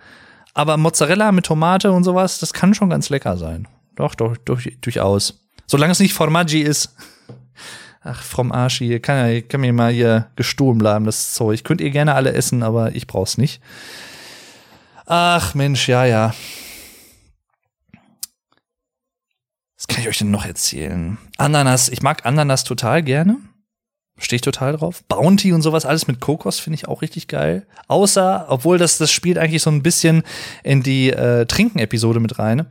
Aber 0.57 0.75
Mozzarella 0.77 1.31
mit 1.31 1.45
Tomate 1.45 1.91
und 1.91 2.03
sowas, 2.03 2.39
das 2.39 2.51
kann 2.51 2.73
schon 2.73 2.89
ganz 2.89 3.09
lecker 3.09 3.37
sein. 3.37 3.67
Doch, 3.95 4.15
doch, 4.15 4.35
durch, 4.37 4.75
durchaus. 4.81 5.39
Solange 5.67 5.91
es 5.91 5.99
nicht 5.99 6.15
Formaggi 6.15 6.61
ist. 6.61 6.95
Ach, 8.01 8.23
vom 8.23 8.51
Arsch 8.51 8.79
hier. 8.79 8.99
Kann, 8.99 9.31
ja, 9.31 9.41
kann 9.41 9.61
mir 9.61 9.71
mal 9.71 9.91
hier 9.91 10.31
gestohlen 10.35 10.79
bleiben, 10.79 11.05
das 11.05 11.35
Zeug. 11.35 11.63
Könnt 11.63 11.79
ihr 11.79 11.91
gerne 11.91 12.15
alle 12.15 12.33
essen, 12.33 12.63
aber 12.63 12.95
ich 12.95 13.05
brauch's 13.05 13.37
nicht. 13.37 13.61
Ach, 15.05 15.53
Mensch, 15.53 15.87
ja, 15.87 16.05
ja. 16.05 16.33
Was 19.77 19.85
kann 19.87 20.01
ich 20.01 20.07
euch 20.07 20.17
denn 20.17 20.31
noch 20.31 20.45
erzählen? 20.45 21.19
Ananas. 21.37 21.87
Ich 21.87 22.01
mag 22.01 22.25
Ananas 22.25 22.63
total 22.63 23.03
gerne. 23.03 23.37
Stehe 24.17 24.37
ich 24.37 24.41
total 24.41 24.73
drauf. 24.73 25.03
Bounty 25.07 25.53
und 25.53 25.61
sowas, 25.61 25.85
alles 25.85 26.07
mit 26.07 26.19
Kokos 26.19 26.59
finde 26.59 26.75
ich 26.75 26.87
auch 26.87 27.01
richtig 27.01 27.27
geil. 27.27 27.67
Außer, 27.87 28.47
obwohl 28.49 28.77
das, 28.77 28.97
das 28.97 29.11
spielt 29.11 29.37
eigentlich 29.37 29.61
so 29.61 29.69
ein 29.69 29.83
bisschen 29.83 30.23
in 30.63 30.81
die 30.81 31.11
äh, 31.11 31.45
Trinken-Episode 31.45 32.19
mit 32.19 32.39
rein. 32.39 32.65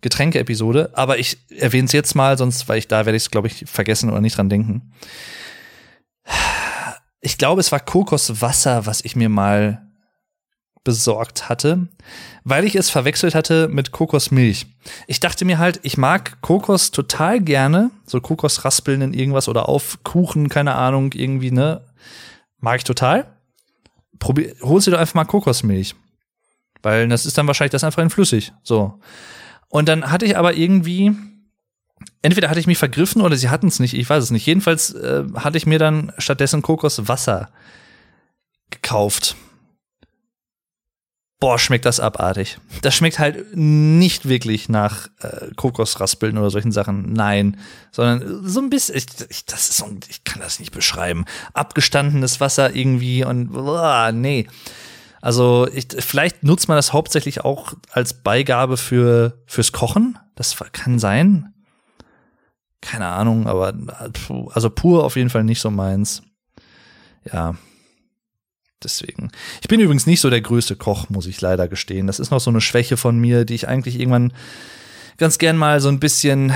Getränke-Episode. 0.00 0.90
Aber 0.94 1.18
ich 1.18 1.38
erwähne 1.50 1.86
es 1.86 1.92
jetzt 1.92 2.14
mal, 2.14 2.38
sonst, 2.38 2.68
weil 2.68 2.78
ich 2.78 2.88
da 2.88 3.04
werde 3.04 3.16
ich 3.16 3.24
es, 3.24 3.30
glaube 3.30 3.48
ich, 3.48 3.64
vergessen 3.66 4.10
oder 4.10 4.20
nicht 4.20 4.36
dran 4.36 4.48
denken. 4.48 4.92
Ich 7.20 7.36
glaube, 7.36 7.60
es 7.60 7.72
war 7.72 7.80
Kokoswasser, 7.80 8.86
was 8.86 9.04
ich 9.04 9.16
mir 9.16 9.28
mal 9.28 9.87
besorgt 10.88 11.50
hatte, 11.50 11.86
weil 12.44 12.64
ich 12.64 12.74
es 12.74 12.88
verwechselt 12.88 13.34
hatte 13.34 13.68
mit 13.68 13.92
Kokosmilch. 13.92 14.64
Ich 15.06 15.20
dachte 15.20 15.44
mir 15.44 15.58
halt, 15.58 15.80
ich 15.82 15.98
mag 15.98 16.40
Kokos 16.40 16.92
total 16.92 17.42
gerne, 17.42 17.90
so 18.06 18.22
Kokosraspeln 18.22 19.02
in 19.02 19.12
irgendwas 19.12 19.50
oder 19.50 19.68
auf 19.68 19.98
Kuchen, 20.02 20.48
keine 20.48 20.76
Ahnung, 20.76 21.12
irgendwie, 21.12 21.50
ne? 21.50 21.84
Mag 22.58 22.78
ich 22.78 22.84
total. 22.84 23.26
Probier, 24.18 24.54
holst 24.62 24.86
dir 24.86 24.92
doch 24.92 24.98
einfach 24.98 25.14
mal 25.14 25.26
Kokosmilch. 25.26 25.94
Weil 26.80 27.06
das 27.08 27.26
ist 27.26 27.36
dann 27.36 27.46
wahrscheinlich 27.46 27.72
das 27.72 27.84
einfach 27.84 28.02
in 28.02 28.08
flüssig. 28.08 28.54
So. 28.62 28.98
Und 29.68 29.90
dann 29.90 30.10
hatte 30.10 30.24
ich 30.24 30.38
aber 30.38 30.54
irgendwie, 30.54 31.14
entweder 32.22 32.48
hatte 32.48 32.60
ich 32.60 32.66
mich 32.66 32.78
vergriffen 32.78 33.20
oder 33.20 33.36
sie 33.36 33.50
hatten 33.50 33.66
es 33.66 33.78
nicht, 33.78 33.92
ich 33.92 34.08
weiß 34.08 34.24
es 34.24 34.30
nicht. 34.30 34.46
Jedenfalls 34.46 34.94
äh, 34.94 35.24
hatte 35.34 35.58
ich 35.58 35.66
mir 35.66 35.78
dann 35.78 36.14
stattdessen 36.16 36.62
Kokoswasser 36.62 37.50
gekauft. 38.70 39.36
Boah, 41.40 41.56
schmeckt 41.58 41.84
das 41.84 42.00
abartig. 42.00 42.58
Das 42.82 42.96
schmeckt 42.96 43.20
halt 43.20 43.54
nicht 43.54 44.28
wirklich 44.28 44.68
nach 44.68 45.06
äh, 45.20 45.54
Kokosraspeln 45.54 46.36
oder 46.36 46.50
solchen 46.50 46.72
Sachen. 46.72 47.12
Nein, 47.12 47.58
sondern 47.92 48.44
so 48.44 48.60
ein 48.60 48.70
bisschen. 48.70 48.96
Ich, 48.96 49.06
ich, 49.28 49.44
das 49.44 49.70
ist 49.70 49.76
so, 49.76 49.86
ich 50.08 50.24
kann 50.24 50.42
das 50.42 50.58
nicht 50.58 50.72
beschreiben. 50.72 51.26
Abgestandenes 51.54 52.40
Wasser 52.40 52.74
irgendwie 52.74 53.24
und 53.24 53.52
boah, 53.52 54.10
nee. 54.12 54.48
Also 55.20 55.68
ich, 55.72 55.86
vielleicht 56.00 56.42
nutzt 56.42 56.66
man 56.66 56.76
das 56.76 56.92
hauptsächlich 56.92 57.44
auch 57.44 57.74
als 57.92 58.14
Beigabe 58.14 58.76
für 58.76 59.40
fürs 59.46 59.70
Kochen. 59.70 60.18
Das 60.34 60.56
kann 60.72 60.98
sein. 60.98 61.54
Keine 62.80 63.06
Ahnung, 63.06 63.46
aber 63.46 63.74
also 64.50 64.70
pur 64.70 65.04
auf 65.04 65.14
jeden 65.14 65.30
Fall 65.30 65.44
nicht 65.44 65.60
so 65.60 65.70
meins. 65.70 66.22
Ja, 67.32 67.54
Deswegen. 68.82 69.30
Ich 69.60 69.68
bin 69.68 69.80
übrigens 69.80 70.06
nicht 70.06 70.20
so 70.20 70.30
der 70.30 70.40
größte 70.40 70.76
Koch, 70.76 71.08
muss 71.10 71.26
ich 71.26 71.40
leider 71.40 71.66
gestehen. 71.66 72.06
Das 72.06 72.20
ist 72.20 72.30
noch 72.30 72.40
so 72.40 72.50
eine 72.50 72.60
Schwäche 72.60 72.96
von 72.96 73.18
mir, 73.18 73.44
die 73.44 73.54
ich 73.54 73.66
eigentlich 73.66 73.98
irgendwann 73.98 74.32
ganz 75.16 75.38
gern 75.38 75.56
mal 75.56 75.80
so 75.80 75.88
ein 75.88 75.98
bisschen 75.98 76.52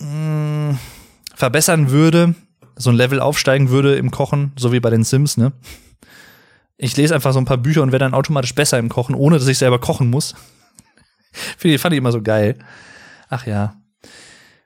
mh, 0.00 0.72
mm, 0.72 0.78
verbessern 1.34 1.90
würde, 1.90 2.34
so 2.76 2.90
ein 2.90 2.96
Level 2.96 3.20
aufsteigen 3.20 3.70
würde 3.70 3.94
im 3.94 4.10
Kochen, 4.10 4.52
so 4.56 4.72
wie 4.72 4.80
bei 4.80 4.90
den 4.90 5.04
Sims, 5.04 5.36
ne? 5.36 5.52
Ich 6.76 6.96
lese 6.96 7.14
einfach 7.14 7.32
so 7.32 7.38
ein 7.38 7.44
paar 7.44 7.58
Bücher 7.58 7.82
und 7.82 7.92
werde 7.92 8.04
dann 8.04 8.14
automatisch 8.14 8.54
besser 8.54 8.80
im 8.80 8.88
Kochen, 8.88 9.14
ohne 9.14 9.38
dass 9.38 9.46
ich 9.46 9.58
selber 9.58 9.78
kochen 9.78 10.10
muss. 10.10 10.34
Fand 11.56 11.94
ich 11.94 11.98
immer 11.98 12.10
so 12.10 12.20
geil. 12.20 12.58
Ach 13.28 13.46
ja. 13.46 13.80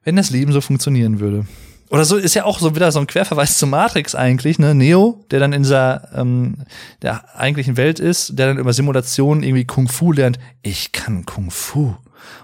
Wenn 0.05 0.17
das 0.17 0.31
Leben 0.31 0.53
so 0.53 0.63
funktionieren 0.63 1.21
würde. 1.21 1.47
Oder 1.91 2.05
so 2.05 2.17
ist 2.17 2.35
ja 2.35 2.45
auch 2.45 2.59
so 2.59 2.75
wieder 2.75 2.93
so 2.93 3.01
ein 3.01 3.07
Querverweis 3.07 3.57
zu 3.57 3.67
Matrix 3.67 4.15
eigentlich, 4.15 4.59
ne? 4.59 4.75
Neo, 4.75 5.25
der 5.31 5.41
dann 5.41 5.53
in 5.53 5.63
dieser 5.63 6.09
ähm, 6.15 6.57
der 7.03 7.37
eigentlichen 7.37 7.77
Welt 7.77 7.99
ist, 7.99 8.39
der 8.39 8.49
dann 8.49 8.59
über 8.59 8.73
Simulationen 8.73 9.43
irgendwie 9.43 9.65
Kung 9.65 9.89
Fu 9.89 10.13
lernt. 10.13 10.39
Ich 10.63 10.93
kann 10.93 11.25
Kung 11.25 11.51
Fu 11.51 11.95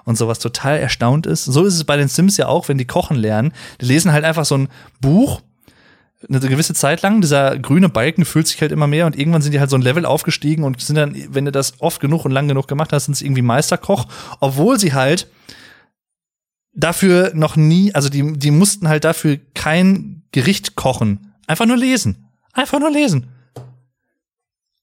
und 0.05 0.17
sowas 0.17 0.39
total 0.39 0.79
erstaunt 0.79 1.27
ist. 1.27 1.45
So 1.45 1.65
ist 1.65 1.75
es 1.75 1.85
bei 1.85 1.97
den 1.97 2.09
Sims 2.09 2.37
ja 2.37 2.47
auch, 2.47 2.69
wenn 2.69 2.79
die 2.79 2.87
kochen 2.87 3.17
lernen. 3.17 3.53
Die 3.81 3.87
lesen 3.87 4.13
halt 4.13 4.25
einfach 4.25 4.45
so 4.45 4.57
ein 4.57 4.69
Buch 5.01 5.41
eine 6.29 6.41
gewisse 6.41 6.75
Zeit 6.75 7.03
lang. 7.03 7.21
Dieser 7.21 7.59
grüne 7.59 7.89
Balken 7.89 8.25
füllt 8.25 8.47
sich 8.47 8.61
halt 8.61 8.73
immer 8.73 8.87
mehr 8.87 9.07
und 9.07 9.19
irgendwann 9.19 9.43
sind 9.43 9.53
die 9.53 9.61
halt 9.61 9.71
so 9.71 9.77
ein 9.77 9.83
Level 9.83 10.07
aufgestiegen 10.07 10.65
und 10.65 10.81
sind 10.81 10.97
dann, 10.97 11.17
wenn 11.29 11.45
du 11.45 11.53
das 11.53 11.81
oft 11.81 12.01
genug 12.01 12.25
und 12.25 12.31
lang 12.31 12.49
genug 12.49 12.69
gemacht 12.69 12.93
hast, 12.93 13.07
sind 13.07 13.15
sie 13.15 13.27
irgendwie 13.27 13.43
Meisterkoch, 13.43 14.07
obwohl 14.41 14.79
sie 14.79 14.95
halt 14.95 15.29
dafür 16.75 17.33
noch 17.35 17.57
nie, 17.57 17.95
also 17.95 18.09
die, 18.09 18.33
die 18.35 18.51
mussten 18.51 18.89
halt 18.89 19.05
dafür 19.05 19.39
kein 19.55 20.23
Gericht 20.33 20.75
kochen. 20.75 21.33
Einfach 21.47 21.67
nur 21.67 21.77
lesen. 21.77 22.29
Einfach 22.53 22.81
nur 22.81 22.91
lesen. 22.91 23.29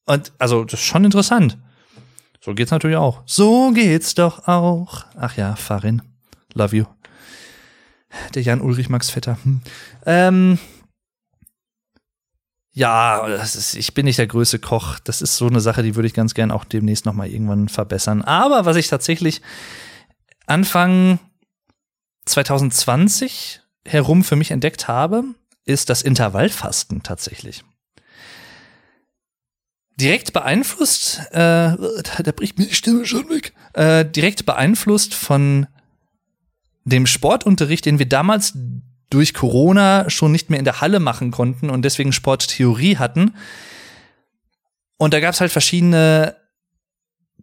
Und 0.05 0.31
also, 0.39 0.63
das 0.63 0.79
ist 0.79 0.85
schon 0.85 1.05
interessant. 1.05 1.57
So 2.39 2.53
geht's 2.53 2.71
natürlich 2.71 2.97
auch. 2.97 3.21
So 3.25 3.71
geht's 3.71 4.15
doch 4.15 4.47
auch. 4.47 5.05
Ach 5.15 5.37
ja, 5.37 5.55
Farin. 5.55 6.01
Love 6.53 6.75
you. 6.75 6.85
Der 8.33 8.41
Jan 8.41 8.61
Ulrich 8.61 8.89
Max 8.89 9.09
Vetter. 9.09 9.37
Hm. 9.43 9.61
Ähm, 10.05 10.59
ja, 12.73 13.27
ist, 13.27 13.75
ich 13.75 13.93
bin 13.93 14.05
nicht 14.05 14.17
der 14.17 14.27
größte 14.27 14.59
Koch. 14.59 14.99
Das 14.99 15.21
ist 15.21 15.37
so 15.37 15.47
eine 15.47 15.61
Sache, 15.61 15.83
die 15.83 15.95
würde 15.95 16.07
ich 16.07 16.13
ganz 16.13 16.33
gern 16.33 16.51
auch 16.51 16.65
demnächst 16.65 17.05
noch 17.05 17.13
mal 17.13 17.27
irgendwann 17.27 17.69
verbessern. 17.69 18.21
Aber 18.21 18.65
was 18.65 18.77
ich 18.77 18.87
tatsächlich 18.87 19.41
Anfang 20.47 21.19
2020 22.25 23.61
herum 23.85 24.23
für 24.23 24.35
mich 24.35 24.51
entdeckt 24.51 24.87
habe, 24.87 25.23
ist 25.65 25.89
das 25.89 26.01
Intervallfasten 26.01 27.03
tatsächlich. 27.03 27.63
Direkt 29.99 30.33
beeinflusst, 30.33 31.19
äh, 31.31 31.75
da 31.75 32.31
bricht 32.35 32.57
mir 32.57 32.65
die 32.65 32.75
Stimme 32.75 33.05
schon 33.05 33.29
weg, 33.29 33.53
äh, 33.73 34.05
direkt 34.05 34.45
beeinflusst 34.45 35.13
von 35.13 35.67
dem 36.85 37.05
Sportunterricht, 37.05 37.85
den 37.85 37.99
wir 37.99 38.07
damals 38.07 38.53
durch 39.09 39.33
Corona 39.33 40.09
schon 40.09 40.31
nicht 40.31 40.49
mehr 40.49 40.59
in 40.59 40.65
der 40.65 40.81
Halle 40.81 40.99
machen 40.99 41.31
konnten 41.31 41.69
und 41.69 41.83
deswegen 41.83 42.13
Sporttheorie 42.13 42.97
hatten. 42.97 43.35
Und 44.97 45.13
da 45.13 45.19
gab 45.19 45.33
es 45.33 45.41
halt 45.41 45.51
verschiedene 45.51 46.35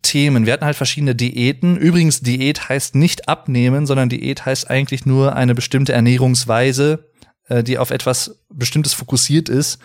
Themen. 0.03 0.47
Wir 0.47 0.53
hatten 0.53 0.65
halt 0.65 0.77
verschiedene 0.77 1.15
Diäten. 1.15 1.77
Übrigens, 1.77 2.21
Diät 2.21 2.69
heißt 2.69 2.95
nicht 2.95 3.29
abnehmen, 3.29 3.87
sondern 3.87 4.09
Diät 4.09 4.47
heißt 4.47 4.71
eigentlich 4.71 5.07
nur 5.07 5.37
eine 5.37 5.55
bestimmte 5.55 5.93
Ernährungsweise, 5.93 7.11
äh, 7.49 7.63
die 7.63 7.79
auf 7.79 7.91
etwas 7.91 8.41
Bestimmtes 8.49 8.95
fokussiert 8.95 9.49
ist. 9.49 9.79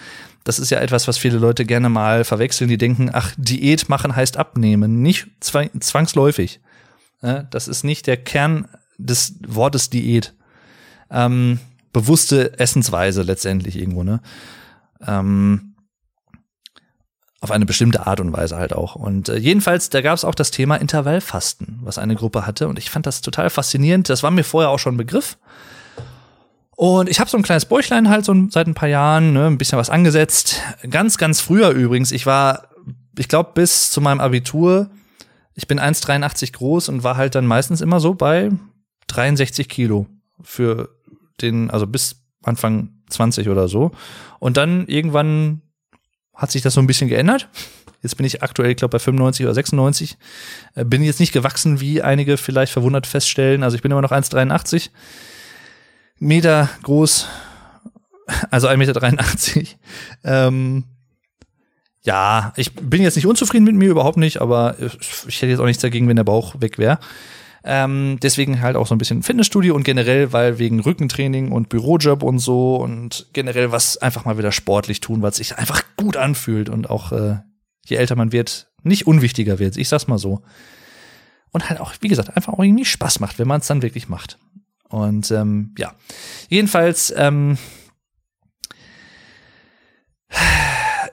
Das 0.44 0.60
ist 0.60 0.70
ja 0.70 0.80
etwas, 0.80 1.08
was 1.08 1.18
viele 1.18 1.38
Leute 1.38 1.66
gerne 1.66 1.90
mal 1.90 2.24
verwechseln. 2.24 2.70
Die 2.70 2.78
denken, 2.78 3.10
ach, 3.14 3.34
Diät 3.38 3.88
machen 3.88 4.16
heißt 4.16 4.38
abnehmen. 4.38 5.02
Nicht 5.02 5.28
zwangsläufig. 5.40 6.60
Das 7.22 7.70
ist 7.70 7.86
nicht 7.86 8.08
der 8.08 8.18
Kern 8.18 8.68
des 8.98 9.36
Wortes 9.48 9.90
Diät. 9.90 10.34
Ähm, 11.10 11.60
bewusste 11.94 12.60
Essensweise 12.60 13.22
letztendlich 13.22 13.78
irgendwo, 13.78 14.04
ne? 14.04 14.20
Ähm, 15.08 15.73
auf 17.44 17.52
eine 17.52 17.66
bestimmte 17.66 18.08
Art 18.08 18.22
und 18.22 18.32
Weise 18.32 18.56
halt 18.56 18.72
auch. 18.72 18.96
Und 18.96 19.28
äh, 19.28 19.36
jedenfalls, 19.36 19.90
da 19.90 20.00
gab 20.00 20.16
es 20.16 20.24
auch 20.24 20.34
das 20.34 20.50
Thema 20.50 20.78
Intervallfasten, 20.78 21.80
was 21.84 21.98
eine 21.98 22.16
Gruppe 22.16 22.48
hatte. 22.48 22.70
Und 22.70 22.80
ich 22.80 22.90
fand 22.90 23.06
das 23.06 23.20
total 23.20 23.50
faszinierend. 23.50 24.08
Das 24.08 24.24
war 24.24 24.32
mir 24.32 24.46
vorher 24.46 24.70
auch 24.70 24.80
schon 24.80 24.96
ein 24.96 24.98
Begriff. 24.98 25.38
Und 26.78 27.10
ich 27.10 27.20
habe 27.20 27.30
so 27.30 27.36
ein 27.36 27.44
kleines 27.44 27.66
Bäuchlein 27.66 28.08
halt 28.08 28.24
so 28.24 28.34
seit 28.50 28.68
ein 28.68 28.76
paar 28.76 28.88
Jahren, 28.88 29.34
ne, 29.34 29.48
ein 29.48 29.58
bisschen 29.58 29.78
was 29.78 29.90
angesetzt. 29.90 30.62
Ganz, 30.90 31.18
ganz 31.18 31.42
früher 31.42 31.72
übrigens. 31.72 32.14
Ich 32.14 32.26
war, 32.26 32.70
ich 33.18 33.28
glaube, 33.28 33.52
bis 33.54 33.92
zu 33.92 34.00
meinem 34.00 34.22
Abitur, 34.22 34.90
ich 35.54 35.68
bin 35.68 35.82
1,83 35.82 36.54
groß 36.54 36.88
und 36.88 37.04
war 37.04 37.18
halt 37.18 37.36
dann 37.36 37.46
meistens 37.46 37.82
immer 37.82 38.00
so 38.00 38.14
bei 38.14 38.52
63 39.08 39.68
Kilo 39.68 40.08
für 40.42 40.96
den, 41.42 41.70
also 41.72 41.88
bis 41.88 42.24
Anfang 42.42 43.02
20 43.10 43.50
oder 43.50 43.68
so. 43.68 43.92
Und 44.40 44.56
dann 44.56 44.88
irgendwann 44.88 45.63
hat 46.34 46.52
sich 46.52 46.62
das 46.62 46.74
so 46.74 46.82
ein 46.82 46.88
bisschen 46.88 47.10
geändert. 47.10 47.50
Jetzt 48.02 48.18
bin 48.18 48.26
ich 48.26 48.44
aktuell, 48.44 48.72
ich 48.72 48.78
glaube, 48.78 48.92
bei 48.92 49.00
95 49.00 49.46
oder 49.46 49.54
96. 49.54 50.18
Äh, 50.76 50.86
bin 50.86 51.04
jetzt 51.04 51.20
nicht 51.20 51.32
gewachsen, 51.32 51.80
wie 51.80 52.02
einige 52.02 52.38
vielleicht 52.38 52.74
verwundert 52.74 53.08
feststellen. 53.08 53.64
Also 53.64 53.76
ich 53.76 53.82
bin 53.82 53.92
immer 53.92 54.02
noch 54.02 54.12
1,83 54.12 54.90
Meter 56.20 56.70
groß, 56.84 57.28
also 58.52 58.68
1,83 58.68 58.78
Meter. 59.58 59.68
Ähm, 60.24 60.84
ja, 62.02 62.52
ich 62.58 62.74
bin 62.74 63.02
jetzt 63.02 63.16
nicht 63.16 63.26
unzufrieden 63.26 63.64
mit 63.64 63.76
mir, 63.76 63.90
überhaupt 63.90 64.18
nicht, 64.18 64.42
aber 64.42 64.76
ich 64.80 65.42
hätte 65.42 65.48
jetzt 65.52 65.60
auch 65.60 65.66
nichts 65.66 65.82
dagegen, 65.82 66.08
wenn 66.10 66.18
der 66.18 66.26
Bauch 66.26 66.60
weg 66.60 66.78
wäre. 66.78 67.00
Ähm, 67.66 68.18
deswegen 68.22 68.62
halt 68.62 68.76
auch 68.76 68.88
so 68.88 68.96
ein 68.96 68.98
bisschen 68.98 69.24
Fitnessstudio 69.24 69.74
und 69.74 69.84
generell, 69.84 70.34
weil 70.34 70.60
wegen 70.60 70.82
Rückentraining 70.82 71.52
und 71.52 71.70
Bürojob 71.70 72.22
und 72.22 72.40
so 72.40 72.76
und 72.76 73.28
generell 73.32 73.72
was 73.72 73.98
einfach 73.98 74.26
mal 74.26 74.38
wieder 74.38 74.52
sportlich 74.52 75.00
tun, 75.00 75.22
weil 75.22 75.32
es 75.32 75.38
sich 75.38 75.58
einfach 75.58 75.84
gut 75.96 76.18
anfühlt 76.18 76.70
und 76.70 76.90
auch 76.90 77.12
äh, 77.14 77.38
je 77.86 77.96
älter 77.96 78.16
man 78.16 78.32
wird, 78.32 78.72
nicht 78.84 79.08
unwichtiger 79.08 79.60
wird. 79.60 79.78
Ich 79.78 79.88
sag's 79.88 80.08
mal 80.08 80.18
so. 80.18 80.42
Und 81.52 81.70
halt 81.70 81.80
auch, 81.80 81.94
wie 82.02 82.08
gesagt, 82.08 82.36
einfach 82.36 82.54
auch 82.54 82.64
irgendwie 82.64 82.86
Spaß 82.86 83.20
macht, 83.20 83.40
wenn 83.40 83.48
man 83.48 83.62
es 83.62 83.68
dann 83.68 83.82
wirklich 83.82 84.10
macht. 84.10 84.40
Und 84.90 85.32
ähm, 85.32 85.74
ja, 85.78 85.94
jedenfalls 86.50 87.14
ähm, 87.16 87.58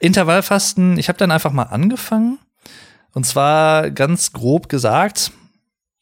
Intervallfasten. 0.01 0.99
Ich 0.99 1.09
habe 1.09 1.19
dann 1.19 1.31
einfach 1.31 1.53
mal 1.53 1.65
angefangen. 1.65 2.39
Und 3.13 3.27
zwar 3.27 3.91
ganz 3.91 4.33
grob 4.33 4.69
gesagt, 4.69 5.33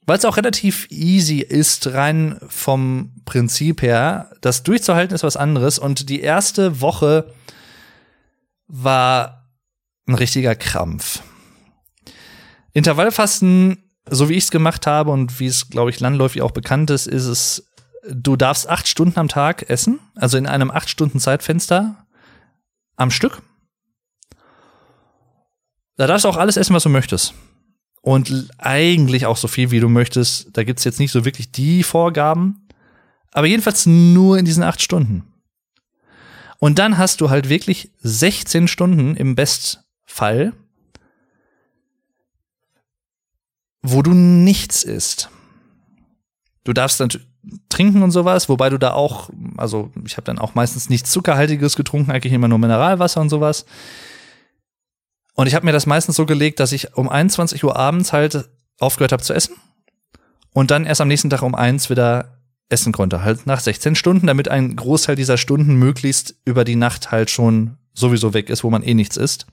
weil 0.09 0.17
es 0.17 0.25
auch 0.25 0.39
relativ 0.39 0.87
easy 0.91 1.41
ist, 1.41 1.89
rein 1.89 2.39
vom 2.49 3.13
Prinzip 3.27 3.83
her. 3.83 4.31
Das 4.41 4.63
durchzuhalten 4.63 5.15
ist 5.15 5.23
was 5.23 5.37
anderes. 5.37 5.79
Und 5.79 6.09
die 6.09 6.23
erste 6.23 6.81
Woche 6.81 7.35
war 8.69 9.51
ein 10.07 10.15
richtiger 10.15 10.55
Krampf. 10.55 11.21
Intervallfasten, 12.73 13.85
so 14.09 14.31
wie 14.31 14.37
ich 14.37 14.45
es 14.45 14.51
gemacht 14.51 14.87
habe 14.87 15.11
und 15.11 15.41
wie 15.41 15.47
es, 15.47 15.69
glaube 15.69 15.91
ich, 15.91 16.01
landläufig 16.01 16.41
auch 16.41 16.53
bekannt 16.53 16.89
ist, 16.89 17.07
ist 17.07 17.27
es, 17.27 17.71
du 18.11 18.37
darfst 18.37 18.67
acht 18.67 18.89
Stunden 18.89 19.19
am 19.19 19.29
Tag 19.29 19.69
essen, 19.69 20.01
also 20.15 20.39
in 20.39 20.47
einem 20.47 20.71
acht 20.71 20.89
Stunden 20.89 21.21
Zeitfenster 21.21 22.07
am 22.97 23.11
Stück. 23.11 23.43
Da 25.99 26.07
darfst 26.07 26.25
du 26.25 26.31
auch 26.31 26.39
alles 26.39 26.57
essen, 26.57 26.75
was 26.75 26.85
du 26.85 26.89
möchtest. 26.89 27.35
Und 28.09 28.49
eigentlich 28.57 29.27
auch 29.27 29.37
so 29.37 29.49
viel, 29.49 29.71
wie 29.71 29.81
du 29.81 29.91
möchtest. 29.91 30.57
Da 30.57 30.65
gibt's 30.65 30.85
jetzt 30.85 30.99
nicht 30.99 31.13
so 31.13 31.27
wirklich 31.27 31.53
die 31.53 31.83
Vorgaben. 31.83 32.67
Aber 33.33 33.47
jedenfalls 33.47 33.85
nur 33.85 34.39
in 34.39 34.47
diesen 34.47 34.63
acht 34.63 34.81
Stunden. 34.81 35.31
Und 36.59 36.79
dann 36.79 36.97
hast 36.97 37.21
du 37.21 37.29
halt 37.29 37.51
wirklich 37.51 37.91
16 38.01 38.67
Stunden 38.67 39.15
im 39.15 39.35
Bestfall, 39.35 40.55
wo 43.83 44.01
du 44.01 44.15
nichts 44.15 44.85
isst. 44.85 45.29
Du 46.65 46.73
darfst 46.73 47.01
dann 47.01 47.11
trinken 47.69 48.03
und 48.03 48.11
sowas, 48.13 48.49
wobei 48.49 48.71
du 48.71 48.79
da 48.79 48.93
auch, 48.93 49.29
also 49.59 49.93
ich 50.07 50.17
habe 50.17 50.25
dann 50.25 50.39
auch 50.39 50.55
meistens 50.55 50.89
nichts 50.89 51.11
Zuckerhaltiges 51.11 51.77
getrunken, 51.77 52.11
eigentlich 52.11 52.33
immer 52.33 52.49
nur 52.49 52.59
Mineralwasser 52.59 53.21
und 53.21 53.29
sowas. 53.29 53.67
Und 55.39 55.47
ich 55.47 55.55
habe 55.55 55.65
mir 55.65 55.71
das 55.71 55.87
meistens 55.87 56.17
so 56.17 56.27
gelegt, 56.27 56.59
dass 56.59 56.73
ich 56.73 56.97
um 56.97 57.09
21 57.09 57.63
Uhr 57.63 57.77
abends 57.77 58.13
halt 58.13 58.49
aufgehört 58.81 59.13
habe 59.13 59.23
zu 59.23 59.33
essen 59.33 59.55
und 60.53 60.73
dann 60.73 60.85
erst 60.85 61.01
am 61.01 61.07
nächsten 61.07 61.31
Tag 61.31 61.43
um 61.43 61.55
eins 61.55 61.91
wieder 61.91 62.41
essen 62.69 62.93
konnte, 62.93 63.23
halt 63.23 63.47
nach 63.47 63.61
16 63.61 63.95
Stunden, 63.95 64.27
damit 64.27 64.49
ein 64.49 64.75
Großteil 64.75 65.15
dieser 65.15 65.37
Stunden 65.37 65.77
möglichst 65.77 66.35
über 66.45 66.65
die 66.65 66.75
Nacht 66.75 67.13
halt 67.13 67.31
schon 67.31 67.77
sowieso 67.95 68.35
weg 68.35 68.51
ist, 68.51 68.65
wo 68.65 68.71
man 68.71 68.83
eh 68.83 68.95
nichts 68.95 69.17
isst. 69.17 69.47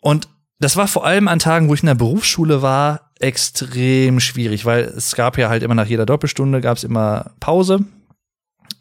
Und 0.00 0.28
das 0.60 0.76
war 0.76 0.86
vor 0.86 1.04
allem 1.04 1.26
an 1.26 1.40
Tagen, 1.40 1.68
wo 1.68 1.74
ich 1.74 1.82
in 1.82 1.88
der 1.88 1.96
Berufsschule 1.96 2.62
war, 2.62 3.10
extrem 3.18 4.20
schwierig, 4.20 4.64
weil 4.64 4.84
es 4.84 5.16
gab 5.16 5.36
ja 5.36 5.48
halt 5.48 5.64
immer 5.64 5.74
nach 5.74 5.88
jeder 5.88 6.06
Doppelstunde 6.06 6.60
gab 6.60 6.76
es 6.76 6.84
immer 6.84 7.32
Pause, 7.40 7.80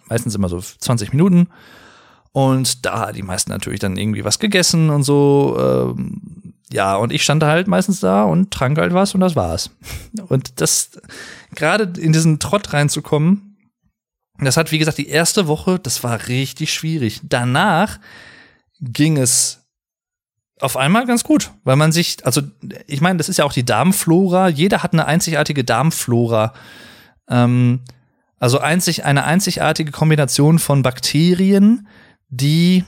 meistens 0.08 0.36
immer 0.36 0.50
so 0.50 0.60
20 0.62 1.14
Minuten. 1.14 1.48
Und 2.36 2.86
da 2.86 3.14
die 3.14 3.22
meisten 3.22 3.50
natürlich 3.50 3.80
dann 3.80 3.96
irgendwie 3.96 4.26
was 4.26 4.40
gegessen 4.40 4.90
und 4.90 5.04
so. 5.04 5.56
Ähm, 5.58 6.54
ja, 6.70 6.98
und 6.98 7.14
ich 7.14 7.24
stand 7.24 7.42
da 7.42 7.48
halt 7.48 7.70
meistens 7.70 8.02
da 8.02 8.24
und 8.24 8.52
trank 8.52 8.78
halt 8.78 8.94
was 8.94 9.16
und 9.16 9.22
das 9.22 9.38
war's. 9.38 9.70
Und 10.28 10.60
das, 10.60 11.00
gerade 11.56 11.94
in 11.98 12.12
diesen 12.12 12.40
Trott 12.40 12.74
reinzukommen, 12.74 13.56
das 14.38 14.58
hat, 14.58 14.74
wie 14.74 14.80
gesagt, 14.80 14.98
die 14.98 15.08
erste 15.08 15.48
Woche, 15.48 15.80
das 15.80 16.04
war 16.04 16.28
richtig 16.28 16.74
schwierig. 16.74 17.22
Danach 17.24 18.02
ging 18.82 19.16
es 19.16 19.62
auf 20.60 20.76
einmal 20.76 21.06
ganz 21.06 21.24
gut, 21.24 21.52
weil 21.64 21.78
man 21.78 21.94
sich, 21.94 22.18
also 22.26 22.42
ich 22.86 23.00
meine, 23.00 23.16
das 23.16 23.30
ist 23.30 23.38
ja 23.38 23.46
auch 23.46 23.54
die 23.54 23.66
Darmflora. 23.66 24.50
Jeder 24.50 24.84
hat 24.84 24.92
eine 24.92 25.06
einzigartige 25.06 25.64
Darmflora. 25.64 26.54
Ähm, 27.30 27.80
also 28.40 28.60
einzig, 28.60 29.06
eine 29.06 29.24
einzigartige 29.24 29.92
Kombination 29.92 30.60
von 30.60 30.84
Bakterien, 30.84 31.88
die 32.36 32.84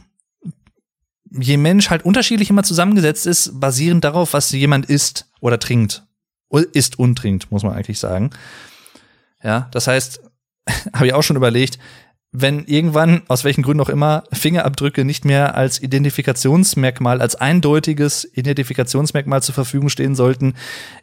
je 1.29 1.57
Mensch 1.57 1.89
halt 1.89 2.05
unterschiedlich 2.05 2.49
immer 2.49 2.63
zusammengesetzt 2.63 3.27
ist, 3.27 3.59
basierend 3.59 4.03
darauf, 4.03 4.33
was 4.33 4.51
jemand 4.51 4.87
isst 4.87 5.29
oder 5.41 5.59
trinkt. 5.59 6.05
Isst 6.49 6.97
und 6.97 7.15
trinkt, 7.17 7.51
muss 7.51 7.63
man 7.63 7.73
eigentlich 7.73 7.99
sagen. 7.99 8.29
Ja, 9.43 9.67
das 9.71 9.87
heißt, 9.87 10.21
habe 10.93 11.07
ich 11.07 11.13
auch 11.13 11.23
schon 11.23 11.35
überlegt, 11.35 11.77
wenn 12.31 12.65
irgendwann, 12.65 13.23
aus 13.27 13.43
welchen 13.43 13.63
Gründen 13.63 13.81
auch 13.81 13.89
immer, 13.89 14.23
Fingerabdrücke 14.31 15.05
nicht 15.05 15.25
mehr 15.25 15.55
als 15.55 15.81
Identifikationsmerkmal, 15.81 17.21
als 17.21 17.35
eindeutiges 17.35 18.25
Identifikationsmerkmal 18.25 19.41
zur 19.41 19.55
Verfügung 19.55 19.89
stehen 19.89 20.15
sollten, 20.15 20.53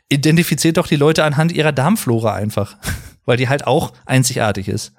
identifiziert 0.09 0.77
doch 0.77 0.87
die 0.87 0.97
Leute 0.97 1.25
anhand 1.25 1.53
ihrer 1.53 1.73
Darmflora 1.73 2.35
einfach, 2.35 2.77
weil 3.25 3.37
die 3.37 3.49
halt 3.49 3.67
auch 3.67 3.93
einzigartig 4.07 4.69
ist. 4.69 4.93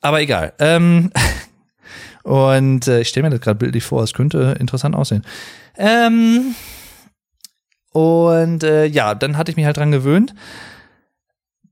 Aber 0.00 0.20
egal. 0.20 0.52
Ähm, 0.58 1.10
und 2.24 2.88
äh, 2.88 3.00
ich 3.00 3.08
stelle 3.08 3.28
mir 3.28 3.30
das 3.30 3.40
gerade 3.40 3.58
bildlich 3.58 3.84
vor, 3.84 4.02
es 4.02 4.12
könnte 4.12 4.56
interessant 4.58 4.96
aussehen. 4.96 5.24
Ähm, 5.78 6.54
und 7.92 8.64
äh, 8.64 8.86
ja, 8.86 9.14
dann 9.14 9.36
hatte 9.36 9.52
ich 9.52 9.56
mich 9.56 9.66
halt 9.66 9.76
dran 9.76 9.92
gewöhnt 9.92 10.34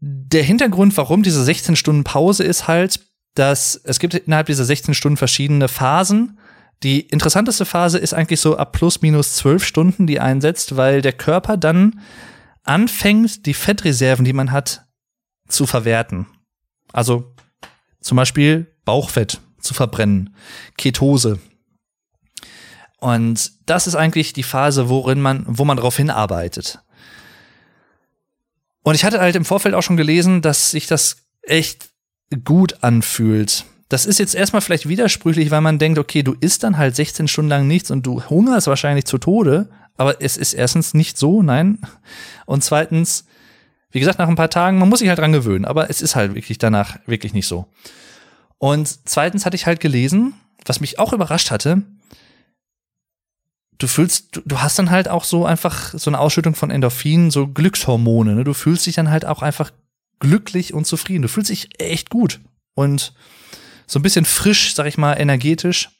der 0.05 0.43
Hintergrund, 0.43 0.97
warum 0.97 1.23
diese 1.23 1.45
16 1.45 1.77
Stunden 1.77 2.03
Pause 2.03 2.43
ist 2.43 2.67
halt, 2.67 3.01
dass 3.35 3.81
es 3.85 4.01
gibt 4.01 4.15
innerhalb 4.15 4.49
dieser 4.49 4.65
16 4.65 4.95
Stunden 4.95 5.17
verschiedene 5.17 5.69
Phasen. 5.69 6.39
Die 6.83 7.01
interessanteste 7.01 7.65
Phase 7.65 7.99
ist 7.99 8.13
eigentlich 8.13 8.41
so 8.41 8.57
ab 8.57 8.73
plus 8.73 9.01
minus 9.01 9.35
12 9.37 9.65
Stunden, 9.65 10.07
die 10.09 10.19
einsetzt, 10.19 10.77
weil 10.77 11.03
der 11.03 11.13
Körper 11.13 11.57
dann 11.57 12.01
anfängt, 12.65 13.47
die 13.47 13.55
Fettreserven, 13.55 14.25
die 14.25 14.33
man 14.33 14.51
hat, 14.51 14.87
zu 15.47 15.67
verwerten. 15.67 16.27
Also 16.93 17.37
zum 18.01 18.17
Beispiel 18.17 18.75
Bauchfett 18.85 19.41
zu 19.63 19.75
verbrennen, 19.75 20.35
Ketose. 20.77 21.39
Und 22.99 23.53
das 23.67 23.87
ist 23.87 23.97
eigentlich 23.97 24.33
die 24.33 24.43
Phase, 24.43 24.89
worin 24.89 25.21
man, 25.21 25.45
wo 25.49 25.65
man 25.65 25.77
darauf 25.77 25.97
hinarbeitet. 25.97 26.79
Und 28.83 28.95
ich 28.95 29.05
hatte 29.05 29.21
halt 29.21 29.37
im 29.37 29.45
Vorfeld 29.45 29.75
auch 29.75 29.83
schon 29.83 29.97
gelesen, 29.97 30.43
dass 30.43 30.71
sich 30.71 30.87
das 30.87 31.17
echt 31.43 31.91
gut 32.45 32.83
anfühlt. 32.83 33.65
Das 33.89 34.07
ist 34.07 34.19
jetzt 34.19 34.35
erstmal 34.35 34.63
vielleicht 34.63 34.89
widersprüchlich, 34.89 35.51
weil 35.51 35.61
man 35.61 35.79
denkt, 35.79 35.99
okay, 35.99 36.23
du 36.23 36.35
isst 36.41 36.63
dann 36.63 36.79
halt 36.79 36.97
16 36.97 37.29
Stunden 37.29 37.51
lang 37.51 37.67
nichts 37.67 37.91
und 37.91 38.07
du 38.07 38.23
hungerst 38.25 38.67
wahrscheinlich 38.67 39.05
zu 39.05 39.19
Tode. 39.19 39.69
Aber 39.97 40.23
es 40.23 40.37
ist 40.37 40.55
erstens 40.55 40.95
nicht 40.95 41.19
so, 41.19 41.43
nein. 41.43 41.79
Und 42.47 42.65
zweitens, 42.65 43.27
wie 43.91 44.01
gesagt, 44.01 44.19
nach 44.19 44.29
ein 44.29 44.37
paar 44.37 44.49
Tagen, 44.49 44.79
man 44.79 44.89
muss 44.89 45.01
sich 45.01 45.09
halt 45.09 45.19
dran 45.19 45.33
gewöhnen, 45.33 45.65
aber 45.65 45.91
es 45.91 46.01
ist 46.01 46.17
halt 46.17 46.35
wirklich 46.35 46.59
danach 46.59 46.99
wirklich 47.07 47.35
nicht 47.35 47.47
so. 47.47 47.67
Und 48.63 49.09
zweitens 49.09 49.45
hatte 49.45 49.57
ich 49.57 49.67
halt 49.67 49.81
gelesen, 49.81 50.35
was 50.65 50.79
mich 50.79 51.01
auch 51.01 51.13
überrascht 51.13 51.51
hatte, 51.51 51.83
du 53.77 53.89
fühlst, 53.89 54.41
du, 54.45 54.61
hast 54.61 54.79
dann 54.79 54.91
halt 54.91 55.09
auch 55.09 55.25
so 55.25 55.45
einfach 55.45 55.93
so 55.95 56.09
eine 56.09 56.21
Ausschüttung 56.21 56.55
von 56.55 56.71
Endorphinen, 56.71 57.33
so 57.33 57.49
Glückshormone. 57.49 58.37
Ne? 58.37 58.45
Du 58.45 58.55
fühlst 58.55 58.87
dich 58.87 58.95
dann 58.95 59.11
halt 59.11 59.25
auch 59.25 59.43
einfach 59.43 59.73
glücklich 60.21 60.75
und 60.75 60.87
zufrieden. 60.87 61.23
Du 61.23 61.29
fühlst 61.29 61.51
dich 61.51 61.81
echt 61.81 62.09
gut 62.09 62.39
und 62.75 63.15
so 63.89 63.99
ein 63.99 64.03
bisschen 64.03 64.25
frisch, 64.25 64.77
sag 64.77 64.87
ich 64.87 64.97
mal, 64.97 65.15
energetisch. 65.15 65.91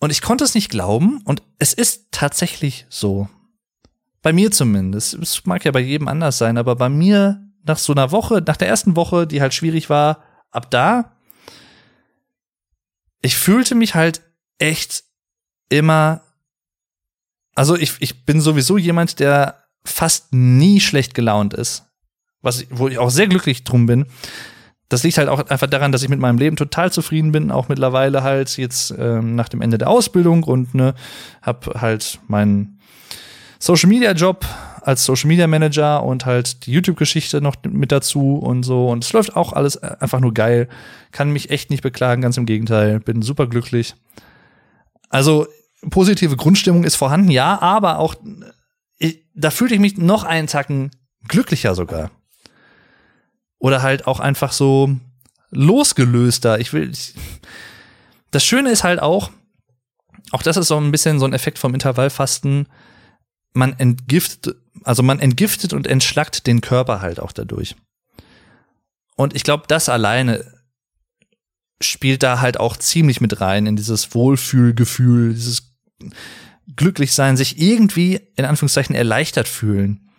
Und 0.00 0.12
ich 0.12 0.22
konnte 0.22 0.44
es 0.44 0.54
nicht 0.54 0.70
glauben 0.70 1.20
und 1.26 1.42
es 1.58 1.74
ist 1.74 2.06
tatsächlich 2.10 2.86
so. 2.88 3.28
Bei 4.22 4.32
mir 4.32 4.50
zumindest. 4.50 5.12
Es 5.12 5.44
mag 5.44 5.62
ja 5.66 5.72
bei 5.72 5.80
jedem 5.80 6.08
anders 6.08 6.38
sein, 6.38 6.56
aber 6.56 6.74
bei 6.74 6.88
mir 6.88 7.46
nach 7.64 7.76
so 7.76 7.92
einer 7.92 8.12
Woche, 8.12 8.42
nach 8.46 8.56
der 8.56 8.68
ersten 8.68 8.96
Woche, 8.96 9.26
die 9.26 9.42
halt 9.42 9.52
schwierig 9.52 9.90
war, 9.90 10.22
ab 10.54 10.70
da, 10.70 11.12
ich 13.20 13.36
fühlte 13.36 13.74
mich 13.74 13.94
halt 13.94 14.22
echt 14.58 15.04
immer, 15.68 16.20
also 17.54 17.76
ich, 17.76 17.94
ich 18.00 18.24
bin 18.24 18.40
sowieso 18.40 18.76
jemand, 18.78 19.18
der 19.18 19.64
fast 19.84 20.32
nie 20.32 20.80
schlecht 20.80 21.14
gelaunt 21.14 21.54
ist. 21.54 21.84
Was, 22.42 22.66
wo 22.70 22.88
ich 22.88 22.98
auch 22.98 23.10
sehr 23.10 23.26
glücklich 23.26 23.64
drum 23.64 23.86
bin. 23.86 24.06
Das 24.90 25.02
liegt 25.02 25.16
halt 25.16 25.28
auch 25.28 25.46
einfach 25.48 25.66
daran, 25.68 25.92
dass 25.92 26.02
ich 26.02 26.10
mit 26.10 26.20
meinem 26.20 26.38
Leben 26.38 26.56
total 26.56 26.92
zufrieden 26.92 27.32
bin, 27.32 27.50
auch 27.50 27.68
mittlerweile 27.68 28.22
halt 28.22 28.58
jetzt 28.58 28.94
ähm, 28.98 29.34
nach 29.34 29.48
dem 29.48 29.62
Ende 29.62 29.78
der 29.78 29.88
Ausbildung 29.88 30.44
und 30.44 30.74
ne, 30.74 30.94
hab 31.40 31.80
halt 31.80 32.20
meinen 32.28 32.80
Social 33.58 33.88
Media 33.88 34.12
Job 34.12 34.44
als 34.84 35.04
Social 35.04 35.28
Media 35.28 35.46
Manager 35.46 36.02
und 36.02 36.26
halt 36.26 36.66
die 36.66 36.72
YouTube-Geschichte 36.72 37.40
noch 37.40 37.56
mit 37.66 37.90
dazu 37.90 38.36
und 38.36 38.64
so. 38.64 38.88
Und 38.90 39.02
es 39.02 39.12
läuft 39.14 39.34
auch 39.34 39.54
alles 39.54 39.82
einfach 39.82 40.20
nur 40.20 40.34
geil. 40.34 40.68
Kann 41.10 41.30
mich 41.30 41.48
echt 41.50 41.70
nicht 41.70 41.82
beklagen, 41.82 42.20
ganz 42.20 42.36
im 42.36 42.44
Gegenteil. 42.44 43.00
Bin 43.00 43.22
super 43.22 43.46
glücklich. 43.46 43.94
Also 45.08 45.46
positive 45.88 46.36
Grundstimmung 46.36 46.84
ist 46.84 46.96
vorhanden, 46.96 47.30
ja, 47.30 47.60
aber 47.62 47.98
auch 47.98 48.14
ich, 48.98 49.24
da 49.34 49.50
fühlte 49.50 49.74
ich 49.74 49.80
mich 49.80 49.96
noch 49.96 50.24
einen 50.24 50.48
Tacken 50.48 50.90
glücklicher 51.28 51.74
sogar. 51.74 52.10
Oder 53.58 53.80
halt 53.80 54.06
auch 54.06 54.20
einfach 54.20 54.52
so 54.52 54.96
losgelöster. 55.50 56.60
Ich 56.60 56.74
will. 56.74 56.90
Ich, 56.90 57.14
das 58.32 58.44
Schöne 58.44 58.70
ist 58.70 58.84
halt 58.84 59.00
auch, 59.00 59.30
auch 60.32 60.42
das 60.42 60.58
ist 60.58 60.68
so 60.68 60.76
ein 60.76 60.90
bisschen 60.90 61.18
so 61.18 61.24
ein 61.24 61.32
Effekt 61.32 61.58
vom 61.58 61.72
Intervallfasten. 61.72 62.66
Man 63.54 63.78
entgiftet, 63.78 64.56
also 64.82 65.02
man 65.02 65.20
entgiftet 65.20 65.72
und 65.72 65.86
entschlackt 65.86 66.46
den 66.46 66.60
Körper 66.60 67.00
halt 67.00 67.18
auch 67.18 67.32
dadurch. 67.32 67.76
Und 69.16 69.34
ich 69.34 69.44
glaube, 69.44 69.64
das 69.68 69.88
alleine 69.88 70.44
spielt 71.80 72.22
da 72.22 72.40
halt 72.40 72.58
auch 72.58 72.76
ziemlich 72.76 73.20
mit 73.20 73.40
rein 73.40 73.66
in 73.66 73.76
dieses 73.76 74.14
Wohlfühlgefühl, 74.14 75.34
dieses 75.34 75.74
Glücklichsein, 76.76 77.36
sich 77.36 77.60
irgendwie 77.60 78.20
in 78.36 78.44
Anführungszeichen 78.44 78.94
erleichtert 78.94 79.48
fühlen. 79.48 80.10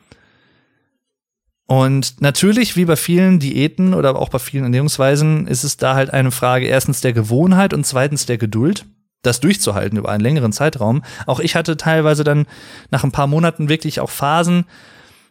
Und 1.67 2.21
natürlich, 2.21 2.75
wie 2.75 2.85
bei 2.85 2.95
vielen 2.95 3.39
Diäten 3.39 3.95
oder 3.95 4.15
auch 4.15 4.29
bei 4.29 4.37
vielen 4.39 4.65
Ernährungsweisen, 4.65 5.47
ist 5.47 5.63
es 5.63 5.77
da 5.77 5.95
halt 5.95 6.11
eine 6.11 6.31
Frage 6.31 6.67
erstens 6.67 7.01
der 7.01 7.13
Gewohnheit 7.13 7.73
und 7.73 7.85
zweitens 7.85 8.27
der 8.27 8.37
Geduld, 8.37 8.85
das 9.25 9.39
durchzuhalten 9.39 9.97
über 9.97 10.09
einen 10.09 10.21
längeren 10.21 10.51
Zeitraum. 10.51 11.03
Auch 11.25 11.39
ich 11.39 11.55
hatte 11.55 11.77
teilweise 11.77 12.23
dann 12.23 12.45
nach 12.91 13.03
ein 13.03 13.11
paar 13.11 13.27
Monaten 13.27 13.69
wirklich 13.69 13.99
auch 13.99 14.09
Phasen, 14.09 14.65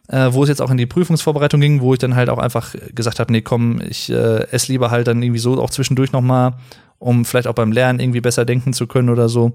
äh, 0.07 0.27
wo 0.31 0.43
es 0.43 0.49
jetzt 0.49 0.61
auch 0.61 0.71
in 0.71 0.77
die 0.77 0.85
Prüfungsvorbereitung 0.85 1.59
ging, 1.61 1.81
wo 1.81 1.93
ich 1.93 1.99
dann 1.99 2.15
halt 2.15 2.29
auch 2.29 2.37
einfach 2.37 2.75
gesagt 2.93 3.19
habe, 3.19 3.31
nee, 3.31 3.41
komm, 3.41 3.81
ich 3.87 4.11
äh, 4.11 4.47
esse 4.51 4.71
lieber 4.71 4.91
halt 4.91 5.07
dann 5.07 5.21
irgendwie 5.21 5.39
so 5.39 5.61
auch 5.61 5.69
zwischendurch 5.69 6.11
noch 6.11 6.21
mal, 6.21 6.57
um 6.99 7.25
vielleicht 7.25 7.47
auch 7.47 7.53
beim 7.53 7.71
Lernen 7.71 7.99
irgendwie 7.99 8.21
besser 8.21 8.45
denken 8.45 8.73
zu 8.73 8.87
können 8.87 9.09
oder 9.09 9.29
so. 9.29 9.53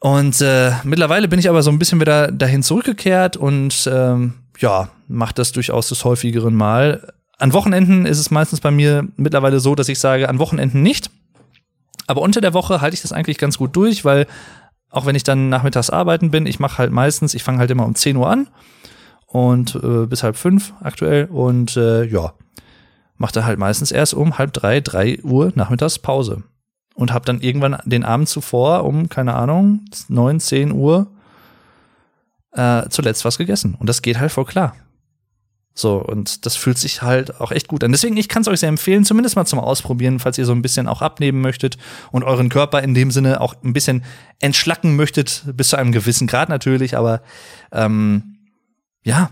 Und 0.00 0.40
äh, 0.40 0.72
mittlerweile 0.82 1.28
bin 1.28 1.38
ich 1.38 1.48
aber 1.48 1.62
so 1.62 1.70
ein 1.70 1.78
bisschen 1.78 2.00
wieder 2.00 2.32
dahin 2.32 2.64
zurückgekehrt 2.64 3.36
und 3.36 3.88
ähm, 3.92 4.34
ja, 4.58 4.88
mache 5.06 5.34
das 5.34 5.52
durchaus 5.52 5.88
das 5.88 6.04
häufigeren 6.04 6.54
Mal. 6.54 7.12
An 7.38 7.52
Wochenenden 7.52 8.06
ist 8.06 8.18
es 8.18 8.30
meistens 8.30 8.60
bei 8.60 8.72
mir 8.72 9.06
mittlerweile 9.16 9.60
so, 9.60 9.74
dass 9.74 9.88
ich 9.88 10.00
sage, 10.00 10.28
an 10.28 10.40
Wochenenden 10.40 10.82
nicht. 10.82 11.10
Aber 12.06 12.22
unter 12.22 12.40
der 12.40 12.54
Woche 12.54 12.80
halte 12.80 12.94
ich 12.94 13.02
das 13.02 13.12
eigentlich 13.12 13.38
ganz 13.38 13.58
gut 13.58 13.76
durch, 13.76 14.04
weil 14.04 14.26
auch 14.90 15.06
wenn 15.06 15.16
ich 15.16 15.24
dann 15.24 15.48
nachmittags 15.48 15.90
arbeiten 15.90 16.30
bin, 16.30 16.46
ich 16.46 16.60
mache 16.60 16.78
halt 16.78 16.92
meistens, 16.92 17.34
ich 17.34 17.42
fange 17.42 17.58
halt 17.58 17.70
immer 17.70 17.86
um 17.86 17.94
10 17.94 18.16
Uhr 18.16 18.28
an 18.28 18.48
und 19.26 19.74
äh, 19.76 20.06
bis 20.06 20.22
halb 20.22 20.36
fünf 20.36 20.74
aktuell 20.80 21.26
und 21.26 21.76
äh, 21.76 22.04
ja, 22.04 22.34
mache 23.16 23.32
da 23.32 23.44
halt 23.44 23.58
meistens 23.58 23.90
erst 23.90 24.14
um 24.14 24.36
halb 24.38 24.52
drei, 24.52 24.80
drei 24.80 25.18
Uhr 25.22 25.52
nachmittags 25.54 25.98
Pause 25.98 26.42
und 26.94 27.12
habe 27.12 27.24
dann 27.24 27.40
irgendwann 27.40 27.78
den 27.84 28.04
Abend 28.04 28.28
zuvor 28.28 28.84
um, 28.84 29.08
keine 29.08 29.34
Ahnung, 29.34 29.84
neun, 30.08 30.40
zehn 30.40 30.72
Uhr 30.72 31.06
äh, 32.52 32.88
zuletzt 32.90 33.24
was 33.24 33.38
gegessen. 33.38 33.76
Und 33.78 33.88
das 33.88 34.02
geht 34.02 34.18
halt 34.18 34.32
voll 34.32 34.44
klar. 34.44 34.74
So, 35.74 35.96
und 35.96 36.44
das 36.44 36.56
fühlt 36.56 36.76
sich 36.76 37.00
halt 37.00 37.40
auch 37.40 37.50
echt 37.50 37.66
gut 37.66 37.82
an. 37.82 37.92
Deswegen, 37.92 38.16
ich 38.16 38.28
kann 38.28 38.42
es 38.42 38.48
euch 38.48 38.60
sehr 38.60 38.68
empfehlen, 38.68 39.04
zumindest 39.04 39.36
mal 39.36 39.46
zum 39.46 39.58
Ausprobieren, 39.58 40.18
falls 40.18 40.36
ihr 40.36 40.44
so 40.44 40.52
ein 40.52 40.60
bisschen 40.60 40.86
auch 40.86 41.00
abnehmen 41.00 41.40
möchtet 41.40 41.78
und 42.10 42.24
euren 42.24 42.50
Körper 42.50 42.82
in 42.82 42.92
dem 42.92 43.10
Sinne 43.10 43.40
auch 43.40 43.54
ein 43.64 43.72
bisschen 43.72 44.04
entschlacken 44.38 44.96
möchtet, 44.96 45.44
bis 45.54 45.68
zu 45.68 45.76
einem 45.76 45.92
gewissen 45.92 46.26
Grad 46.26 46.50
natürlich, 46.50 46.96
aber 46.96 47.22
ähm, 47.72 48.36
ja. 49.02 49.30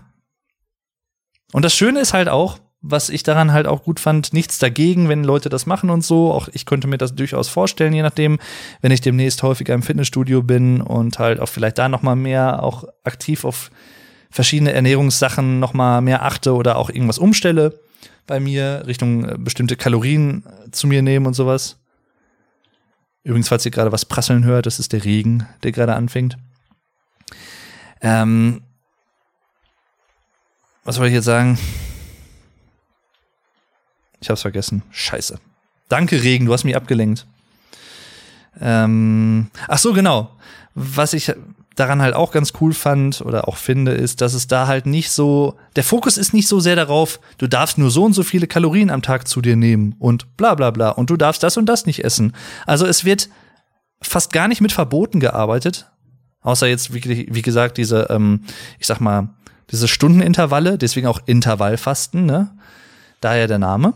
Und 1.53 1.63
das 1.63 1.75
Schöne 1.75 1.99
ist 1.99 2.13
halt 2.13 2.27
auch, 2.27 2.57
was 2.81 3.09
ich 3.09 3.21
daran 3.21 3.53
halt 3.53 3.67
auch 3.67 3.83
gut 3.83 3.99
fand, 3.99 4.33
nichts 4.33 4.57
dagegen, 4.57 5.07
wenn 5.07 5.23
Leute 5.23 5.49
das 5.49 5.67
machen 5.67 5.91
und 5.91 6.03
so. 6.03 6.31
Auch 6.31 6.47
ich 6.51 6.65
könnte 6.65 6.87
mir 6.87 6.97
das 6.97 7.13
durchaus 7.13 7.47
vorstellen, 7.47 7.93
je 7.93 8.01
nachdem, 8.01 8.39
wenn 8.81 8.91
ich 8.91 9.01
demnächst 9.01 9.43
häufiger 9.43 9.75
im 9.75 9.83
Fitnessstudio 9.83 10.41
bin 10.41 10.81
und 10.81 11.19
halt 11.19 11.39
auch 11.39 11.49
vielleicht 11.49 11.77
da 11.77 11.87
noch 11.87 12.01
mal 12.01 12.15
mehr 12.15 12.63
auch 12.63 12.85
aktiv 13.03 13.45
auf 13.45 13.69
verschiedene 14.31 14.73
Ernährungssachen 14.73 15.59
noch 15.59 15.73
mal 15.73 16.01
mehr 16.01 16.23
achte 16.23 16.53
oder 16.53 16.77
auch 16.77 16.89
irgendwas 16.89 17.19
umstelle 17.19 17.79
bei 18.25 18.39
mir 18.39 18.83
Richtung 18.87 19.25
äh, 19.25 19.37
bestimmte 19.37 19.75
Kalorien 19.75 20.43
äh, 20.45 20.71
zu 20.71 20.87
mir 20.87 21.01
nehmen 21.01 21.25
und 21.25 21.33
sowas. 21.33 21.77
Übrigens, 23.23 23.49
falls 23.49 23.65
ihr 23.65 23.71
gerade 23.71 23.91
was 23.91 24.05
prasseln 24.05 24.45
hört, 24.45 24.65
das 24.65 24.79
ist 24.79 24.93
der 24.93 25.03
Regen, 25.03 25.45
der 25.63 25.71
gerade 25.71 25.93
anfängt. 25.95 26.37
Ähm, 28.01 28.63
was 30.83 30.95
soll 30.95 31.07
ich 31.07 31.13
jetzt 31.13 31.25
sagen? 31.25 31.59
Ich 34.21 34.29
hab's 34.29 34.41
vergessen. 34.41 34.81
Scheiße. 34.91 35.39
Danke, 35.89 36.23
Regen, 36.23 36.45
du 36.45 36.53
hast 36.53 36.63
mich 36.63 36.75
abgelenkt. 36.75 37.27
Ähm, 38.59 39.51
ach 39.67 39.77
so, 39.77 39.93
genau. 39.93 40.31
Was 40.73 41.13
ich 41.13 41.33
daran 41.75 42.01
halt 42.01 42.15
auch 42.15 42.31
ganz 42.31 42.53
cool 42.59 42.73
fand 42.73 43.21
oder 43.21 43.47
auch 43.47 43.57
finde, 43.57 43.93
ist, 43.93 44.21
dass 44.21 44.33
es 44.33 44.47
da 44.47 44.67
halt 44.67 44.85
nicht 44.85 45.11
so, 45.11 45.57
der 45.75 45.83
Fokus 45.83 46.17
ist 46.17 46.33
nicht 46.33 46.47
so 46.47 46.59
sehr 46.59 46.75
darauf, 46.75 47.19
du 47.37 47.47
darfst 47.47 47.77
nur 47.77 47.91
so 47.91 48.03
und 48.03 48.13
so 48.13 48.23
viele 48.23 48.47
Kalorien 48.47 48.89
am 48.89 49.01
Tag 49.01 49.27
zu 49.27 49.41
dir 49.41 49.55
nehmen 49.55 49.95
und 49.99 50.35
bla 50.37 50.55
bla 50.55 50.71
bla 50.71 50.89
und 50.89 51.09
du 51.09 51.17
darfst 51.17 51.43
das 51.43 51.57
und 51.57 51.67
das 51.67 51.85
nicht 51.85 52.03
essen. 52.03 52.33
Also 52.65 52.85
es 52.85 53.05
wird 53.05 53.29
fast 54.01 54.33
gar 54.33 54.47
nicht 54.47 54.61
mit 54.61 54.71
Verboten 54.71 55.19
gearbeitet, 55.19 55.89
außer 56.41 56.67
jetzt, 56.67 56.93
wie, 56.93 57.27
wie 57.31 57.41
gesagt, 57.41 57.77
diese, 57.77 58.07
ähm, 58.09 58.41
ich 58.79 58.87
sag 58.87 58.99
mal, 58.99 59.29
diese 59.69 59.87
Stundenintervalle, 59.87 60.77
deswegen 60.77 61.07
auch 61.07 61.21
Intervallfasten, 61.25 62.25
ne? 62.25 62.51
Daher 63.21 63.47
der 63.47 63.59
Name. 63.59 63.93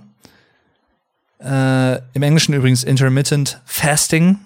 Äh, 1.43 1.95
Im 2.13 2.23
Englischen 2.23 2.53
übrigens 2.53 2.83
Intermittent 2.83 3.59
Fasting. 3.65 4.39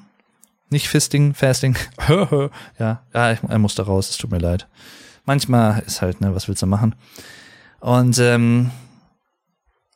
Nicht 0.69 0.87
Fisting, 0.87 1.33
Fasting. 1.33 1.75
ja, 2.79 3.01
ja, 3.13 3.31
ich, 3.31 3.39
er 3.47 3.59
muss 3.59 3.75
da 3.75 3.83
raus, 3.83 4.09
es 4.09 4.17
tut 4.17 4.31
mir 4.31 4.37
leid. 4.37 4.67
Manchmal 5.25 5.83
ist 5.85 6.01
halt, 6.01 6.21
ne, 6.21 6.33
was 6.35 6.47
willst 6.47 6.61
du 6.61 6.67
machen? 6.67 6.95
Und 7.79 8.19
ähm, 8.19 8.71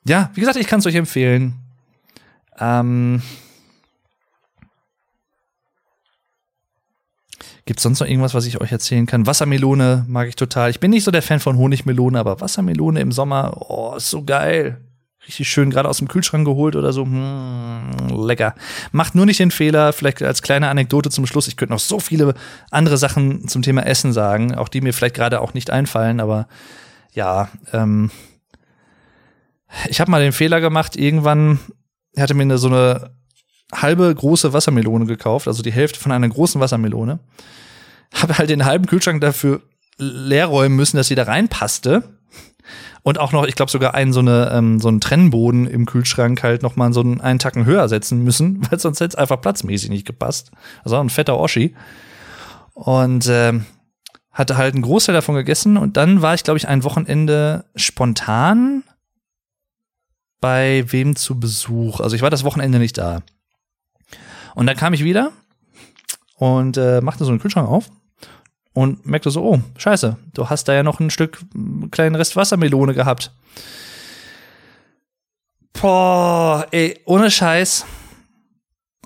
ja, 0.05 0.31
wie 0.33 0.41
gesagt, 0.41 0.57
ich 0.57 0.67
kann 0.67 0.79
es 0.79 0.85
euch 0.85 0.95
empfehlen. 0.95 1.55
Ähm, 2.59 3.21
Gibt 7.65 7.79
es 7.79 7.83
sonst 7.83 8.01
noch 8.01 8.07
irgendwas, 8.07 8.33
was 8.33 8.45
ich 8.45 8.59
euch 8.59 8.71
erzählen 8.71 9.05
kann? 9.05 9.25
Wassermelone 9.25 10.05
mag 10.07 10.27
ich 10.27 10.35
total. 10.35 10.69
Ich 10.69 10.81
bin 10.81 10.91
nicht 10.91 11.05
so 11.05 11.11
der 11.11 11.21
Fan 11.21 11.39
von 11.39 11.57
Honigmelone, 11.57 12.19
aber 12.19 12.41
Wassermelone 12.41 12.99
im 12.99 13.11
Sommer, 13.13 13.69
oh, 13.69 13.95
ist 13.95 14.09
so 14.09 14.23
geil. 14.23 14.81
Richtig 15.25 15.47
schön, 15.47 15.69
gerade 15.69 15.87
aus 15.87 15.99
dem 15.99 16.09
Kühlschrank 16.09 16.45
geholt 16.45 16.75
oder 16.75 16.91
so. 16.91 17.05
Hm, 17.05 18.25
lecker. 18.25 18.55
Macht 18.91 19.15
nur 19.15 19.25
nicht 19.25 19.39
den 19.39 19.51
Fehler, 19.51 19.93
vielleicht 19.93 20.21
als 20.21 20.41
kleine 20.41 20.67
Anekdote 20.67 21.09
zum 21.09 21.25
Schluss. 21.25 21.47
Ich 21.47 21.55
könnte 21.55 21.73
noch 21.73 21.79
so 21.79 21.99
viele 21.99 22.33
andere 22.71 22.97
Sachen 22.97 23.47
zum 23.47 23.61
Thema 23.61 23.85
Essen 23.85 24.11
sagen, 24.11 24.55
auch 24.55 24.67
die 24.67 24.81
mir 24.81 24.93
vielleicht 24.93 25.15
gerade 25.15 25.39
auch 25.39 25.53
nicht 25.53 25.69
einfallen, 25.69 26.19
aber 26.19 26.47
ja, 27.13 27.49
ähm, 27.71 28.11
ich 29.87 30.01
habe 30.01 30.11
mal 30.11 30.21
den 30.21 30.33
Fehler 30.33 30.59
gemacht, 30.59 30.95
irgendwann 30.95 31.59
hatte 32.17 32.33
mir 32.33 32.57
so 32.57 32.67
eine 32.67 33.11
halbe 33.73 34.13
große 34.13 34.53
Wassermelone 34.53 35.05
gekauft, 35.05 35.47
also 35.47 35.63
die 35.63 35.71
Hälfte 35.71 35.99
von 35.99 36.11
einer 36.11 36.27
großen 36.27 36.59
Wassermelone. 36.61 37.19
Habe 38.13 38.37
halt 38.37 38.49
den 38.49 38.65
halben 38.65 38.85
Kühlschrank 38.85 39.21
dafür 39.21 39.61
leer 39.97 40.47
räumen 40.47 40.75
müssen, 40.75 40.97
dass 40.97 41.07
sie 41.07 41.15
da 41.15 41.23
reinpasste. 41.23 42.19
Und 43.03 43.19
auch 43.19 43.33
noch, 43.33 43.45
ich 43.45 43.55
glaube, 43.55 43.69
sogar 43.69 43.93
einen 43.93 44.13
so, 44.13 44.21
eine, 44.21 44.49
ähm, 44.53 44.79
so 44.79 44.87
einen 44.87 45.01
Trennboden 45.01 45.67
im 45.67 45.85
Kühlschrank 45.85 46.41
halt 46.41 46.63
noch 46.63 46.77
mal 46.77 46.93
so 46.93 47.01
einen, 47.01 47.19
einen 47.19 47.37
Tacken 47.37 47.65
höher 47.65 47.89
setzen 47.89 48.23
müssen, 48.23 48.65
weil 48.71 48.79
sonst 48.79 49.01
hätte 49.01 49.09
es 49.09 49.15
einfach 49.15 49.41
platzmäßig 49.41 49.89
nicht 49.89 50.07
gepasst. 50.07 50.51
Also 50.83 50.97
ein 50.97 51.09
fetter 51.09 51.37
Oschi. 51.37 51.75
Und 52.73 53.27
äh, 53.27 53.59
hatte 54.31 54.57
halt 54.57 54.73
einen 54.73 54.83
Großteil 54.83 55.13
davon 55.13 55.35
gegessen. 55.35 55.77
Und 55.77 55.97
dann 55.97 56.21
war 56.21 56.33
ich, 56.33 56.43
glaube 56.43 56.57
ich, 56.57 56.67
ein 56.67 56.83
Wochenende 56.83 57.65
spontan 57.75 58.83
bei 60.39 60.85
wem 60.87 61.15
zu 61.15 61.39
Besuch. 61.39 61.99
Also 61.99 62.15
ich 62.15 62.21
war 62.21 62.29
das 62.29 62.43
Wochenende 62.43 62.79
nicht 62.79 62.97
da. 62.97 63.21
Und 64.55 64.65
dann 64.65 64.77
kam 64.77 64.93
ich 64.93 65.03
wieder 65.03 65.31
und 66.35 66.77
äh, 66.77 67.01
machte 67.01 67.25
so 67.25 67.31
einen 67.31 67.39
Kühlschrank 67.39 67.67
auf 67.67 67.89
und 68.73 69.05
merkte 69.05 69.31
so, 69.31 69.43
oh, 69.43 69.61
scheiße, 69.77 70.17
du 70.33 70.49
hast 70.49 70.67
da 70.67 70.73
ja 70.73 70.83
noch 70.83 70.99
ein 70.99 71.09
Stück 71.09 71.39
einen 71.53 71.91
kleinen 71.91 72.15
Rest 72.15 72.35
Wassermelone 72.35 72.93
gehabt. 72.93 73.31
Boah, 75.73 76.67
ey, 76.71 76.99
ohne 77.05 77.29
Scheiß. 77.29 77.85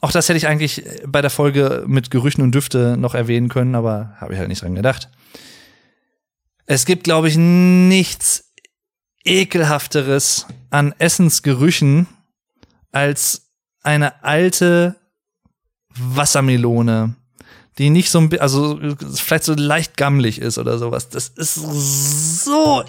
Auch 0.02 0.12
das 0.12 0.30
hätte 0.30 0.38
ich 0.38 0.48
eigentlich 0.48 0.84
bei 1.08 1.22
der 1.22 1.32
Folge 1.32 1.84
mit 1.88 2.12
Gerüchen 2.12 2.44
und 2.44 2.54
Düfte 2.54 2.98
noch 2.98 3.16
erwähnen 3.16 3.50
können, 3.50 3.76
aber 3.76 4.16
habe 4.18 4.34
ich 4.34 4.40
halt 4.40 4.48
nicht 4.50 4.62
dran 4.62 4.76
gedacht. 4.76 5.10
Es 6.66 6.86
gibt, 6.86 7.04
glaube 7.04 7.30
ich, 7.30 7.38
nichts 7.38 8.54
ekelhafteres 9.26 10.46
an 10.70 10.94
Essensgerüchen 11.00 12.08
als 12.92 13.50
eine 13.82 14.24
alte 14.24 14.96
Wassermelone, 15.96 17.16
die 17.78 17.90
nicht 17.90 18.10
so 18.10 18.20
ein 18.20 18.40
also 18.40 18.80
vielleicht 19.14 19.44
so 19.44 19.54
leicht 19.54 19.98
gammelig 19.98 20.42
ist 20.42 20.58
oder 20.58 20.78
sowas. 20.78 21.10
Das 21.10 21.30
ist 21.30 22.44
so 22.44 22.84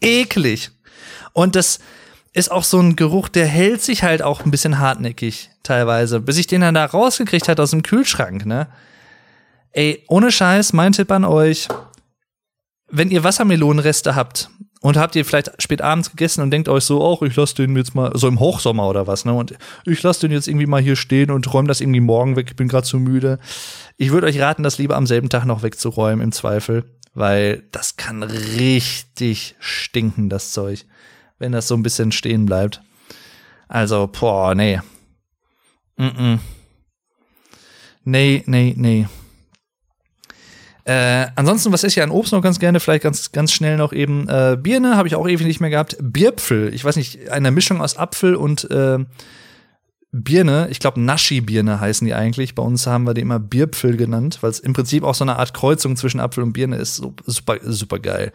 eklig. 0.00 0.70
Und 1.32 1.56
das 1.56 1.80
ist 2.32 2.50
auch 2.50 2.64
so 2.64 2.80
ein 2.80 2.96
Geruch, 2.96 3.28
der 3.28 3.46
hält 3.46 3.80
sich 3.82 4.02
halt 4.02 4.22
auch 4.22 4.44
ein 4.44 4.50
bisschen 4.50 4.78
hartnäckig 4.78 5.50
teilweise, 5.62 6.20
bis 6.20 6.36
ich 6.36 6.46
den 6.46 6.60
dann 6.60 6.74
da 6.74 6.84
rausgekriegt 6.84 7.48
hat 7.48 7.60
aus 7.60 7.70
dem 7.70 7.82
Kühlschrank, 7.82 8.44
ne? 8.44 8.68
Ey, 9.72 10.04
ohne 10.08 10.30
Scheiß, 10.30 10.72
mein 10.72 10.92
Tipp 10.92 11.10
an 11.10 11.24
euch, 11.24 11.68
wenn 12.88 13.10
ihr 13.10 13.24
Wassermelonenreste 13.24 14.14
habt 14.14 14.50
und 14.84 14.98
habt 14.98 15.16
ihr 15.16 15.24
vielleicht 15.24 15.50
spät 15.62 15.80
abends 15.80 16.10
gegessen 16.10 16.42
und 16.42 16.50
denkt 16.50 16.68
euch 16.68 16.84
so, 16.84 17.02
auch 17.02 17.22
ich 17.22 17.34
lasse 17.36 17.54
den 17.54 17.74
jetzt 17.74 17.94
mal, 17.94 18.12
so 18.12 18.28
im 18.28 18.38
Hochsommer 18.38 18.86
oder 18.86 19.06
was, 19.06 19.24
ne? 19.24 19.32
Und 19.32 19.54
ich 19.86 20.02
lasse 20.02 20.20
den 20.20 20.30
jetzt 20.30 20.46
irgendwie 20.46 20.66
mal 20.66 20.82
hier 20.82 20.94
stehen 20.94 21.30
und 21.30 21.50
räume 21.54 21.68
das 21.68 21.80
irgendwie 21.80 22.00
morgen 22.00 22.36
weg, 22.36 22.48
ich 22.50 22.56
bin 22.56 22.68
gerade 22.68 22.86
zu 22.86 22.98
müde. 22.98 23.38
Ich 23.96 24.10
würde 24.10 24.26
euch 24.26 24.38
raten, 24.38 24.62
das 24.62 24.76
lieber 24.76 24.96
am 24.96 25.06
selben 25.06 25.30
Tag 25.30 25.46
noch 25.46 25.62
wegzuräumen, 25.62 26.22
im 26.22 26.32
Zweifel, 26.32 26.84
weil 27.14 27.62
das 27.72 27.96
kann 27.96 28.22
richtig 28.22 29.54
stinken, 29.58 30.28
das 30.28 30.52
Zeug, 30.52 30.84
wenn 31.38 31.52
das 31.52 31.66
so 31.66 31.76
ein 31.76 31.82
bisschen 31.82 32.12
stehen 32.12 32.44
bleibt. 32.44 32.82
Also, 33.68 34.06
boah, 34.06 34.54
nee. 34.54 34.82
Mm 35.96 36.04
-mm. 36.04 36.38
Nee, 38.04 38.42
nee, 38.44 38.74
nee. 38.76 39.06
Äh, 40.84 41.28
ansonsten, 41.34 41.72
was 41.72 41.82
ist 41.82 41.94
ja 41.94 42.04
an 42.04 42.10
Obst 42.10 42.32
noch 42.32 42.42
ganz 42.42 42.58
gerne? 42.58 42.78
Vielleicht 42.78 43.02
ganz, 43.02 43.32
ganz 43.32 43.52
schnell 43.52 43.76
noch 43.76 43.92
eben 43.92 44.28
äh, 44.28 44.58
Birne, 44.60 44.96
habe 44.96 45.08
ich 45.08 45.16
auch 45.16 45.26
ewig 45.26 45.46
nicht 45.46 45.60
mehr 45.60 45.70
gehabt. 45.70 45.96
Bierpfel, 46.00 46.74
ich 46.74 46.84
weiß 46.84 46.96
nicht, 46.96 47.30
eine 47.30 47.50
Mischung 47.50 47.80
aus 47.80 47.96
Apfel 47.96 48.36
und 48.36 48.70
äh, 48.70 48.98
Birne. 50.12 50.68
Ich 50.70 50.80
glaube, 50.80 51.00
Naschi-Birne 51.00 51.80
heißen 51.80 52.06
die 52.06 52.14
eigentlich. 52.14 52.54
Bei 52.54 52.62
uns 52.62 52.86
haben 52.86 53.04
wir 53.04 53.14
die 53.14 53.22
immer 53.22 53.40
Bierpfel 53.40 53.96
genannt, 53.96 54.38
weil 54.42 54.50
es 54.50 54.60
im 54.60 54.74
Prinzip 54.74 55.04
auch 55.04 55.14
so 55.14 55.24
eine 55.24 55.36
Art 55.36 55.54
Kreuzung 55.54 55.96
zwischen 55.96 56.20
Apfel 56.20 56.44
und 56.44 56.52
Birne 56.52 56.76
ist. 56.76 56.96
Super, 56.96 57.56
super 57.62 57.98
geil. 57.98 58.32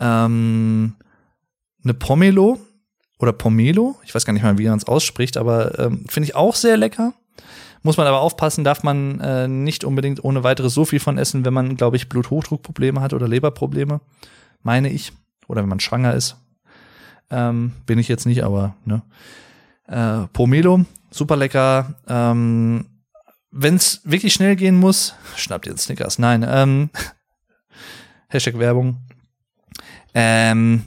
Ähm, 0.00 0.96
eine 1.84 1.94
Pomelo 1.94 2.58
oder 3.20 3.32
Pomelo, 3.32 3.96
ich 4.04 4.14
weiß 4.14 4.26
gar 4.26 4.32
nicht 4.32 4.42
mal, 4.42 4.58
wie 4.58 4.68
man 4.68 4.78
es 4.78 4.86
ausspricht, 4.86 5.36
aber 5.36 5.78
ähm, 5.78 6.04
finde 6.08 6.28
ich 6.28 6.34
auch 6.34 6.56
sehr 6.56 6.76
lecker. 6.76 7.14
Muss 7.84 7.98
man 7.98 8.06
aber 8.06 8.22
aufpassen, 8.22 8.64
darf 8.64 8.82
man 8.82 9.20
äh, 9.20 9.46
nicht 9.46 9.84
unbedingt 9.84 10.24
ohne 10.24 10.42
weiteres 10.42 10.72
so 10.72 10.86
viel 10.86 11.00
von 11.00 11.18
essen, 11.18 11.44
wenn 11.44 11.52
man, 11.52 11.76
glaube 11.76 11.96
ich, 11.96 12.08
Bluthochdruckprobleme 12.08 13.02
hat 13.02 13.12
oder 13.12 13.28
Leberprobleme, 13.28 14.00
meine 14.62 14.88
ich. 14.88 15.12
Oder 15.48 15.60
wenn 15.60 15.68
man 15.68 15.80
schwanger 15.80 16.14
ist. 16.14 16.36
Ähm, 17.30 17.72
bin 17.84 17.98
ich 17.98 18.08
jetzt 18.08 18.24
nicht, 18.24 18.42
aber 18.42 18.74
ne. 18.86 19.02
Äh, 19.86 20.26
Pomelo, 20.32 20.86
super 21.10 21.36
lecker. 21.36 21.94
Ähm, 22.08 22.86
wenn 23.50 23.74
es 23.74 24.00
wirklich 24.04 24.32
schnell 24.32 24.56
gehen 24.56 24.76
muss, 24.76 25.14
schnappt 25.36 25.66
ihr 25.66 25.76
Snickers. 25.76 26.18
Nein, 26.18 26.42
ähm, 26.48 26.88
Hashtag 28.28 28.58
Werbung. 28.58 28.96
Ähm, 30.14 30.84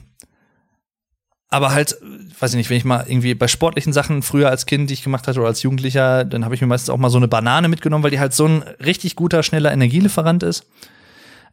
aber 1.50 1.72
halt, 1.72 1.96
weiß 2.38 2.50
ich 2.50 2.56
nicht, 2.56 2.70
wenn 2.70 2.76
ich 2.76 2.84
mal 2.84 3.06
irgendwie 3.08 3.34
bei 3.34 3.48
sportlichen 3.48 3.92
Sachen 3.92 4.22
früher 4.22 4.50
als 4.50 4.66
Kind, 4.66 4.90
die 4.90 4.94
ich 4.94 5.02
gemacht 5.02 5.26
hatte 5.26 5.38
oder 5.40 5.48
als 5.48 5.62
Jugendlicher, 5.62 6.24
dann 6.24 6.44
habe 6.44 6.54
ich 6.54 6.60
mir 6.60 6.66
meistens 6.66 6.90
auch 6.90 6.98
mal 6.98 7.08
so 7.08 7.16
eine 7.16 7.28
Banane 7.28 7.68
mitgenommen, 7.68 8.04
weil 8.04 8.10
die 8.10 8.20
halt 8.20 8.34
so 8.34 8.46
ein 8.46 8.62
richtig 8.84 9.16
guter, 9.16 9.42
schneller 9.42 9.72
Energielieferant 9.72 10.42
ist. 10.42 10.66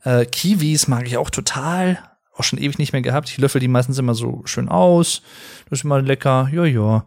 Äh, 0.04 0.26
Kiwis 0.26 0.88
mag 0.88 1.08
ich 1.08 1.18
auch 1.18 1.30
total. 1.30 2.00
Auch 2.34 2.44
schon 2.44 2.60
ewig 2.60 2.78
nicht 2.78 2.92
mehr 2.92 3.02
gehabt. 3.02 3.30
Ich 3.30 3.38
löffel 3.38 3.62
die 3.62 3.70
meistens 3.70 3.98
immer 3.98 4.14
so 4.14 4.42
schön 4.44 4.68
aus. 4.68 5.22
Das 5.70 5.80
ist 5.80 5.86
immer 5.86 6.02
lecker. 6.02 6.50
Ja. 6.52 7.06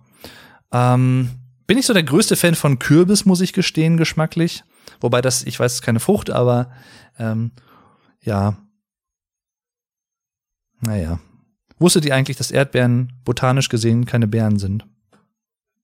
Ähm, 0.73 1.31
bin 1.67 1.77
ich 1.77 1.85
so 1.85 1.93
der 1.93 2.03
größte 2.03 2.37
Fan 2.37 2.55
von 2.55 2.79
Kürbis, 2.79 3.27
muss 3.27 3.43
ich 3.43 3.53
gestehen, 3.53 3.99
geschmacklich. 3.99 4.65
Wobei 5.01 5.21
das, 5.21 5.43
ich 5.43 5.61
weiß, 5.61 5.75
ist 5.75 5.83
keine 5.83 6.01
Frucht, 6.01 6.31
aber 6.31 6.71
ähm, 7.19 7.53
ja. 8.23 8.57
Naja. 10.81 11.21
Wusstet 11.79 12.05
ihr 12.05 12.15
eigentlich, 12.15 12.37
dass 12.37 12.51
Erdbeeren 12.51 13.13
botanisch 13.25 13.69
gesehen 13.69 14.05
keine 14.05 14.27
Beeren 14.27 14.59
sind, 14.59 14.87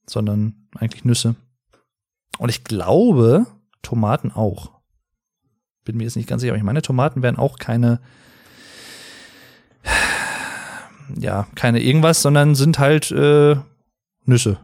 sondern 0.06 0.66
eigentlich 0.74 1.04
Nüsse? 1.04 1.36
Und 2.38 2.48
ich 2.48 2.64
glaube, 2.64 3.46
Tomaten 3.82 4.32
auch. 4.32 4.72
Bin 5.84 5.96
mir 5.96 6.04
jetzt 6.04 6.16
nicht 6.16 6.28
ganz 6.28 6.40
sicher, 6.40 6.52
aber 6.52 6.58
ich 6.58 6.64
meine, 6.64 6.82
Tomaten 6.82 7.22
wären 7.22 7.36
auch 7.36 7.58
keine, 7.58 8.00
ja, 11.16 11.46
keine 11.54 11.80
irgendwas, 11.80 12.22
sondern 12.22 12.54
sind 12.54 12.78
halt 12.78 13.10
äh, 13.12 13.56
Nüsse. 14.24 14.58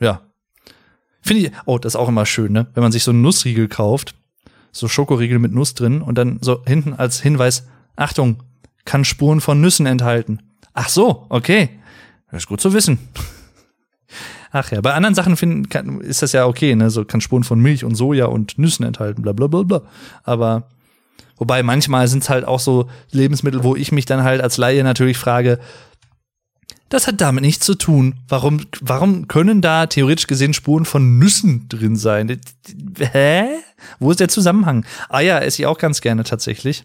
Ja. 0.00 0.22
Finde 1.22 1.42
ich, 1.44 1.52
oh, 1.66 1.78
das 1.78 1.94
ist 1.94 2.00
auch 2.00 2.08
immer 2.08 2.26
schön, 2.26 2.52
ne? 2.52 2.66
Wenn 2.74 2.82
man 2.82 2.92
sich 2.92 3.04
so 3.04 3.12
einen 3.12 3.22
Nussriegel 3.22 3.68
kauft, 3.68 4.14
so 4.72 4.88
Schokoriegel 4.88 5.38
mit 5.38 5.52
Nuss 5.52 5.74
drin 5.74 6.02
und 6.02 6.16
dann 6.16 6.38
so 6.40 6.64
hinten 6.64 6.94
als 6.94 7.20
Hinweis, 7.20 7.66
Achtung, 7.96 8.42
kann 8.84 9.04
Spuren 9.04 9.40
von 9.40 9.60
Nüssen 9.60 9.86
enthalten. 9.86 10.40
Ach 10.74 10.88
so, 10.88 11.26
okay. 11.28 11.80
Das 12.30 12.42
ist 12.42 12.46
gut 12.48 12.60
zu 12.60 12.72
wissen. 12.72 12.98
Ach 14.52 14.70
ja, 14.72 14.80
bei 14.80 14.94
anderen 14.94 15.14
Sachen 15.14 15.36
finden, 15.36 15.68
kann, 15.68 16.00
ist 16.00 16.22
das 16.22 16.32
ja 16.32 16.46
okay, 16.46 16.74
ne? 16.74 16.90
So 16.90 17.04
kann 17.04 17.20
Spuren 17.20 17.44
von 17.44 17.60
Milch 17.60 17.84
und 17.84 17.94
Soja 17.94 18.26
und 18.26 18.58
Nüssen 18.58 18.84
enthalten, 18.84 19.22
bla 19.22 19.32
bla 19.32 19.46
bla 19.46 19.62
bla. 19.62 19.82
Aber 20.24 20.64
wobei 21.36 21.62
manchmal 21.62 22.08
sind 22.08 22.24
es 22.24 22.30
halt 22.30 22.44
auch 22.44 22.58
so 22.58 22.88
Lebensmittel, 23.12 23.62
wo 23.62 23.76
ich 23.76 23.92
mich 23.92 24.06
dann 24.06 24.24
halt 24.24 24.40
als 24.40 24.56
Laie 24.56 24.82
natürlich 24.82 25.18
frage, 25.18 25.60
das 26.90 27.06
hat 27.06 27.20
damit 27.20 27.42
nichts 27.42 27.64
zu 27.64 27.76
tun. 27.76 28.16
Warum, 28.28 28.66
warum 28.80 29.28
können 29.28 29.62
da 29.62 29.86
theoretisch 29.86 30.26
gesehen 30.26 30.52
Spuren 30.52 30.84
von 30.84 31.18
Nüssen 31.18 31.68
drin 31.68 31.94
sein? 31.96 32.40
Hä? 32.98 33.46
Wo 34.00 34.10
ist 34.10 34.18
der 34.18 34.28
Zusammenhang? 34.28 34.84
Eier 35.08 35.40
esse 35.40 35.62
ich 35.62 35.66
auch 35.66 35.78
ganz 35.78 36.00
gerne 36.00 36.24
tatsächlich. 36.24 36.84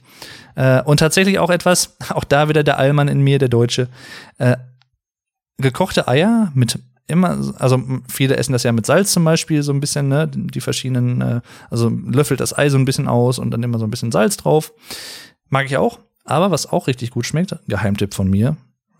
Äh, 0.55 0.83
und 0.83 0.99
tatsächlich 0.99 1.39
auch 1.39 1.49
etwas, 1.49 1.97
auch 2.09 2.23
da 2.23 2.47
wieder 2.49 2.63
der 2.63 2.77
Allmann 2.77 3.07
in 3.07 3.21
mir, 3.21 3.39
der 3.39 3.49
Deutsche. 3.49 3.89
Äh, 4.37 4.57
gekochte 5.57 6.07
Eier 6.07 6.51
mit 6.53 6.79
immer, 7.07 7.53
also 7.57 7.83
viele 8.07 8.37
essen 8.37 8.53
das 8.53 8.63
ja 8.63 8.71
mit 8.71 8.85
Salz 8.85 9.11
zum 9.11 9.23
Beispiel, 9.23 9.63
so 9.63 9.73
ein 9.73 9.79
bisschen, 9.79 10.07
ne, 10.07 10.27
die 10.27 10.61
verschiedenen, 10.61 11.21
äh, 11.21 11.41
also 11.71 11.89
löffelt 11.89 12.39
das 12.39 12.55
Ei 12.55 12.69
so 12.69 12.77
ein 12.77 12.85
bisschen 12.85 13.07
aus 13.07 13.39
und 13.39 13.49
dann 13.51 13.63
immer 13.63 13.79
so 13.79 13.85
ein 13.85 13.91
bisschen 13.91 14.11
Salz 14.11 14.37
drauf. 14.37 14.71
Mag 15.49 15.65
ich 15.65 15.77
auch. 15.77 15.99
Aber 16.25 16.51
was 16.51 16.71
auch 16.71 16.87
richtig 16.87 17.11
gut 17.11 17.25
schmeckt, 17.25 17.55
Geheimtipp 17.67 18.13
von 18.15 18.29
mir, 18.29 18.57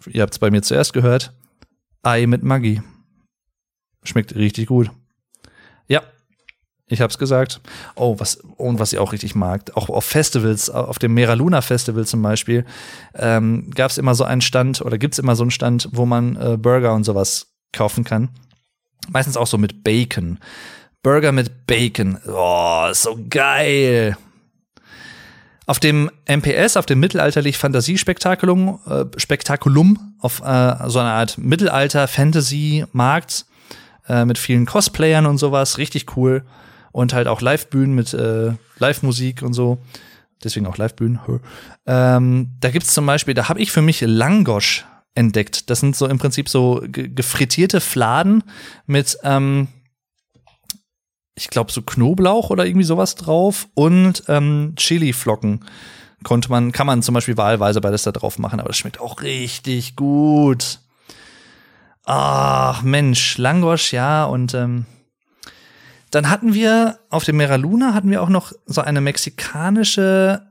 ihr 0.08 0.22
habt 0.22 0.34
es 0.34 0.40
bei 0.40 0.52
mir 0.52 0.62
zuerst 0.62 0.94
gehört, 0.94 1.34
Ei 2.04 2.28
mit 2.28 2.44
Maggi. 2.44 2.82
Schmeckt 4.04 4.36
richtig 4.36 4.68
gut. 4.68 4.92
Ja, 5.88 6.04
ich 6.88 7.02
hab's 7.02 7.18
gesagt. 7.18 7.62
Oh, 7.96 8.20
was, 8.20 8.36
und 8.36 8.80
was 8.80 8.94
ich 8.94 9.00
auch 9.00 9.12
richtig 9.12 9.34
mag, 9.34 9.72
auch 9.76 9.90
auf 9.90 10.06
Festivals, 10.06 10.70
auf 10.70 11.00
dem 11.00 11.16
Mera 11.16 11.34
Luna 11.34 11.62
Festival 11.62 12.06
zum 12.06 12.22
Beispiel, 12.22 12.66
ähm, 13.16 13.72
gab 13.72 13.90
es 13.90 13.98
immer 13.98 14.14
so 14.14 14.24
einen 14.24 14.42
Stand 14.42 14.82
oder 14.82 15.00
gibt's 15.00 15.18
immer 15.18 15.36
so 15.36 15.44
einen 15.44 15.52
Stand, 15.52 15.90
wo 15.92 16.06
man 16.06 16.36
äh, 16.36 16.58
Burger 16.58 16.94
und 16.94 17.04
sowas 17.04 17.48
kaufen 17.74 18.04
kann. 18.04 18.30
Meistens 19.10 19.38
auch 19.38 19.48
so 19.48 19.58
mit 19.58 19.84
Bacon. 19.84 20.40
Burger 21.02 21.32
mit 21.32 21.66
Bacon. 21.66 22.20
Oh, 22.28 22.90
so 22.94 23.18
geil. 23.30 24.18
Auf 25.68 25.80
dem 25.80 26.12
MPS, 26.28 26.78
auf 26.78 26.86
dem 26.86 27.00
mittelalterlich 27.00 27.58
Fantasiespektakulum, 27.58 28.80
äh, 28.88 29.06
Spektakulum, 29.18 30.14
auf 30.20 30.42
äh, 30.42 30.76
so 30.88 31.00
einer 31.00 31.14
Art 31.14 31.38
Mittelalter-Fantasy-Markt 31.38 33.46
äh, 34.08 34.26
mit 34.26 34.38
vielen 34.38 34.66
Cosplayern 34.66 35.26
und 35.26 35.38
sowas, 35.38 35.78
richtig 35.78 36.16
cool. 36.16 36.44
Und 36.92 37.14
halt 37.14 37.28
auch 37.28 37.42
Live-Bühnen 37.42 37.96
mit 37.96 38.14
äh, 38.14 38.54
Live-Musik 38.78 39.42
und 39.42 39.54
so. 39.54 39.80
Deswegen 40.44 40.68
auch 40.68 40.78
Live-Bühnen. 40.78 41.20
Ähm, 41.86 42.52
da 42.60 42.70
gibt's 42.70 42.94
zum 42.94 43.06
Beispiel, 43.06 43.34
da 43.34 43.50
habe 43.50 43.60
ich 43.60 43.72
für 43.72 43.82
mich 43.82 44.02
Langosch 44.02 44.86
entdeckt. 45.16 45.70
Das 45.70 45.80
sind 45.80 45.96
so 45.96 46.08
im 46.08 46.20
Prinzip 46.20 46.50
so 46.50 46.84
gefrittierte 46.88 47.82
Fladen 47.82 48.44
mit 48.86 49.18
ähm, 49.24 49.70
ich 51.36 51.50
glaube, 51.50 51.72
so 51.72 51.82
Knoblauch 51.82 52.50
oder 52.50 52.66
irgendwie 52.66 52.86
sowas 52.86 53.16
drauf 53.16 53.68
und 53.74 54.24
ähm, 54.28 54.74
Chili-Flocken 54.78 55.66
konnte 56.24 56.50
man, 56.50 56.72
kann 56.72 56.88
man 56.88 57.04
zum 57.04 57.14
Beispiel 57.14 57.38
wahlweise 57.38 57.82
beides 57.82 58.04
da 58.04 58.12
drauf 58.12 58.40
machen, 58.40 58.60
aber 58.60 58.70
das 58.70 58.78
schmeckt 58.78 59.00
auch 59.00 59.22
richtig 59.22 59.96
gut. 59.96 60.80
Ach, 62.06 62.82
Mensch, 62.82 63.38
Langosch, 63.38 63.92
ja, 63.92 64.26
und 64.26 64.54
ähm, 64.54 64.86
dann 66.12 66.30
hatten 66.30 66.54
wir 66.54 67.00
auf 67.10 67.26
dem 67.26 67.38
Mera 67.38 67.56
Luna 67.56 67.94
hatten 67.94 68.10
wir 68.10 68.22
auch 68.22 68.30
noch 68.30 68.54
so 68.66 68.82
eine 68.82 69.02
mexikanische, 69.02 70.48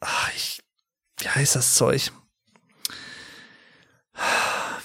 ach, 0.00 0.30
ich, 0.36 0.62
wie 1.18 1.28
heißt 1.28 1.56
das 1.56 1.74
Zeug? 1.74 2.12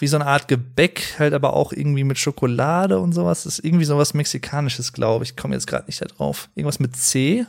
Wie 0.01 0.07
so 0.07 0.17
eine 0.17 0.25
Art 0.25 0.47
Gebäck, 0.47 1.15
halt 1.19 1.33
aber 1.33 1.53
auch 1.53 1.71
irgendwie 1.71 2.03
mit 2.03 2.17
Schokolade 2.17 2.99
und 2.99 3.13
sowas. 3.13 3.43
Das 3.43 3.59
ist 3.59 3.65
irgendwie 3.65 3.85
sowas 3.85 4.13
Mexikanisches, 4.13 4.93
glaube 4.93 5.23
ich. 5.23 5.31
Ich 5.31 5.37
komme 5.37 5.53
jetzt 5.53 5.67
gerade 5.67 5.85
nicht 5.85 6.01
da 6.01 6.05
drauf. 6.05 6.49
Irgendwas 6.55 6.79
mit 6.79 6.95
C. 6.95 7.45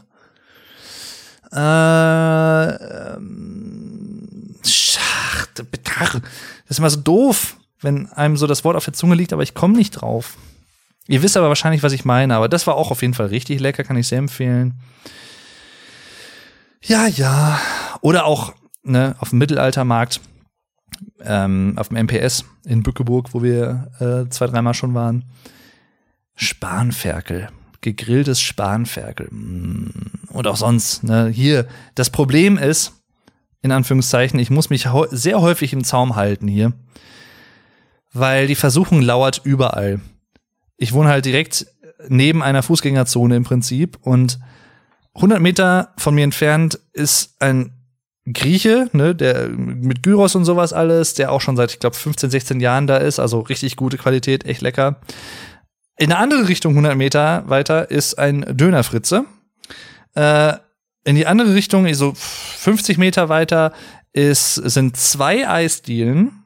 Äh, 1.53 3.17
ähm, 3.17 4.57
das 4.63 4.99
ist 6.69 6.79
immer 6.79 6.91
so 6.91 7.01
doof, 7.01 7.57
wenn 7.81 8.11
einem 8.13 8.37
so 8.37 8.47
das 8.47 8.65
Wort 8.65 8.77
auf 8.77 8.85
der 8.85 8.95
Zunge 8.95 9.15
liegt, 9.15 9.33
aber 9.33 9.43
ich 9.43 9.55
komme 9.55 9.77
nicht 9.77 9.93
drauf. 9.93 10.37
Ihr 11.09 11.23
wisst 11.23 11.37
aber 11.37 11.49
wahrscheinlich, 11.49 11.83
was 11.83 11.93
ich 11.93 12.05
meine, 12.05 12.37
aber 12.37 12.49
das 12.49 12.67
war 12.67 12.77
auch 12.77 12.91
auf 12.91 13.03
jeden 13.03 13.15
Fall 13.15 13.27
richtig 13.27 13.61
lecker, 13.61 13.85
kann 13.85 13.97
ich 13.97 14.09
sehr 14.09 14.19
empfehlen. 14.19 14.75
Ja, 16.81 17.07
ja. 17.07 17.61
Oder 18.01 18.25
auch, 18.25 18.55
ne, 18.83 19.17
auf 19.19 19.31
dem 19.31 19.39
Mittelaltermarkt 19.39 20.21
ähm, 21.21 21.75
auf 21.77 21.89
dem 21.89 22.07
MPS 22.07 22.45
in 22.65 22.83
Bückeburg, 22.83 23.35
wo 23.35 23.43
wir 23.43 23.91
äh, 24.01 24.31
zwei, 24.31 24.47
dreimal 24.47 24.75
schon 24.75 24.95
waren. 24.95 25.25
Spanferkel. 26.35 27.49
Gegrilltes 27.81 28.41
Spanferkel. 28.41 29.29
Mm. 29.31 29.91
Und 30.29 30.47
auch 30.47 30.57
sonst, 30.57 31.05
ne? 31.05 31.29
Hier, 31.29 31.67
das 31.95 32.11
Problem 32.11 32.57
ist, 32.57 32.93
in 33.63 33.73
Anführungszeichen, 33.73 34.39
ich 34.39 34.51
muss 34.51 34.71
mich 34.71 34.89
sehr 35.11 35.41
häufig 35.41 35.73
im 35.73 35.85
Zaum 35.85 36.17
halten 36.17 36.49
hier, 36.49 36.73
weil 38.13 38.47
die 38.47 38.55
Versuchung 38.55 39.01
lauert 39.01 39.41
überall. 39.45 40.01
Ich 40.77 40.93
wohne 40.93 41.09
halt 41.09 41.25
direkt 41.25 41.67
neben 42.09 42.43
einer 42.43 42.63
Fußgängerzone 42.63 43.37
im 43.37 43.45
Prinzip 43.45 43.99
und 44.01 44.41
100 45.15 45.41
Meter 45.41 45.93
von 45.97 46.15
mir 46.15 46.25
entfernt 46.25 46.81
ist 46.93 47.37
ein 47.41 47.82
Grieche, 48.31 48.89
ne, 48.93 49.15
der 49.15 49.49
mit 49.49 50.03
Gyros 50.03 50.37
und 50.37 50.45
sowas 50.45 50.73
alles, 50.73 51.15
der 51.15 51.33
auch 51.33 51.41
schon 51.41 51.57
seit, 51.57 51.73
ich 51.73 51.81
glaube, 51.81 51.97
15, 51.97 52.31
16 52.31 52.61
Jahren 52.61 52.87
da 52.87 52.99
ist, 52.99 53.19
also 53.19 53.41
richtig 53.41 53.77
gute 53.77 53.99
Qualität, 53.99 54.45
echt 54.47 54.63
lecker. 54.63 55.01
In 55.99 56.13
eine 56.13 56.19
andere 56.19 56.49
Richtung, 56.49 56.73
100 56.73 56.97
Meter 56.97 57.45
weiter, 57.49 57.91
ist 57.91 58.19
ein 58.19 58.45
Dönerfritze. 58.57 59.25
Äh, 60.15 60.55
in 61.05 61.17
die 61.17 61.27
andere 61.27 61.55
Richtung, 61.55 61.93
so 61.95 62.13
50 62.15 62.97
Meter 62.97 63.29
weiter, 63.29 63.73
ist, 64.13 64.55
sind 64.55 64.97
zwei 64.97 65.49
Eisdielen. 65.49 66.45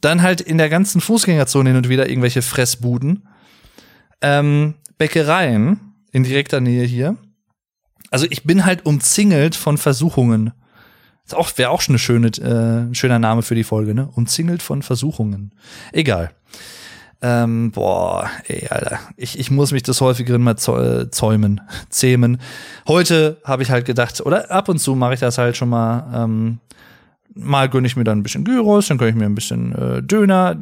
Dann 0.00 0.22
halt 0.22 0.40
in 0.40 0.58
der 0.58 0.68
ganzen 0.68 1.00
Fußgängerzone 1.00 1.70
hin 1.70 1.76
und 1.76 1.88
wieder 1.88 2.08
irgendwelche 2.08 2.42
Fressbuden. 2.42 3.28
Ähm, 4.20 4.74
Bäckereien 4.98 5.94
in 6.10 6.24
direkter 6.24 6.60
Nähe 6.60 6.84
hier. 6.84 7.16
Also 8.10 8.26
ich 8.30 8.44
bin 8.44 8.64
halt 8.64 8.86
umzingelt 8.86 9.54
von 9.56 9.78
Versuchungen. 9.78 10.52
Ist 11.32 11.38
auch, 11.38 11.56
wäre 11.56 11.70
auch 11.70 11.80
schon 11.80 11.94
eine 11.94 11.98
schöne, 11.98 12.28
äh, 12.28 12.90
ein 12.90 12.94
schöner 12.94 13.18
Name 13.18 13.40
für 13.40 13.54
die 13.54 13.64
Folge, 13.64 13.94
ne? 13.94 14.06
Umzingelt 14.14 14.62
von 14.62 14.82
Versuchungen. 14.82 15.52
Egal. 15.90 16.30
Ähm, 17.22 17.70
boah, 17.70 18.28
ey, 18.48 18.68
Alter. 18.68 18.98
Ich, 19.16 19.38
ich 19.38 19.50
muss 19.50 19.72
mich 19.72 19.82
des 19.82 20.02
häufigeren 20.02 20.42
mal 20.42 20.58
zäumen, 20.58 21.62
zähmen. 21.88 22.38
Heute 22.86 23.38
habe 23.44 23.62
ich 23.62 23.70
halt 23.70 23.86
gedacht, 23.86 24.20
oder 24.20 24.50
ab 24.50 24.68
und 24.68 24.78
zu 24.78 24.94
mache 24.94 25.14
ich 25.14 25.20
das 25.20 25.38
halt 25.38 25.56
schon 25.56 25.70
mal. 25.70 26.04
Ähm, 26.14 26.58
mal 27.34 27.70
gönne 27.70 27.86
ich 27.86 27.96
mir 27.96 28.04
dann 28.04 28.18
ein 28.18 28.22
bisschen 28.22 28.44
Gyros, 28.44 28.88
dann 28.88 28.98
gönne 28.98 29.12
ich 29.12 29.16
mir 29.16 29.24
ein 29.24 29.34
bisschen 29.34 29.74
äh, 29.74 30.02
Döner 30.02 30.54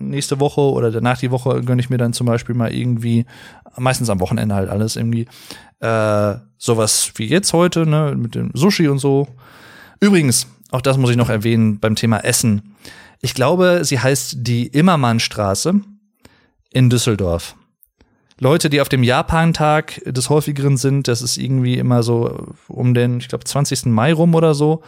nächste 0.00 0.40
Woche 0.40 0.62
oder 0.62 0.90
danach 0.90 1.18
die 1.18 1.30
Woche 1.30 1.62
gönne 1.62 1.80
ich 1.80 1.90
mir 1.90 1.98
dann 1.98 2.12
zum 2.12 2.26
Beispiel 2.26 2.56
mal 2.56 2.74
irgendwie, 2.74 3.24
meistens 3.76 4.10
am 4.10 4.18
Wochenende 4.18 4.56
halt 4.56 4.68
alles 4.68 4.96
irgendwie, 4.96 5.28
äh, 5.78 6.34
sowas 6.56 7.12
wie 7.14 7.26
jetzt 7.26 7.52
heute, 7.52 7.86
ne, 7.86 8.16
mit 8.16 8.34
dem 8.34 8.50
Sushi 8.52 8.88
und 8.88 8.98
so. 8.98 9.28
Übrigens, 10.00 10.46
auch 10.70 10.80
das 10.80 10.96
muss 10.96 11.10
ich 11.10 11.16
noch 11.16 11.30
erwähnen 11.30 11.80
beim 11.80 11.96
Thema 11.96 12.18
Essen. 12.18 12.74
Ich 13.20 13.34
glaube, 13.34 13.80
sie 13.82 13.98
heißt 13.98 14.36
die 14.38 14.66
Immermannstraße 14.66 15.80
in 16.72 16.90
Düsseldorf. 16.90 17.56
Leute, 18.40 18.70
die 18.70 18.80
auf 18.80 18.88
dem 18.88 19.02
Japantag 19.02 20.00
des 20.04 20.30
häufigeren 20.30 20.76
sind, 20.76 21.08
das 21.08 21.22
ist 21.22 21.38
irgendwie 21.38 21.74
immer 21.74 22.04
so 22.04 22.54
um 22.68 22.94
den, 22.94 23.18
ich 23.18 23.28
glaube, 23.28 23.44
20. 23.44 23.86
Mai 23.86 24.12
rum 24.12 24.34
oder 24.36 24.54
so. 24.54 24.82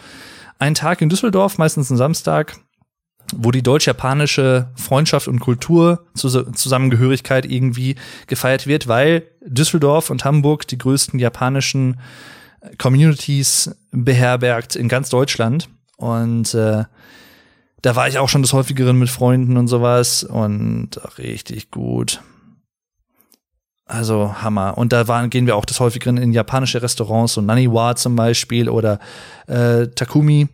Ein 0.61 0.75
Tag 0.75 1.01
in 1.03 1.09
Düsseldorf, 1.09 1.59
meistens 1.59 1.91
ein 1.91 1.97
Samstag, 1.97 2.57
wo 3.35 3.51
die 3.51 3.63
deutsch-japanische 3.63 4.71
Freundschaft 4.77 5.27
und 5.27 5.41
Kultur 5.41 6.07
Zusammengehörigkeit 6.15 7.45
irgendwie 7.45 7.97
gefeiert 8.29 8.69
wird, 8.69 8.87
weil 8.87 9.25
Düsseldorf 9.45 10.11
und 10.11 10.25
Hamburg 10.25 10.69
die 10.69 10.79
größten 10.79 11.19
japanischen 11.19 11.99
Communities 12.79 13.75
beherbergt 13.91 14.77
in 14.77 14.89
ganz 14.89 15.09
Deutschland. 15.09 15.69
Und 15.97 16.55
äh, 16.55 16.85
da 17.83 17.97
war 17.97 18.09
ich 18.09 18.19
auch 18.19 18.29
schon 18.29 18.43
des 18.43 18.53
häufigeren 18.53 18.99
mit 18.99 19.09
Freunden 19.09 19.57
und 19.57 19.69
sowas 19.69 20.25
und 20.25 21.01
richtig 21.19 21.71
gut. 21.71 22.21
Also 23.87 24.37
Hammer. 24.43 24.79
Und 24.79 24.93
da 24.93 25.09
waren, 25.09 25.31
gehen 25.31 25.47
wir 25.47 25.57
auch 25.57 25.65
des 25.65 25.81
häufigeren 25.81 26.17
in 26.17 26.33
japanische 26.33 26.81
Restaurants, 26.81 27.35
so 27.35 27.41
Naniwa 27.41 27.97
zum 27.97 28.15
Beispiel 28.15 28.69
oder 28.69 29.01
äh, 29.47 29.89
Takumi. 29.89 30.49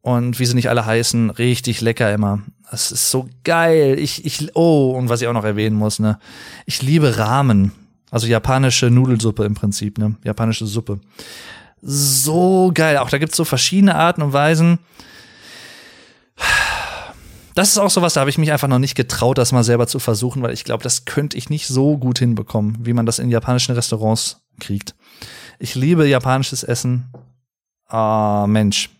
Und 0.00 0.38
wie 0.38 0.46
sie 0.46 0.54
nicht 0.54 0.68
alle 0.68 0.86
heißen, 0.86 1.30
richtig 1.30 1.80
lecker 1.80 2.12
immer. 2.14 2.42
Das 2.70 2.92
ist 2.92 3.10
so 3.10 3.28
geil. 3.42 3.98
Ich, 3.98 4.24
ich, 4.24 4.54
oh, 4.54 4.92
und 4.92 5.08
was 5.08 5.20
ich 5.20 5.26
auch 5.26 5.32
noch 5.32 5.44
erwähnen 5.44 5.76
muss, 5.76 5.98
ne? 5.98 6.20
Ich 6.66 6.82
liebe 6.82 7.18
Ramen. 7.18 7.72
Also 8.16 8.26
japanische 8.26 8.90
Nudelsuppe 8.90 9.44
im 9.44 9.54
Prinzip, 9.54 9.98
ne? 9.98 10.16
Japanische 10.24 10.66
Suppe. 10.66 11.00
So 11.82 12.70
geil. 12.72 12.96
Auch 12.96 13.10
da 13.10 13.18
gibt's 13.18 13.36
so 13.36 13.44
verschiedene 13.44 13.94
Arten 13.94 14.22
und 14.22 14.32
Weisen 14.32 14.78
das 17.56 17.70
ist 17.70 17.78
auch 17.78 17.88
sowas, 17.88 18.12
da 18.12 18.20
habe 18.20 18.28
ich 18.28 18.36
mich 18.36 18.52
einfach 18.52 18.68
noch 18.68 18.78
nicht 18.78 18.94
getraut, 18.94 19.38
das 19.38 19.50
mal 19.50 19.64
selber 19.64 19.86
zu 19.86 19.98
versuchen, 19.98 20.42
weil 20.42 20.52
ich 20.52 20.64
glaube, 20.64 20.82
das 20.82 21.06
könnte 21.06 21.38
ich 21.38 21.48
nicht 21.48 21.66
so 21.66 21.96
gut 21.96 22.18
hinbekommen, 22.18 22.84
wie 22.84 22.92
man 22.92 23.06
das 23.06 23.18
in 23.18 23.30
japanischen 23.30 23.74
Restaurants 23.74 24.42
kriegt. 24.60 24.94
Ich 25.58 25.74
liebe 25.74 26.06
japanisches 26.06 26.62
Essen. 26.64 27.10
Ah, 27.88 28.44
Mensch. 28.46 28.90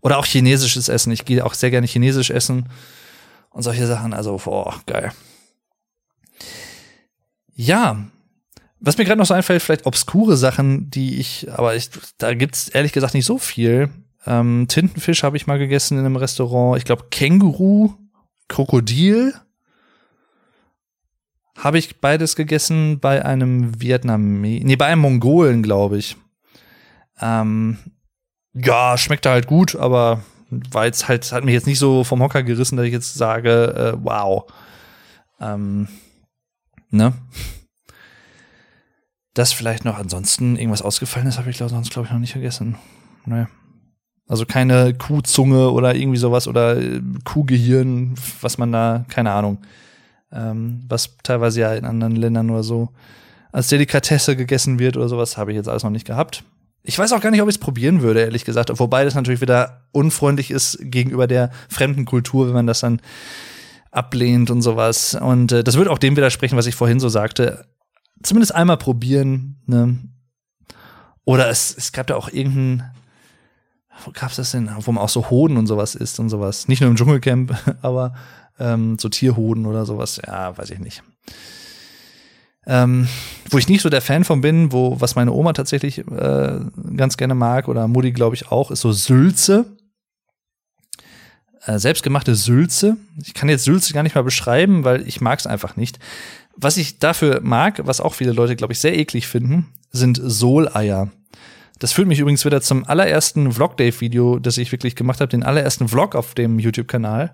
Oder 0.00 0.18
auch 0.18 0.26
chinesisches 0.26 0.88
Essen. 0.88 1.10
Ich 1.10 1.24
gehe 1.24 1.44
auch 1.44 1.54
sehr 1.54 1.72
gerne 1.72 1.88
chinesisch 1.88 2.30
essen 2.30 2.68
und 3.50 3.64
solche 3.64 3.88
Sachen. 3.88 4.14
Also, 4.14 4.40
boah, 4.44 4.80
geil. 4.86 5.10
Ja, 7.56 8.06
was 8.80 8.98
mir 8.98 9.04
gerade 9.04 9.18
noch 9.18 9.26
so 9.26 9.34
einfällt, 9.34 9.62
vielleicht 9.62 9.86
obskure 9.86 10.36
Sachen, 10.36 10.90
die 10.90 11.18
ich, 11.18 11.48
aber 11.52 11.74
ich, 11.74 11.90
da 12.18 12.34
gibt's 12.34 12.68
ehrlich 12.68 12.92
gesagt 12.92 13.14
nicht 13.14 13.26
so 13.26 13.38
viel. 13.38 13.88
Ähm, 14.26 14.66
Tintenfisch 14.68 15.22
habe 15.22 15.36
ich 15.36 15.46
mal 15.46 15.58
gegessen 15.58 15.98
in 15.98 16.04
einem 16.04 16.16
Restaurant. 16.16 16.78
Ich 16.78 16.84
glaube 16.84 17.06
Känguru, 17.10 17.94
Krokodil 18.48 19.34
habe 21.56 21.78
ich 21.78 22.00
beides 22.00 22.36
gegessen 22.36 23.00
bei 23.00 23.24
einem 23.24 23.80
Vietnamese, 23.80 24.66
nee, 24.66 24.76
bei 24.76 24.86
einem 24.86 25.00
Mongolen, 25.00 25.62
glaube 25.62 25.98
ich. 25.98 26.16
Ähm, 27.20 27.78
ja, 28.52 28.98
schmeckte 28.98 29.30
halt 29.30 29.46
gut, 29.46 29.74
aber 29.74 30.22
war 30.50 30.84
jetzt 30.84 31.08
halt, 31.08 31.32
hat 31.32 31.44
mich 31.44 31.54
jetzt 31.54 31.66
nicht 31.66 31.78
so 31.78 32.04
vom 32.04 32.22
Hocker 32.22 32.42
gerissen, 32.42 32.76
dass 32.76 32.86
ich 32.86 32.92
jetzt 32.92 33.14
sage, 33.14 33.94
äh, 33.94 33.98
wow. 34.04 34.44
Ähm, 35.40 35.88
ne? 36.90 37.14
Das 39.36 39.52
vielleicht 39.52 39.84
noch 39.84 39.98
ansonsten 39.98 40.56
irgendwas 40.56 40.80
ausgefallen 40.80 41.26
ist, 41.26 41.36
habe 41.36 41.50
ich 41.50 41.58
sonst, 41.58 41.90
glaube 41.90 42.06
ich, 42.06 42.12
noch 42.12 42.18
nicht 42.18 42.32
vergessen. 42.32 42.76
Naja. 43.26 43.48
Also 44.26 44.46
keine 44.46 44.94
Kuhzunge 44.94 45.72
oder 45.72 45.94
irgendwie 45.94 46.16
sowas 46.16 46.48
oder 46.48 46.78
äh, 46.78 47.02
Kuhgehirn, 47.24 48.14
was 48.40 48.56
man 48.56 48.72
da, 48.72 49.04
keine 49.10 49.32
Ahnung, 49.32 49.58
ähm, 50.32 50.86
was 50.88 51.18
teilweise 51.22 51.60
ja 51.60 51.74
in 51.74 51.84
anderen 51.84 52.16
Ländern 52.16 52.48
oder 52.48 52.62
so 52.62 52.88
als 53.52 53.68
Delikatesse 53.68 54.36
gegessen 54.36 54.78
wird 54.78 54.96
oder 54.96 55.10
sowas, 55.10 55.36
habe 55.36 55.52
ich 55.52 55.56
jetzt 55.56 55.68
alles 55.68 55.82
noch 55.82 55.90
nicht 55.90 56.06
gehabt. 56.06 56.42
Ich 56.82 56.98
weiß 56.98 57.12
auch 57.12 57.20
gar 57.20 57.30
nicht, 57.30 57.42
ob 57.42 57.48
ich 57.50 57.56
es 57.56 57.60
probieren 57.60 58.00
würde, 58.00 58.20
ehrlich 58.20 58.46
gesagt. 58.46 58.70
Wobei 58.78 59.04
das 59.04 59.14
natürlich 59.14 59.42
wieder 59.42 59.82
unfreundlich 59.92 60.50
ist 60.50 60.78
gegenüber 60.80 61.26
der 61.26 61.50
fremden 61.68 62.06
Kultur, 62.06 62.46
wenn 62.46 62.54
man 62.54 62.66
das 62.66 62.80
dann 62.80 63.02
ablehnt 63.90 64.50
und 64.50 64.62
sowas. 64.62 65.14
Und 65.14 65.52
äh, 65.52 65.62
das 65.62 65.76
würde 65.76 65.90
auch 65.90 65.98
dem 65.98 66.16
widersprechen, 66.16 66.56
was 66.56 66.66
ich 66.66 66.74
vorhin 66.74 67.00
so 67.00 67.10
sagte. 67.10 67.66
Zumindest 68.22 68.54
einmal 68.54 68.76
probieren. 68.76 69.62
Ne? 69.66 69.98
Oder 71.24 71.48
es, 71.48 71.74
es 71.76 71.92
gab 71.92 72.06
da 72.06 72.16
auch 72.16 72.28
irgendeinen 72.28 72.90
wo 74.04 74.10
gab's 74.12 74.36
das 74.36 74.50
denn? 74.50 74.70
Wo 74.80 74.92
man 74.92 75.02
auch 75.02 75.08
so 75.08 75.30
Hoden 75.30 75.56
und 75.56 75.66
sowas 75.66 75.94
isst 75.94 76.20
und 76.20 76.28
sowas. 76.28 76.68
Nicht 76.68 76.80
nur 76.80 76.90
im 76.90 76.96
Dschungelcamp, 76.96 77.56
aber 77.82 78.14
ähm, 78.58 78.98
so 78.98 79.08
Tierhoden 79.08 79.66
oder 79.66 79.86
sowas. 79.86 80.20
Ja, 80.24 80.56
weiß 80.56 80.70
ich 80.70 80.78
nicht. 80.78 81.02
Ähm, 82.66 83.06
wo 83.50 83.58
ich 83.58 83.68
nicht 83.68 83.82
so 83.82 83.88
der 83.88 84.02
Fan 84.02 84.24
von 84.24 84.40
bin, 84.40 84.72
wo 84.72 85.00
was 85.00 85.14
meine 85.14 85.32
Oma 85.32 85.52
tatsächlich 85.52 85.98
äh, 85.98 86.60
ganz 86.96 87.16
gerne 87.16 87.36
mag 87.36 87.68
oder 87.68 87.86
Mutti 87.86 88.10
glaube 88.10 88.34
ich 88.34 88.50
auch, 88.50 88.70
ist 88.70 88.80
so 88.80 88.90
Sülze. 88.90 89.76
Äh, 91.64 91.78
selbstgemachte 91.78 92.34
Sülze. 92.34 92.96
Ich 93.24 93.34
kann 93.34 93.48
jetzt 93.48 93.64
Sülze 93.64 93.92
gar 93.92 94.02
nicht 94.02 94.16
mal 94.16 94.24
beschreiben, 94.24 94.82
weil 94.82 95.06
ich 95.06 95.20
es 95.20 95.46
einfach 95.46 95.76
nicht. 95.76 96.00
Was 96.56 96.76
ich 96.76 96.98
dafür 96.98 97.40
mag, 97.42 97.82
was 97.84 98.00
auch 98.00 98.14
viele 98.14 98.32
Leute 98.32 98.56
glaube 98.56 98.72
ich 98.72 98.78
sehr 98.78 98.96
eklig 98.96 99.28
finden, 99.28 99.66
sind 99.92 100.20
Soleier. 100.22 101.10
Das 101.78 101.92
führt 101.92 102.08
mich 102.08 102.20
übrigens 102.20 102.44
wieder 102.44 102.62
zum 102.62 102.86
allerersten 102.86 103.52
Vlog-Dave-Video, 103.52 104.38
das 104.38 104.56
ich 104.56 104.72
wirklich 104.72 104.96
gemacht 104.96 105.20
habe, 105.20 105.28
den 105.28 105.42
allerersten 105.42 105.88
Vlog 105.88 106.14
auf 106.14 106.34
dem 106.34 106.58
YouTube-Kanal, 106.58 107.32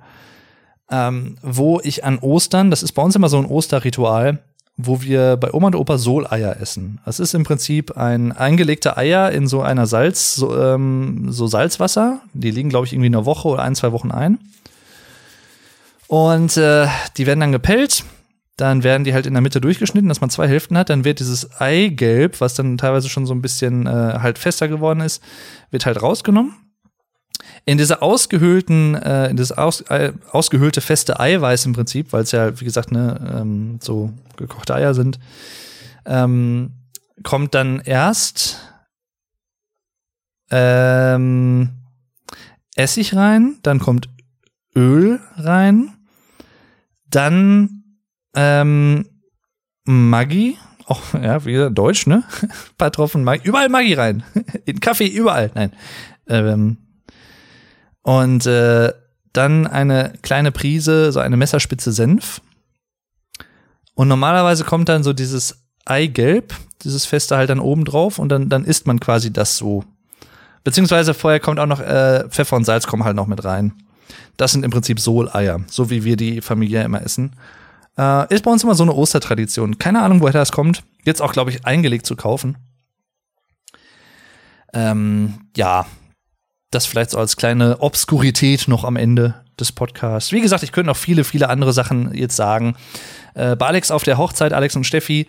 ähm, 0.90 1.36
wo 1.42 1.80
ich 1.82 2.04
an 2.04 2.18
Ostern, 2.18 2.70
das 2.70 2.82
ist 2.82 2.92
bei 2.92 3.02
uns 3.02 3.14
immer 3.14 3.28
so 3.28 3.38
ein 3.38 3.46
Osterritual, 3.46 4.40
wo 4.76 5.02
wir 5.02 5.36
bei 5.36 5.52
Oma 5.52 5.68
und 5.68 5.76
Opa 5.76 5.98
Soleier 5.98 6.60
essen. 6.60 7.00
Das 7.04 7.20
ist 7.20 7.34
im 7.34 7.44
Prinzip 7.44 7.96
ein 7.96 8.32
eingelegter 8.32 8.98
Eier 8.98 9.30
in 9.30 9.46
so 9.46 9.62
einer 9.62 9.86
Salz, 9.86 10.34
so, 10.34 10.58
ähm, 10.58 11.26
so 11.30 11.46
Salzwasser. 11.46 12.20
Die 12.32 12.50
liegen, 12.50 12.70
glaube 12.70 12.86
ich, 12.86 12.92
irgendwie 12.92 13.06
eine 13.06 13.24
Woche 13.24 13.48
oder 13.48 13.62
ein, 13.62 13.76
zwei 13.76 13.92
Wochen 13.92 14.10
ein. 14.10 14.38
Und 16.08 16.56
äh, 16.56 16.88
die 17.16 17.26
werden 17.26 17.40
dann 17.40 17.52
gepellt 17.52 18.04
dann 18.56 18.84
werden 18.84 19.04
die 19.04 19.14
halt 19.14 19.26
in 19.26 19.32
der 19.32 19.40
Mitte 19.40 19.60
durchgeschnitten, 19.60 20.08
dass 20.08 20.20
man 20.20 20.30
zwei 20.30 20.46
Hälften 20.46 20.76
hat. 20.76 20.90
Dann 20.90 21.04
wird 21.04 21.20
dieses 21.20 21.60
Eigelb, 21.60 22.40
was 22.40 22.54
dann 22.54 22.76
teilweise 22.76 23.08
schon 23.08 23.26
so 23.26 23.34
ein 23.34 23.42
bisschen 23.42 23.86
äh, 23.86 23.90
halt 23.90 24.38
fester 24.38 24.68
geworden 24.68 25.00
ist, 25.00 25.22
wird 25.70 25.86
halt 25.86 26.02
rausgenommen. 26.02 26.54
In 27.64 27.78
dieser 27.78 28.02
ausgehöhlten, 28.02 28.94
äh, 28.94 29.30
in 29.30 29.36
dieses 29.36 29.52
aus, 29.52 29.80
äh, 29.82 30.12
ausgehöhlte 30.30 30.80
feste 30.80 31.18
Eiweiß 31.18 31.64
im 31.66 31.72
Prinzip, 31.72 32.12
weil 32.12 32.22
es 32.22 32.32
ja, 32.32 32.60
wie 32.60 32.64
gesagt, 32.64 32.92
ne, 32.92 33.40
ähm, 33.40 33.78
so 33.80 34.12
gekochte 34.36 34.74
Eier 34.74 34.94
sind, 34.94 35.18
ähm, 36.04 36.72
kommt 37.22 37.54
dann 37.54 37.80
erst 37.80 38.58
ähm, 40.50 41.70
Essig 42.74 43.14
rein, 43.14 43.56
dann 43.62 43.78
kommt 43.78 44.08
Öl 44.74 45.20
rein, 45.36 45.92
dann 47.08 47.81
ähm, 48.34 49.06
Maggi, 49.84 50.56
auch, 50.86 51.00
ja, 51.14 51.44
wie 51.44 51.52
gesagt, 51.52 51.78
Deutsch, 51.78 52.06
ne? 52.06 52.24
Ein 52.42 52.50
paar 52.78 52.92
Tropfen 52.92 53.24
Maggi, 53.24 53.48
überall 53.48 53.68
Maggi 53.68 53.94
rein. 53.94 54.22
In 54.64 54.80
Kaffee, 54.80 55.06
überall, 55.06 55.50
nein. 55.54 55.72
Ähm, 56.28 56.78
und 58.02 58.46
äh, 58.46 58.92
dann 59.32 59.66
eine 59.66 60.12
kleine 60.22 60.52
Prise, 60.52 61.12
so 61.12 61.20
eine 61.20 61.36
Messerspitze 61.36 61.92
Senf. 61.92 62.40
Und 63.94 64.08
normalerweise 64.08 64.64
kommt 64.64 64.88
dann 64.88 65.02
so 65.02 65.12
dieses 65.12 65.64
Eigelb, 65.84 66.54
dieses 66.82 67.06
Feste 67.06 67.36
halt 67.36 67.50
dann 67.50 67.60
oben 67.60 67.84
drauf 67.84 68.18
und 68.18 68.28
dann, 68.28 68.48
dann 68.48 68.64
isst 68.64 68.86
man 68.86 69.00
quasi 69.00 69.32
das 69.32 69.56
so. 69.56 69.84
Beziehungsweise 70.64 71.14
vorher 71.14 71.40
kommt 71.40 71.58
auch 71.58 71.66
noch 71.66 71.80
äh, 71.80 72.28
Pfeffer 72.28 72.56
und 72.56 72.64
Salz 72.64 72.86
kommen 72.86 73.04
halt 73.04 73.16
noch 73.16 73.26
mit 73.26 73.44
rein. 73.44 73.72
Das 74.36 74.52
sind 74.52 74.64
im 74.64 74.70
Prinzip 74.70 75.00
Soleier, 75.00 75.60
so 75.66 75.90
wie 75.90 76.04
wir 76.04 76.16
die 76.16 76.40
Familie 76.40 76.82
immer 76.82 77.02
essen. 77.02 77.32
Äh, 77.98 78.34
ist 78.34 78.44
bei 78.44 78.50
uns 78.50 78.64
immer 78.64 78.74
so 78.74 78.82
eine 78.82 78.94
Ostertradition. 78.94 79.78
Keine 79.78 80.02
Ahnung, 80.02 80.20
woher 80.20 80.32
das 80.32 80.52
kommt. 80.52 80.82
Jetzt 81.04 81.20
auch, 81.20 81.32
glaube 81.32 81.50
ich, 81.50 81.66
eingelegt 81.66 82.06
zu 82.06 82.16
kaufen. 82.16 82.56
Ähm, 84.72 85.46
ja, 85.56 85.86
das 86.70 86.86
vielleicht 86.86 87.10
so 87.10 87.18
als 87.18 87.36
kleine 87.36 87.80
Obskurität 87.80 88.66
noch 88.68 88.84
am 88.84 88.96
Ende 88.96 89.34
des 89.60 89.72
Podcasts. 89.72 90.32
Wie 90.32 90.40
gesagt, 90.40 90.62
ich 90.62 90.72
könnte 90.72 90.88
noch 90.88 90.96
viele, 90.96 91.24
viele 91.24 91.48
andere 91.48 91.72
Sachen 91.72 92.14
jetzt 92.14 92.36
sagen. 92.36 92.76
Äh, 93.34 93.56
bei 93.56 93.66
Alex 93.66 93.90
auf 93.90 94.04
der 94.04 94.16
Hochzeit, 94.18 94.52
Alex 94.52 94.74
und 94.74 94.84
Steffi, 94.84 95.26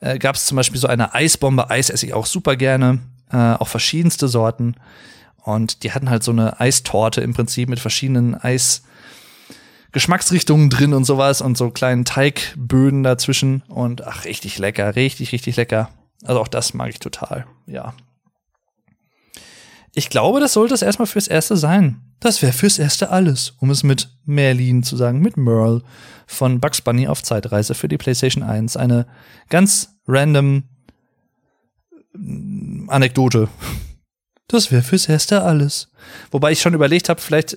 äh, 0.00 0.18
gab 0.18 0.36
es 0.36 0.46
zum 0.46 0.56
Beispiel 0.56 0.80
so 0.80 0.86
eine 0.86 1.14
Eisbombe. 1.14 1.70
Eis 1.70 1.90
esse 1.90 2.06
ich 2.06 2.14
auch 2.14 2.26
super 2.26 2.56
gerne. 2.56 3.00
Äh, 3.32 3.36
auch 3.36 3.68
verschiedenste 3.68 4.28
Sorten. 4.28 4.76
Und 5.42 5.82
die 5.82 5.92
hatten 5.92 6.10
halt 6.10 6.22
so 6.22 6.30
eine 6.30 6.60
Eistorte 6.60 7.20
im 7.20 7.34
Prinzip 7.34 7.68
mit 7.68 7.80
verschiedenen 7.80 8.34
Eis. 8.34 8.82
Geschmacksrichtungen 9.96 10.68
drin 10.68 10.92
und 10.92 11.04
sowas 11.04 11.40
und 11.40 11.56
so 11.56 11.70
kleinen 11.70 12.04
Teigböden 12.04 13.02
dazwischen 13.02 13.62
und 13.66 14.06
ach, 14.06 14.26
richtig 14.26 14.58
lecker, 14.58 14.94
richtig, 14.94 15.32
richtig 15.32 15.56
lecker. 15.56 15.88
Also 16.22 16.38
auch 16.38 16.48
das 16.48 16.74
mag 16.74 16.90
ich 16.90 16.98
total, 16.98 17.46
ja. 17.66 17.94
Ich 19.94 20.10
glaube, 20.10 20.38
das 20.38 20.52
sollte 20.52 20.74
es 20.74 20.82
erstmal 20.82 21.06
fürs 21.06 21.28
Erste 21.28 21.56
sein. 21.56 22.02
Das 22.20 22.42
wäre 22.42 22.52
fürs 22.52 22.78
Erste 22.78 23.08
alles, 23.08 23.54
um 23.58 23.70
es 23.70 23.84
mit 23.84 24.10
Merlin 24.26 24.82
zu 24.82 24.98
sagen, 24.98 25.20
mit 25.20 25.38
Merle 25.38 25.82
von 26.26 26.60
Bugs 26.60 26.82
Bunny 26.82 27.08
auf 27.08 27.22
Zeitreise 27.22 27.74
für 27.74 27.88
die 27.88 27.96
PlayStation 27.96 28.42
1. 28.42 28.76
Eine 28.76 29.06
ganz 29.48 29.96
random 30.06 30.64
mm, 32.12 32.90
Anekdote. 32.90 33.48
Das 34.46 34.70
wäre 34.70 34.82
fürs 34.82 35.08
Erste 35.08 35.40
alles. 35.40 35.88
Wobei 36.30 36.52
ich 36.52 36.60
schon 36.60 36.74
überlegt 36.74 37.08
habe, 37.08 37.22
vielleicht 37.22 37.56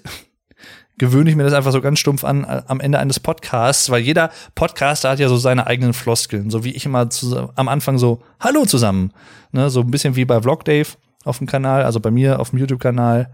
gewöhne 0.99 1.29
ich 1.29 1.35
mir 1.35 1.43
das 1.43 1.53
einfach 1.53 1.71
so 1.71 1.81
ganz 1.81 1.97
stumpf 1.97 2.23
an 2.23 2.43
äh, 2.43 2.61
am 2.67 2.79
Ende 2.79 2.99
eines 2.99 3.19
Podcasts, 3.19 3.89
weil 3.89 4.01
jeder 4.01 4.29
Podcaster 4.53 5.09
hat 5.09 5.19
ja 5.19 5.27
so 5.27 5.37
seine 5.37 5.65
eigenen 5.65 5.93
Floskeln, 5.93 6.51
so 6.51 6.63
wie 6.63 6.71
ich 6.71 6.85
immer 6.85 7.09
zu, 7.09 7.49
am 7.55 7.67
Anfang 7.67 7.97
so 7.97 8.21
Hallo 8.39 8.65
zusammen, 8.65 9.11
ne, 9.51 9.69
so 9.69 9.81
ein 9.81 9.89
bisschen 9.89 10.15
wie 10.15 10.25
bei 10.25 10.41
Vlog 10.41 10.63
Dave 10.65 10.89
auf 11.25 11.39
dem 11.39 11.47
Kanal, 11.47 11.83
also 11.83 11.99
bei 11.99 12.11
mir 12.11 12.39
auf 12.39 12.51
dem 12.51 12.59
YouTube-Kanal 12.59 13.31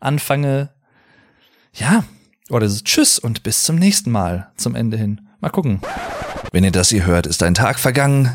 anfange. 0.00 0.70
Ja, 1.74 2.04
oder 2.48 2.66
ist 2.66 2.84
Tschüss 2.86 3.18
und 3.18 3.42
bis 3.42 3.64
zum 3.64 3.76
nächsten 3.76 4.10
Mal 4.10 4.50
zum 4.56 4.74
Ende 4.74 4.96
hin. 4.96 5.20
Mal 5.40 5.50
gucken. 5.50 5.80
Wenn 6.52 6.64
ihr 6.64 6.72
das 6.72 6.88
hier 6.88 7.04
hört, 7.04 7.26
ist 7.26 7.42
ein 7.42 7.54
Tag 7.54 7.78
vergangen. 7.78 8.30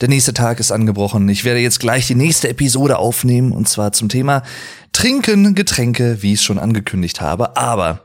Der 0.00 0.08
nächste 0.08 0.32
Tag 0.32 0.60
ist 0.60 0.70
angebrochen. 0.70 1.28
Ich 1.28 1.44
werde 1.44 1.60
jetzt 1.60 1.80
gleich 1.80 2.06
die 2.06 2.14
nächste 2.14 2.48
Episode 2.48 2.98
aufnehmen 2.98 3.52
und 3.52 3.68
zwar 3.68 3.92
zum 3.92 4.08
Thema 4.08 4.42
Trinken, 4.92 5.54
Getränke, 5.54 6.22
wie 6.22 6.32
ich 6.32 6.40
es 6.40 6.44
schon 6.44 6.58
angekündigt 6.58 7.20
habe. 7.20 7.56
Aber 7.56 8.00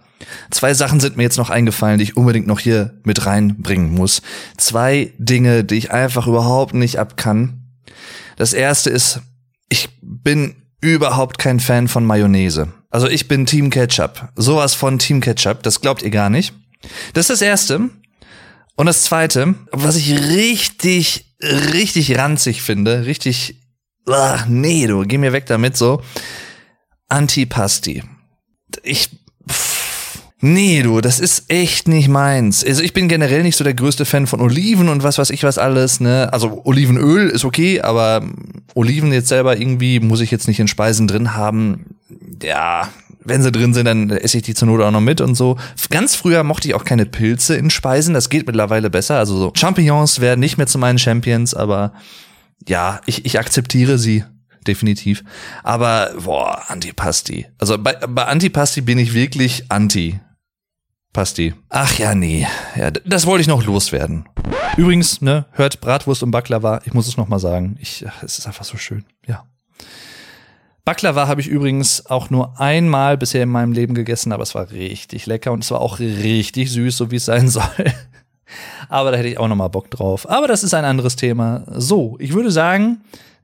Zwei 0.52 0.74
Sachen 0.74 1.00
sind 1.00 1.18
mir 1.18 1.24
jetzt 1.24 1.38
noch 1.38 1.50
eingefallen, 1.50 1.98
die 1.98 2.04
ich 2.04 2.18
unbedingt 2.18 2.48
noch 2.48 2.60
hier 2.60 3.00
mit 3.04 3.26
reinbringen 3.26 3.92
muss. 3.94 4.22
Zwei 4.58 5.14
Dinge, 5.18 5.64
die 5.64 5.76
ich 5.76 5.92
einfach 5.92 6.28
überhaupt 6.28 6.74
nicht 6.74 7.00
ab 7.00 7.18
kann. 7.18 7.64
Das 8.36 8.54
erste 8.54 8.90
ist, 8.90 9.22
ich 9.70 9.90
bin 10.02 10.56
überhaupt 10.82 11.38
kein 11.38 11.60
Fan 11.60 11.88
von 11.88 12.06
Mayonnaise. 12.06 12.68
Also 12.90 13.08
ich 13.08 13.28
bin 13.28 13.46
Team 13.46 13.70
Ketchup. 13.70 14.30
Sowas 14.36 14.74
von 14.76 15.00
Team 15.00 15.22
Ketchup, 15.22 15.64
das 15.64 15.82
glaubt 15.82 16.04
ihr 16.04 16.12
gar 16.12 16.30
nicht. 16.30 16.54
Das 17.14 17.24
ist 17.24 17.30
das 17.30 17.42
erste. 17.42 17.90
Und 18.76 18.86
das 18.86 19.04
zweite, 19.04 19.56
was 19.72 19.96
ich 19.96 20.12
richtig, 20.12 21.36
richtig 21.42 22.18
ranzig 22.18 22.62
finde, 22.62 23.06
richtig, 23.06 23.62
ach, 24.08 24.46
nee, 24.48 24.88
du, 24.88 25.04
geh 25.04 25.18
mir 25.18 25.32
weg 25.32 25.46
damit, 25.46 25.78
so, 25.78 26.02
Antipasti. 27.08 28.04
Ich, 28.82 29.10
Nee, 30.46 30.84
du, 30.84 31.00
das 31.00 31.22
ist 31.22 31.46
echt 31.48 31.88
nicht 31.88 32.10
meins. 32.10 32.66
Also 32.66 32.84
ich 32.84 32.92
bin 32.92 33.08
generell 33.08 33.44
nicht 33.44 33.56
so 33.56 33.64
der 33.64 33.74
größte 33.74 34.04
Fan 34.04 34.28
von 34.28 34.42
Oliven 34.42 34.90
und 34.90 35.02
was 35.02 35.18
weiß 35.18 35.30
ich 35.30 35.44
was 35.44 35.58
alles, 35.58 36.02
ne? 36.02 36.28
Also 36.34 36.64
Olivenöl 36.66 37.30
ist 37.30 37.46
okay, 37.46 37.80
aber 37.80 38.28
Oliven 38.74 39.14
jetzt 39.14 39.30
selber 39.30 39.58
irgendwie 39.58 40.02
muss 40.02 40.20
ich 40.20 40.32
jetzt 40.32 40.50
nicht 40.50 40.60
in 40.60 40.68
Speisen 40.68 41.08
drin 41.08 41.34
haben. 41.34 41.96
Ja, 42.44 42.90
wenn 43.24 43.42
sie 43.42 43.54
drin 43.54 43.74
sind, 43.74 43.86
dann 43.86 44.10
esse 44.10 44.36
ich 44.36 44.44
die 44.44 44.54
zur 44.54 44.68
Not 44.68 44.82
auch 44.82 44.92
noch 44.92 45.00
mit 45.00 45.22
und 45.22 45.36
so. 45.36 45.56
Ganz 45.90 46.14
früher 46.14 46.44
mochte 46.44 46.68
ich 46.68 46.74
auch 46.74 46.84
keine 46.84 47.06
Pilze 47.06 47.56
in 47.56 47.70
Speisen, 47.70 48.14
das 48.14 48.28
geht 48.30 48.46
mittlerweile 48.46 48.90
besser. 48.90 49.20
Also 49.20 49.38
so 49.38 49.54
Champignons 49.56 50.20
werden 50.20 50.42
nicht 50.42 50.58
mehr 50.58 50.68
zu 50.68 50.78
meinen 50.78 51.00
Champions, 51.00 51.54
aber 51.54 51.94
ja, 52.68 53.00
ich, 53.06 53.26
ich 53.26 53.40
akzeptiere 53.40 53.98
sie 53.98 54.26
definitiv. 54.68 55.24
Aber 55.64 56.12
boah, 56.22 56.64
Antipasti. 56.68 57.46
Also 57.60 57.78
bei, 57.78 57.94
bei 57.94 58.26
Antipasti 58.26 58.82
bin 58.82 58.98
ich 58.98 59.14
wirklich 59.14 59.72
anti. 59.72 60.20
Pasti. 61.14 61.54
Ach 61.70 61.94
ja, 62.00 62.16
nee. 62.16 62.48
Ja, 62.76 62.90
das 62.90 63.28
wollte 63.28 63.42
ich 63.42 63.48
noch 63.48 63.64
loswerden. 63.64 64.28
Übrigens, 64.78 65.22
ne, 65.22 65.46
hört 65.52 65.80
Bratwurst 65.80 66.24
und 66.24 66.32
Baklava. 66.32 66.82
Ich 66.86 66.94
muss 66.96 67.08
es 67.08 67.18
noch 67.18 67.28
mal 67.28 67.38
sagen. 67.38 67.78
Ich, 67.80 68.04
es 68.24 68.40
ist 68.40 68.48
einfach 68.48 68.66
so 68.66 68.78
schön. 68.78 69.06
Ja. 69.28 69.46
Baklava 70.86 71.28
habe 71.28 71.40
ich 71.40 71.48
übrigens 71.48 72.08
auch 72.08 72.32
nur 72.32 72.60
einmal 72.60 73.18
bisher 73.18 73.44
in 73.44 73.50
meinem 73.50 73.74
Leben 73.74 73.94
gegessen, 73.94 74.34
aber 74.34 74.44
es 74.44 74.56
war 74.56 74.72
richtig 74.72 75.28
lecker 75.28 75.52
und 75.52 75.64
es 75.64 75.70
war 75.70 75.82
auch 75.82 76.00
richtig 76.00 76.72
süß, 76.72 76.98
so 76.98 77.12
wie 77.12 77.18
es 77.18 77.26
sein 77.26 77.48
soll. 77.48 77.64
aber 78.90 79.12
da 79.12 79.18
hätte 79.18 79.30
ich 79.30 79.38
auch 79.38 79.48
noch 79.48 79.56
mal 79.56 79.68
Bock 79.68 79.92
drauf. 79.92 80.28
Aber 80.28 80.48
das 80.48 80.64
ist 80.64 80.74
ein 80.74 80.84
anderes 80.84 81.16
Thema. 81.16 81.64
So, 81.68 82.18
ich 82.20 82.34
würde 82.34 82.52
sagen, 82.52 83.02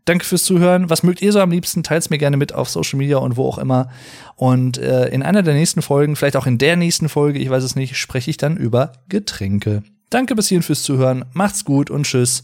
Danke 0.09 0.25
fürs 0.25 0.43
Zuhören. 0.43 0.89
Was 0.89 1.03
mögt 1.03 1.21
ihr 1.21 1.31
so 1.31 1.39
am 1.39 1.51
liebsten? 1.51 1.83
Teilt 1.83 2.01
es 2.01 2.09
mir 2.09 2.17
gerne 2.17 2.35
mit 2.35 2.55
auf 2.55 2.67
Social 2.67 2.97
Media 2.97 3.17
und 3.17 3.37
wo 3.37 3.47
auch 3.47 3.59
immer. 3.59 3.91
Und 4.35 4.79
äh, 4.79 5.07
in 5.09 5.21
einer 5.21 5.43
der 5.43 5.53
nächsten 5.53 5.83
Folgen, 5.83 6.15
vielleicht 6.15 6.35
auch 6.35 6.47
in 6.47 6.57
der 6.57 6.77
nächsten 6.77 7.09
Folge, 7.09 7.37
ich 7.37 7.47
weiß 7.47 7.63
es 7.63 7.75
nicht, 7.75 7.95
spreche 7.95 8.31
ich 8.31 8.37
dann 8.37 8.57
über 8.57 8.93
Getränke. 9.07 9.83
Danke 10.09 10.33
bis 10.33 10.47
hierhin 10.47 10.63
fürs 10.63 10.81
Zuhören. 10.81 11.25
Macht's 11.33 11.63
gut 11.63 11.91
und 11.91 12.07
tschüss. 12.07 12.43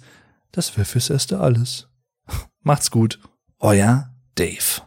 Das 0.52 0.78
wäre 0.78 0.86
fürs 0.86 1.10
Erste 1.10 1.40
alles. 1.40 1.88
Macht's 2.62 2.92
gut. 2.92 3.18
Euer 3.58 4.12
Dave. 4.36 4.84